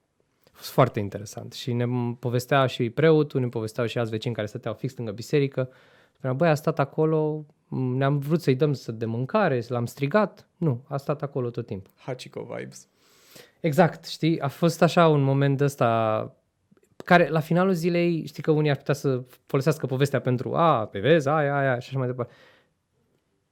fost 0.52 0.70
foarte 0.70 1.00
interesant 1.00 1.54
și 1.54 1.74
ne 1.74 1.86
povestea 2.20 2.66
și 2.66 2.90
preotul, 2.90 3.40
ne 3.40 3.48
povesteau 3.48 3.88
și 3.88 3.98
alți 3.98 4.12
vecini 4.12 4.34
care 4.34 4.48
stăteau 4.48 4.74
fix 4.74 4.96
lângă 4.98 5.12
biserică. 5.12 5.70
Spunea, 6.14 6.36
băi, 6.36 6.50
a 6.50 6.56
stat 6.56 6.80
acolo, 6.80 7.46
m, 7.68 7.98
ne-am 7.98 8.18
vrut 8.18 8.42
să-i 8.42 8.56
dăm 8.56 8.74
să 8.74 8.92
de 8.92 9.06
mâncare, 9.06 9.64
l-am 9.68 9.86
strigat. 9.86 10.48
Nu, 10.58 10.84
a 10.88 10.98
stat 10.98 11.22
acolo 11.22 11.50
tot 11.50 11.66
timpul. 11.66 11.94
Hachiko 11.98 12.48
vibes. 12.56 12.88
Exact, 13.60 14.06
știi? 14.06 14.40
A 14.40 14.48
fost 14.48 14.82
așa 14.82 15.08
un 15.08 15.22
moment 15.22 15.58
de 15.58 15.64
ăsta 15.64 16.36
care 17.06 17.30
la 17.30 17.40
finalul 17.40 17.74
zilei, 17.74 18.26
știi 18.26 18.44
că 18.44 18.52
unii 18.52 18.70
ar 18.70 18.78
putea 18.78 18.94
să 18.94 19.24
folosească 19.46 19.86
povestea 19.86 20.22
pentru 20.22 20.56
a, 20.56 20.86
pe 20.86 21.00
vezi, 21.00 21.28
aia, 21.28 21.58
aia 21.58 21.80
și 21.80 21.88
așa 21.90 21.98
mai 21.98 22.08
departe. 22.08 22.34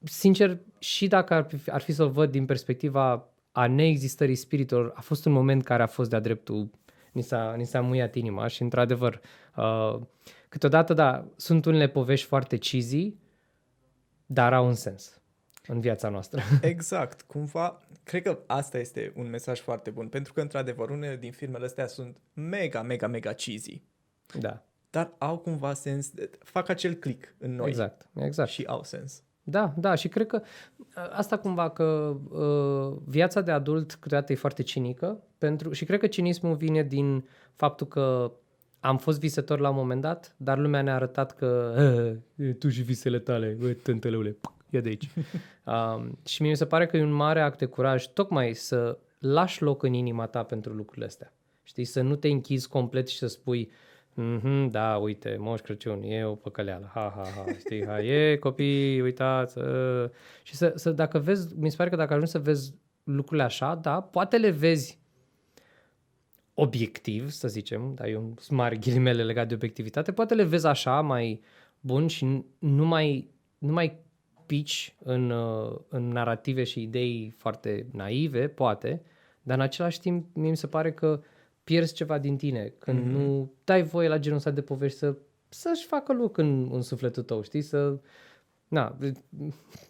Sincer, 0.04 0.58
și 0.78 1.08
dacă 1.08 1.34
ar 1.34 1.46
fi, 1.48 1.70
ar 1.70 1.80
fi 1.80 1.92
să-l 1.92 2.10
văd 2.10 2.30
din 2.30 2.46
perspectiva 2.46 3.28
a 3.52 3.66
neexistării 3.66 4.34
spiritelor, 4.34 4.92
a 4.94 5.00
fost 5.00 5.24
un 5.24 5.32
moment 5.32 5.62
care 5.62 5.82
a 5.82 5.86
fost 5.86 6.10
de-a 6.10 6.20
dreptul, 6.20 6.70
ni 7.12 7.22
s-a, 7.22 7.54
ni 7.56 7.64
s-a 7.64 7.80
muiat 7.80 8.14
inima 8.14 8.46
și 8.46 8.62
într-adevăr, 8.62 9.20
uh, 9.56 10.00
câteodată, 10.48 10.94
da, 10.94 11.24
sunt 11.36 11.64
unele 11.64 11.88
povești 11.88 12.26
foarte 12.26 12.56
cheesy, 12.56 13.14
dar 14.26 14.52
au 14.52 14.66
un 14.66 14.74
sens 14.74 15.20
în 15.66 15.80
viața 15.80 16.08
noastră. 16.08 16.42
Exact, 16.60 17.22
cumva, 17.22 17.80
cred 18.02 18.22
că 18.22 18.38
asta 18.46 18.78
este 18.78 19.12
un 19.16 19.28
mesaj 19.28 19.60
foarte 19.60 19.90
bun, 19.90 20.08
pentru 20.08 20.32
că, 20.32 20.40
într-adevăr, 20.40 20.90
unele 20.90 21.16
din 21.16 21.32
filmele 21.32 21.64
astea 21.64 21.86
sunt 21.86 22.16
mega, 22.32 22.82
mega, 22.82 23.06
mega 23.06 23.32
cheesy, 23.32 23.82
da, 24.38 24.62
dar 24.90 25.12
au 25.18 25.38
cumva 25.38 25.74
sens, 25.74 26.10
fac 26.38 26.68
acel 26.68 26.94
click 26.94 27.34
în 27.38 27.54
noi 27.54 27.68
exact, 27.68 28.08
exact. 28.14 28.50
și 28.50 28.64
au 28.66 28.82
sens. 28.82 29.22
Da, 29.50 29.72
da, 29.76 29.94
și 29.94 30.08
cred 30.08 30.26
că 30.26 30.42
a, 30.94 31.08
asta 31.12 31.38
cumva 31.38 31.70
că 31.70 32.16
uh, 32.30 32.96
viața 33.06 33.40
de 33.40 33.50
adult 33.50 33.94
câteodată 33.94 34.32
e 34.32 34.36
foarte 34.36 34.62
cinică 34.62 35.22
pentru, 35.38 35.72
și 35.72 35.84
cred 35.84 36.00
că 36.00 36.06
cinismul 36.06 36.54
vine 36.54 36.82
din 36.82 37.24
faptul 37.54 37.86
că 37.86 38.32
am 38.80 38.98
fost 38.98 39.18
visător 39.20 39.58
la 39.60 39.68
un 39.68 39.76
moment 39.76 40.00
dat, 40.00 40.34
dar 40.36 40.58
lumea 40.58 40.82
ne-a 40.82 40.94
arătat 40.94 41.34
că 41.34 41.74
"Eh, 42.36 42.54
tu 42.58 42.68
și 42.68 42.82
visele 42.82 43.18
tale, 43.18 43.56
bă, 43.60 43.68
tântăleule, 43.68 44.36
ia 44.70 44.80
de 44.80 44.88
aici. 44.88 45.10
um, 45.96 46.18
și 46.26 46.42
mie 46.42 46.50
mi 46.50 46.56
se 46.56 46.66
pare 46.66 46.86
că 46.86 46.96
e 46.96 47.02
un 47.02 47.12
mare 47.12 47.40
act 47.40 47.58
de 47.58 47.64
curaj 47.66 48.06
tocmai 48.06 48.54
să 48.54 48.98
lași 49.18 49.62
loc 49.62 49.82
în 49.82 49.92
inima 49.92 50.26
ta 50.26 50.42
pentru 50.42 50.72
lucrurile 50.72 51.06
astea. 51.06 51.32
Știi, 51.62 51.84
să 51.84 52.00
nu 52.02 52.16
te 52.16 52.28
închizi 52.28 52.68
complet 52.68 53.08
și 53.08 53.18
să 53.18 53.26
spui 53.26 53.70
Mm-hmm, 54.16 54.70
da, 54.70 54.96
uite, 54.96 55.36
Moș 55.38 55.60
Crăciun, 55.60 56.02
e 56.02 56.24
o 56.24 56.34
păcăleală, 56.34 56.90
ha, 56.94 57.12
ha, 57.16 57.22
ha, 57.36 57.52
știi, 57.58 57.86
ha, 57.86 58.02
e 58.02 58.36
copii, 58.36 59.00
uitați, 59.00 59.58
uh. 59.58 60.08
și 60.42 60.54
să, 60.54 60.72
să, 60.76 60.90
dacă 60.90 61.18
vezi, 61.18 61.54
mi 61.58 61.70
se 61.70 61.76
pare 61.76 61.90
că 61.90 61.96
dacă 61.96 62.12
ajungi 62.12 62.30
să 62.30 62.38
vezi 62.38 62.74
lucrurile 63.04 63.42
așa, 63.42 63.74
da, 63.74 64.00
poate 64.00 64.36
le 64.36 64.50
vezi 64.50 64.98
obiectiv, 66.54 67.30
să 67.30 67.48
zicem, 67.48 67.94
dar 67.94 68.06
eu 68.06 68.34
smar 68.40 68.74
ghilimele 68.74 69.24
legat 69.24 69.48
de 69.48 69.54
obiectivitate, 69.54 70.12
poate 70.12 70.34
le 70.34 70.44
vezi 70.44 70.66
așa 70.66 71.00
mai 71.00 71.40
bun 71.80 72.06
și 72.06 72.24
n- 72.24 72.58
nu 72.58 72.86
mai, 72.86 73.30
nu 73.58 73.72
mai 73.72 73.98
pici 74.46 74.94
în, 75.04 75.30
uh, 75.30 75.76
în 75.88 76.08
narrative 76.08 76.64
și 76.64 76.82
idei 76.82 77.34
foarte 77.36 77.86
naive, 77.92 78.48
poate, 78.48 79.02
dar 79.42 79.56
în 79.56 79.62
același 79.62 80.00
timp 80.00 80.36
mie 80.36 80.50
mi 80.50 80.56
se 80.56 80.66
pare 80.66 80.92
că 80.92 81.20
pierzi 81.70 81.94
ceva 81.94 82.18
din 82.18 82.36
tine 82.36 82.72
când 82.78 83.00
mm-hmm. 83.00 83.12
nu 83.12 83.52
dai 83.64 83.82
voie 83.82 84.08
la 84.08 84.18
genul 84.18 84.38
ăsta 84.38 84.50
de 84.50 84.62
povești 84.62 84.98
să, 84.98 85.16
să-și 85.48 85.86
facă 85.86 86.12
loc 86.12 86.36
în, 86.36 86.68
în 86.72 86.82
sufletul 86.82 87.22
tău, 87.22 87.42
știi? 87.42 87.62
Să, 87.62 87.98
na, 88.68 88.96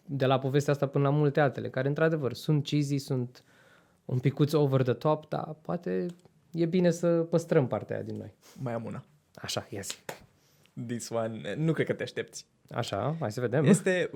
de 0.04 0.26
la 0.26 0.38
povestea 0.38 0.72
asta 0.72 0.86
până 0.86 1.04
la 1.04 1.10
multe 1.10 1.40
altele, 1.40 1.68
care 1.70 1.88
într-adevăr 1.88 2.32
sunt 2.32 2.64
cheesy, 2.64 2.96
sunt 2.96 3.44
un 4.04 4.18
picuț 4.18 4.52
over 4.52 4.82
the 4.82 4.92
top, 4.92 5.28
dar 5.28 5.56
poate 5.62 6.06
e 6.52 6.66
bine 6.66 6.90
să 6.90 7.06
păstrăm 7.06 7.66
partea 7.66 7.96
aia 7.96 8.04
din 8.04 8.16
noi. 8.16 8.34
Mai 8.62 8.72
am 8.72 8.84
una. 8.84 9.04
Așa, 9.34 9.66
yes. 9.70 10.02
This 10.86 11.08
one, 11.08 11.54
nu 11.54 11.72
cred 11.72 11.86
că 11.86 11.92
te 11.92 12.02
aștepți. 12.02 12.46
Așa, 12.70 13.16
hai 13.20 13.32
să 13.32 13.40
vedem. 13.40 13.64
Este, 13.64 14.10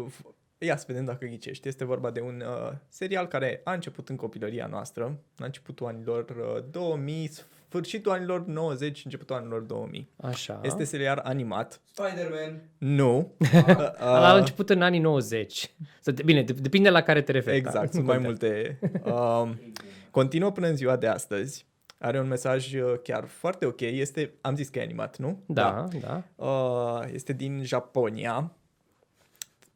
ia 0.59 0.77
să 0.77 0.85
vedem 0.89 1.05
dacă 1.05 1.27
ghicești, 1.27 1.69
este 1.69 1.85
vorba 1.85 2.11
de 2.11 2.21
un 2.21 2.43
uh, 2.47 2.73
serial 2.89 3.27
care 3.27 3.61
a 3.65 3.73
început 3.73 4.09
în 4.09 4.17
copilăria 4.17 4.67
noastră, 4.67 5.19
la 5.37 5.45
începutul 5.45 5.87
anilor 5.87 6.31
uh, 6.57 6.65
2000, 6.71 7.31
sfârșitul 7.79 8.13
anilor 8.13 8.47
90, 8.47 9.05
începutul 9.05 9.37
anilor 9.37 9.61
2000. 9.61 10.09
Așa. 10.17 10.61
Este 10.63 10.85
serial 10.85 11.21
animat. 11.25 11.81
Spider-Man. 11.93 12.63
Nu. 12.79 13.17
uh, 13.41 13.99
La 14.01 14.37
început 14.37 14.71
în 14.71 14.83
anii 14.83 15.01
90. 15.01 15.71
Să 16.01 16.13
te- 16.13 16.23
Bine, 16.23 16.43
de- 16.43 16.53
depinde 16.53 16.91
la 16.91 17.03
care 17.03 17.23
te 17.23 17.33
referi. 17.33 17.61
da? 17.61 17.69
Exact, 17.69 17.85
Nu 17.87 17.91
sunt 17.93 18.05
mai 18.07 18.23
contează. 18.25 18.79
multe. 18.81 19.11
Um, 19.11 19.73
continuă 20.11 20.51
până 20.53 20.67
în 20.67 20.77
ziua 20.77 20.97
de 20.97 21.07
astăzi. 21.07 21.67
Are 21.99 22.21
un 22.21 22.27
mesaj 22.29 22.75
uh, 22.75 22.95
chiar 23.03 23.25
foarte 23.27 23.67
ok. 23.67 23.81
Este, 23.81 24.33
am 24.41 24.55
zis 24.57 24.69
că 24.69 24.79
e 24.79 24.83
animat, 24.83 25.17
nu? 25.19 25.43
Da, 25.47 25.89
da. 26.01 26.23
Uh, 26.45 27.01
este 27.13 27.33
din 27.33 27.65
Japonia. 27.65 28.53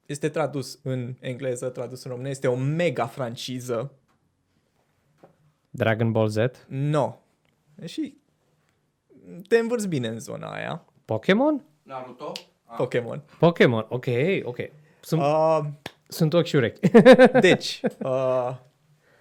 Este 0.07 0.28
tradus 0.28 0.78
în 0.82 1.14
engleză, 1.20 1.68
tradus 1.68 2.05
în 2.05 2.11
română. 2.11 2.28
Este 2.28 2.46
o 2.49 2.55
mega 2.57 3.07
franciză. 3.07 3.92
Dragon 5.70 6.12
Ball 6.12 6.28
Z. 6.28 6.36
No. 6.68 7.14
Și 7.85 8.16
te 9.49 9.59
învârți 9.59 9.89
bine 9.89 10.09
în 10.09 10.18
zona 10.20 10.53
aia. 10.53 10.85
Pokémon? 11.05 11.64
Naruto. 11.83 12.33
Ah, 12.64 12.76
Pokémon. 12.76 13.22
Pokémon, 13.39 13.87
ok, 13.89 14.07
ok. 14.43 14.57
Sunt, 15.01 15.20
Uh, 15.20 15.61
sunt 16.09 16.33
ochi 16.35 16.45
și 16.47 16.57
urechi. 16.57 16.91
deci, 17.41 17.81
uh, 18.03 18.57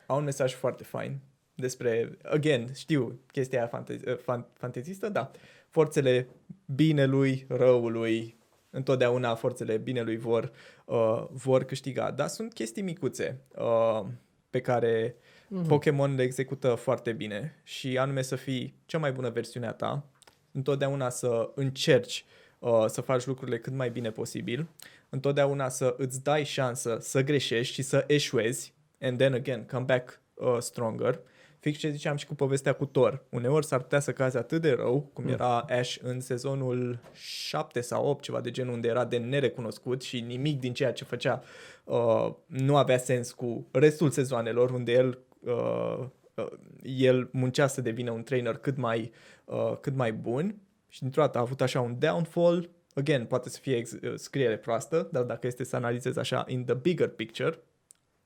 au 0.05 0.18
un 0.18 0.24
mesaj 0.24 0.53
foarte 0.53 0.84
fain 0.84 1.20
despre, 1.53 2.18
again, 2.24 2.74
știu 2.74 3.20
chestia 3.32 3.60
aia 3.60 3.68
fante- 3.68 3.99
uh, 4.08 4.18
fan- 4.18 4.53
fantezistă, 4.53 5.10
da. 5.10 5.32
forțele 5.70 6.28
binelui, 6.66 7.45
răului, 7.49 8.38
întotdeauna 8.70 9.36
forțele 9.36 9.78
binelui 9.78 10.18
vor, 10.18 10.51
uh, 10.86 11.26
vor 11.32 11.64
câștiga. 11.64 12.12
Dar 12.12 12.28
sunt 12.28 12.53
chestii 12.53 12.82
micuțe 12.82 13.41
uh, 13.58 14.01
pe 14.49 14.62
care 14.62 15.16
mm-hmm. 15.48 15.68
Pokémon 15.68 16.16
le 16.16 16.24
execută 16.24 16.76
foarte 16.76 17.12
bine 17.12 17.56
și 17.64 17.98
anume 17.98 18.22
să 18.22 18.36
fii 18.36 18.76
cea 18.86 18.98
mai 18.98 19.12
bună 19.12 19.30
versiune 19.30 19.68
a 19.68 19.72
ta, 19.72 20.06
întotdeauna 20.52 21.10
să 21.10 21.50
încerci 21.56 22.26
uh, 22.60 22.86
să 22.88 23.02
faci 23.02 23.26
lucrurile 23.26 23.60
cât 23.60 23.74
mai 23.74 23.89
bine 23.89 24.12
posibil, 24.12 24.68
întotdeauna 25.10 25.70
să 25.70 25.95
îți 25.98 26.24
dai 26.24 26.43
șansă 26.43 26.98
să 27.02 27.24
greșești 27.24 27.74
și 27.74 27.82
să 27.82 28.04
eșuezi 28.08 28.74
and 29.02 29.18
then 29.18 29.34
again 29.34 29.66
come 29.72 29.84
back 29.84 30.20
uh, 30.34 30.58
stronger. 30.60 31.20
Fix 31.60 31.78
ce 31.78 31.89
ziceam 31.89 32.16
și 32.16 32.26
cu 32.26 32.36
povestea 32.36 32.74
cu 32.74 32.86
Thor. 32.86 33.26
Uneori 33.30 33.66
s-ar 33.66 33.80
putea 33.80 34.00
să 34.00 34.12
cazi 34.12 34.38
atât 34.38 34.62
de 34.62 34.72
rău, 34.72 35.10
cum 35.14 35.28
era 35.28 35.60
Ash 35.60 35.95
în 36.02 36.20
sezonul 36.20 37.00
7 37.14 37.82
sau 37.82 38.06
8, 38.06 38.24
ceva 38.24 38.41
de 38.41 38.52
genul, 38.52 38.74
unde 38.74 38.88
era 38.88 39.06
de 39.06 39.18
nerecunoscut 39.18 40.02
și 40.02 40.20
nimic 40.20 40.60
din 40.60 40.74
ceea 40.74 40.93
ce 40.93 41.04
făcea 41.04 41.43
uh, 41.84 42.34
nu 42.45 42.78
avea 42.78 42.98
sens 42.98 43.32
cu 43.32 43.68
restul 43.72 44.10
sezoanelor, 44.10 44.72
unde 44.72 44.91
el 44.91 45.20
uh, 45.48 46.08
uh, 46.36 46.45
el 46.84 47.30
muncea 47.32 47.68
să 47.68 47.82
devină 47.82 48.12
un 48.12 48.24
trainer 48.24 48.58
cât 48.58 48.78
mai, 48.78 49.12
uh, 49.45 49.78
cât 49.82 49.95
mai 49.95 50.14
bun 50.14 50.62
și 50.88 51.02
dintr-o 51.02 51.22
dată 51.22 51.38
a 51.38 51.41
avut 51.41 51.62
așa 51.62 51.82
un 51.82 52.00
downfall. 52.00 52.70
Again, 52.93 53.26
poate 53.26 53.50
să 53.50 53.60
fie 53.60 53.76
ex- 53.76 53.91
uh, 53.91 54.14
scriere 54.16 54.58
proastă, 54.58 55.10
dar 55.12 55.24
dacă 55.24 55.48
este 55.48 55.64
să 55.64 55.76
analizezi 55.76 56.20
așa 56.20 56.45
in 56.48 56.66
the 56.66 56.74
bigger 56.76 57.08
picture, 57.08 57.60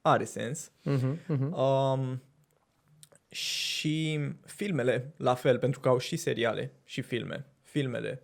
are 0.01 0.23
sens. 0.23 0.71
Uh-huh, 0.89 1.15
uh-huh. 1.29 1.51
Um, 1.51 2.21
și 3.27 4.19
filmele, 4.45 5.13
la 5.17 5.33
fel, 5.33 5.59
pentru 5.59 5.79
că 5.79 5.89
au 5.89 5.97
și 5.97 6.15
seriale 6.17 6.73
și 6.83 7.01
filme. 7.01 7.45
Filmele. 7.61 8.23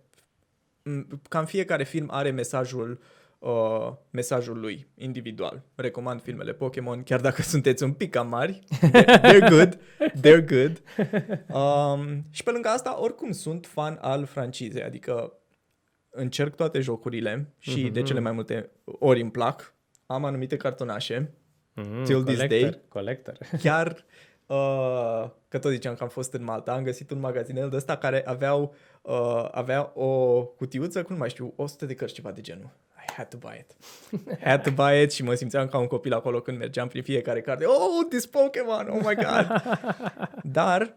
M- 0.90 1.06
Cam 1.28 1.44
fiecare 1.44 1.84
film 1.84 2.08
are 2.10 2.30
mesajul 2.30 2.90
uh, 2.90 3.17
mesajul 4.10 4.60
lui 4.60 4.86
individual. 4.94 5.62
Recomand 5.74 6.22
filmele 6.22 6.52
Pokémon, 6.52 7.02
chiar 7.02 7.20
dacă 7.20 7.42
sunteți 7.52 7.82
un 7.82 7.92
pic 7.92 8.10
cam 8.10 8.28
mari. 8.28 8.60
They're 9.22 9.48
good. 9.48 9.78
They're 10.20 10.44
good. 10.48 10.82
Um, 11.54 12.24
și 12.30 12.42
pe 12.42 12.50
lângă 12.50 12.68
asta, 12.68 13.00
oricum 13.02 13.32
sunt 13.32 13.66
fan 13.66 13.98
al 14.00 14.24
francizei, 14.24 14.82
adică 14.82 15.32
încerc 16.10 16.54
toate 16.54 16.80
jocurile 16.80 17.54
și 17.58 17.82
Mhm. 17.84 17.92
de 17.92 18.02
cele 18.02 18.20
mai 18.20 18.32
multe 18.32 18.70
ori 18.84 19.20
îmi 19.20 19.30
plac. 19.30 19.74
Am 20.06 20.24
anumite 20.24 20.56
cartonașe 20.56 21.32
Mm, 21.74 22.04
Till 22.04 22.22
this 22.22 22.36
collector, 22.36 22.70
day. 22.70 22.80
Collector. 22.88 23.38
chiar 23.62 24.04
uh, 24.46 25.30
că 25.48 25.58
tot 25.58 25.70
ziceam 25.70 25.94
că 25.94 26.02
am 26.02 26.08
fost 26.08 26.32
în 26.32 26.44
Malta, 26.44 26.72
am 26.72 26.82
găsit 26.82 27.10
un 27.10 27.20
magazinel 27.20 27.68
de 27.68 27.76
ăsta 27.76 27.96
care 27.96 28.22
aveau, 28.26 28.74
uh, 29.02 29.48
avea 29.50 29.90
o 29.94 30.42
cutiuță 30.44 31.02
cu, 31.02 31.12
nu 31.12 31.18
mai 31.18 31.28
știu, 31.30 31.52
100 31.56 31.86
de 31.86 31.94
cărți, 31.94 32.14
ceva 32.14 32.30
de 32.30 32.40
genul. 32.40 32.70
I 33.08 33.12
had 33.16 33.28
to 33.28 33.36
buy 33.36 33.58
it. 33.58 33.76
had 34.40 34.62
to 34.62 34.70
buy 34.70 35.02
it 35.02 35.12
și 35.12 35.22
mă 35.22 35.34
simțeam 35.34 35.68
ca 35.68 35.78
un 35.78 35.86
copil 35.86 36.12
acolo 36.12 36.40
când 36.40 36.58
mergeam 36.58 36.88
prin 36.88 37.02
fiecare 37.02 37.40
carte. 37.40 37.64
Oh, 37.64 38.06
this 38.08 38.26
Pokémon, 38.26 38.88
oh 38.88 39.00
my 39.06 39.14
god! 39.14 39.62
Dar 40.58 40.96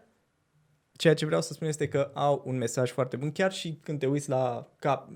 ceea 0.96 1.14
ce 1.14 1.26
vreau 1.26 1.40
să 1.40 1.52
spun 1.52 1.66
este 1.68 1.88
că 1.88 2.10
au 2.14 2.42
un 2.46 2.56
mesaj 2.56 2.90
foarte 2.90 3.16
bun, 3.16 3.32
chiar 3.32 3.52
și 3.52 3.78
când 3.82 3.98
te 3.98 4.06
uiți 4.06 4.28
la 4.28 4.68
cap, 4.78 5.08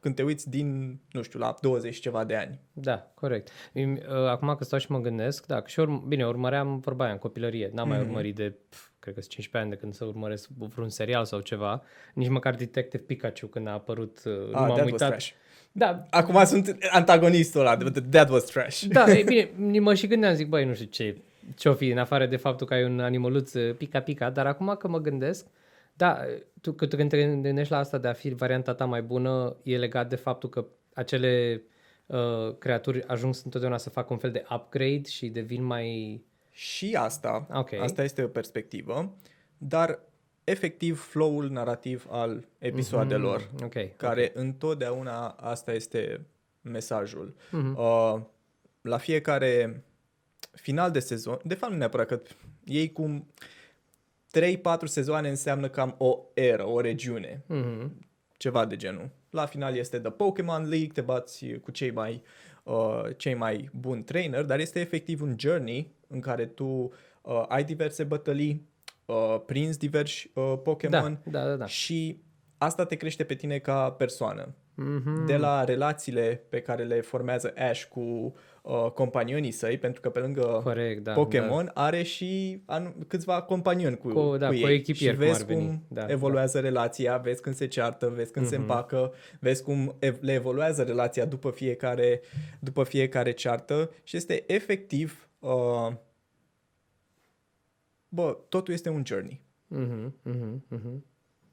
când 0.00 0.14
te 0.14 0.22
uiți 0.22 0.50
din, 0.50 1.00
nu 1.10 1.22
știu, 1.22 1.38
la 1.38 1.54
20 1.60 1.94
și 1.94 2.00
ceva 2.00 2.24
de 2.24 2.36
ani. 2.36 2.60
Da, 2.72 3.10
corect. 3.14 3.48
Îmi, 3.72 3.98
uh, 4.08 4.14
Acum 4.28 4.54
că 4.54 4.64
stau 4.64 4.78
și 4.78 4.90
mă 4.90 4.98
gândesc, 5.00 5.46
da, 5.46 5.62
și 5.66 5.80
urm- 5.80 6.02
bine, 6.08 6.26
urmăream 6.26 6.78
vorba 6.78 7.04
aia 7.04 7.12
în 7.12 7.18
copilărie. 7.18 7.70
N-am 7.72 7.88
mai 7.88 7.98
Mhm. 7.98 8.06
urmărit 8.06 8.34
de, 8.34 8.54
pf, 8.68 8.88
cred 8.98 9.14
că 9.14 9.20
15 9.20 9.56
ani 9.58 9.70
de 9.70 9.76
când 9.76 9.94
să 9.94 10.04
urmăresc 10.04 10.48
vreun 10.48 10.88
serial 10.88 11.24
sau 11.24 11.40
ceva. 11.40 11.82
Nici 12.14 12.28
măcar 12.28 12.54
Detective 12.54 13.02
Pikachu 13.02 13.46
când 13.46 13.66
a 13.66 13.72
apărut, 13.72 14.22
uh, 14.24 14.32
nu 14.32 14.40
Ah, 14.42 14.50
m-am 14.52 14.66
that 14.66 14.78
was 14.80 14.90
uitat. 14.90 15.08
trash. 15.08 15.30
Da, 15.76 16.06
Acum 16.10 16.44
sunt 16.44 16.76
antagonistul 16.90 17.60
ăla, 17.60 17.76
that 18.10 18.30
was 18.30 18.44
trash. 18.44 18.82
da, 18.82 19.10
e 19.10 19.22
bine, 19.22 19.78
mă 19.78 19.94
și 19.94 20.06
gândeam, 20.06 20.34
zic, 20.34 20.48
băi, 20.48 20.64
nu 20.64 20.74
știu 20.74 20.86
ce, 20.86 21.16
ce-o 21.54 21.74
fi, 21.74 21.88
în 21.88 21.98
afară 21.98 22.26
de 22.26 22.36
faptul 22.36 22.66
că 22.66 22.74
ai 22.74 22.84
un 22.84 23.00
animăluț 23.00 23.52
uh, 23.52 23.74
pica-pica, 23.76 24.30
dar 24.30 24.46
acum 24.46 24.74
că 24.78 24.88
mă 24.88 25.00
gândesc, 25.00 25.46
da, 25.94 26.18
tu, 26.60 26.72
că 26.72 26.86
tu 26.86 26.96
când 26.96 27.08
te 27.10 27.24
gândești 27.26 27.72
la 27.72 27.78
asta 27.78 27.98
de 27.98 28.08
a 28.08 28.12
fi 28.12 28.28
varianta 28.34 28.74
ta 28.74 28.84
mai 28.84 29.02
bună, 29.02 29.56
e 29.62 29.76
legat 29.76 30.08
de 30.08 30.16
faptul 30.16 30.48
că 30.48 30.64
acele 30.94 31.62
uh, 32.06 32.54
creaturi 32.58 33.06
ajung 33.06 33.34
întotdeauna 33.44 33.78
să 33.78 33.90
facă 33.90 34.12
un 34.12 34.18
fel 34.18 34.30
de 34.30 34.44
upgrade 34.50 35.08
și 35.08 35.26
devin 35.28 35.64
mai... 35.64 36.20
Și 36.50 36.96
asta, 36.98 37.46
Ok. 37.52 37.72
asta 37.72 38.02
este 38.02 38.22
o 38.22 38.26
perspectivă, 38.26 39.14
dar 39.58 39.98
efectiv 40.44 40.98
flow-ul 41.00 41.48
narrativ 41.50 42.06
al 42.10 42.44
episoadelor, 42.58 43.50
Mm, 43.52 43.64
ok. 43.64 43.96
care 43.96 44.30
întotdeauna 44.34 45.26
asta 45.28 45.72
este 45.72 46.26
mesajul. 46.60 47.34
Mhm. 47.50 47.76
Uh, 47.78 48.20
la 48.80 48.96
fiecare 48.98 49.84
final 50.52 50.90
de 50.90 50.98
sezon, 51.00 51.38
de 51.44 51.54
fapt 51.54 51.72
nu 51.72 51.78
neapărat 51.78 52.06
că 52.06 52.20
ei 52.64 52.92
cum 52.92 53.26
3-4 54.30 54.86
sezoane 54.88 55.28
înseamnă 55.28 55.68
cam 55.68 55.94
o 55.98 56.18
eră, 56.34 56.66
o 56.66 56.80
regiune, 56.80 57.42
Mhm. 57.46 58.06
ceva 58.36 58.64
de 58.66 58.76
genul. 58.76 59.08
La 59.30 59.46
final 59.46 59.76
este 59.76 59.98
The 59.98 60.10
Pokemon 60.10 60.68
League, 60.68 60.88
te 60.92 61.00
bați 61.00 61.46
cu 61.62 61.70
cei 61.70 61.90
mai, 61.90 62.22
uh, 62.62 63.02
cei 63.16 63.34
mai 63.34 63.68
buni 63.72 64.02
trainer, 64.02 64.42
dar 64.44 64.58
este 64.60 64.80
efectiv 64.80 65.22
un 65.22 65.34
journey 65.38 65.92
în 66.08 66.20
care 66.20 66.46
tu 66.46 66.64
uh, 67.22 67.44
ai 67.48 67.64
diverse 67.64 68.04
bătălii, 68.04 68.66
uh, 69.06 69.36
prinzi 69.46 69.78
diversi 69.78 70.30
uh, 70.34 70.54
Pokémon 70.62 71.20
Da, 71.24 71.40
da, 71.42 71.48
da, 71.48 71.56
da. 71.56 71.66
și 71.66 72.22
asta 72.58 72.84
te 72.84 72.94
crește 72.96 73.24
pe 73.24 73.34
tine 73.34 73.58
ca 73.58 73.90
persoană. 73.90 74.54
Mhm. 74.76 75.26
De 75.26 75.36
la 75.36 75.64
relațiile 75.64 76.42
pe 76.48 76.60
care 76.60 76.82
le 76.84 77.00
formează 77.00 77.52
Ash 77.56 77.82
cu 77.84 78.34
uh, 78.62 78.90
companionii 78.94 79.50
săi, 79.50 79.78
pentru 79.78 80.00
că 80.00 80.10
pe 80.10 80.18
lângă 80.18 80.60
Corect, 80.62 81.02
da. 81.04 81.12
Pokémon 81.12 81.70
are 81.74 82.02
și 82.02 82.62
anu- 82.66 82.94
câțiva 83.08 83.42
companioni 83.42 83.96
cu, 83.96 84.08
Cu- 84.08 84.36
da, 84.36 84.48
cu 84.48 84.52
cu 84.60 84.66
ei. 84.68 84.74
echipieri, 84.74 85.14
și 85.14 85.18
cum 85.20 85.26
vezi 85.28 85.40
ar 85.40 85.46
veni. 85.46 85.66
cum 85.66 85.82
Da, 85.88 86.06
evoluează 86.08 86.60
relația, 86.60 87.16
vezi 87.16 87.40
când 87.42 87.54
se 87.54 87.66
ceartă, 87.66 88.08
vezi 88.14 88.32
când 88.32 88.46
se 88.46 88.56
Mhm. 88.56 88.62
împacă, 88.64 89.12
vezi 89.40 89.62
cum 89.62 89.96
ev- 89.98 90.18
le 90.22 90.32
evoluează 90.32 90.82
relația 90.82 91.24
după 91.24 91.50
fiecare, 91.50 92.20
după 92.60 92.82
fiecare 92.84 93.32
ceartă 93.32 93.90
și 94.02 94.16
este 94.16 94.44
efectiv 94.46 95.28
uh, 95.38 95.92
bă, 98.14 98.38
totul 98.48 98.74
este 98.74 98.88
un 98.88 99.02
journey. 99.06 99.40
Mhm, 99.66 100.14
mhm, 100.22 100.64
mhm. 100.68 101.04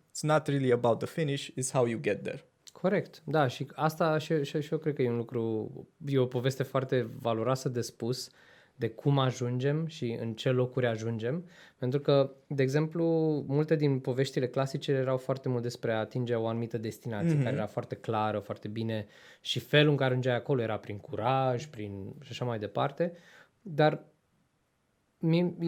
It's 0.10 0.22
not 0.22 0.48
really 0.48 0.72
about 0.72 0.98
the 0.98 1.08
finish, 1.08 1.48
it's 1.50 1.72
how 1.72 1.86
you 1.86 2.00
get 2.02 2.24
there. 2.24 2.44
Corect, 2.72 3.22
da, 3.26 3.48
și 3.48 3.68
asta 3.74 4.18
și, 4.18 4.44
și, 4.44 4.62
și 4.62 4.72
eu 4.74 4.78
cred 4.80 4.94
că 4.96 5.02
e 5.02 5.10
un 5.10 5.16
lucru, 5.18 5.72
e 6.06 6.18
o 6.18 6.26
poveste 6.26 6.64
foarte 6.64 7.10
valoroasă 7.20 7.70
de 7.70 7.82
spus 7.82 8.30
de 8.76 8.90
cum 8.90 9.20
ajungem 9.20 9.86
și 9.86 10.18
în 10.20 10.34
ce 10.34 10.50
locuri 10.50 10.86
ajungem, 10.88 11.46
pentru 11.78 12.00
că, 12.00 12.32
de 12.48 12.64
exemplu, 12.64 13.04
multe 13.48 13.76
din 13.76 14.00
poveștile 14.00 14.48
clasice 14.48 14.92
erau 14.92 15.18
foarte 15.18 15.50
mult 15.50 15.62
despre 15.62 15.92
a 15.94 16.00
atinge 16.00 16.36
o 16.36 16.48
anumită 16.48 16.78
destinație, 16.78 17.34
Mhm. 17.34 17.44
care 17.44 17.56
era 17.56 17.66
foarte 17.68 17.96
clară, 17.96 18.40
foarte 18.40 18.68
bine 18.68 19.08
și 19.42 19.60
felul 19.60 19.92
în 19.92 19.98
care 19.98 20.10
ajungeai 20.10 20.36
acolo 20.36 20.62
era 20.62 20.78
prin 20.78 20.98
curaj, 20.98 21.66
prin 21.66 22.14
și 22.22 22.28
așa 22.32 22.46
mai 22.46 22.60
departe, 22.60 23.14
dar 23.62 23.94
mie, 23.94 24.00
mie 24.00 24.11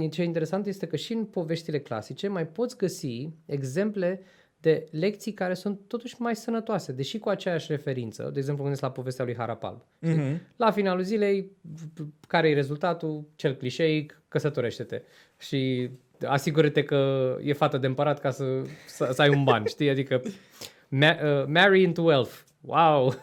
ce 0.09 0.21
e 0.21 0.25
interesant 0.25 0.65
este 0.65 0.87
că 0.87 0.95
și 0.95 1.13
în 1.13 1.25
poveștile 1.25 1.79
clasice 1.79 2.27
mai 2.27 2.47
poți 2.47 2.77
găsi 2.77 3.29
exemple 3.45 4.21
de 4.59 4.87
lecții 4.91 5.33
care 5.33 5.53
sunt 5.53 5.79
totuși 5.87 6.15
mai 6.19 6.35
sănătoase, 6.35 6.91
deși 6.91 7.19
cu 7.19 7.29
aceeași 7.29 7.71
referință. 7.71 8.29
De 8.33 8.39
exemplu, 8.39 8.61
gândesc 8.63 8.83
la 8.83 8.91
povestea 8.91 9.25
lui 9.25 9.35
Harapalb. 9.35 9.81
știi? 10.03 10.15
Mhm. 10.15 10.41
La 10.55 10.71
finalul 10.71 11.03
zilei, 11.03 11.51
care 12.27 12.49
e 12.49 12.53
rezultatul? 12.53 13.23
Cel 13.35 13.55
clișeic, 13.55 14.21
căsătorește-te. 14.27 15.01
Și 15.39 15.89
asigură-te 16.25 16.83
că 16.83 17.35
e 17.43 17.53
fată 17.53 17.77
de 17.77 17.87
împărat 17.87 18.19
ca 18.19 18.31
să, 18.31 18.61
să, 18.87 19.09
să 19.13 19.21
ai 19.21 19.29
un 19.29 19.43
ban, 19.43 19.65
știi? 19.65 19.89
Adică 19.89 20.21
ma- 20.85 21.21
uh, 21.23 21.45
marry 21.47 21.81
into 21.81 22.01
wealth. 22.01 22.33
Wow! 22.61 23.13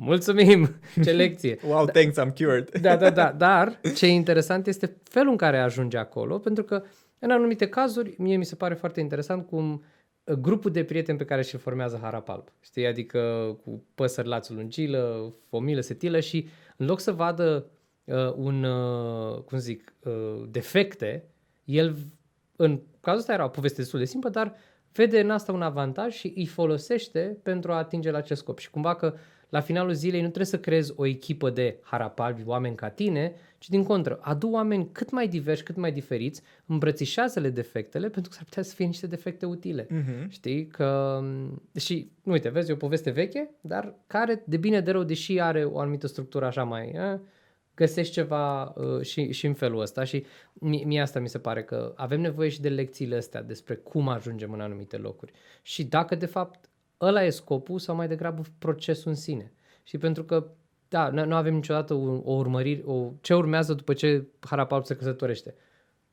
Mulțumim! 0.00 0.68
Ce 1.04 1.12
lecție! 1.12 1.58
Wow, 1.66 1.86
thanks, 1.86 2.18
I'm 2.20 2.32
cured. 2.36 2.70
Da, 2.80 2.96
da, 2.96 3.10
da, 3.10 3.32
dar 3.46 3.80
ce 3.94 4.06
e 4.06 4.10
interesant 4.10 4.66
este 4.66 4.96
felul 5.02 5.30
în 5.30 5.36
care 5.36 5.58
ajunge 5.58 5.96
acolo, 5.96 6.38
pentru 6.38 6.64
că 6.64 6.82
în 7.18 7.30
anumite 7.30 7.68
cazuri, 7.68 8.14
mie 8.18 8.36
mi 8.36 8.44
se 8.44 8.54
pare 8.54 8.74
foarte 8.74 9.00
interesant 9.00 9.46
cum 9.46 9.84
uh, 10.24 10.34
grupul 10.34 10.70
de 10.70 10.84
prieteni 10.84 11.18
pe 11.18 11.24
care 11.24 11.42
și-l 11.42 11.58
formează 11.58 11.98
Harapalb. 12.02 12.48
Știi? 12.60 12.86
Adică 12.86 13.20
cu 13.64 13.84
păsări 13.94 14.28
lațul 14.28 14.56
lungilă, 14.56 15.34
fomilă, 15.48 15.80
setilă 15.80 16.20
și 16.20 16.48
în 16.76 16.86
loc 16.86 17.00
să 17.00 17.12
vadă 17.12 17.66
uh, 18.04 18.32
un, 18.36 18.64
uh, 18.64 19.38
cum 19.38 19.58
zic, 19.58 19.94
uh, 20.04 20.42
defecte, 20.50 21.24
el, 21.64 21.96
în 22.56 22.80
cazul 23.00 23.20
ăsta 23.20 23.32
era 23.32 23.44
o 23.44 23.48
poveste 23.48 23.80
destul 23.80 23.98
de 23.98 24.04
simplă, 24.04 24.30
dar 24.30 24.54
vede 24.92 25.20
în 25.20 25.30
asta 25.30 25.52
un 25.52 25.62
avantaj 25.62 26.14
și 26.14 26.32
îi 26.36 26.46
folosește 26.46 27.38
pentru 27.42 27.72
a 27.72 27.76
atinge 27.76 28.10
la 28.10 28.18
acest 28.18 28.40
scop. 28.40 28.58
Și 28.58 28.70
cumva 28.70 28.94
că 28.94 29.14
la 29.48 29.60
finalul 29.60 29.92
zilei 29.92 30.20
nu 30.20 30.26
trebuie 30.26 30.46
să 30.46 30.58
creezi 30.58 30.92
o 30.96 31.06
echipă 31.06 31.50
de 31.50 31.78
harapalbi, 31.82 32.42
oameni 32.44 32.74
ca 32.74 32.88
tine, 32.88 33.34
ci 33.58 33.68
din 33.68 33.84
contră, 33.84 34.18
adu 34.22 34.48
oameni 34.48 34.88
cât 34.92 35.10
mai 35.10 35.28
diversi, 35.28 35.62
cât 35.62 35.76
mai 35.76 35.92
diferiți, 35.92 36.42
îmbrățișează-le 36.66 37.50
defectele, 37.50 38.08
pentru 38.08 38.30
că 38.30 38.36
s-ar 38.36 38.44
putea 38.44 38.62
să 38.62 38.74
fie 38.74 38.86
niște 38.86 39.06
defecte 39.06 39.46
utile. 39.46 39.86
Mhm. 39.90 40.28
Știi? 40.28 40.66
Că... 40.66 41.20
Și, 41.78 42.10
uite, 42.22 42.48
vezi, 42.48 42.70
e 42.70 42.72
o 42.72 42.76
poveste 42.76 43.10
veche, 43.10 43.50
dar 43.60 43.94
care, 44.06 44.42
de 44.46 44.56
bine 44.56 44.80
de 44.80 44.90
rău, 44.90 45.02
deși 45.02 45.40
are 45.40 45.64
o 45.64 45.78
anumită 45.78 46.06
structură 46.06 46.46
așa 46.46 46.64
mai... 46.64 46.88
Eh, 46.88 47.18
găsești 47.78 48.12
ceva 48.12 48.62
uh, 48.64 49.00
și, 49.00 49.32
și 49.32 49.46
în 49.46 49.54
felul 49.54 49.80
ăsta 49.80 50.04
și 50.04 50.24
mie, 50.52 50.84
mie 50.84 51.00
asta 51.00 51.20
mi 51.20 51.28
se 51.28 51.38
pare 51.38 51.62
că 51.62 51.92
avem 51.96 52.20
nevoie 52.20 52.48
și 52.48 52.60
de 52.60 52.68
lecțiile 52.68 53.16
astea 53.16 53.42
despre 53.42 53.74
cum 53.74 54.08
ajungem 54.08 54.52
în 54.52 54.60
anumite 54.60 54.96
locuri 54.96 55.32
și 55.62 55.84
dacă 55.84 56.14
de 56.14 56.26
fapt 56.26 56.67
ăla 57.00 57.24
e 57.24 57.30
scopul 57.30 57.78
sau 57.78 57.94
mai 57.94 58.08
degrabă 58.08 58.42
procesul 58.58 59.10
în 59.10 59.16
sine. 59.16 59.52
Și 59.82 59.98
pentru 59.98 60.24
că 60.24 60.46
da, 60.88 61.08
nu 61.08 61.24
nu 61.24 61.34
avem 61.34 61.54
niciodată 61.54 61.94
o, 61.94 62.20
o 62.24 62.32
urmărire, 62.32 62.82
o, 62.84 63.10
ce 63.20 63.34
urmează 63.34 63.74
după 63.74 63.92
ce 63.92 64.26
Harapalp 64.40 64.84
se 64.84 64.94
căsătorește. 64.94 65.54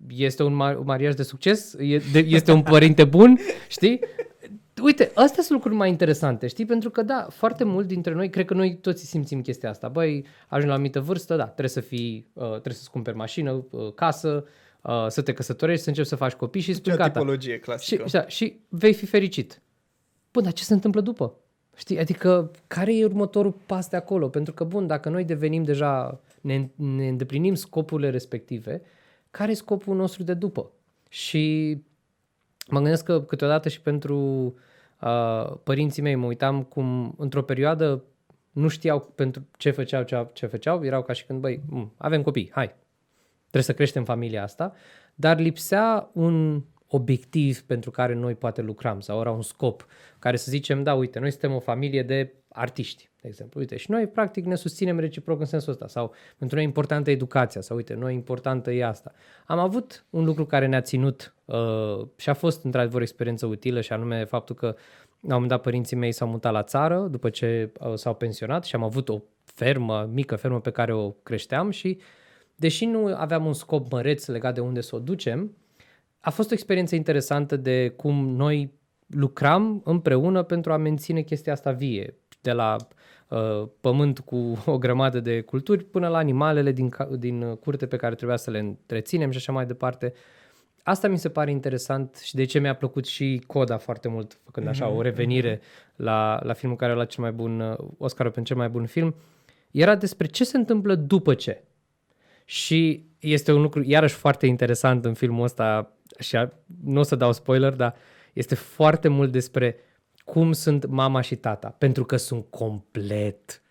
Este 0.08 0.44
un, 0.44 0.54
mar- 0.54 0.78
un 0.78 0.84
mariaj 0.86 1.14
de 1.14 1.24
succes? 1.24 1.74
E, 1.80 1.98
de, 2.12 2.20
este 2.20 2.52
un 2.52 2.62
părinte 2.64 3.04
bun? 3.04 3.38
Știi? 3.68 4.00
Uite, 4.84 5.12
astea 5.14 5.44
sunt 5.44 5.50
lucruri 5.50 5.76
mai 5.76 5.90
interesante, 5.90 6.48
știi? 6.48 6.66
Pentru 6.66 6.90
că, 6.90 7.02
da, 7.02 7.28
foarte 7.30 7.64
mult 7.64 7.88
dintre 7.88 8.14
noi, 8.14 8.30
cred 8.30 8.46
că 8.46 8.54
noi 8.54 8.78
toți 8.78 9.06
simțim 9.06 9.42
chestia 9.42 9.70
asta. 9.70 9.88
Băi, 9.88 10.26
ajungi 10.48 10.66
la 10.66 10.72
o 10.72 10.76
anumită 10.76 11.00
vârstă, 11.02 11.36
da, 11.36 11.44
trebuie 11.44 11.70
să 11.70 11.80
fii, 11.80 12.28
uh, 12.34 12.50
trebuie 12.50 12.74
să-ți 12.74 12.92
cumperi 12.92 13.16
mașină, 13.16 13.66
uh, 13.70 13.94
casă, 13.94 14.46
uh, 14.82 15.06
să 15.08 15.22
te 15.22 15.34
căsătorești, 15.34 15.84
să 15.84 15.90
începi 15.90 16.08
să 16.08 16.16
faci 16.16 16.34
copii 16.34 16.62
și 16.62 16.74
spui 16.74 16.92
Ce 16.92 16.94
o 16.94 16.98
gata. 16.98 17.12
tipologie 17.12 17.54
Și, 17.54 17.60
clasică. 17.60 18.06
da, 18.12 18.28
și 18.28 18.60
vei 18.70 18.94
fi 18.94 19.06
fericit. 19.06 19.62
Bun, 20.36 20.44
dar 20.44 20.54
ce 20.54 20.64
se 20.64 20.74
întâmplă 20.74 21.02
după? 21.02 21.34
Știi? 21.76 22.00
Adică, 22.00 22.52
care 22.68 22.96
e 22.96 23.06
următorul 23.06 23.52
pas 23.66 23.88
de 23.90 23.96
acolo? 23.96 24.30
Pentru 24.30 24.54
că, 24.54 24.64
bun, 24.64 24.88
dacă 24.88 25.10
noi 25.10 25.24
devenim 25.24 25.64
deja, 25.64 26.22
ne, 26.42 26.70
ne 26.76 27.08
îndeplinim 27.08 27.56
scopurile 27.56 28.10
respective, 28.10 28.82
care 29.32 29.52
e 29.52 29.56
scopul 29.56 29.96
nostru 29.96 30.24
de 30.24 30.34
după? 30.34 30.72
Și 31.10 31.78
mă 32.68 32.80
gândesc 32.80 33.04
că 33.04 33.22
câteodată 33.22 33.70
și 33.70 33.82
pentru 33.82 34.18
uh, 35.02 35.54
părinții 35.64 36.02
mei 36.02 36.16
mă 36.16 36.26
uitam 36.26 36.64
cum 36.64 37.16
într-o 37.18 37.44
perioadă 37.44 38.04
nu 38.52 38.68
știau 38.68 39.00
pentru 39.00 39.48
ce 39.58 39.72
făceau, 39.72 40.04
ce, 40.04 40.28
ce 40.34 40.46
făceau, 40.46 40.86
erau 40.86 41.04
ca 41.04 41.14
și 41.14 41.26
când, 41.26 41.40
băi, 41.40 41.62
m, 41.70 41.94
avem 41.98 42.22
copii, 42.22 42.50
hai, 42.54 42.76
trebuie 43.40 43.64
să 43.64 43.74
creștem 43.74 44.04
familia 44.04 44.44
asta, 44.44 44.74
dar 45.14 45.40
lipsea 45.40 46.10
un 46.14 46.64
obiectiv 46.88 47.62
pentru 47.62 47.92
care 47.92 48.14
noi 48.14 48.36
poate 48.36 48.62
lucram 48.62 49.00
sau 49.00 49.20
era 49.20 49.32
un 49.32 49.42
scop 49.42 49.86
care 50.20 50.38
să 50.38 50.52
zicem, 50.52 50.84
da, 50.84 50.94
uite, 50.94 51.20
noi 51.20 51.32
suntem 51.32 51.54
o 51.54 51.60
familie 51.60 52.04
de 52.04 52.34
artiști, 52.50 53.10
de 53.22 53.28
exemplu, 53.28 53.60
uite, 53.60 53.78
și 53.78 53.92
noi 53.92 54.08
practic 54.08 54.46
ne 54.46 54.56
susținem 54.56 55.00
reciproc 55.00 55.40
în 55.40 55.46
sensul 55.46 55.72
ăsta 55.72 55.88
sau 55.88 56.14
pentru 56.38 56.56
noi 56.56 56.66
e 56.66 56.68
importantă 56.68 57.12
educația 57.12 57.62
sau 57.62 57.78
uite, 57.78 57.94
noi 57.94 58.14
importantă 58.14 58.72
e 58.72 58.86
asta. 58.86 59.14
Am 59.46 59.60
avut 59.60 60.06
un 60.10 60.26
lucru 60.26 60.46
care 60.46 60.66
ne-a 60.66 60.82
ținut 60.82 61.34
uh, 61.46 62.08
și 62.16 62.30
a 62.30 62.34
fost 62.34 62.64
într-adevăr 62.64 63.00
o 63.00 63.04
experiență 63.04 63.46
utilă 63.46 63.82
și 63.82 63.94
anume 63.94 64.26
faptul 64.26 64.56
că 64.56 64.66
la 64.66 65.36
un 65.36 65.42
moment 65.42 65.50
dat 65.50 65.62
părinții 65.62 65.98
mei 65.98 66.12
s-au 66.12 66.28
mutat 66.28 66.52
la 66.52 66.64
țară 66.64 67.08
după 67.12 67.30
ce 67.30 67.72
uh, 67.80 67.94
s-au 67.94 68.16
pensionat 68.16 68.64
și 68.64 68.76
am 68.76 68.84
avut 68.84 69.10
o 69.10 69.22
fermă, 69.44 70.10
mică 70.14 70.36
fermă 70.36 70.60
pe 70.60 70.72
care 70.72 70.94
o 70.94 71.10
creșteam 71.10 71.70
și 71.70 72.00
deși 72.56 72.86
nu 72.86 73.06
aveam 73.16 73.46
un 73.46 73.54
scop 73.54 73.92
măreț 73.92 74.26
legat 74.26 74.54
de 74.54 74.60
unde 74.60 74.82
să 74.82 74.96
o 74.96 75.00
ducem, 75.00 75.56
a 76.26 76.30
fost 76.30 76.52
o 76.52 76.54
experiență 76.54 76.96
interesantă 76.96 77.56
de 77.56 77.90
cum 77.90 78.30
noi 78.30 78.74
lucram 79.08 79.82
împreună 79.84 80.44
pentru 80.44 80.74
a 80.74 80.78
menține 80.78 81.22
chestia 81.22 81.54
asta 81.54 81.72
vie, 81.72 82.16
de 82.42 82.52
la 82.52 82.76
uh, 83.30 83.68
pământ 83.82 84.20
cu 84.20 84.36
o 84.66 84.78
grămadă 84.78 85.20
de 85.20 85.42
culturi 85.42 85.84
până 85.84 86.08
la 86.08 86.18
animalele 86.18 86.72
din, 86.72 86.90
ca- 86.90 87.10
din 87.18 87.42
uh, 87.42 87.58
curte 87.58 87.88
pe 87.88 87.96
care 87.96 88.16
trebuia 88.16 88.38
să 88.38 88.52
le 88.52 88.60
întreținem 88.60 89.32
și 89.32 89.38
așa 89.38 89.52
mai 89.52 89.66
departe. 89.66 90.14
Asta 90.84 91.08
mi 91.08 91.18
se 91.18 91.30
pare 91.30 91.52
interesant 91.52 92.16
și 92.24 92.36
de 92.36 92.44
ce 92.44 92.60
mi-a 92.60 92.76
plăcut 92.76 93.06
și 93.06 93.44
Coda 93.48 93.78
foarte 93.78 94.08
mult, 94.08 94.40
făcând 94.44 94.68
așa 94.68 94.88
o 94.88 95.02
revenire 95.02 95.62
la, 95.96 96.40
la 96.44 96.54
filmul 96.54 96.78
care 96.78 96.92
a 96.92 96.96
luat 96.96 97.08
cel 97.10 97.24
mai 97.24 97.32
bun 97.32 97.60
uh, 97.60 97.78
Oscar 97.98 98.26
pentru 98.30 98.54
cel 98.54 98.62
mai 98.62 98.70
bun 98.70 98.86
film. 98.86 99.16
Era 99.72 99.96
despre 99.96 100.28
ce 100.28 100.44
se 100.44 100.58
întâmplă 100.58 100.96
după 100.96 101.34
ce. 101.34 101.64
Și 102.46 103.06
este 103.20 103.52
un 103.52 103.62
lucru 103.62 103.84
iarăși 103.84 104.16
foarte 104.16 104.46
interesant 104.46 105.06
în 105.06 105.14
filmul 105.14 105.44
ăsta 105.44 105.95
și 106.20 106.36
a- 106.36 106.54
nu 106.84 107.00
o 107.00 107.04
să 107.04 107.16
dau 107.16 107.34
spoiler, 107.34 107.74
dar 107.74 107.96
este 108.34 108.56
foarte 108.56 109.08
mult 109.08 109.32
despre 109.32 109.76
cum 110.24 110.52
sunt 110.52 110.86
mama 110.86 111.22
și 111.22 111.36
tata, 111.36 111.76
pentru 111.78 112.06
că 112.06 112.18
sunt 112.18 112.46
complet, 112.50 113.62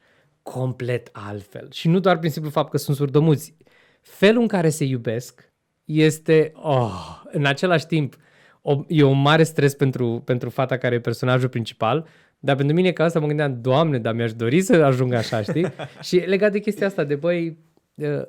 complet 0.42 1.08
altfel. 1.12 1.68
Și 1.70 1.88
nu 1.88 1.98
doar 1.98 2.18
prin 2.18 2.30
simplu 2.30 2.50
fapt 2.50 2.70
că 2.70 2.76
sunt 2.76 2.96
surdomuți. 2.96 3.56
Felul 4.00 4.42
în 4.42 4.48
care 4.48 4.68
se 4.68 4.84
iubesc 4.84 5.52
este, 5.84 6.52
oh, 6.54 7.22
în 7.24 7.44
același 7.46 7.86
timp, 7.86 8.16
o, 8.62 8.84
e 8.88 9.02
un 9.02 9.20
mare 9.20 9.42
stres 9.42 9.74
pentru, 9.74 10.22
pentru 10.24 10.50
fata 10.50 10.78
care 10.78 10.94
e 10.94 11.00
personajul 11.00 11.48
principal, 11.48 12.06
dar 12.38 12.56
pentru 12.56 12.74
mine 12.74 12.92
ca 12.92 13.04
asta 13.04 13.20
mă 13.20 13.26
gândeam, 13.26 13.60
doamne, 13.60 13.98
dar 13.98 14.14
mi-aș 14.14 14.32
dori 14.32 14.60
să 14.60 14.74
ajung 14.74 15.12
așa, 15.12 15.42
știi? 15.42 15.66
și 16.06 16.16
legat 16.16 16.52
de 16.52 16.58
chestia 16.58 16.86
asta, 16.86 17.04
de 17.04 17.14
băi, 17.14 17.58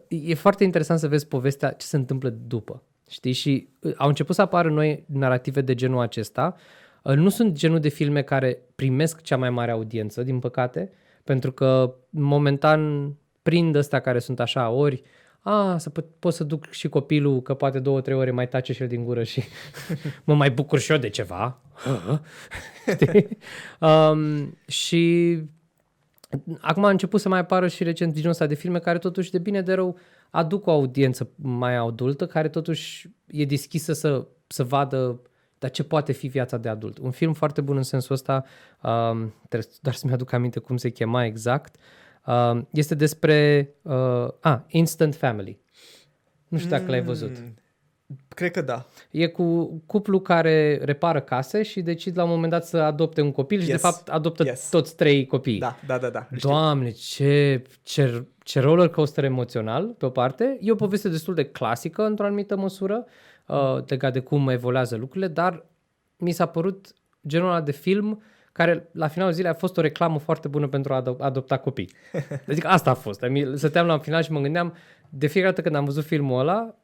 e 0.08 0.34
foarte 0.34 0.64
interesant 0.64 1.00
să 1.00 1.08
vezi 1.08 1.28
povestea 1.28 1.72
ce 1.72 1.86
se 1.86 1.96
întâmplă 1.96 2.30
după. 2.30 2.84
Știi? 3.10 3.32
Și 3.32 3.68
uh, 3.80 3.94
au 3.98 4.08
început 4.08 4.36
să 4.36 4.42
apară 4.42 4.70
noi 4.70 5.04
narrative 5.08 5.62
de 5.62 5.76
genul 5.76 6.02
acesta. 6.02 6.56
Uh, 7.04 7.14
Nu 7.14 7.30
sunt 7.30 7.54
genul 7.54 7.80
de 7.80 7.90
filme 7.90 8.22
care 8.22 8.58
primesc 8.76 9.22
cea 9.22 9.38
mai 9.38 9.50
mare 9.50 9.72
audiență, 9.72 10.24
din 10.24 10.40
păcate, 10.40 10.92
pentru 11.24 11.52
că 11.52 11.96
momentan 12.10 13.14
prind 13.42 13.76
ăsta 13.76 14.00
care 14.00 14.20
sunt 14.20 14.40
așa 14.40 14.70
ori 14.70 15.04
a, 15.48 15.78
să 15.78 15.90
pot, 15.90 16.06
pot 16.20 16.34
să 16.34 16.44
duc 16.44 16.72
și 16.72 16.90
copilul 16.90 17.42
că 17.42 17.54
poate 17.54 17.80
două, 17.80 18.02
trei 18.02 18.16
ore 18.16 18.32
mai 18.32 18.48
tace 18.48 18.74
și 18.74 18.82
el 18.82 18.88
din 18.88 19.04
gură 19.04 19.24
și 19.24 19.44
mă 20.24 20.36
mai 20.36 20.52
bucur 20.52 20.80
și 20.80 20.92
eu 20.92 20.98
de 20.98 21.10
ceva. 21.10 21.60
Știi? 22.94 23.28
Um, 23.80 24.58
și 24.68 25.38
acum 26.60 26.84
a 26.84 26.90
început 26.90 27.22
să 27.22 27.30
mai 27.30 27.40
apară 27.40 27.68
și 27.68 27.84
recent 27.84 28.14
genul 28.14 28.30
ăsta 28.30 28.46
de 28.46 28.54
filme 28.54 28.80
care 28.80 28.98
totuși 28.98 29.32
de 29.32 29.38
bine 29.38 29.62
de 29.62 29.74
rău 29.74 29.98
aduc 30.30 30.68
o 30.68 30.72
audiență 30.72 31.30
mai 31.36 31.76
adultă, 31.76 32.28
care 32.28 32.50
totuși 32.50 33.10
e 33.26 33.46
deschisă 33.46 33.94
să, 33.94 34.28
să 34.48 34.64
vadă 34.64 35.20
dar 35.60 35.74
ce 35.74 35.84
poate 35.84 36.12
fi 36.12 36.28
viața 36.28 36.58
de 36.58 36.70
adult. 36.70 36.98
Un 36.98 37.12
film 37.12 37.34
foarte 37.34 37.62
bun 37.62 37.78
în 37.78 37.84
sensul 37.84 38.14
ăsta, 38.14 38.44
um, 38.82 39.34
trebuie 39.50 39.70
doar 39.82 39.96
să-mi 39.96 40.14
aduc 40.14 40.32
aminte 40.32 40.60
cum 40.60 40.78
se 40.78 40.90
chema 40.90 41.26
exact, 41.26 41.76
um, 42.26 42.68
este 42.72 42.96
despre 42.96 43.70
uh, 43.82 44.28
a, 44.40 44.66
Instant 44.68 45.16
Family. 45.16 45.60
Nu 46.48 46.58
știu 46.58 46.70
dacă 46.70 46.86
l-ai 46.90 47.02
văzut. 47.02 47.38
Mm, 48.08 48.18
Cred 48.28 48.52
că 48.52 48.62
da. 48.62 48.86
E 49.12 49.28
cu 49.28 49.66
cuplu 49.86 50.20
care 50.20 50.80
repară 50.84 51.20
case 51.22 51.64
și 51.64 51.82
decid 51.82 52.18
la 52.18 52.24
un 52.24 52.30
moment 52.30 52.52
dat 52.52 52.66
să 52.66 52.78
adopte 52.78 53.22
un 53.22 53.32
copil 53.32 53.60
și 53.62 53.70
Yes. 53.70 53.82
de 53.82 53.88
fapt 53.88 54.08
adoptă 54.10 54.44
Yes. 54.46 54.70
toți 54.70 54.96
trei 54.96 55.26
copii. 55.28 55.60
Da, 55.60 55.76
da, 55.88 55.98
da, 55.98 56.10
da. 56.10 56.28
îl 56.32 56.38
știu. 56.38 56.50
Doamne, 56.50 56.90
ce, 56.92 57.62
ce, 57.84 58.26
ce 58.44 58.60
roller 58.60 58.90
coaster 58.90 59.24
emoțional, 59.24 59.86
pe 59.86 60.06
o 60.06 60.10
parte. 60.10 60.58
E 60.62 60.72
o 60.72 60.76
poveste 60.76 61.10
destul 61.10 61.34
de 61.34 61.46
clasică, 61.46 62.06
într-o 62.06 62.26
anumită 62.26 62.58
măsură, 62.58 63.06
uh, 63.48 63.78
legat 63.88 64.14
de 64.14 64.20
cum 64.20 64.50
evoluează 64.50 64.96
lucrurile, 64.96 65.28
dar 65.28 65.66
mi 66.18 66.32
s-a 66.32 66.46
părut 66.46 66.88
genul 67.28 67.48
ăla 67.50 67.62
de 67.62 67.72
film 67.72 68.22
care 68.52 68.90
la 68.92 69.08
finalul 69.08 69.34
zilei 69.34 69.52
a 69.52 69.54
fost 69.54 69.78
o 69.78 69.82
reclamă 69.82 70.20
foarte 70.20 70.48
bună 70.48 70.68
pentru 70.68 70.94
a 70.94 71.02
ado- 71.02 71.18
adopta 71.20 71.58
copii. 71.58 71.90
Adică 72.50 72.68
asta 72.68 72.90
a 72.90 72.94
fost. 72.94 73.26
Mi- 73.30 73.52
Stăteam 73.58 73.88
la 73.88 73.98
final 73.98 74.24
și 74.24 74.32
mă 74.32 74.40
gândeam, 74.40 74.74
de 75.10 75.28
fiecare 75.28 75.54
dată 75.54 75.62
când 75.68 75.76
am 75.76 75.86
văzut 75.86 76.04
filmul 76.04 76.40
ăla, 76.40 76.76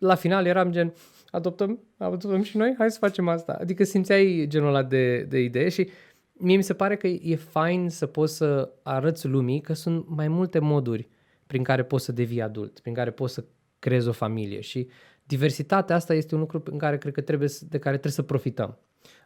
la 0.00 0.14
final 0.14 0.46
eram 0.46 0.70
gen, 0.70 0.92
adoptăm, 1.30 1.78
adoptăm 1.96 2.42
și 2.42 2.56
noi, 2.56 2.74
hai 2.78 2.90
să 2.90 2.98
facem 2.98 3.28
asta. 3.28 3.56
Adică 3.60 3.84
simțeai 3.84 4.44
genul 4.48 4.68
ăla 4.68 4.82
de, 4.82 5.22
de 5.22 5.38
idee 5.40 5.68
și 5.68 5.88
mie 6.32 6.56
mi 6.56 6.62
se 6.62 6.74
pare 6.74 6.96
că 6.96 7.06
e 7.06 7.36
fain 7.36 7.88
să 7.90 8.06
poți 8.06 8.36
să 8.36 8.70
arăți 8.82 9.26
lumii 9.28 9.60
că 9.60 9.72
sunt 9.72 10.04
mai 10.08 10.28
multe 10.28 10.58
moduri 10.58 11.08
prin 11.46 11.62
care 11.62 11.82
poți 11.84 12.04
să 12.04 12.12
devii 12.12 12.42
adult, 12.42 12.78
prin 12.80 12.94
care 12.94 13.10
poți 13.10 13.34
să 13.34 13.44
creezi 13.78 14.08
o 14.08 14.12
familie 14.12 14.60
și 14.60 14.88
diversitatea 15.24 15.96
asta 15.96 16.14
este 16.14 16.34
un 16.34 16.40
lucru 16.40 16.62
în 16.64 16.78
care 16.78 16.98
cred 16.98 17.12
că 17.12 17.20
trebuie, 17.20 17.48
să- 17.48 17.64
de 17.68 17.78
care 17.78 17.92
trebuie 17.94 18.12
să 18.12 18.22
profităm. 18.22 18.78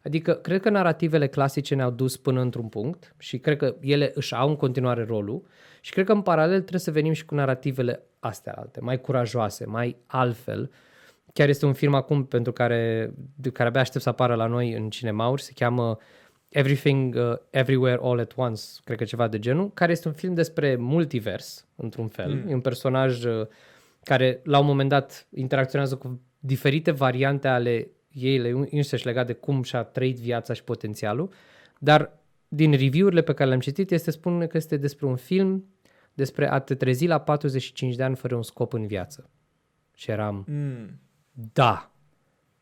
Adică, 0.05 0.35
cred 0.35 0.61
că 0.61 0.71
narativele 0.71 1.27
clasice 1.27 1.75
ne-au 1.75 1.91
dus 1.91 2.17
până 2.17 2.41
într-un 2.41 2.69
punct 2.69 3.15
și 3.19 3.39
cred 3.39 3.57
că 3.57 3.77
ele 3.81 4.11
își 4.15 4.35
au 4.35 4.49
în 4.49 4.57
continuare 4.57 5.05
rolul 5.05 5.47
și 5.81 5.93
cred 5.93 6.05
că 6.05 6.13
în 6.13 6.23
paralel 6.23 6.59
trebuie 6.59 6.81
să 6.81 6.91
venim 6.91 7.13
și 7.13 7.25
cu 7.25 7.35
narativele 7.35 8.03
astea 8.21 8.53
alte, 8.53 8.81
mai 8.81 9.01
curajoase, 9.01 9.67
mai 9.67 9.97
altfel. 10.07 10.71
Chiar 11.33 11.49
este 11.49 11.67
un 11.67 11.73
film 11.73 11.95
acum 11.95 12.25
pentru 12.25 12.53
care, 12.53 13.13
de 13.35 13.51
care 13.51 13.69
abia 13.69 13.81
aștept 13.81 14.05
să 14.05 14.09
apară 14.09 14.35
la 14.35 14.47
noi 14.47 14.73
în 14.73 14.91
cinemauri, 14.91 15.43
se 15.43 15.53
cheamă 15.55 15.99
Everything 16.49 17.15
uh, 17.15 17.37
Everywhere 17.51 17.99
All 18.03 18.21
at 18.21 18.33
Once, 18.37 18.63
cred 18.85 18.99
că 18.99 19.05
ceva 19.05 19.29
de 19.29 19.39
genul, 19.39 19.71
care 19.73 19.93
este 19.93 20.09
un 20.09 20.15
film 20.15 20.35
despre 20.35 20.77
multivers, 20.77 21.67
într-un 21.77 22.09
fel. 22.09 22.35
Mm. 22.35 22.51
E 22.51 22.55
un 22.55 22.61
personaj 22.61 23.25
uh, 23.25 23.47
care 24.03 24.41
la 24.45 24.59
un 24.59 24.67
moment 24.67 24.89
dat 24.89 25.27
interacționează 25.35 25.97
cu 25.97 26.21
diferite 26.39 26.91
variante 26.91 27.49
ale 27.49 27.89
ei 28.15 28.67
însăși 28.71 29.07
legat 29.07 29.27
de 29.27 29.33
cum 29.33 29.63
și-a 29.63 29.83
trăit 29.83 30.19
viața 30.19 30.53
și 30.53 30.65
potențialul, 30.65 31.31
dar 31.79 32.13
din 32.49 32.71
review-urile 32.71 33.23
pe 33.23 33.33
care 33.35 33.49
le-am 33.49 33.61
citit 33.61 33.91
este 33.91 34.11
spune 34.11 34.47
că 34.47 34.57
este 34.57 34.77
despre 34.77 35.07
un 35.07 35.17
film 35.17 35.65
despre 36.15 36.51
a 36.51 36.59
te 36.59 36.75
trezi 36.75 37.07
la 37.07 37.19
45 37.21 37.95
de 37.95 38.03
ani 38.03 38.17
fără 38.17 38.35
un 38.35 38.43
scop 38.43 38.73
în 38.73 38.87
viață. 38.87 39.31
Și 39.95 40.11
eram, 40.11 40.45
Mm. 40.49 40.99
da, 41.53 41.91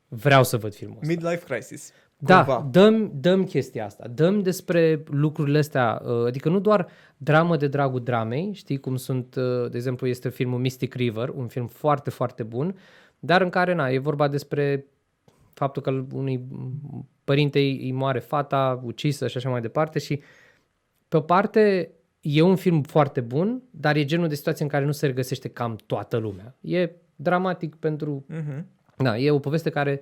vreau 0.08 0.44
să 0.44 0.56
văd 0.56 0.74
filmul 0.74 0.96
ăsta. 1.00 1.12
Midlife 1.12 1.44
crisis. 1.44 1.92
Da, 2.16 2.44
Cumva. 2.44 2.68
dăm, 2.70 3.12
dăm 3.14 3.44
chestia 3.44 3.84
asta. 3.84 4.08
Dăm 4.08 4.42
despre 4.42 5.02
lucrurile 5.10 5.58
astea, 5.58 6.02
uh, 6.04 6.26
adică 6.26 6.48
nu 6.48 6.58
doar 6.60 6.88
dramă 7.16 7.56
de 7.56 7.66
dragul 7.68 8.02
dramei, 8.02 8.52
știi 8.54 8.80
cum 8.80 8.96
sunt, 8.96 9.34
uh, 9.34 9.70
de 9.70 9.76
exemplu, 9.76 10.06
este 10.06 10.28
filmul 10.28 10.58
Mystic 10.58 10.94
River, 10.94 11.28
un 11.28 11.46
film 11.48 11.66
foarte, 11.66 12.10
foarte 12.10 12.42
bun, 12.42 12.76
dar 13.18 13.40
în 13.40 13.48
care, 13.50 13.74
na, 13.74 13.88
e 13.90 13.98
vorba 13.98 14.28
despre 14.28 14.86
faptul 15.54 15.82
că 15.82 16.04
unui 16.12 16.44
părinte 17.24 17.58
îi 17.58 17.80
îi 17.82 17.92
moare 17.92 18.18
fata, 18.18 18.80
ucisă 18.84 19.28
și 19.28 19.36
așa 19.36 19.50
mai 19.50 19.60
departe 19.60 19.98
și 19.98 20.22
pe 21.08 21.16
o 21.16 21.20
parte 21.20 21.90
e 22.20 22.42
un 22.42 22.56
film 22.56 22.82
foarte 22.82 23.20
bun, 23.20 23.62
dar 23.70 23.96
e 23.96 24.04
genul 24.04 24.28
de 24.28 24.34
situație 24.34 24.64
în 24.64 24.70
care 24.70 24.84
nu 24.84 24.92
se 24.92 25.06
regăsește 25.06 25.48
cam 25.48 25.76
toată 25.86 26.16
lumea. 26.16 26.56
E 26.60 26.90
dramatic 27.16 27.74
pentru 27.74 28.24
Mhm. 28.28 28.66
da, 28.96 29.18
e 29.18 29.30
o 29.30 29.38
poveste 29.38 29.70
care 29.70 30.00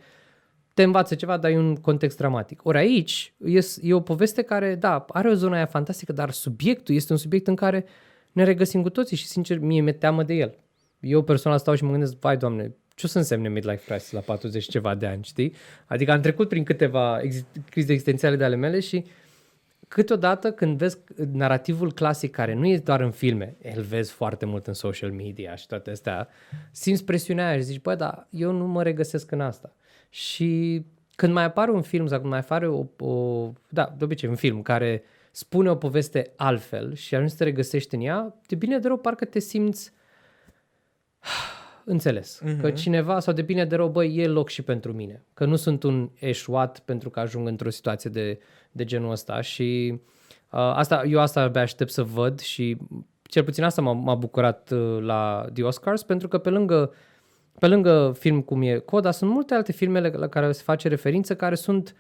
te 0.75 0.83
învață 0.83 1.15
ceva, 1.15 1.37
dar 1.37 1.51
e 1.51 1.59
un 1.59 1.77
context 1.77 2.17
dramatic. 2.17 2.65
Ori 2.65 2.79
aici 2.79 3.35
e, 3.45 3.59
e 3.81 3.95
o 3.95 4.01
poveste 4.01 4.43
care, 4.43 4.75
da, 4.75 5.05
are 5.09 5.29
o 5.29 5.35
zonă 5.35 5.55
aia 5.55 5.67
fantastică, 5.67 6.13
dar 6.13 6.31
subiectul 6.31 6.95
este 6.95 7.13
un 7.13 7.19
subiect 7.19 7.47
în 7.47 7.55
care 7.55 7.85
ne 8.33 8.45
regăsim 8.45 8.83
cu 8.83 8.91
toții 8.91 9.17
și, 9.17 9.27
sincer, 9.27 9.59
mie 9.59 9.81
mi-e 9.81 9.93
teamă 9.93 10.23
de 10.23 10.35
el. 10.35 10.59
Eu 11.01 11.23
personal 11.23 11.59
stau 11.59 11.75
și 11.75 11.85
mă 11.85 11.91
gândesc, 11.91 12.19
vai, 12.19 12.37
doamne, 12.37 12.75
ce 13.01 13.07
o 13.07 13.09
să 13.09 13.19
însemne 13.19 13.49
midlife 13.49 13.85
crisis 13.85 14.11
la 14.11 14.21
40 14.21 14.63
și 14.63 14.69
ceva 14.69 14.95
de 14.95 15.07
ani, 15.07 15.25
știi? 15.25 15.55
Adică 15.87 16.13
am 16.13 16.21
trecut 16.21 16.49
prin 16.49 16.65
câteva 16.65 17.21
ex- 17.23 17.45
crize 17.71 17.93
existențiale 17.93 18.37
de 18.37 18.45
ale 18.45 18.57
mele 18.57 18.81
și 18.81 19.05
câteodată 19.89 20.53
când 20.53 20.79
vezi 20.79 20.99
narativul 21.33 21.93
clasic 21.93 22.31
care 22.31 22.55
nu 22.55 22.67
e 22.67 22.79
doar 22.79 23.01
în 23.01 23.11
filme, 23.11 23.57
îl 23.75 23.83
vezi 23.83 24.13
foarte 24.13 24.47
mult 24.47 24.67
în 24.67 24.75
social 24.75 25.11
media 25.11 25.55
și 25.55 25.67
toate 25.67 25.91
astea, 25.91 26.29
simți 26.71 27.05
presiunea 27.05 27.49
aia 27.49 27.57
și 27.57 27.63
zici, 27.63 27.81
bă, 27.81 27.95
dar 27.95 28.27
eu 28.31 28.53
nu 28.53 28.67
mă 28.67 28.83
regăsesc 28.83 29.31
în 29.31 29.41
asta. 29.41 29.75
Și 30.09 30.83
când 31.17 31.33
mai 31.33 31.45
apare 31.45 31.71
un 31.71 31.83
film 31.83 32.07
sau 32.07 32.19
când 32.19 32.31
mai 32.31 32.39
apare 32.39 32.69
o, 32.69 32.85
o 32.99 33.53
da, 33.69 33.95
de 33.99 34.05
obicei 34.05 34.29
un 34.29 34.35
film 34.35 34.63
care 34.63 35.03
spune 35.31 35.71
o 35.71 35.75
poveste 35.75 36.33
altfel 36.37 36.95
și 36.95 37.15
ajungi 37.15 37.33
să 37.33 37.39
te 37.39 37.45
regăsești 37.45 37.95
în 37.95 38.01
ea, 38.01 38.35
de 38.47 38.55
bine 38.55 38.79
de 38.79 38.87
rău 38.87 38.97
parcă 38.97 39.25
te 39.25 39.39
simți 39.39 39.93
înțeles. 41.91 42.43
Uh-huh. 42.45 42.61
Că 42.61 42.71
cineva, 42.71 43.21
sau 43.21 43.35
de 43.35 43.43
bine 43.43 43.65
de 43.65 43.77
rău, 43.77 43.89
băi, 43.89 44.17
e 44.17 44.27
loc 44.27 44.49
și 44.49 44.63
pentru 44.63 44.93
mine. 44.93 45.25
Că 45.35 45.45
nu 45.45 45.57
sunt 45.57 45.83
un 45.83 46.11
eșuat 46.19 46.79
pentru 46.79 47.11
că 47.11 47.21
ajung 47.21 47.49
într-o 47.49 47.71
situație 47.71 48.11
de, 48.11 48.39
de 48.73 48.85
genul 48.85 49.11
ăsta 49.11 49.41
și 49.41 50.01
uh, 50.51 50.59
asta, 50.59 51.03
eu 51.09 51.21
asta 51.21 51.41
abia 51.41 51.61
aștept 51.61 51.91
să 51.91 52.03
văd 52.03 52.41
și 52.41 52.77
cel 53.23 53.45
puțin 53.45 53.65
asta 53.65 53.83
m-a, 53.83 53.93
m-a 53.93 54.15
bucurat 54.15 54.71
uh, 54.71 54.99
la 55.01 55.47
The 55.53 55.63
Oscars 55.63 56.03
pentru 56.03 56.29
că 56.29 56.39
pe 56.39 56.51
lângă, 56.51 56.93
pe 57.59 57.67
lângă 57.67 58.17
film 58.19 58.41
cum 58.41 58.63
e 58.63 58.79
Coda, 58.79 59.11
sunt 59.11 59.31
multe 59.31 59.55
alte 59.55 59.73
filme 59.73 60.01
la 60.01 60.29
care 60.29 60.53
se 60.53 60.63
face 60.63 60.89
referință 60.89 61.37
care 61.37 61.55
sunt 61.55 61.97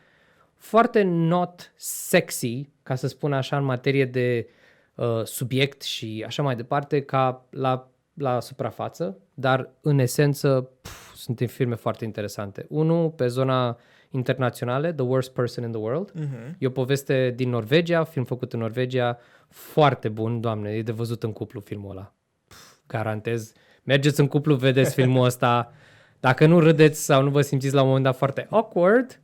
foarte 0.56 1.02
not 1.02 1.72
sexy, 1.76 2.68
ca 2.82 2.94
să 2.94 3.06
spun 3.06 3.32
așa, 3.32 3.56
în 3.56 3.64
materie 3.64 4.04
de 4.04 4.48
uh, 4.94 5.24
subiect 5.24 5.82
și 5.82 6.24
așa 6.26 6.42
mai 6.42 6.56
departe, 6.56 7.02
ca 7.02 7.46
la 7.50 7.90
la 8.14 8.40
suprafață, 8.40 9.18
dar 9.34 9.70
în 9.80 9.98
esență 9.98 10.70
pf, 10.82 11.14
sunt 11.14 11.42
filme 11.46 11.74
foarte 11.74 12.04
interesante. 12.04 12.66
Unul 12.68 13.10
pe 13.10 13.26
zona 13.26 13.78
internaționale, 14.10 14.92
The 14.92 15.04
Worst 15.04 15.32
Person 15.32 15.64
in 15.64 15.70
the 15.70 15.80
World. 15.80 16.10
Mhm. 16.14 16.56
E 16.58 16.66
o 16.66 16.70
poveste 16.70 17.32
din 17.36 17.50
Norvegia, 17.50 18.04
film 18.04 18.24
făcut 18.24 18.52
în 18.52 18.58
Norvegia, 18.58 19.18
foarte 19.48 20.08
bun, 20.08 20.40
doamne, 20.40 20.70
e 20.70 20.82
de 20.82 20.92
văzut 20.92 21.22
în 21.22 21.32
cuplu 21.32 21.60
filmul 21.60 21.90
ăla. 21.90 22.14
Pf, 22.48 22.56
garantez. 22.86 23.52
Mergeți 23.82 24.20
în 24.20 24.26
cuplu, 24.26 24.54
vedeți 24.54 24.94
filmul 24.94 25.24
ăsta. 25.24 25.72
Dacă 26.20 26.46
nu 26.46 26.60
râdeți 26.60 27.04
sau 27.04 27.22
nu 27.22 27.30
vă 27.30 27.40
simțiți 27.40 27.74
la 27.74 27.80
un 27.80 27.86
moment 27.86 28.04
dat 28.04 28.16
foarte 28.16 28.46
awkward, 28.50 29.20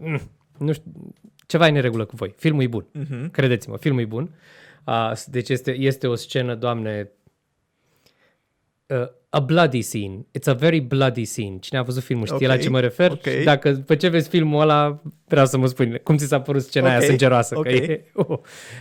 mm, 0.00 0.20
nu 0.58 0.72
știu, 0.72 0.92
ceva 1.46 1.64
e 1.64 1.68
în 1.68 1.74
neregulă 1.74 2.04
cu 2.04 2.16
voi. 2.16 2.34
Filmul 2.36 2.62
e 2.62 2.66
bun. 2.66 2.86
Mhm. 2.92 3.30
Credeți-mă, 3.30 3.76
filmul 3.76 4.00
e 4.00 4.04
bun. 4.04 4.34
Uh, 4.86 5.12
deci 5.26 5.48
este, 5.48 5.72
este 5.72 6.06
o 6.06 6.14
scenă, 6.14 6.54
doamne, 6.54 7.10
uh, 8.88 9.06
a 9.30 9.40
bloody 9.40 9.80
scene. 9.82 10.26
It's 10.38 10.46
a 10.46 10.52
very 10.52 10.80
bloody 10.80 11.24
scene. 11.24 11.58
Cine 11.58 11.78
a 11.78 11.82
văzut 11.82 12.02
filmul 12.02 12.26
știe 12.26 12.46
Ok, 12.46 12.52
la 12.52 12.58
ce 12.58 12.68
mă 12.68 12.80
refer. 12.80 13.10
ok. 13.10 13.22
Și 13.22 13.44
dacă 13.44 13.72
după 13.72 13.94
ce 13.94 14.08
vezi 14.08 14.28
filmul 14.28 14.60
ăla, 14.60 15.02
vreau 15.26 15.46
să 15.46 15.58
mă 15.58 15.66
spui 15.66 15.98
cum 16.02 16.16
ți 16.16 16.26
s-a 16.26 16.40
părut 16.40 16.62
scena 16.62 16.88
aia 16.88 16.96
Ok, 16.96 17.02
sângeroasă. 17.04 17.56
ok. 17.58 17.62
Că 17.64 17.70
e, 17.70 18.04
oh, 18.14 18.38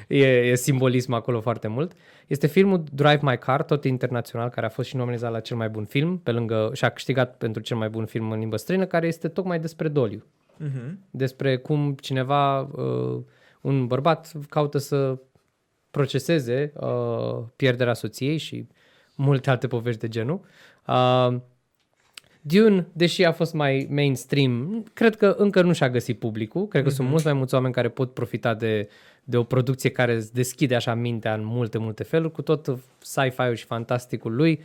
e, 0.08 0.26
e 0.26 0.56
simbolism 0.56 1.14
acolo 1.14 1.42
foarte 1.42 1.68
mult. 1.68 1.92
Este 2.28 2.48
filmul 2.48 2.84
Drive 2.94 3.20
My 3.22 3.38
Car, 3.38 3.64
tot 3.64 3.84
internațional, 3.86 4.50
care 4.50 4.66
a 4.66 4.70
fost 4.70 4.88
și 4.90 4.96
nominalizat 4.96 5.32
la 5.32 5.40
cel 5.40 5.58
mai 5.58 5.70
bun 5.70 5.86
film, 5.86 6.18
pe 6.18 6.32
lângă, 6.32 6.70
și 6.74 6.86
a 6.86 6.90
câștigat 6.90 7.38
pentru 7.38 7.62
cel 7.62 7.78
mai 7.78 7.90
bun 7.90 8.06
film 8.06 8.32
în 8.32 8.40
limbă 8.40 8.58
străină, 8.58 8.86
care 8.86 9.08
este 9.08 9.28
tocmai 9.28 9.60
despre 9.60 9.88
doliu 9.88 10.26
Mhm. 10.60 11.00
despre 11.12 11.58
cum 11.58 11.96
cineva, 12.02 12.60
uh, 12.62 13.22
un 13.62 13.88
bărbat 13.88 14.32
caută 14.50 14.78
să 14.78 15.18
proceseze 15.92 16.74
uh, 16.76 17.44
pierderea 17.56 17.94
soției 17.94 18.38
și 18.38 18.68
multe 19.18 19.50
alte 19.50 19.68
povești 19.68 20.00
de 20.00 20.08
genul. 20.08 20.40
Uh, 20.88 21.36
Dune, 22.42 22.88
deși 22.94 23.24
a 23.24 23.32
fost 23.32 23.54
mai 23.54 23.88
mainstream, 23.90 24.84
cred 24.94 25.16
că 25.16 25.36
încă 25.38 25.62
nu 25.62 25.74
și-a 25.74 25.90
găsit 25.90 26.20
publicul. 26.20 26.68
Cred 26.68 26.84
că 26.84 26.90
sunt 26.90 27.08
mulți 27.08 27.26
mai 27.26 27.34
mulți 27.34 27.54
oameni 27.54 27.74
care 27.74 27.90
pot 27.90 28.14
profita 28.14 28.54
de, 28.54 28.90
de 29.24 29.38
o 29.38 29.44
producție 29.44 29.90
care 29.90 30.14
îți 30.14 30.34
deschide 30.34 30.76
așa 30.76 30.94
mintea 30.94 31.34
în 31.34 31.46
multe, 31.46 31.78
multe 31.78 32.04
feluri, 32.04 32.32
cu 32.32 32.42
tot 32.42 32.78
sci-fi-ul 33.00 33.56
și 33.56 33.66
fantasticul 33.66 34.36
lui. 34.36 34.62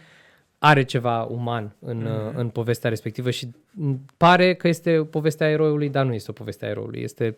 Are 0.58 0.82
ceva 0.82 1.22
uman 1.22 1.76
în, 1.78 2.08
mm-hmm. 2.08 2.34
în 2.34 2.48
povestea 2.48 2.90
respectivă 2.90 3.30
și 3.30 3.48
m, 3.70 3.94
pare 4.16 4.54
că 4.54 4.68
este 4.68 5.04
povestea 5.04 5.48
eroului, 5.48 5.88
dar 5.88 6.04
nu 6.04 6.14
este 6.14 6.30
o 6.30 6.34
poveste 6.34 6.64
a 6.64 6.68
eroului. 6.68 7.00
Este, 7.00 7.36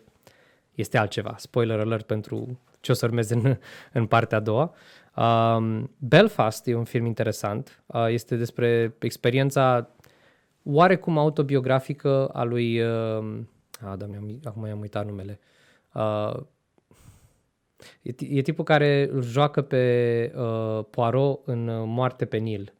este 0.75 0.97
altceva. 0.97 1.35
Spoiler 1.37 1.79
alert 1.79 2.05
pentru 2.05 2.59
ce 2.79 2.91
o 2.91 2.95
să 2.95 3.05
urmeze 3.05 3.33
în, 3.33 3.57
în 3.91 4.05
partea 4.05 4.37
a 4.37 4.41
doua. 4.41 4.73
Um, 5.15 5.91
Belfast 5.97 6.67
e 6.67 6.75
un 6.75 6.83
film 6.83 7.05
interesant. 7.05 7.83
Uh, 7.85 8.07
este 8.09 8.35
despre 8.35 8.95
experiența 8.99 9.89
oarecum 10.63 11.17
autobiografică 11.17 12.27
a 12.27 12.43
lui... 12.43 12.81
Uh, 12.81 13.39
a, 13.81 13.95
doamne, 13.95 14.17
am, 14.17 14.39
acum 14.43 14.65
i-am 14.65 14.79
uitat 14.79 15.05
numele. 15.05 15.39
Uh, 15.93 16.33
e, 18.01 18.11
ti- 18.11 18.37
e 18.37 18.41
tipul 18.41 18.63
care 18.63 19.09
îl 19.11 19.21
joacă 19.21 19.61
pe 19.61 20.33
uh, 20.35 20.85
Poirot 20.89 21.47
în 21.47 21.67
uh, 21.67 21.83
Moarte 21.85 22.25
pe 22.25 22.37
Nil. 22.37 22.73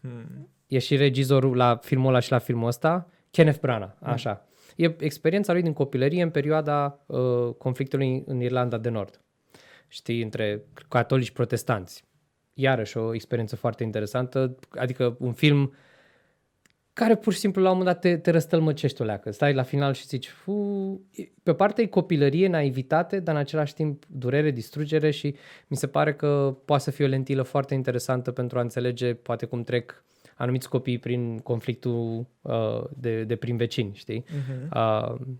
Hmm. 0.00 0.48
E 0.66 0.78
și 0.78 0.96
regizorul 0.96 1.56
la 1.56 1.76
filmul 1.76 2.08
ăla 2.08 2.20
și 2.20 2.30
la 2.30 2.38
filmul 2.38 2.66
ăsta, 2.68 3.08
Kenneth 3.30 3.60
Branagh, 3.60 3.92
așa. 4.00 4.46
E 4.76 4.94
experiența 4.98 5.52
lui 5.52 5.62
din 5.62 5.72
copilărie 5.72 6.22
în 6.22 6.30
perioada 6.30 6.98
uh, 7.06 7.54
conflictului 7.58 8.22
în 8.26 8.40
Irlanda 8.40 8.78
de 8.78 8.88
Nord. 8.88 9.20
Știi, 9.92 10.22
între 10.22 10.62
catolici 10.88 11.26
și 11.26 11.32
protestanți. 11.32 12.04
Iarăși 12.54 12.96
o 12.96 13.14
experiență 13.14 13.56
foarte 13.56 13.82
interesantă, 13.82 14.56
adică 14.70 15.16
un 15.18 15.32
film 15.32 15.74
care 16.92 17.16
pur 17.16 17.32
și 17.32 17.38
simplu 17.38 17.62
la 17.62 17.70
un 17.70 17.76
moment 17.76 17.94
dat 17.94 18.02
te, 18.02 18.16
te 18.16 18.30
răstălmăcești 18.30 19.02
o 19.02 19.04
leacă. 19.04 19.30
Stai 19.30 19.54
la 19.54 19.62
final 19.62 19.92
și 19.92 20.06
zici, 20.06 20.28
fu, 20.28 21.00
pe 21.42 21.54
parte 21.54 21.82
e 21.82 21.86
copilărie, 21.86 22.48
naivitate, 22.48 23.20
dar 23.20 23.34
în 23.34 23.40
același 23.40 23.74
timp 23.74 24.04
durere, 24.08 24.50
distrugere 24.50 25.10
și 25.10 25.34
mi 25.66 25.76
se 25.76 25.86
pare 25.86 26.14
că 26.14 26.56
poate 26.64 26.82
să 26.82 26.90
fie 26.90 27.04
o 27.04 27.08
lentilă 27.08 27.42
foarte 27.42 27.74
interesantă 27.74 28.30
pentru 28.30 28.58
a 28.58 28.60
înțelege 28.60 29.14
poate 29.14 29.46
cum 29.46 29.62
trec 29.62 30.04
anumiți 30.40 30.68
copii 30.68 30.98
prin 30.98 31.38
conflictul 31.38 32.26
uh, 32.40 32.84
de, 32.96 33.24
de 33.24 33.36
prin 33.36 33.56
vecini, 33.56 33.94
știi? 33.94 34.24
Mhm. 34.28 34.76
Uh, 34.76 35.14
nici 35.16 35.38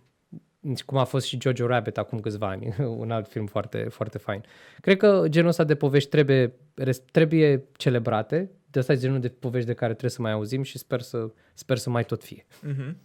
cum 0.86 0.98
a 0.98 1.04
fost 1.04 1.26
și 1.26 1.38
Jojo 1.40 1.66
Rabbit 1.66 1.98
acum 1.98 2.20
câțiva 2.20 2.48
ani, 2.48 2.74
un 3.02 3.10
alt 3.10 3.28
film 3.28 3.46
foarte, 3.46 3.82
foarte 3.82 4.18
fain. 4.18 4.42
Cred 4.80 4.96
că 4.96 5.24
genul 5.28 5.48
ăsta 5.48 5.64
de 5.64 5.74
povești 5.74 6.08
trebuie, 6.10 6.52
res- 6.74 7.02
trebuie 7.12 7.62
celebrate, 7.76 8.50
de 8.70 8.78
asta 8.78 8.92
e 8.92 8.96
genul 8.96 9.20
de 9.20 9.28
povești 9.28 9.66
de 9.68 9.74
care 9.74 9.90
trebuie 9.90 10.10
să 10.10 10.22
mai 10.22 10.32
auzim 10.32 10.62
și 10.62 10.78
sper 10.78 11.00
să, 11.00 11.30
sper 11.54 11.76
să 11.78 11.90
mai 11.90 12.04
tot 12.04 12.24
fie. 12.24 12.46
Mhm. 12.62 12.96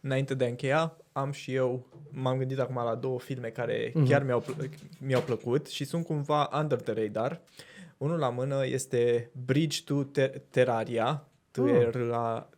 Înainte 0.00 0.34
de 0.34 0.44
a 0.44 0.48
încheia, 0.48 0.96
am 1.12 1.32
și 1.32 1.54
eu, 1.54 1.86
m-am 2.10 2.38
gândit 2.38 2.58
acum 2.58 2.74
la 2.74 2.94
două 2.94 3.20
filme 3.20 3.48
care 3.48 3.90
Mhm. 3.94 4.06
chiar 4.06 4.22
mi-au, 4.24 4.40
plă- 4.40 4.68
mi-au 4.98 5.20
plăcut 5.20 5.66
și 5.68 5.84
sunt 5.84 6.04
cumva 6.04 6.50
under 6.60 6.80
the 6.80 6.92
radar. 6.92 7.40
Unul 7.96 8.18
la 8.18 8.28
mână 8.28 8.66
este 8.66 9.30
Bridge 9.44 9.80
to 9.84 10.04
Ter- 10.04 10.40
Terraria, 10.50 11.26
Terraria, 11.50 12.48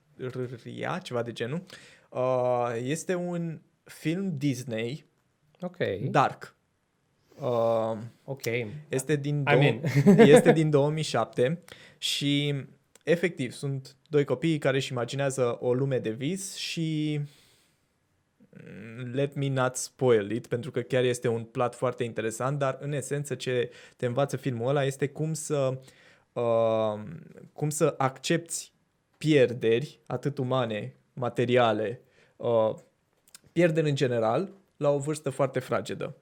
ceva 1.02 1.22
de 1.22 1.32
genul. 1.32 1.62
Uh, 2.08 2.76
este 2.82 3.14
un 3.14 3.58
film 3.84 4.34
Disney 4.36 5.04
Ok, 5.64 5.76
dark. 6.10 6.56
Uh, 7.40 7.96
ok. 8.24 8.44
este 8.88 9.16
din, 9.16 9.38
I 9.38 9.42
două, 9.44 9.58
mean. 9.58 9.80
este 10.36 10.52
din 10.52 10.70
2007 10.70 11.62
și 11.98 12.54
efectiv 13.04 13.52
sunt 13.52 13.96
doi 14.08 14.24
copii 14.24 14.58
care 14.58 14.76
își 14.76 14.92
imaginează 14.92 15.56
o 15.60 15.74
lume 15.74 15.98
de 15.98 16.10
vis 16.10 16.54
și 16.54 17.20
mm, 18.50 19.10
let 19.12 19.34
me 19.34 19.48
not 19.48 19.76
spoil 19.76 20.30
it, 20.30 20.46
pentru 20.46 20.70
că 20.70 20.80
chiar 20.80 21.04
este 21.04 21.28
un 21.28 21.44
plat 21.44 21.74
foarte 21.74 22.04
interesant, 22.04 22.58
dar 22.58 22.78
în 22.80 22.92
esență 22.92 23.34
ce 23.34 23.70
te 23.96 24.06
învață 24.06 24.36
filmul 24.36 24.68
ăla 24.68 24.84
este 24.84 25.08
cum 25.08 25.32
să, 25.32 25.80
uh, 26.32 27.02
cum 27.52 27.70
să 27.70 27.94
accepti 27.98 28.72
pierderi, 29.18 30.00
atât 30.06 30.38
umane, 30.38 30.96
materiale, 31.12 32.00
uh, 32.36 32.74
pierderi 33.54 33.88
în 33.88 33.94
general, 33.94 34.52
la 34.76 34.90
o 34.90 34.98
vârstă 34.98 35.30
foarte 35.30 35.58
fragedă. 35.58 36.16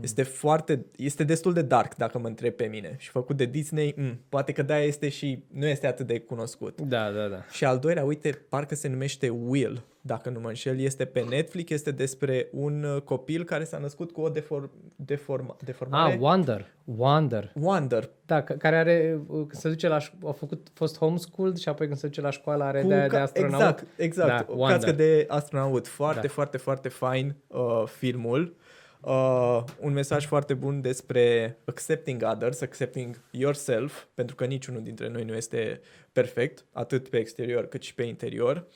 Este 0.00 0.22
foarte, 0.22 0.86
este 0.96 1.24
destul 1.24 1.52
de 1.52 1.62
dark 1.62 1.94
dacă 1.94 2.18
mă 2.18 2.26
întreb 2.26 2.52
pe 2.52 2.64
mine 2.64 2.94
și 2.98 3.08
făcut 3.08 3.36
de 3.36 3.44
Disney, 3.44 3.94
m, 3.96 4.20
poate 4.28 4.52
că 4.52 4.62
de-aia 4.62 4.84
este 4.84 5.08
și 5.08 5.44
nu 5.52 5.66
este 5.66 5.86
atât 5.86 6.06
de 6.06 6.20
cunoscut. 6.20 6.80
Da, 6.80 7.10
da, 7.10 7.28
da. 7.28 7.44
Și 7.50 7.64
al 7.64 7.78
doilea, 7.78 8.04
uite, 8.04 8.30
parcă 8.48 8.74
se 8.74 8.88
numește 8.88 9.28
Will, 9.28 9.84
dacă 10.00 10.30
nu 10.30 10.40
mă 10.40 10.48
înșel, 10.48 10.80
este 10.80 11.04
pe 11.04 11.20
Netflix, 11.20 11.70
este 11.70 11.90
despre 11.90 12.48
un 12.52 12.82
uh, 12.82 13.02
copil 13.02 13.44
care 13.44 13.64
s-a 13.64 13.78
născut 13.78 14.10
cu 14.12 14.20
o 14.20 14.28
deform, 14.28 14.70
deform, 14.96 15.56
deformare. 15.64 16.12
Ah, 16.12 16.18
Wonder. 16.20 16.66
Wonder. 16.84 17.52
Wonder. 17.60 18.10
Da, 18.26 18.42
c- 18.44 18.56
care 18.58 18.76
are, 18.76 19.20
uh, 19.26 19.36
când 19.36 19.52
se 19.54 19.68
duce 19.68 19.88
la, 19.88 19.98
ș- 20.00 20.12
a 20.26 20.30
făcut, 20.30 20.68
fost 20.72 20.98
homeschooled 20.98 21.56
și 21.56 21.68
apoi 21.68 21.86
când 21.86 21.98
se 21.98 22.06
duce 22.06 22.20
la 22.20 22.30
școală 22.30 22.64
are 22.64 22.82
de, 22.82 23.00
de 23.00 23.06
ca- 23.06 23.22
astronaut. 23.22 23.60
Exact, 23.62 23.86
exact. 23.96 24.46
Da, 24.46 24.52
o 24.52 24.56
Wonder. 24.56 24.76
cască 24.76 24.92
de 24.92 25.24
astronaut. 25.28 25.86
Foarte, 25.88 26.26
Da. 26.26 26.32
foarte, 26.32 26.56
foarte 26.56 26.88
fain 26.88 27.34
uh, 27.46 27.82
filmul. 27.86 28.56
Uh, 29.00 29.62
un 29.80 29.92
mesaj 29.92 30.26
foarte 30.26 30.54
bun 30.54 30.80
despre 30.80 31.56
accepting 31.64 32.22
others, 32.32 32.60
accepting 32.60 33.20
yourself, 33.30 34.04
pentru 34.14 34.34
că 34.36 34.44
niciunul 34.44 34.82
dintre 34.82 35.08
noi 35.08 35.24
nu 35.24 35.34
este 35.34 35.80
perfect, 36.12 36.64
atât 36.72 37.08
pe 37.08 37.16
exterior 37.18 37.66
cât 37.66 37.82
și 37.82 37.94
pe 37.94 38.02
interior. 38.02 38.66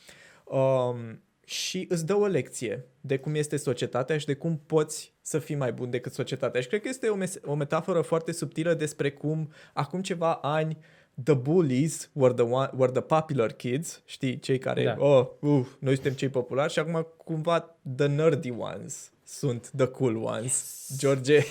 Um, 0.44 1.22
și 1.46 1.86
îți 1.88 2.06
dă 2.06 2.14
o 2.14 2.26
lecție 2.26 2.84
de 3.00 3.18
cum 3.18 3.34
este 3.34 3.56
societatea 3.56 4.18
și 4.18 4.26
de 4.26 4.34
cum 4.34 4.60
poți 4.66 5.12
să 5.20 5.38
fii 5.38 5.54
mai 5.54 5.72
bun 5.72 5.90
decât 5.90 6.12
societatea. 6.12 6.60
Și 6.60 6.68
cred 6.68 6.80
că 6.80 6.88
este 6.88 7.08
o, 7.08 7.14
mes- 7.14 7.38
o 7.44 7.54
metaforă 7.54 8.00
foarte 8.00 8.32
subtilă 8.32 8.74
despre 8.74 9.10
cum 9.10 9.52
acum 9.72 10.02
ceva 10.02 10.32
ani 10.34 10.78
the 11.24 11.34
bullies 11.34 12.10
were 12.12 12.34
the, 12.34 12.42
one, 12.42 12.70
were 12.76 12.92
the 12.92 13.00
popular 13.00 13.52
kids, 13.52 14.02
știi, 14.04 14.38
cei 14.38 14.58
care, 14.58 14.84
Da. 14.84 14.96
oh, 14.98 15.26
uh, 15.40 15.66
noi 15.78 15.94
suntem 15.94 16.12
cei 16.12 16.28
populari 16.28 16.72
și 16.72 16.78
acum 16.78 17.06
cumva 17.16 17.76
the 17.96 18.06
nerdy 18.06 18.50
ones 18.50 19.12
sunt 19.26 19.70
the 19.76 19.86
cool 19.86 20.16
ones. 20.16 20.72
George, 20.98 21.38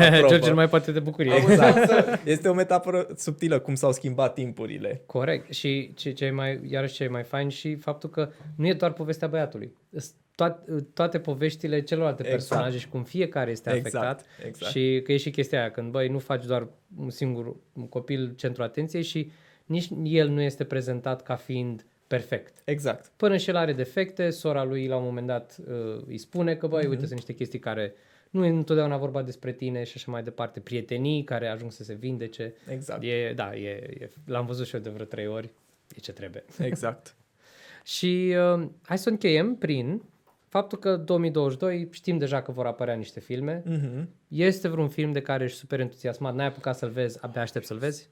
aprobă. 0.00 0.28
George 0.28 0.48
nu 0.48 0.54
mai 0.54 0.68
poate 0.68 0.92
de 0.92 1.00
bucurie. 1.00 1.34
Exact. 1.34 1.90
Este 2.24 2.48
o 2.48 2.54
metaforă 2.54 3.06
subtilă 3.16 3.58
cum 3.58 3.74
s-au 3.74 3.92
schimbat 3.92 4.34
timpurile. 4.34 5.02
Corect. 5.06 5.52
Și 5.52 5.94
ce, 5.94 6.12
ce 6.12 6.24
e 6.24 6.30
mai, 6.30 6.60
iarăși 6.70 6.94
ce 6.94 7.04
e 7.04 7.08
mai 7.08 7.22
fain 7.22 7.48
și 7.48 7.74
faptul 7.74 8.10
că 8.10 8.30
nu 8.56 8.66
e 8.66 8.72
doar 8.72 8.92
povestea 8.92 9.28
băiatului. 9.28 9.72
Îs 9.90 10.14
Toate, 10.34 10.86
toate 10.94 11.18
poveștile 11.18 11.82
celorlalte 11.82 12.22
Exact. 12.22 12.38
personaje 12.48 12.78
și 12.78 12.88
cum 12.88 13.02
fiecare 13.02 13.50
este 13.50 13.72
Exact, 13.74 14.04
afectat. 14.04 14.46
exact. 14.46 14.72
Și 14.72 15.00
că 15.04 15.12
e 15.12 15.16
și 15.16 15.30
chestia 15.30 15.60
aia, 15.60 15.70
când 15.70 15.90
băi, 15.90 16.08
nu 16.08 16.18
faci 16.18 16.44
doar 16.44 16.68
un 16.98 17.10
singur 17.10 17.56
un 17.72 17.88
copil 17.88 18.34
centru 18.36 18.62
atenției 18.62 19.02
și 19.02 19.30
nici 19.64 19.88
el 20.04 20.28
nu 20.28 20.40
este 20.40 20.64
prezentat 20.64 21.22
ca 21.22 21.34
fiind 21.34 21.86
perfect. 22.08 22.62
Exact. 22.64 23.10
Până 23.16 23.36
și 23.36 23.48
el 23.48 23.56
are 23.56 23.72
defecte, 23.72 24.30
sora 24.30 24.64
lui 24.64 24.86
la 24.86 24.96
un 24.96 25.04
moment 25.04 25.26
dat 25.26 25.56
uh, 25.68 26.02
îi 26.06 26.18
spune 26.18 26.54
că, 26.54 26.66
băi, 26.66 26.80
Mhm. 26.82 26.90
uite, 26.90 27.02
sunt 27.02 27.14
niște 27.14 27.32
chestii 27.34 27.58
care 27.58 27.94
nu 28.30 28.44
e 28.44 28.48
întotdeauna 28.48 28.96
vorba 28.96 29.22
despre 29.22 29.52
tine 29.52 29.84
și 29.84 29.92
așa 29.96 30.10
mai 30.10 30.22
departe. 30.22 30.60
Prietenii 30.60 31.24
care 31.24 31.48
ajung 31.48 31.72
să 31.72 31.84
se 31.84 31.94
vindece. 31.94 32.54
Exact. 32.70 33.02
E, 33.02 33.32
da, 33.36 33.56
e, 33.56 33.68
e, 34.00 34.10
l-am 34.26 34.46
văzut 34.46 34.66
și 34.66 34.74
eu 34.74 34.80
de 34.80 34.90
vreo 34.90 35.04
trei 35.04 35.26
ori. 35.26 35.50
E 35.96 36.00
ce 36.00 36.12
trebuie. 36.12 36.44
Exact. 36.70 37.14
Și 37.84 38.34
uh, 38.56 38.66
hai 38.82 38.98
să 38.98 39.08
încheiem 39.08 39.54
prin 39.56 40.02
faptul 40.48 40.78
că 40.78 40.96
2022 40.96 41.88
știm 41.90 42.18
deja 42.18 42.42
că 42.42 42.52
vor 42.52 42.66
apărea 42.66 42.94
niște 42.94 43.20
filme. 43.20 43.62
Mhm. 43.66 44.08
Este 44.28 44.68
vreun 44.68 44.88
film 44.88 45.12
de 45.12 45.20
care 45.22 45.44
ești 45.44 45.58
super 45.58 45.80
entuziasmat, 45.80 46.34
n-ai 46.34 46.46
apucat 46.46 46.76
să-l 46.76 46.90
vezi, 46.90 47.18
abia 47.20 47.40
aștept 47.42 47.66
să-l 47.66 47.76
vezi? 47.78 48.10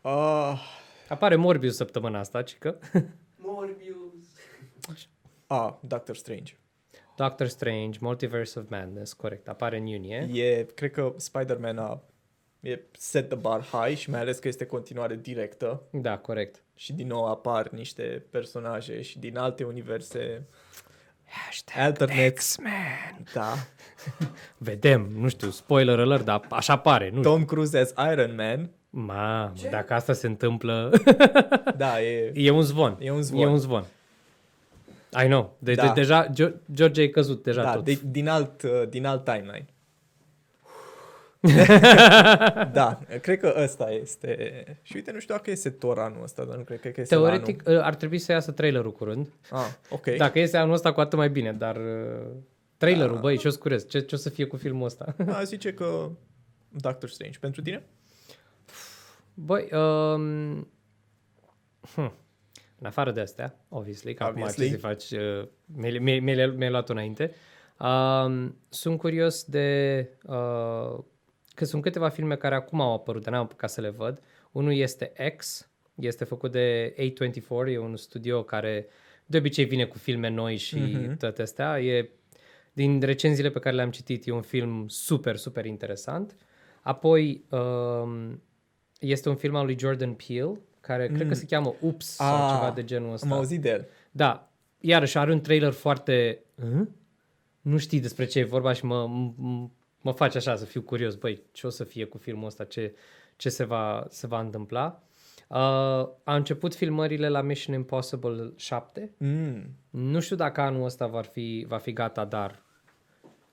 Ah, 0.00 0.60
Apare 1.10 1.36
Morbius 1.36 1.76
săptămâna 1.76 2.18
asta, 2.18 2.42
cică. 2.42 2.78
Morbius. 3.36 4.24
ah, 5.46 5.72
Doctor 5.80 6.16
Strange. 6.16 6.52
Doctor 7.16 7.46
Strange, 7.46 7.98
Multiverse 8.00 8.58
of 8.58 8.64
Madness, 8.68 9.12
corect, 9.12 9.48
apare 9.48 9.76
în 9.76 9.86
iunie. 9.86 10.28
E, 10.42 10.66
cred 10.74 10.90
că 10.90 11.14
Spider-Man 11.16 11.78
a 11.78 12.02
e 12.60 12.80
set 12.92 13.28
the 13.28 13.38
bar 13.38 13.62
high 13.72 13.96
și 13.96 14.10
mai 14.10 14.20
ales 14.20 14.38
că 14.38 14.48
este 14.48 14.66
continuare 14.66 15.16
directă 15.16 15.82
Da, 15.92 16.18
corect. 16.18 16.62
și 16.74 16.92
din 16.92 17.06
nou 17.06 17.26
apar 17.26 17.68
niște 17.68 18.24
personaje 18.30 19.02
și 19.02 19.18
din 19.18 19.36
alte 19.36 19.64
universe 19.64 20.46
Hashtag 21.24 21.76
alternate. 21.84 22.30
X-Men. 22.32 23.24
Da. 23.32 23.52
Vedem, 24.58 25.08
nu 25.12 25.28
știu, 25.28 25.50
spoiler 25.50 25.98
alert, 25.98 26.24
dar 26.24 26.46
așa 26.50 26.78
pare, 26.78 27.10
nu 27.10 27.16
știu. 27.18 27.30
Tom 27.30 27.44
Cruise 27.44 27.78
as 27.78 27.94
Iron 28.12 28.34
Man. 28.34 28.70
Mamă, 28.90 29.52
dacă 29.70 29.94
asta 29.94 30.12
se 30.12 30.26
întâmplă, 30.26 30.90
Da, 31.76 32.02
e 32.02 32.32
e 32.46 32.50
un 32.50 32.62
zvon. 32.62 32.96
E 33.00 33.10
un 33.10 33.22
zvon. 33.22 33.40
E 33.40 33.46
un 33.46 33.58
zvon. 33.58 33.84
I 35.22 35.26
know. 35.26 35.56
De, 35.58 35.74
Da. 35.74 35.86
de, 35.86 35.92
deja, 35.94 36.26
Gio- 36.30 36.54
George 36.74 37.02
e 37.02 37.08
căzut 37.08 37.42
deja 37.42 37.62
da, 37.62 37.72
tot. 37.74 37.84
de, 37.84 37.98
din 38.04 38.28
alt 38.28 38.62
uh, 38.62 38.82
din 38.88 39.06
alt 39.06 39.24
timeline. 39.24 39.66
da, 42.72 42.98
cred 43.22 43.38
că 43.38 43.54
ăsta 43.62 43.90
este. 43.90 44.64
Și 44.82 44.92
uite, 44.96 45.12
nu 45.12 45.18
știu 45.20 45.34
dacă 45.34 45.50
este 45.50 45.70
Thor 45.70 45.98
anul 45.98 46.22
ăsta, 46.22 46.44
dar 46.44 46.56
nu 46.56 46.62
cred, 46.62 46.80
cred 46.80 46.92
că 46.94 47.00
este 47.00 47.14
la 47.14 47.20
Teoretic 47.20 47.62
uh, 47.66 47.78
ar 47.80 47.94
trebui 47.94 48.18
să 48.18 48.32
iasă 48.32 48.50
trailerul 48.52 48.92
curând. 48.92 49.28
Anul. 49.50 49.64
Ah, 49.66 49.72
ok. 49.90 50.16
Dacă 50.16 50.38
iese 50.38 50.56
anul 50.56 50.74
ăsta, 50.74 50.92
cu 50.92 51.00
atât 51.00 51.18
mai 51.18 51.30
bine, 51.30 51.52
dar 51.52 51.76
uh, 51.76 52.26
trailerul, 52.76 53.14
Da. 53.14 53.20
băi, 53.20 53.36
ce-o 53.38 53.50
scurez? 53.50 53.88
Ce, 53.88 54.00
ce 54.00 54.14
o 54.14 54.18
să 54.18 54.28
fie 54.30 54.44
cu 54.44 54.56
filmul 54.56 54.84
ăsta? 54.86 55.14
A 55.26 55.42
zice 55.42 55.72
că 55.74 56.08
Doctor 56.68 57.08
Strange. 57.08 57.38
Pentru 57.38 57.62
tine? 57.62 57.82
Băi, 59.44 59.68
um, 59.72 60.68
hm, 61.94 62.12
în 62.78 62.86
afară 62.86 63.10
de 63.10 63.20
astea, 63.20 63.64
obviously, 63.68 64.14
că 64.14 64.22
acum 64.22 64.42
Obviously. 64.42 64.64
ce 64.64 64.70
să 64.70 64.78
faci, 64.78 65.10
uh, 65.10 65.46
mi-ai, 65.66 65.98
mi-ai, 65.98 66.18
mi-ai, 66.20 66.46
mi-ai 66.56 66.70
luat 66.70 66.88
înainte, 66.88 67.34
um, 67.80 68.56
sunt 68.68 68.98
curios 68.98 69.44
de, 69.44 70.08
uh, 70.24 70.98
că 71.54 71.64
sunt 71.64 71.82
câteva 71.82 72.08
filme 72.08 72.36
care 72.36 72.54
acum 72.54 72.80
au 72.80 72.92
apărut, 72.94 73.22
dar 73.22 73.32
n-am 73.32 73.42
apucat 73.42 73.70
să 73.70 73.80
le 73.80 73.88
văd. 73.90 74.22
Unul 74.52 74.72
este 74.74 75.12
X, 75.36 75.70
este 75.94 76.24
făcut 76.24 76.52
de 76.52 76.94
A24, 76.98 77.68
e 77.72 77.78
un 77.78 77.96
studio 77.96 78.42
care 78.42 78.86
de 79.26 79.36
obicei 79.38 79.64
vine 79.64 79.84
cu 79.84 79.98
filme 79.98 80.28
noi 80.28 80.56
și 80.56 80.78
Mhm. 80.78 81.12
mm-hmm. 81.12 81.16
toate 81.18 81.42
astea. 81.42 81.80
E, 81.80 82.10
din 82.72 83.00
recenziile 83.00 83.50
pe 83.50 83.58
care 83.58 83.74
le-am 83.74 83.90
citit, 83.90 84.26
e 84.26 84.30
un 84.32 84.42
film 84.42 84.88
super, 84.88 85.36
super 85.36 85.64
interesant. 85.64 86.36
Apoi, 86.82 87.44
um, 87.50 88.42
este 89.00 89.28
un 89.28 89.36
film 89.36 89.54
al 89.54 89.64
lui 89.64 89.78
Jordan 89.78 90.12
Peele, 90.12 90.60
care 90.80 91.08
mm. 91.08 91.14
cred 91.14 91.28
că 91.28 91.34
se 91.34 91.46
cheamă 91.46 91.74
Ups 91.80 92.06
sau 92.06 92.46
Ah, 92.46 92.54
ceva 92.54 92.70
de 92.74 92.84
genul 92.84 93.12
ăsta. 93.12 93.26
Am 93.26 93.32
auzit 93.32 93.60
de 93.60 93.68
el. 93.68 93.88
Da, 94.10 94.48
iarăși 94.80 95.18
are 95.18 95.32
un 95.32 95.40
trailer 95.40 95.72
foarte... 95.72 96.42
Hă? 96.58 96.86
Nu 97.60 97.78
știi 97.78 98.00
despre 98.00 98.24
ce 98.24 98.38
e 98.38 98.44
vorba 98.44 98.72
și 98.72 98.84
mă, 98.84 99.08
m- 99.08 99.70
mă 100.00 100.12
face 100.12 100.36
așa 100.36 100.56
să 100.56 100.64
fiu 100.64 100.82
curios. 100.82 101.14
Băi, 101.14 101.42
ce 101.52 101.66
o 101.66 101.70
să 101.70 101.84
fie 101.84 102.04
cu 102.04 102.18
filmul 102.18 102.46
ăsta? 102.46 102.64
Ce, 102.64 102.94
ce 103.36 103.48
se, 103.48 103.64
va, 103.64 104.06
se 104.08 104.26
va 104.26 104.40
întâmpla? 104.40 105.02
Uh, 105.48 105.56
a 106.24 106.34
început 106.34 106.74
filmările 106.74 107.28
la 107.28 107.40
Mission 107.40 107.74
Impossible 107.74 108.52
7. 108.56 109.10
Mm. 109.16 109.62
Nu 109.90 110.20
știu 110.20 110.36
dacă 110.36 110.60
anul 110.60 110.84
ăsta 110.84 111.06
va 111.06 111.22
fi, 111.22 111.64
va 111.68 111.78
fi 111.78 111.92
gata, 111.92 112.24
dar 112.24 112.62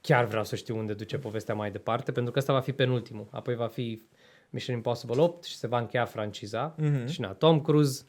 chiar 0.01 0.25
vreau 0.25 0.43
să 0.43 0.55
știu 0.55 0.77
unde 0.77 0.93
duce 0.93 1.17
povestea 1.17 1.55
mai 1.55 1.71
departe, 1.71 2.11
pentru 2.11 2.31
că 2.31 2.39
ăsta 2.39 2.53
va 2.53 2.59
fi 2.59 2.71
penultimul. 2.71 3.27
Apoi 3.31 3.55
va 3.55 3.67
fi 3.67 4.01
Mission 4.49 4.75
Impossible 4.75 5.21
8 5.21 5.43
și 5.43 5.55
se 5.55 5.67
va 5.67 5.79
încheia 5.79 6.05
franciza. 6.05 6.75
Mhm. 6.77 7.07
Și 7.07 7.21
na, 7.21 7.33
Tom 7.33 7.61
Cruise, 7.61 8.03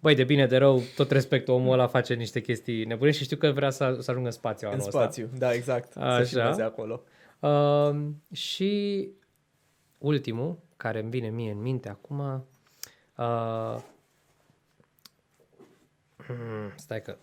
băi, 0.00 0.14
de 0.14 0.24
bine, 0.24 0.46
de 0.46 0.56
rău, 0.56 0.82
tot 0.96 1.10
respectul, 1.10 1.54
omul 1.54 1.72
ăla 1.72 1.86
face 1.86 2.14
niște 2.14 2.40
chestii 2.40 2.84
nebune 2.84 3.10
și 3.10 3.24
știu 3.24 3.36
că 3.36 3.50
vrea 3.50 3.70
să, 3.70 3.96
să 4.00 4.10
ajungă 4.10 4.28
în 4.28 4.34
spațiu 4.34 4.68
În 4.68 4.72
anul 4.72 4.90
spațiu, 4.90 5.30
da, 5.38 5.52
exact. 5.52 5.92
Să 5.92 5.98
Așa. 5.98 6.24
filmeze 6.24 6.62
acolo. 6.62 7.02
ăsta. 7.42 7.90
Uh, 7.92 8.06
și 8.32 9.08
ultimul, 9.98 10.58
care 10.76 11.00
îmi 11.00 11.10
vine 11.10 11.28
mie 11.28 11.50
în 11.50 11.60
minte 11.60 11.88
acum, 11.88 12.44
uh, 13.16 13.76
hmm, 16.16 16.72
stai 16.76 17.02
că, 17.02 17.16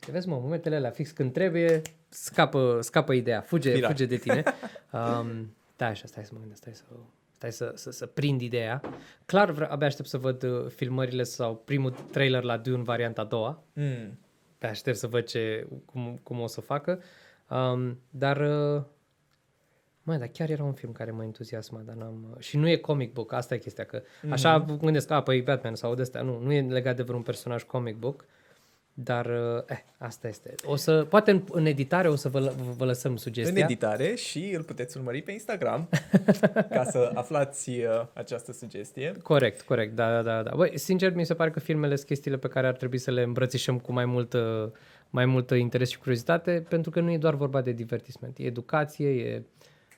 te 0.00 0.10
vezi 0.12 0.28
mă, 0.28 0.38
momentele 0.42 0.76
alea 0.76 0.90
fix 0.90 1.10
când 1.10 1.32
trebuie, 1.32 1.82
scapă, 2.08 2.78
scapă 2.80 3.12
ideea, 3.12 3.40
fuge, 3.40 3.70
Spiral. 3.70 3.90
fuge 3.90 4.06
de 4.06 4.16
tine. 4.16 4.42
Um, 4.92 5.54
da, 5.76 5.86
așa, 5.86 6.06
stai 6.06 6.24
să 6.24 6.30
mă 6.32 6.38
gândesc, 6.38 6.60
stai 6.60 6.74
să, 6.74 6.84
stai 7.40 7.52
să, 7.52 7.72
să, 7.74 7.90
să 7.90 8.06
prind 8.06 8.40
ideea. 8.40 8.80
Clar, 9.26 9.50
vre- 9.50 9.70
abia 9.70 9.86
aștept 9.86 10.08
să 10.08 10.18
văd 10.18 10.42
uh, 10.42 10.66
filmările 10.68 11.22
sau 11.22 11.56
primul 11.56 11.90
trailer 11.90 12.42
la 12.42 12.56
Dune 12.56 12.82
varianta 12.82 13.20
a 13.20 13.24
doua. 13.24 13.62
Mm. 13.72 14.18
Pe 14.58 14.66
aștept 14.66 14.96
să 14.96 15.06
văd 15.06 15.24
ce, 15.24 15.66
cum, 15.84 16.20
cum 16.22 16.40
o 16.40 16.46
să 16.46 16.60
facă. 16.60 17.02
Um, 17.50 17.98
dar, 18.10 18.36
uh, 18.36 18.82
mai, 20.02 20.18
dar 20.18 20.28
chiar 20.28 20.50
era 20.50 20.64
un 20.64 20.72
film 20.72 20.92
care 20.92 21.10
mă 21.10 21.22
entuziasma, 21.22 21.80
dar 21.80 21.94
n-am... 21.94 22.26
Uh, 22.34 22.40
și 22.40 22.56
nu 22.56 22.68
e 22.68 22.76
comic 22.76 23.12
book, 23.12 23.32
asta 23.32 23.54
e 23.54 23.58
chestia, 23.58 23.84
că 23.84 24.02
așa 24.30 24.56
mă 24.56 24.76
gândesc, 24.76 25.10
a, 25.10 25.22
păi 25.22 25.42
Batman 25.42 25.74
sau 25.74 25.94
de 25.94 26.02
astea, 26.02 26.22
nu, 26.22 26.38
nu 26.38 26.52
e 26.52 26.60
legat 26.60 26.96
de 26.96 27.02
vreun 27.02 27.22
personaj 27.22 27.62
comic 27.62 27.96
book, 27.96 28.24
Dar, 29.02 29.26
uh, 29.26 29.62
eh, 29.66 29.78
asta 29.98 30.28
este. 30.28 30.54
O 30.64 30.76
să, 30.76 31.04
poate 31.08 31.30
în, 31.30 31.42
în 31.50 31.66
editare 31.66 32.08
o 32.08 32.16
să 32.16 32.28
vă, 32.28 32.40
lă- 32.40 32.54
vă 32.76 32.84
lăsăm 32.84 33.16
sugestia. 33.16 33.54
În 33.54 33.70
editare 33.70 34.14
și 34.14 34.52
îl 34.54 34.62
puteți 34.62 34.96
urmări 34.96 35.22
pe 35.22 35.32
Instagram 35.32 35.88
ca 36.70 36.84
să 36.84 37.10
aflați 37.14 37.70
uh, 37.70 38.06
această 38.12 38.52
sugestie. 38.52 39.12
Corect, 39.22 39.60
corect, 39.62 39.94
da, 39.94 40.10
da, 40.10 40.22
da, 40.22 40.42
da. 40.42 40.52
Băi, 40.56 40.78
sincer, 40.78 41.14
mi 41.14 41.26
se 41.26 41.34
pare 41.34 41.50
că 41.50 41.60
filmele 41.60 41.94
sunt 41.94 42.06
chestiile 42.06 42.36
pe 42.36 42.48
care 42.48 42.66
ar 42.66 42.74
trebui 42.76 42.98
să 42.98 43.10
le 43.10 43.22
îmbrățișăm 43.22 43.78
cu 43.78 43.92
mai 43.92 44.04
multă, 44.04 44.72
mai 45.10 45.26
multă 45.26 45.54
interes 45.54 45.88
și 45.88 45.98
curiozitate, 45.98 46.66
pentru 46.68 46.90
că 46.90 47.00
nu 47.00 47.10
e 47.10 47.18
doar 47.18 47.34
vorba 47.34 47.60
de 47.60 47.72
divertisment, 47.72 48.38
e 48.38 48.44
educație, 48.44 49.08
e, 49.08 49.42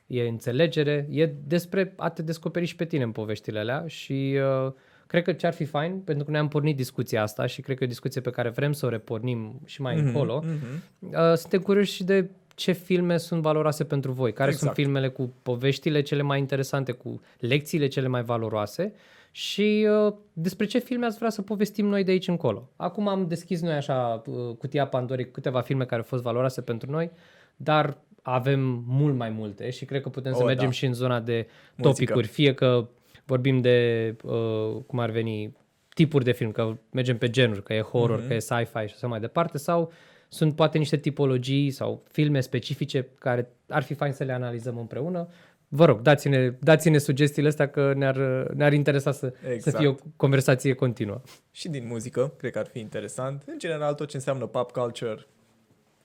e 0.07 0.29
înțelegere, 0.29 1.07
e 1.11 1.27
despre 1.27 1.93
a 1.97 2.09
te 2.09 2.23
descoperi 2.23 2.67
și 2.67 2.77
pe 2.77 2.85
tine 2.85 3.03
în 3.03 3.13
poveștile 3.13 3.59
alea 3.59 3.85
și 3.87 4.39
uh, 4.67 4.73
cred 5.13 5.25
că 5.25 5.33
ce-ar 5.33 5.53
fi 5.53 5.65
fain, 5.65 6.01
pentru 6.01 6.25
că 6.25 6.31
ne-am 6.31 6.49
pornit 6.49 6.77
discuția 6.77 7.23
asta 7.23 7.47
și 7.47 7.61
cred 7.61 7.77
că 7.77 7.83
e 7.83 7.87
o 7.87 7.91
discuție 7.91 8.21
pe 8.21 8.31
care 8.31 8.49
vrem 8.49 8.73
să 8.73 8.87
o 8.87 8.89
repornim 8.89 9.61
și 9.65 9.81
mai 9.81 9.95
mm-hmm, 9.95 10.05
încolo, 10.05 10.45
mhm. 10.45 10.85
uh, 11.01 11.37
suntem 11.37 11.61
curioși 11.61 11.93
și 11.93 12.05
de 12.05 12.31
ce 12.55 12.73
filme 12.73 13.17
sunt 13.17 13.43
valoroase 13.43 13.85
pentru 13.85 14.13
voi, 14.13 14.33
care 14.33 14.51
Exact. 14.51 14.65
sunt 14.65 14.85
filmele 14.85 15.09
cu 15.09 15.33
poveștile 15.43 16.01
cele 16.03 16.23
mai 16.23 16.39
interesante, 16.39 16.93
cu 16.93 17.21
lecțiile 17.39 17.87
cele 17.87 18.07
mai 18.07 18.23
valoroase 18.23 18.93
și 19.31 19.89
uh, 20.07 20.15
despre 20.33 20.67
ce 20.67 20.79
filme 20.79 21.07
ați 21.07 21.19
vrea 21.19 21.31
să 21.31 21.43
povestim 21.43 21.87
noi 21.87 22.05
de 22.05 22.11
aici 22.11 22.29
încolo. 22.29 22.69
Acum 22.77 23.09
am 23.09 23.27
deschis 23.27 23.61
noi 23.61 23.73
așa 23.73 24.23
uh, 24.27 24.57
cutia 24.59 24.87
Pandorei 24.87 25.25
cu 25.25 25.31
câteva 25.31 25.61
filme 25.61 25.85
care 25.85 26.01
au 26.01 26.07
fost 26.07 26.23
valoroase 26.23 26.61
pentru 26.61 26.91
noi, 26.91 27.11
dar 27.57 27.99
avem 28.23 28.85
mult 28.87 29.17
mai 29.17 29.31
multe 29.31 29.71
și 29.71 29.85
cred 29.85 30.03
că 30.03 30.09
putem 30.09 30.33
să 30.33 30.39
Oh, 30.41 30.47
mergem 30.47 30.67
da. 30.67 30.73
și 30.73 30.87
în 30.87 30.95
zona 30.95 31.21
de 31.21 31.47
Muzică. 31.77 31.89
topicuri, 31.89 32.27
fie 32.27 32.55
că 32.55 32.89
vorbim 33.25 33.61
de, 33.61 34.17
uh, 34.25 34.77
cum 34.87 34.99
ar 34.99 35.11
veni, 35.11 35.57
tipuri 35.95 36.25
de 36.25 36.33
film, 36.33 36.51
că 36.51 36.77
mergem 36.91 37.19
pe 37.19 37.31
genuri, 37.31 37.63
că 37.63 37.75
e 37.75 37.81
horror, 37.81 38.17
Mhm. 38.17 38.25
mm-hmm. 38.25 38.29
că 38.29 38.35
e 38.35 38.39
sci-fi 38.39 38.87
și 38.87 38.95
așa 38.95 39.07
mai 39.07 39.21
departe, 39.21 39.59
sau 39.59 39.93
sunt 40.29 40.57
poate 40.57 40.79
niște 40.79 40.97
tipologii 40.97 41.71
sau 41.71 42.03
filme 42.11 42.41
specifice 42.41 43.09
care 43.19 43.49
ar 43.69 43.83
fi 43.83 43.95
fain 43.95 44.13
să 44.13 44.25
le 44.25 44.33
analizăm 44.33 44.79
împreună. 44.79 45.29
Vă 45.69 45.85
rog, 45.85 46.01
dați-ne, 46.01 46.51
dați-ne 46.61 46.99
sugestiile 46.99 47.49
astea 47.49 47.69
că 47.69 47.93
ne-ar, 47.95 48.17
ne-ar 48.55 48.73
interesa 48.73 49.13
să, 49.13 49.27
exact. 49.27 49.45
să 49.47 49.53
Exact. 49.53 49.77
fie 49.77 49.87
o 49.87 49.95
conversație 50.17 50.75
continuă. 50.75 51.21
Și 51.51 51.69
din 51.69 51.87
muzică, 51.87 52.35
cred 52.39 52.53
că 52.53 52.59
ar 52.59 52.67
fi 52.67 52.79
interesant. 52.79 53.43
În 53.47 53.59
general, 53.59 53.95
tot 53.95 54.09
ce 54.09 54.17
înseamnă 54.17 54.47
pop 54.47 54.71
culture, 54.71 55.27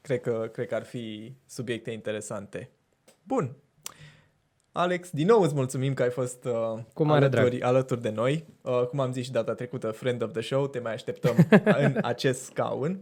cred 0.01 0.21
că, 0.21 0.49
cred 0.53 0.67
că 0.67 0.75
ar 0.75 0.83
fi 0.83 1.33
subiecte 1.45 1.91
interesante. 1.91 2.69
Bun. 3.23 3.55
Alex, 4.77 5.09
din 5.11 5.27
nou 5.27 5.41
îți 5.41 5.53
mulțumim 5.53 5.93
că 5.93 6.03
ai 6.03 6.09
fost 6.09 6.45
uh, 6.45 6.79
Cu 6.93 7.03
mare 7.03 7.25
alături, 7.25 7.61
alături 7.61 8.01
de 8.01 8.09
noi. 8.09 8.45
Uh, 8.61 8.81
cum 8.85 8.99
am 8.99 9.11
zis 9.11 9.25
și 9.25 9.31
data 9.31 9.53
trecută, 9.53 9.91
friend 9.91 10.23
of 10.23 10.31
the 10.31 10.41
show, 10.41 10.67
te 10.67 10.79
mai 10.79 10.93
așteptăm 10.93 11.35
în 11.85 11.97
acest 12.01 12.43
scaun. 12.43 12.99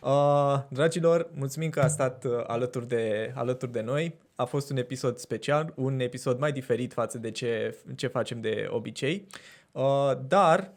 Uh, 0.00 0.58
dragilor, 0.68 1.28
mulțumim 1.34 1.70
că 1.70 1.80
a 1.80 1.86
stat 1.86 2.24
uh, 2.24 2.32
alături 2.46 2.88
de, 2.88 3.32
alături 3.34 3.72
de 3.72 3.80
noi. 3.80 4.18
A 4.34 4.44
fost 4.44 4.70
un 4.70 4.76
episod 4.76 5.18
special, 5.18 5.72
un 5.76 6.00
episod 6.00 6.38
mai 6.38 6.52
diferit 6.52 6.92
față 6.92 7.18
de 7.18 7.30
ce, 7.30 7.78
ce 7.96 8.06
facem 8.06 8.40
de 8.40 8.66
obicei. 8.70 9.26
Uh, 9.72 10.12
dar, 10.28 10.72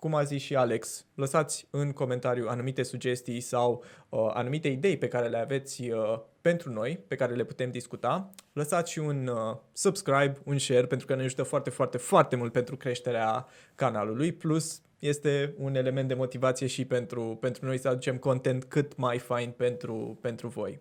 cum 0.00 0.14
a 0.14 0.22
zis 0.22 0.42
și 0.42 0.56
Alex, 0.56 1.06
lăsați 1.14 1.66
în 1.70 1.92
comentariu 1.92 2.46
anumite 2.48 2.82
sugestii 2.82 3.40
sau 3.40 3.84
uh, 4.08 4.30
anumite 4.32 4.68
idei 4.68 4.96
pe 4.96 5.08
care 5.08 5.28
le 5.28 5.38
aveți 5.38 5.90
uh, 5.90 6.18
pentru 6.40 6.72
noi, 6.72 7.00
pe 7.08 7.14
care 7.14 7.34
le 7.34 7.44
putem 7.44 7.70
discuta. 7.70 8.30
Lăsați 8.52 8.92
și 8.92 8.98
un 8.98 9.26
uh, 9.26 9.56
subscribe, 9.72 10.36
un 10.44 10.58
share, 10.58 10.86
pentru 10.86 11.06
că 11.06 11.14
ne 11.14 11.22
ajută 11.22 11.42
foarte, 11.42 11.70
foarte, 11.70 11.98
foarte 11.98 12.36
mult 12.36 12.52
pentru 12.52 12.76
creșterea 12.76 13.46
canalului. 13.74 14.32
Plus, 14.32 14.80
este 14.98 15.54
un 15.58 15.74
element 15.74 16.08
de 16.08 16.14
motivație 16.14 16.66
și 16.66 16.84
pentru, 16.84 17.38
pentru 17.40 17.66
noi 17.66 17.78
să 17.78 17.88
aducem 17.88 18.16
content 18.16 18.64
cât 18.64 18.96
mai 18.96 19.18
fain 19.18 19.50
pentru, 19.50 20.18
pentru 20.20 20.48
voi. 20.48 20.80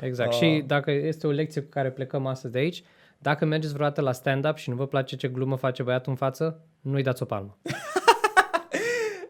Exact. 0.00 0.32
Ah. 0.32 0.38
Și 0.38 0.64
dacă 0.66 0.90
este 0.90 1.26
o 1.26 1.30
lecție 1.30 1.60
cu 1.60 1.68
care 1.68 1.90
plecăm 1.90 2.26
astăzi 2.26 2.52
de 2.52 2.58
aici, 2.58 2.82
dacă 3.18 3.44
mergeți 3.44 3.72
vreodată 3.72 4.00
la 4.00 4.12
stand-up 4.12 4.56
și 4.56 4.70
nu 4.70 4.76
vă 4.76 4.86
place 4.86 5.16
ce 5.16 5.28
glumă 5.28 5.56
face 5.56 5.82
băiatul 5.82 6.10
în 6.10 6.18
față, 6.18 6.60
nu-i 6.80 7.02
dați 7.02 7.22
o 7.22 7.24
palmă. 7.24 7.58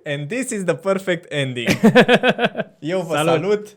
And 0.06 0.28
this 0.28 0.50
is 0.50 0.64
the 0.64 0.74
perfect 0.74 1.32
ending. 1.32 1.68
Eu 2.78 3.00
vă 3.00 3.14
Salut! 3.14 3.32
salut, 3.32 3.40
salut 3.40 3.76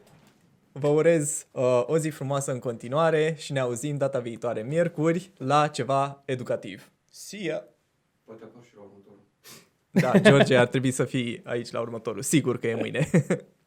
vă 0.71 0.87
urez 0.87 1.47
uh, 1.51 1.83
o 1.85 1.97
zi 1.97 2.09
frumoasă 2.09 2.51
în 2.51 2.59
continuare 2.59 3.35
și 3.37 3.51
ne 3.51 3.59
auzim 3.59 3.97
data 3.97 4.19
viitoare, 4.19 4.61
miercuri, 4.61 5.31
la 5.37 5.67
ceva 5.67 6.21
educativ. 6.25 6.91
See 7.09 7.43
ya! 7.43 7.63
Poate 8.23 8.43
apar 8.43 8.63
și 8.63 8.75
la 8.75 8.81
următorul. 8.81 9.21
Da, 9.91 10.29
George 10.29 10.55
ar 10.55 10.67
trebui 10.67 10.91
să 10.91 11.05
fii 11.05 11.41
aici 11.43 11.71
la 11.71 11.79
următorul. 11.79 12.21
Sigur 12.21 12.59
că 12.59 12.67
e 12.67 12.75
mâine. 12.75 13.09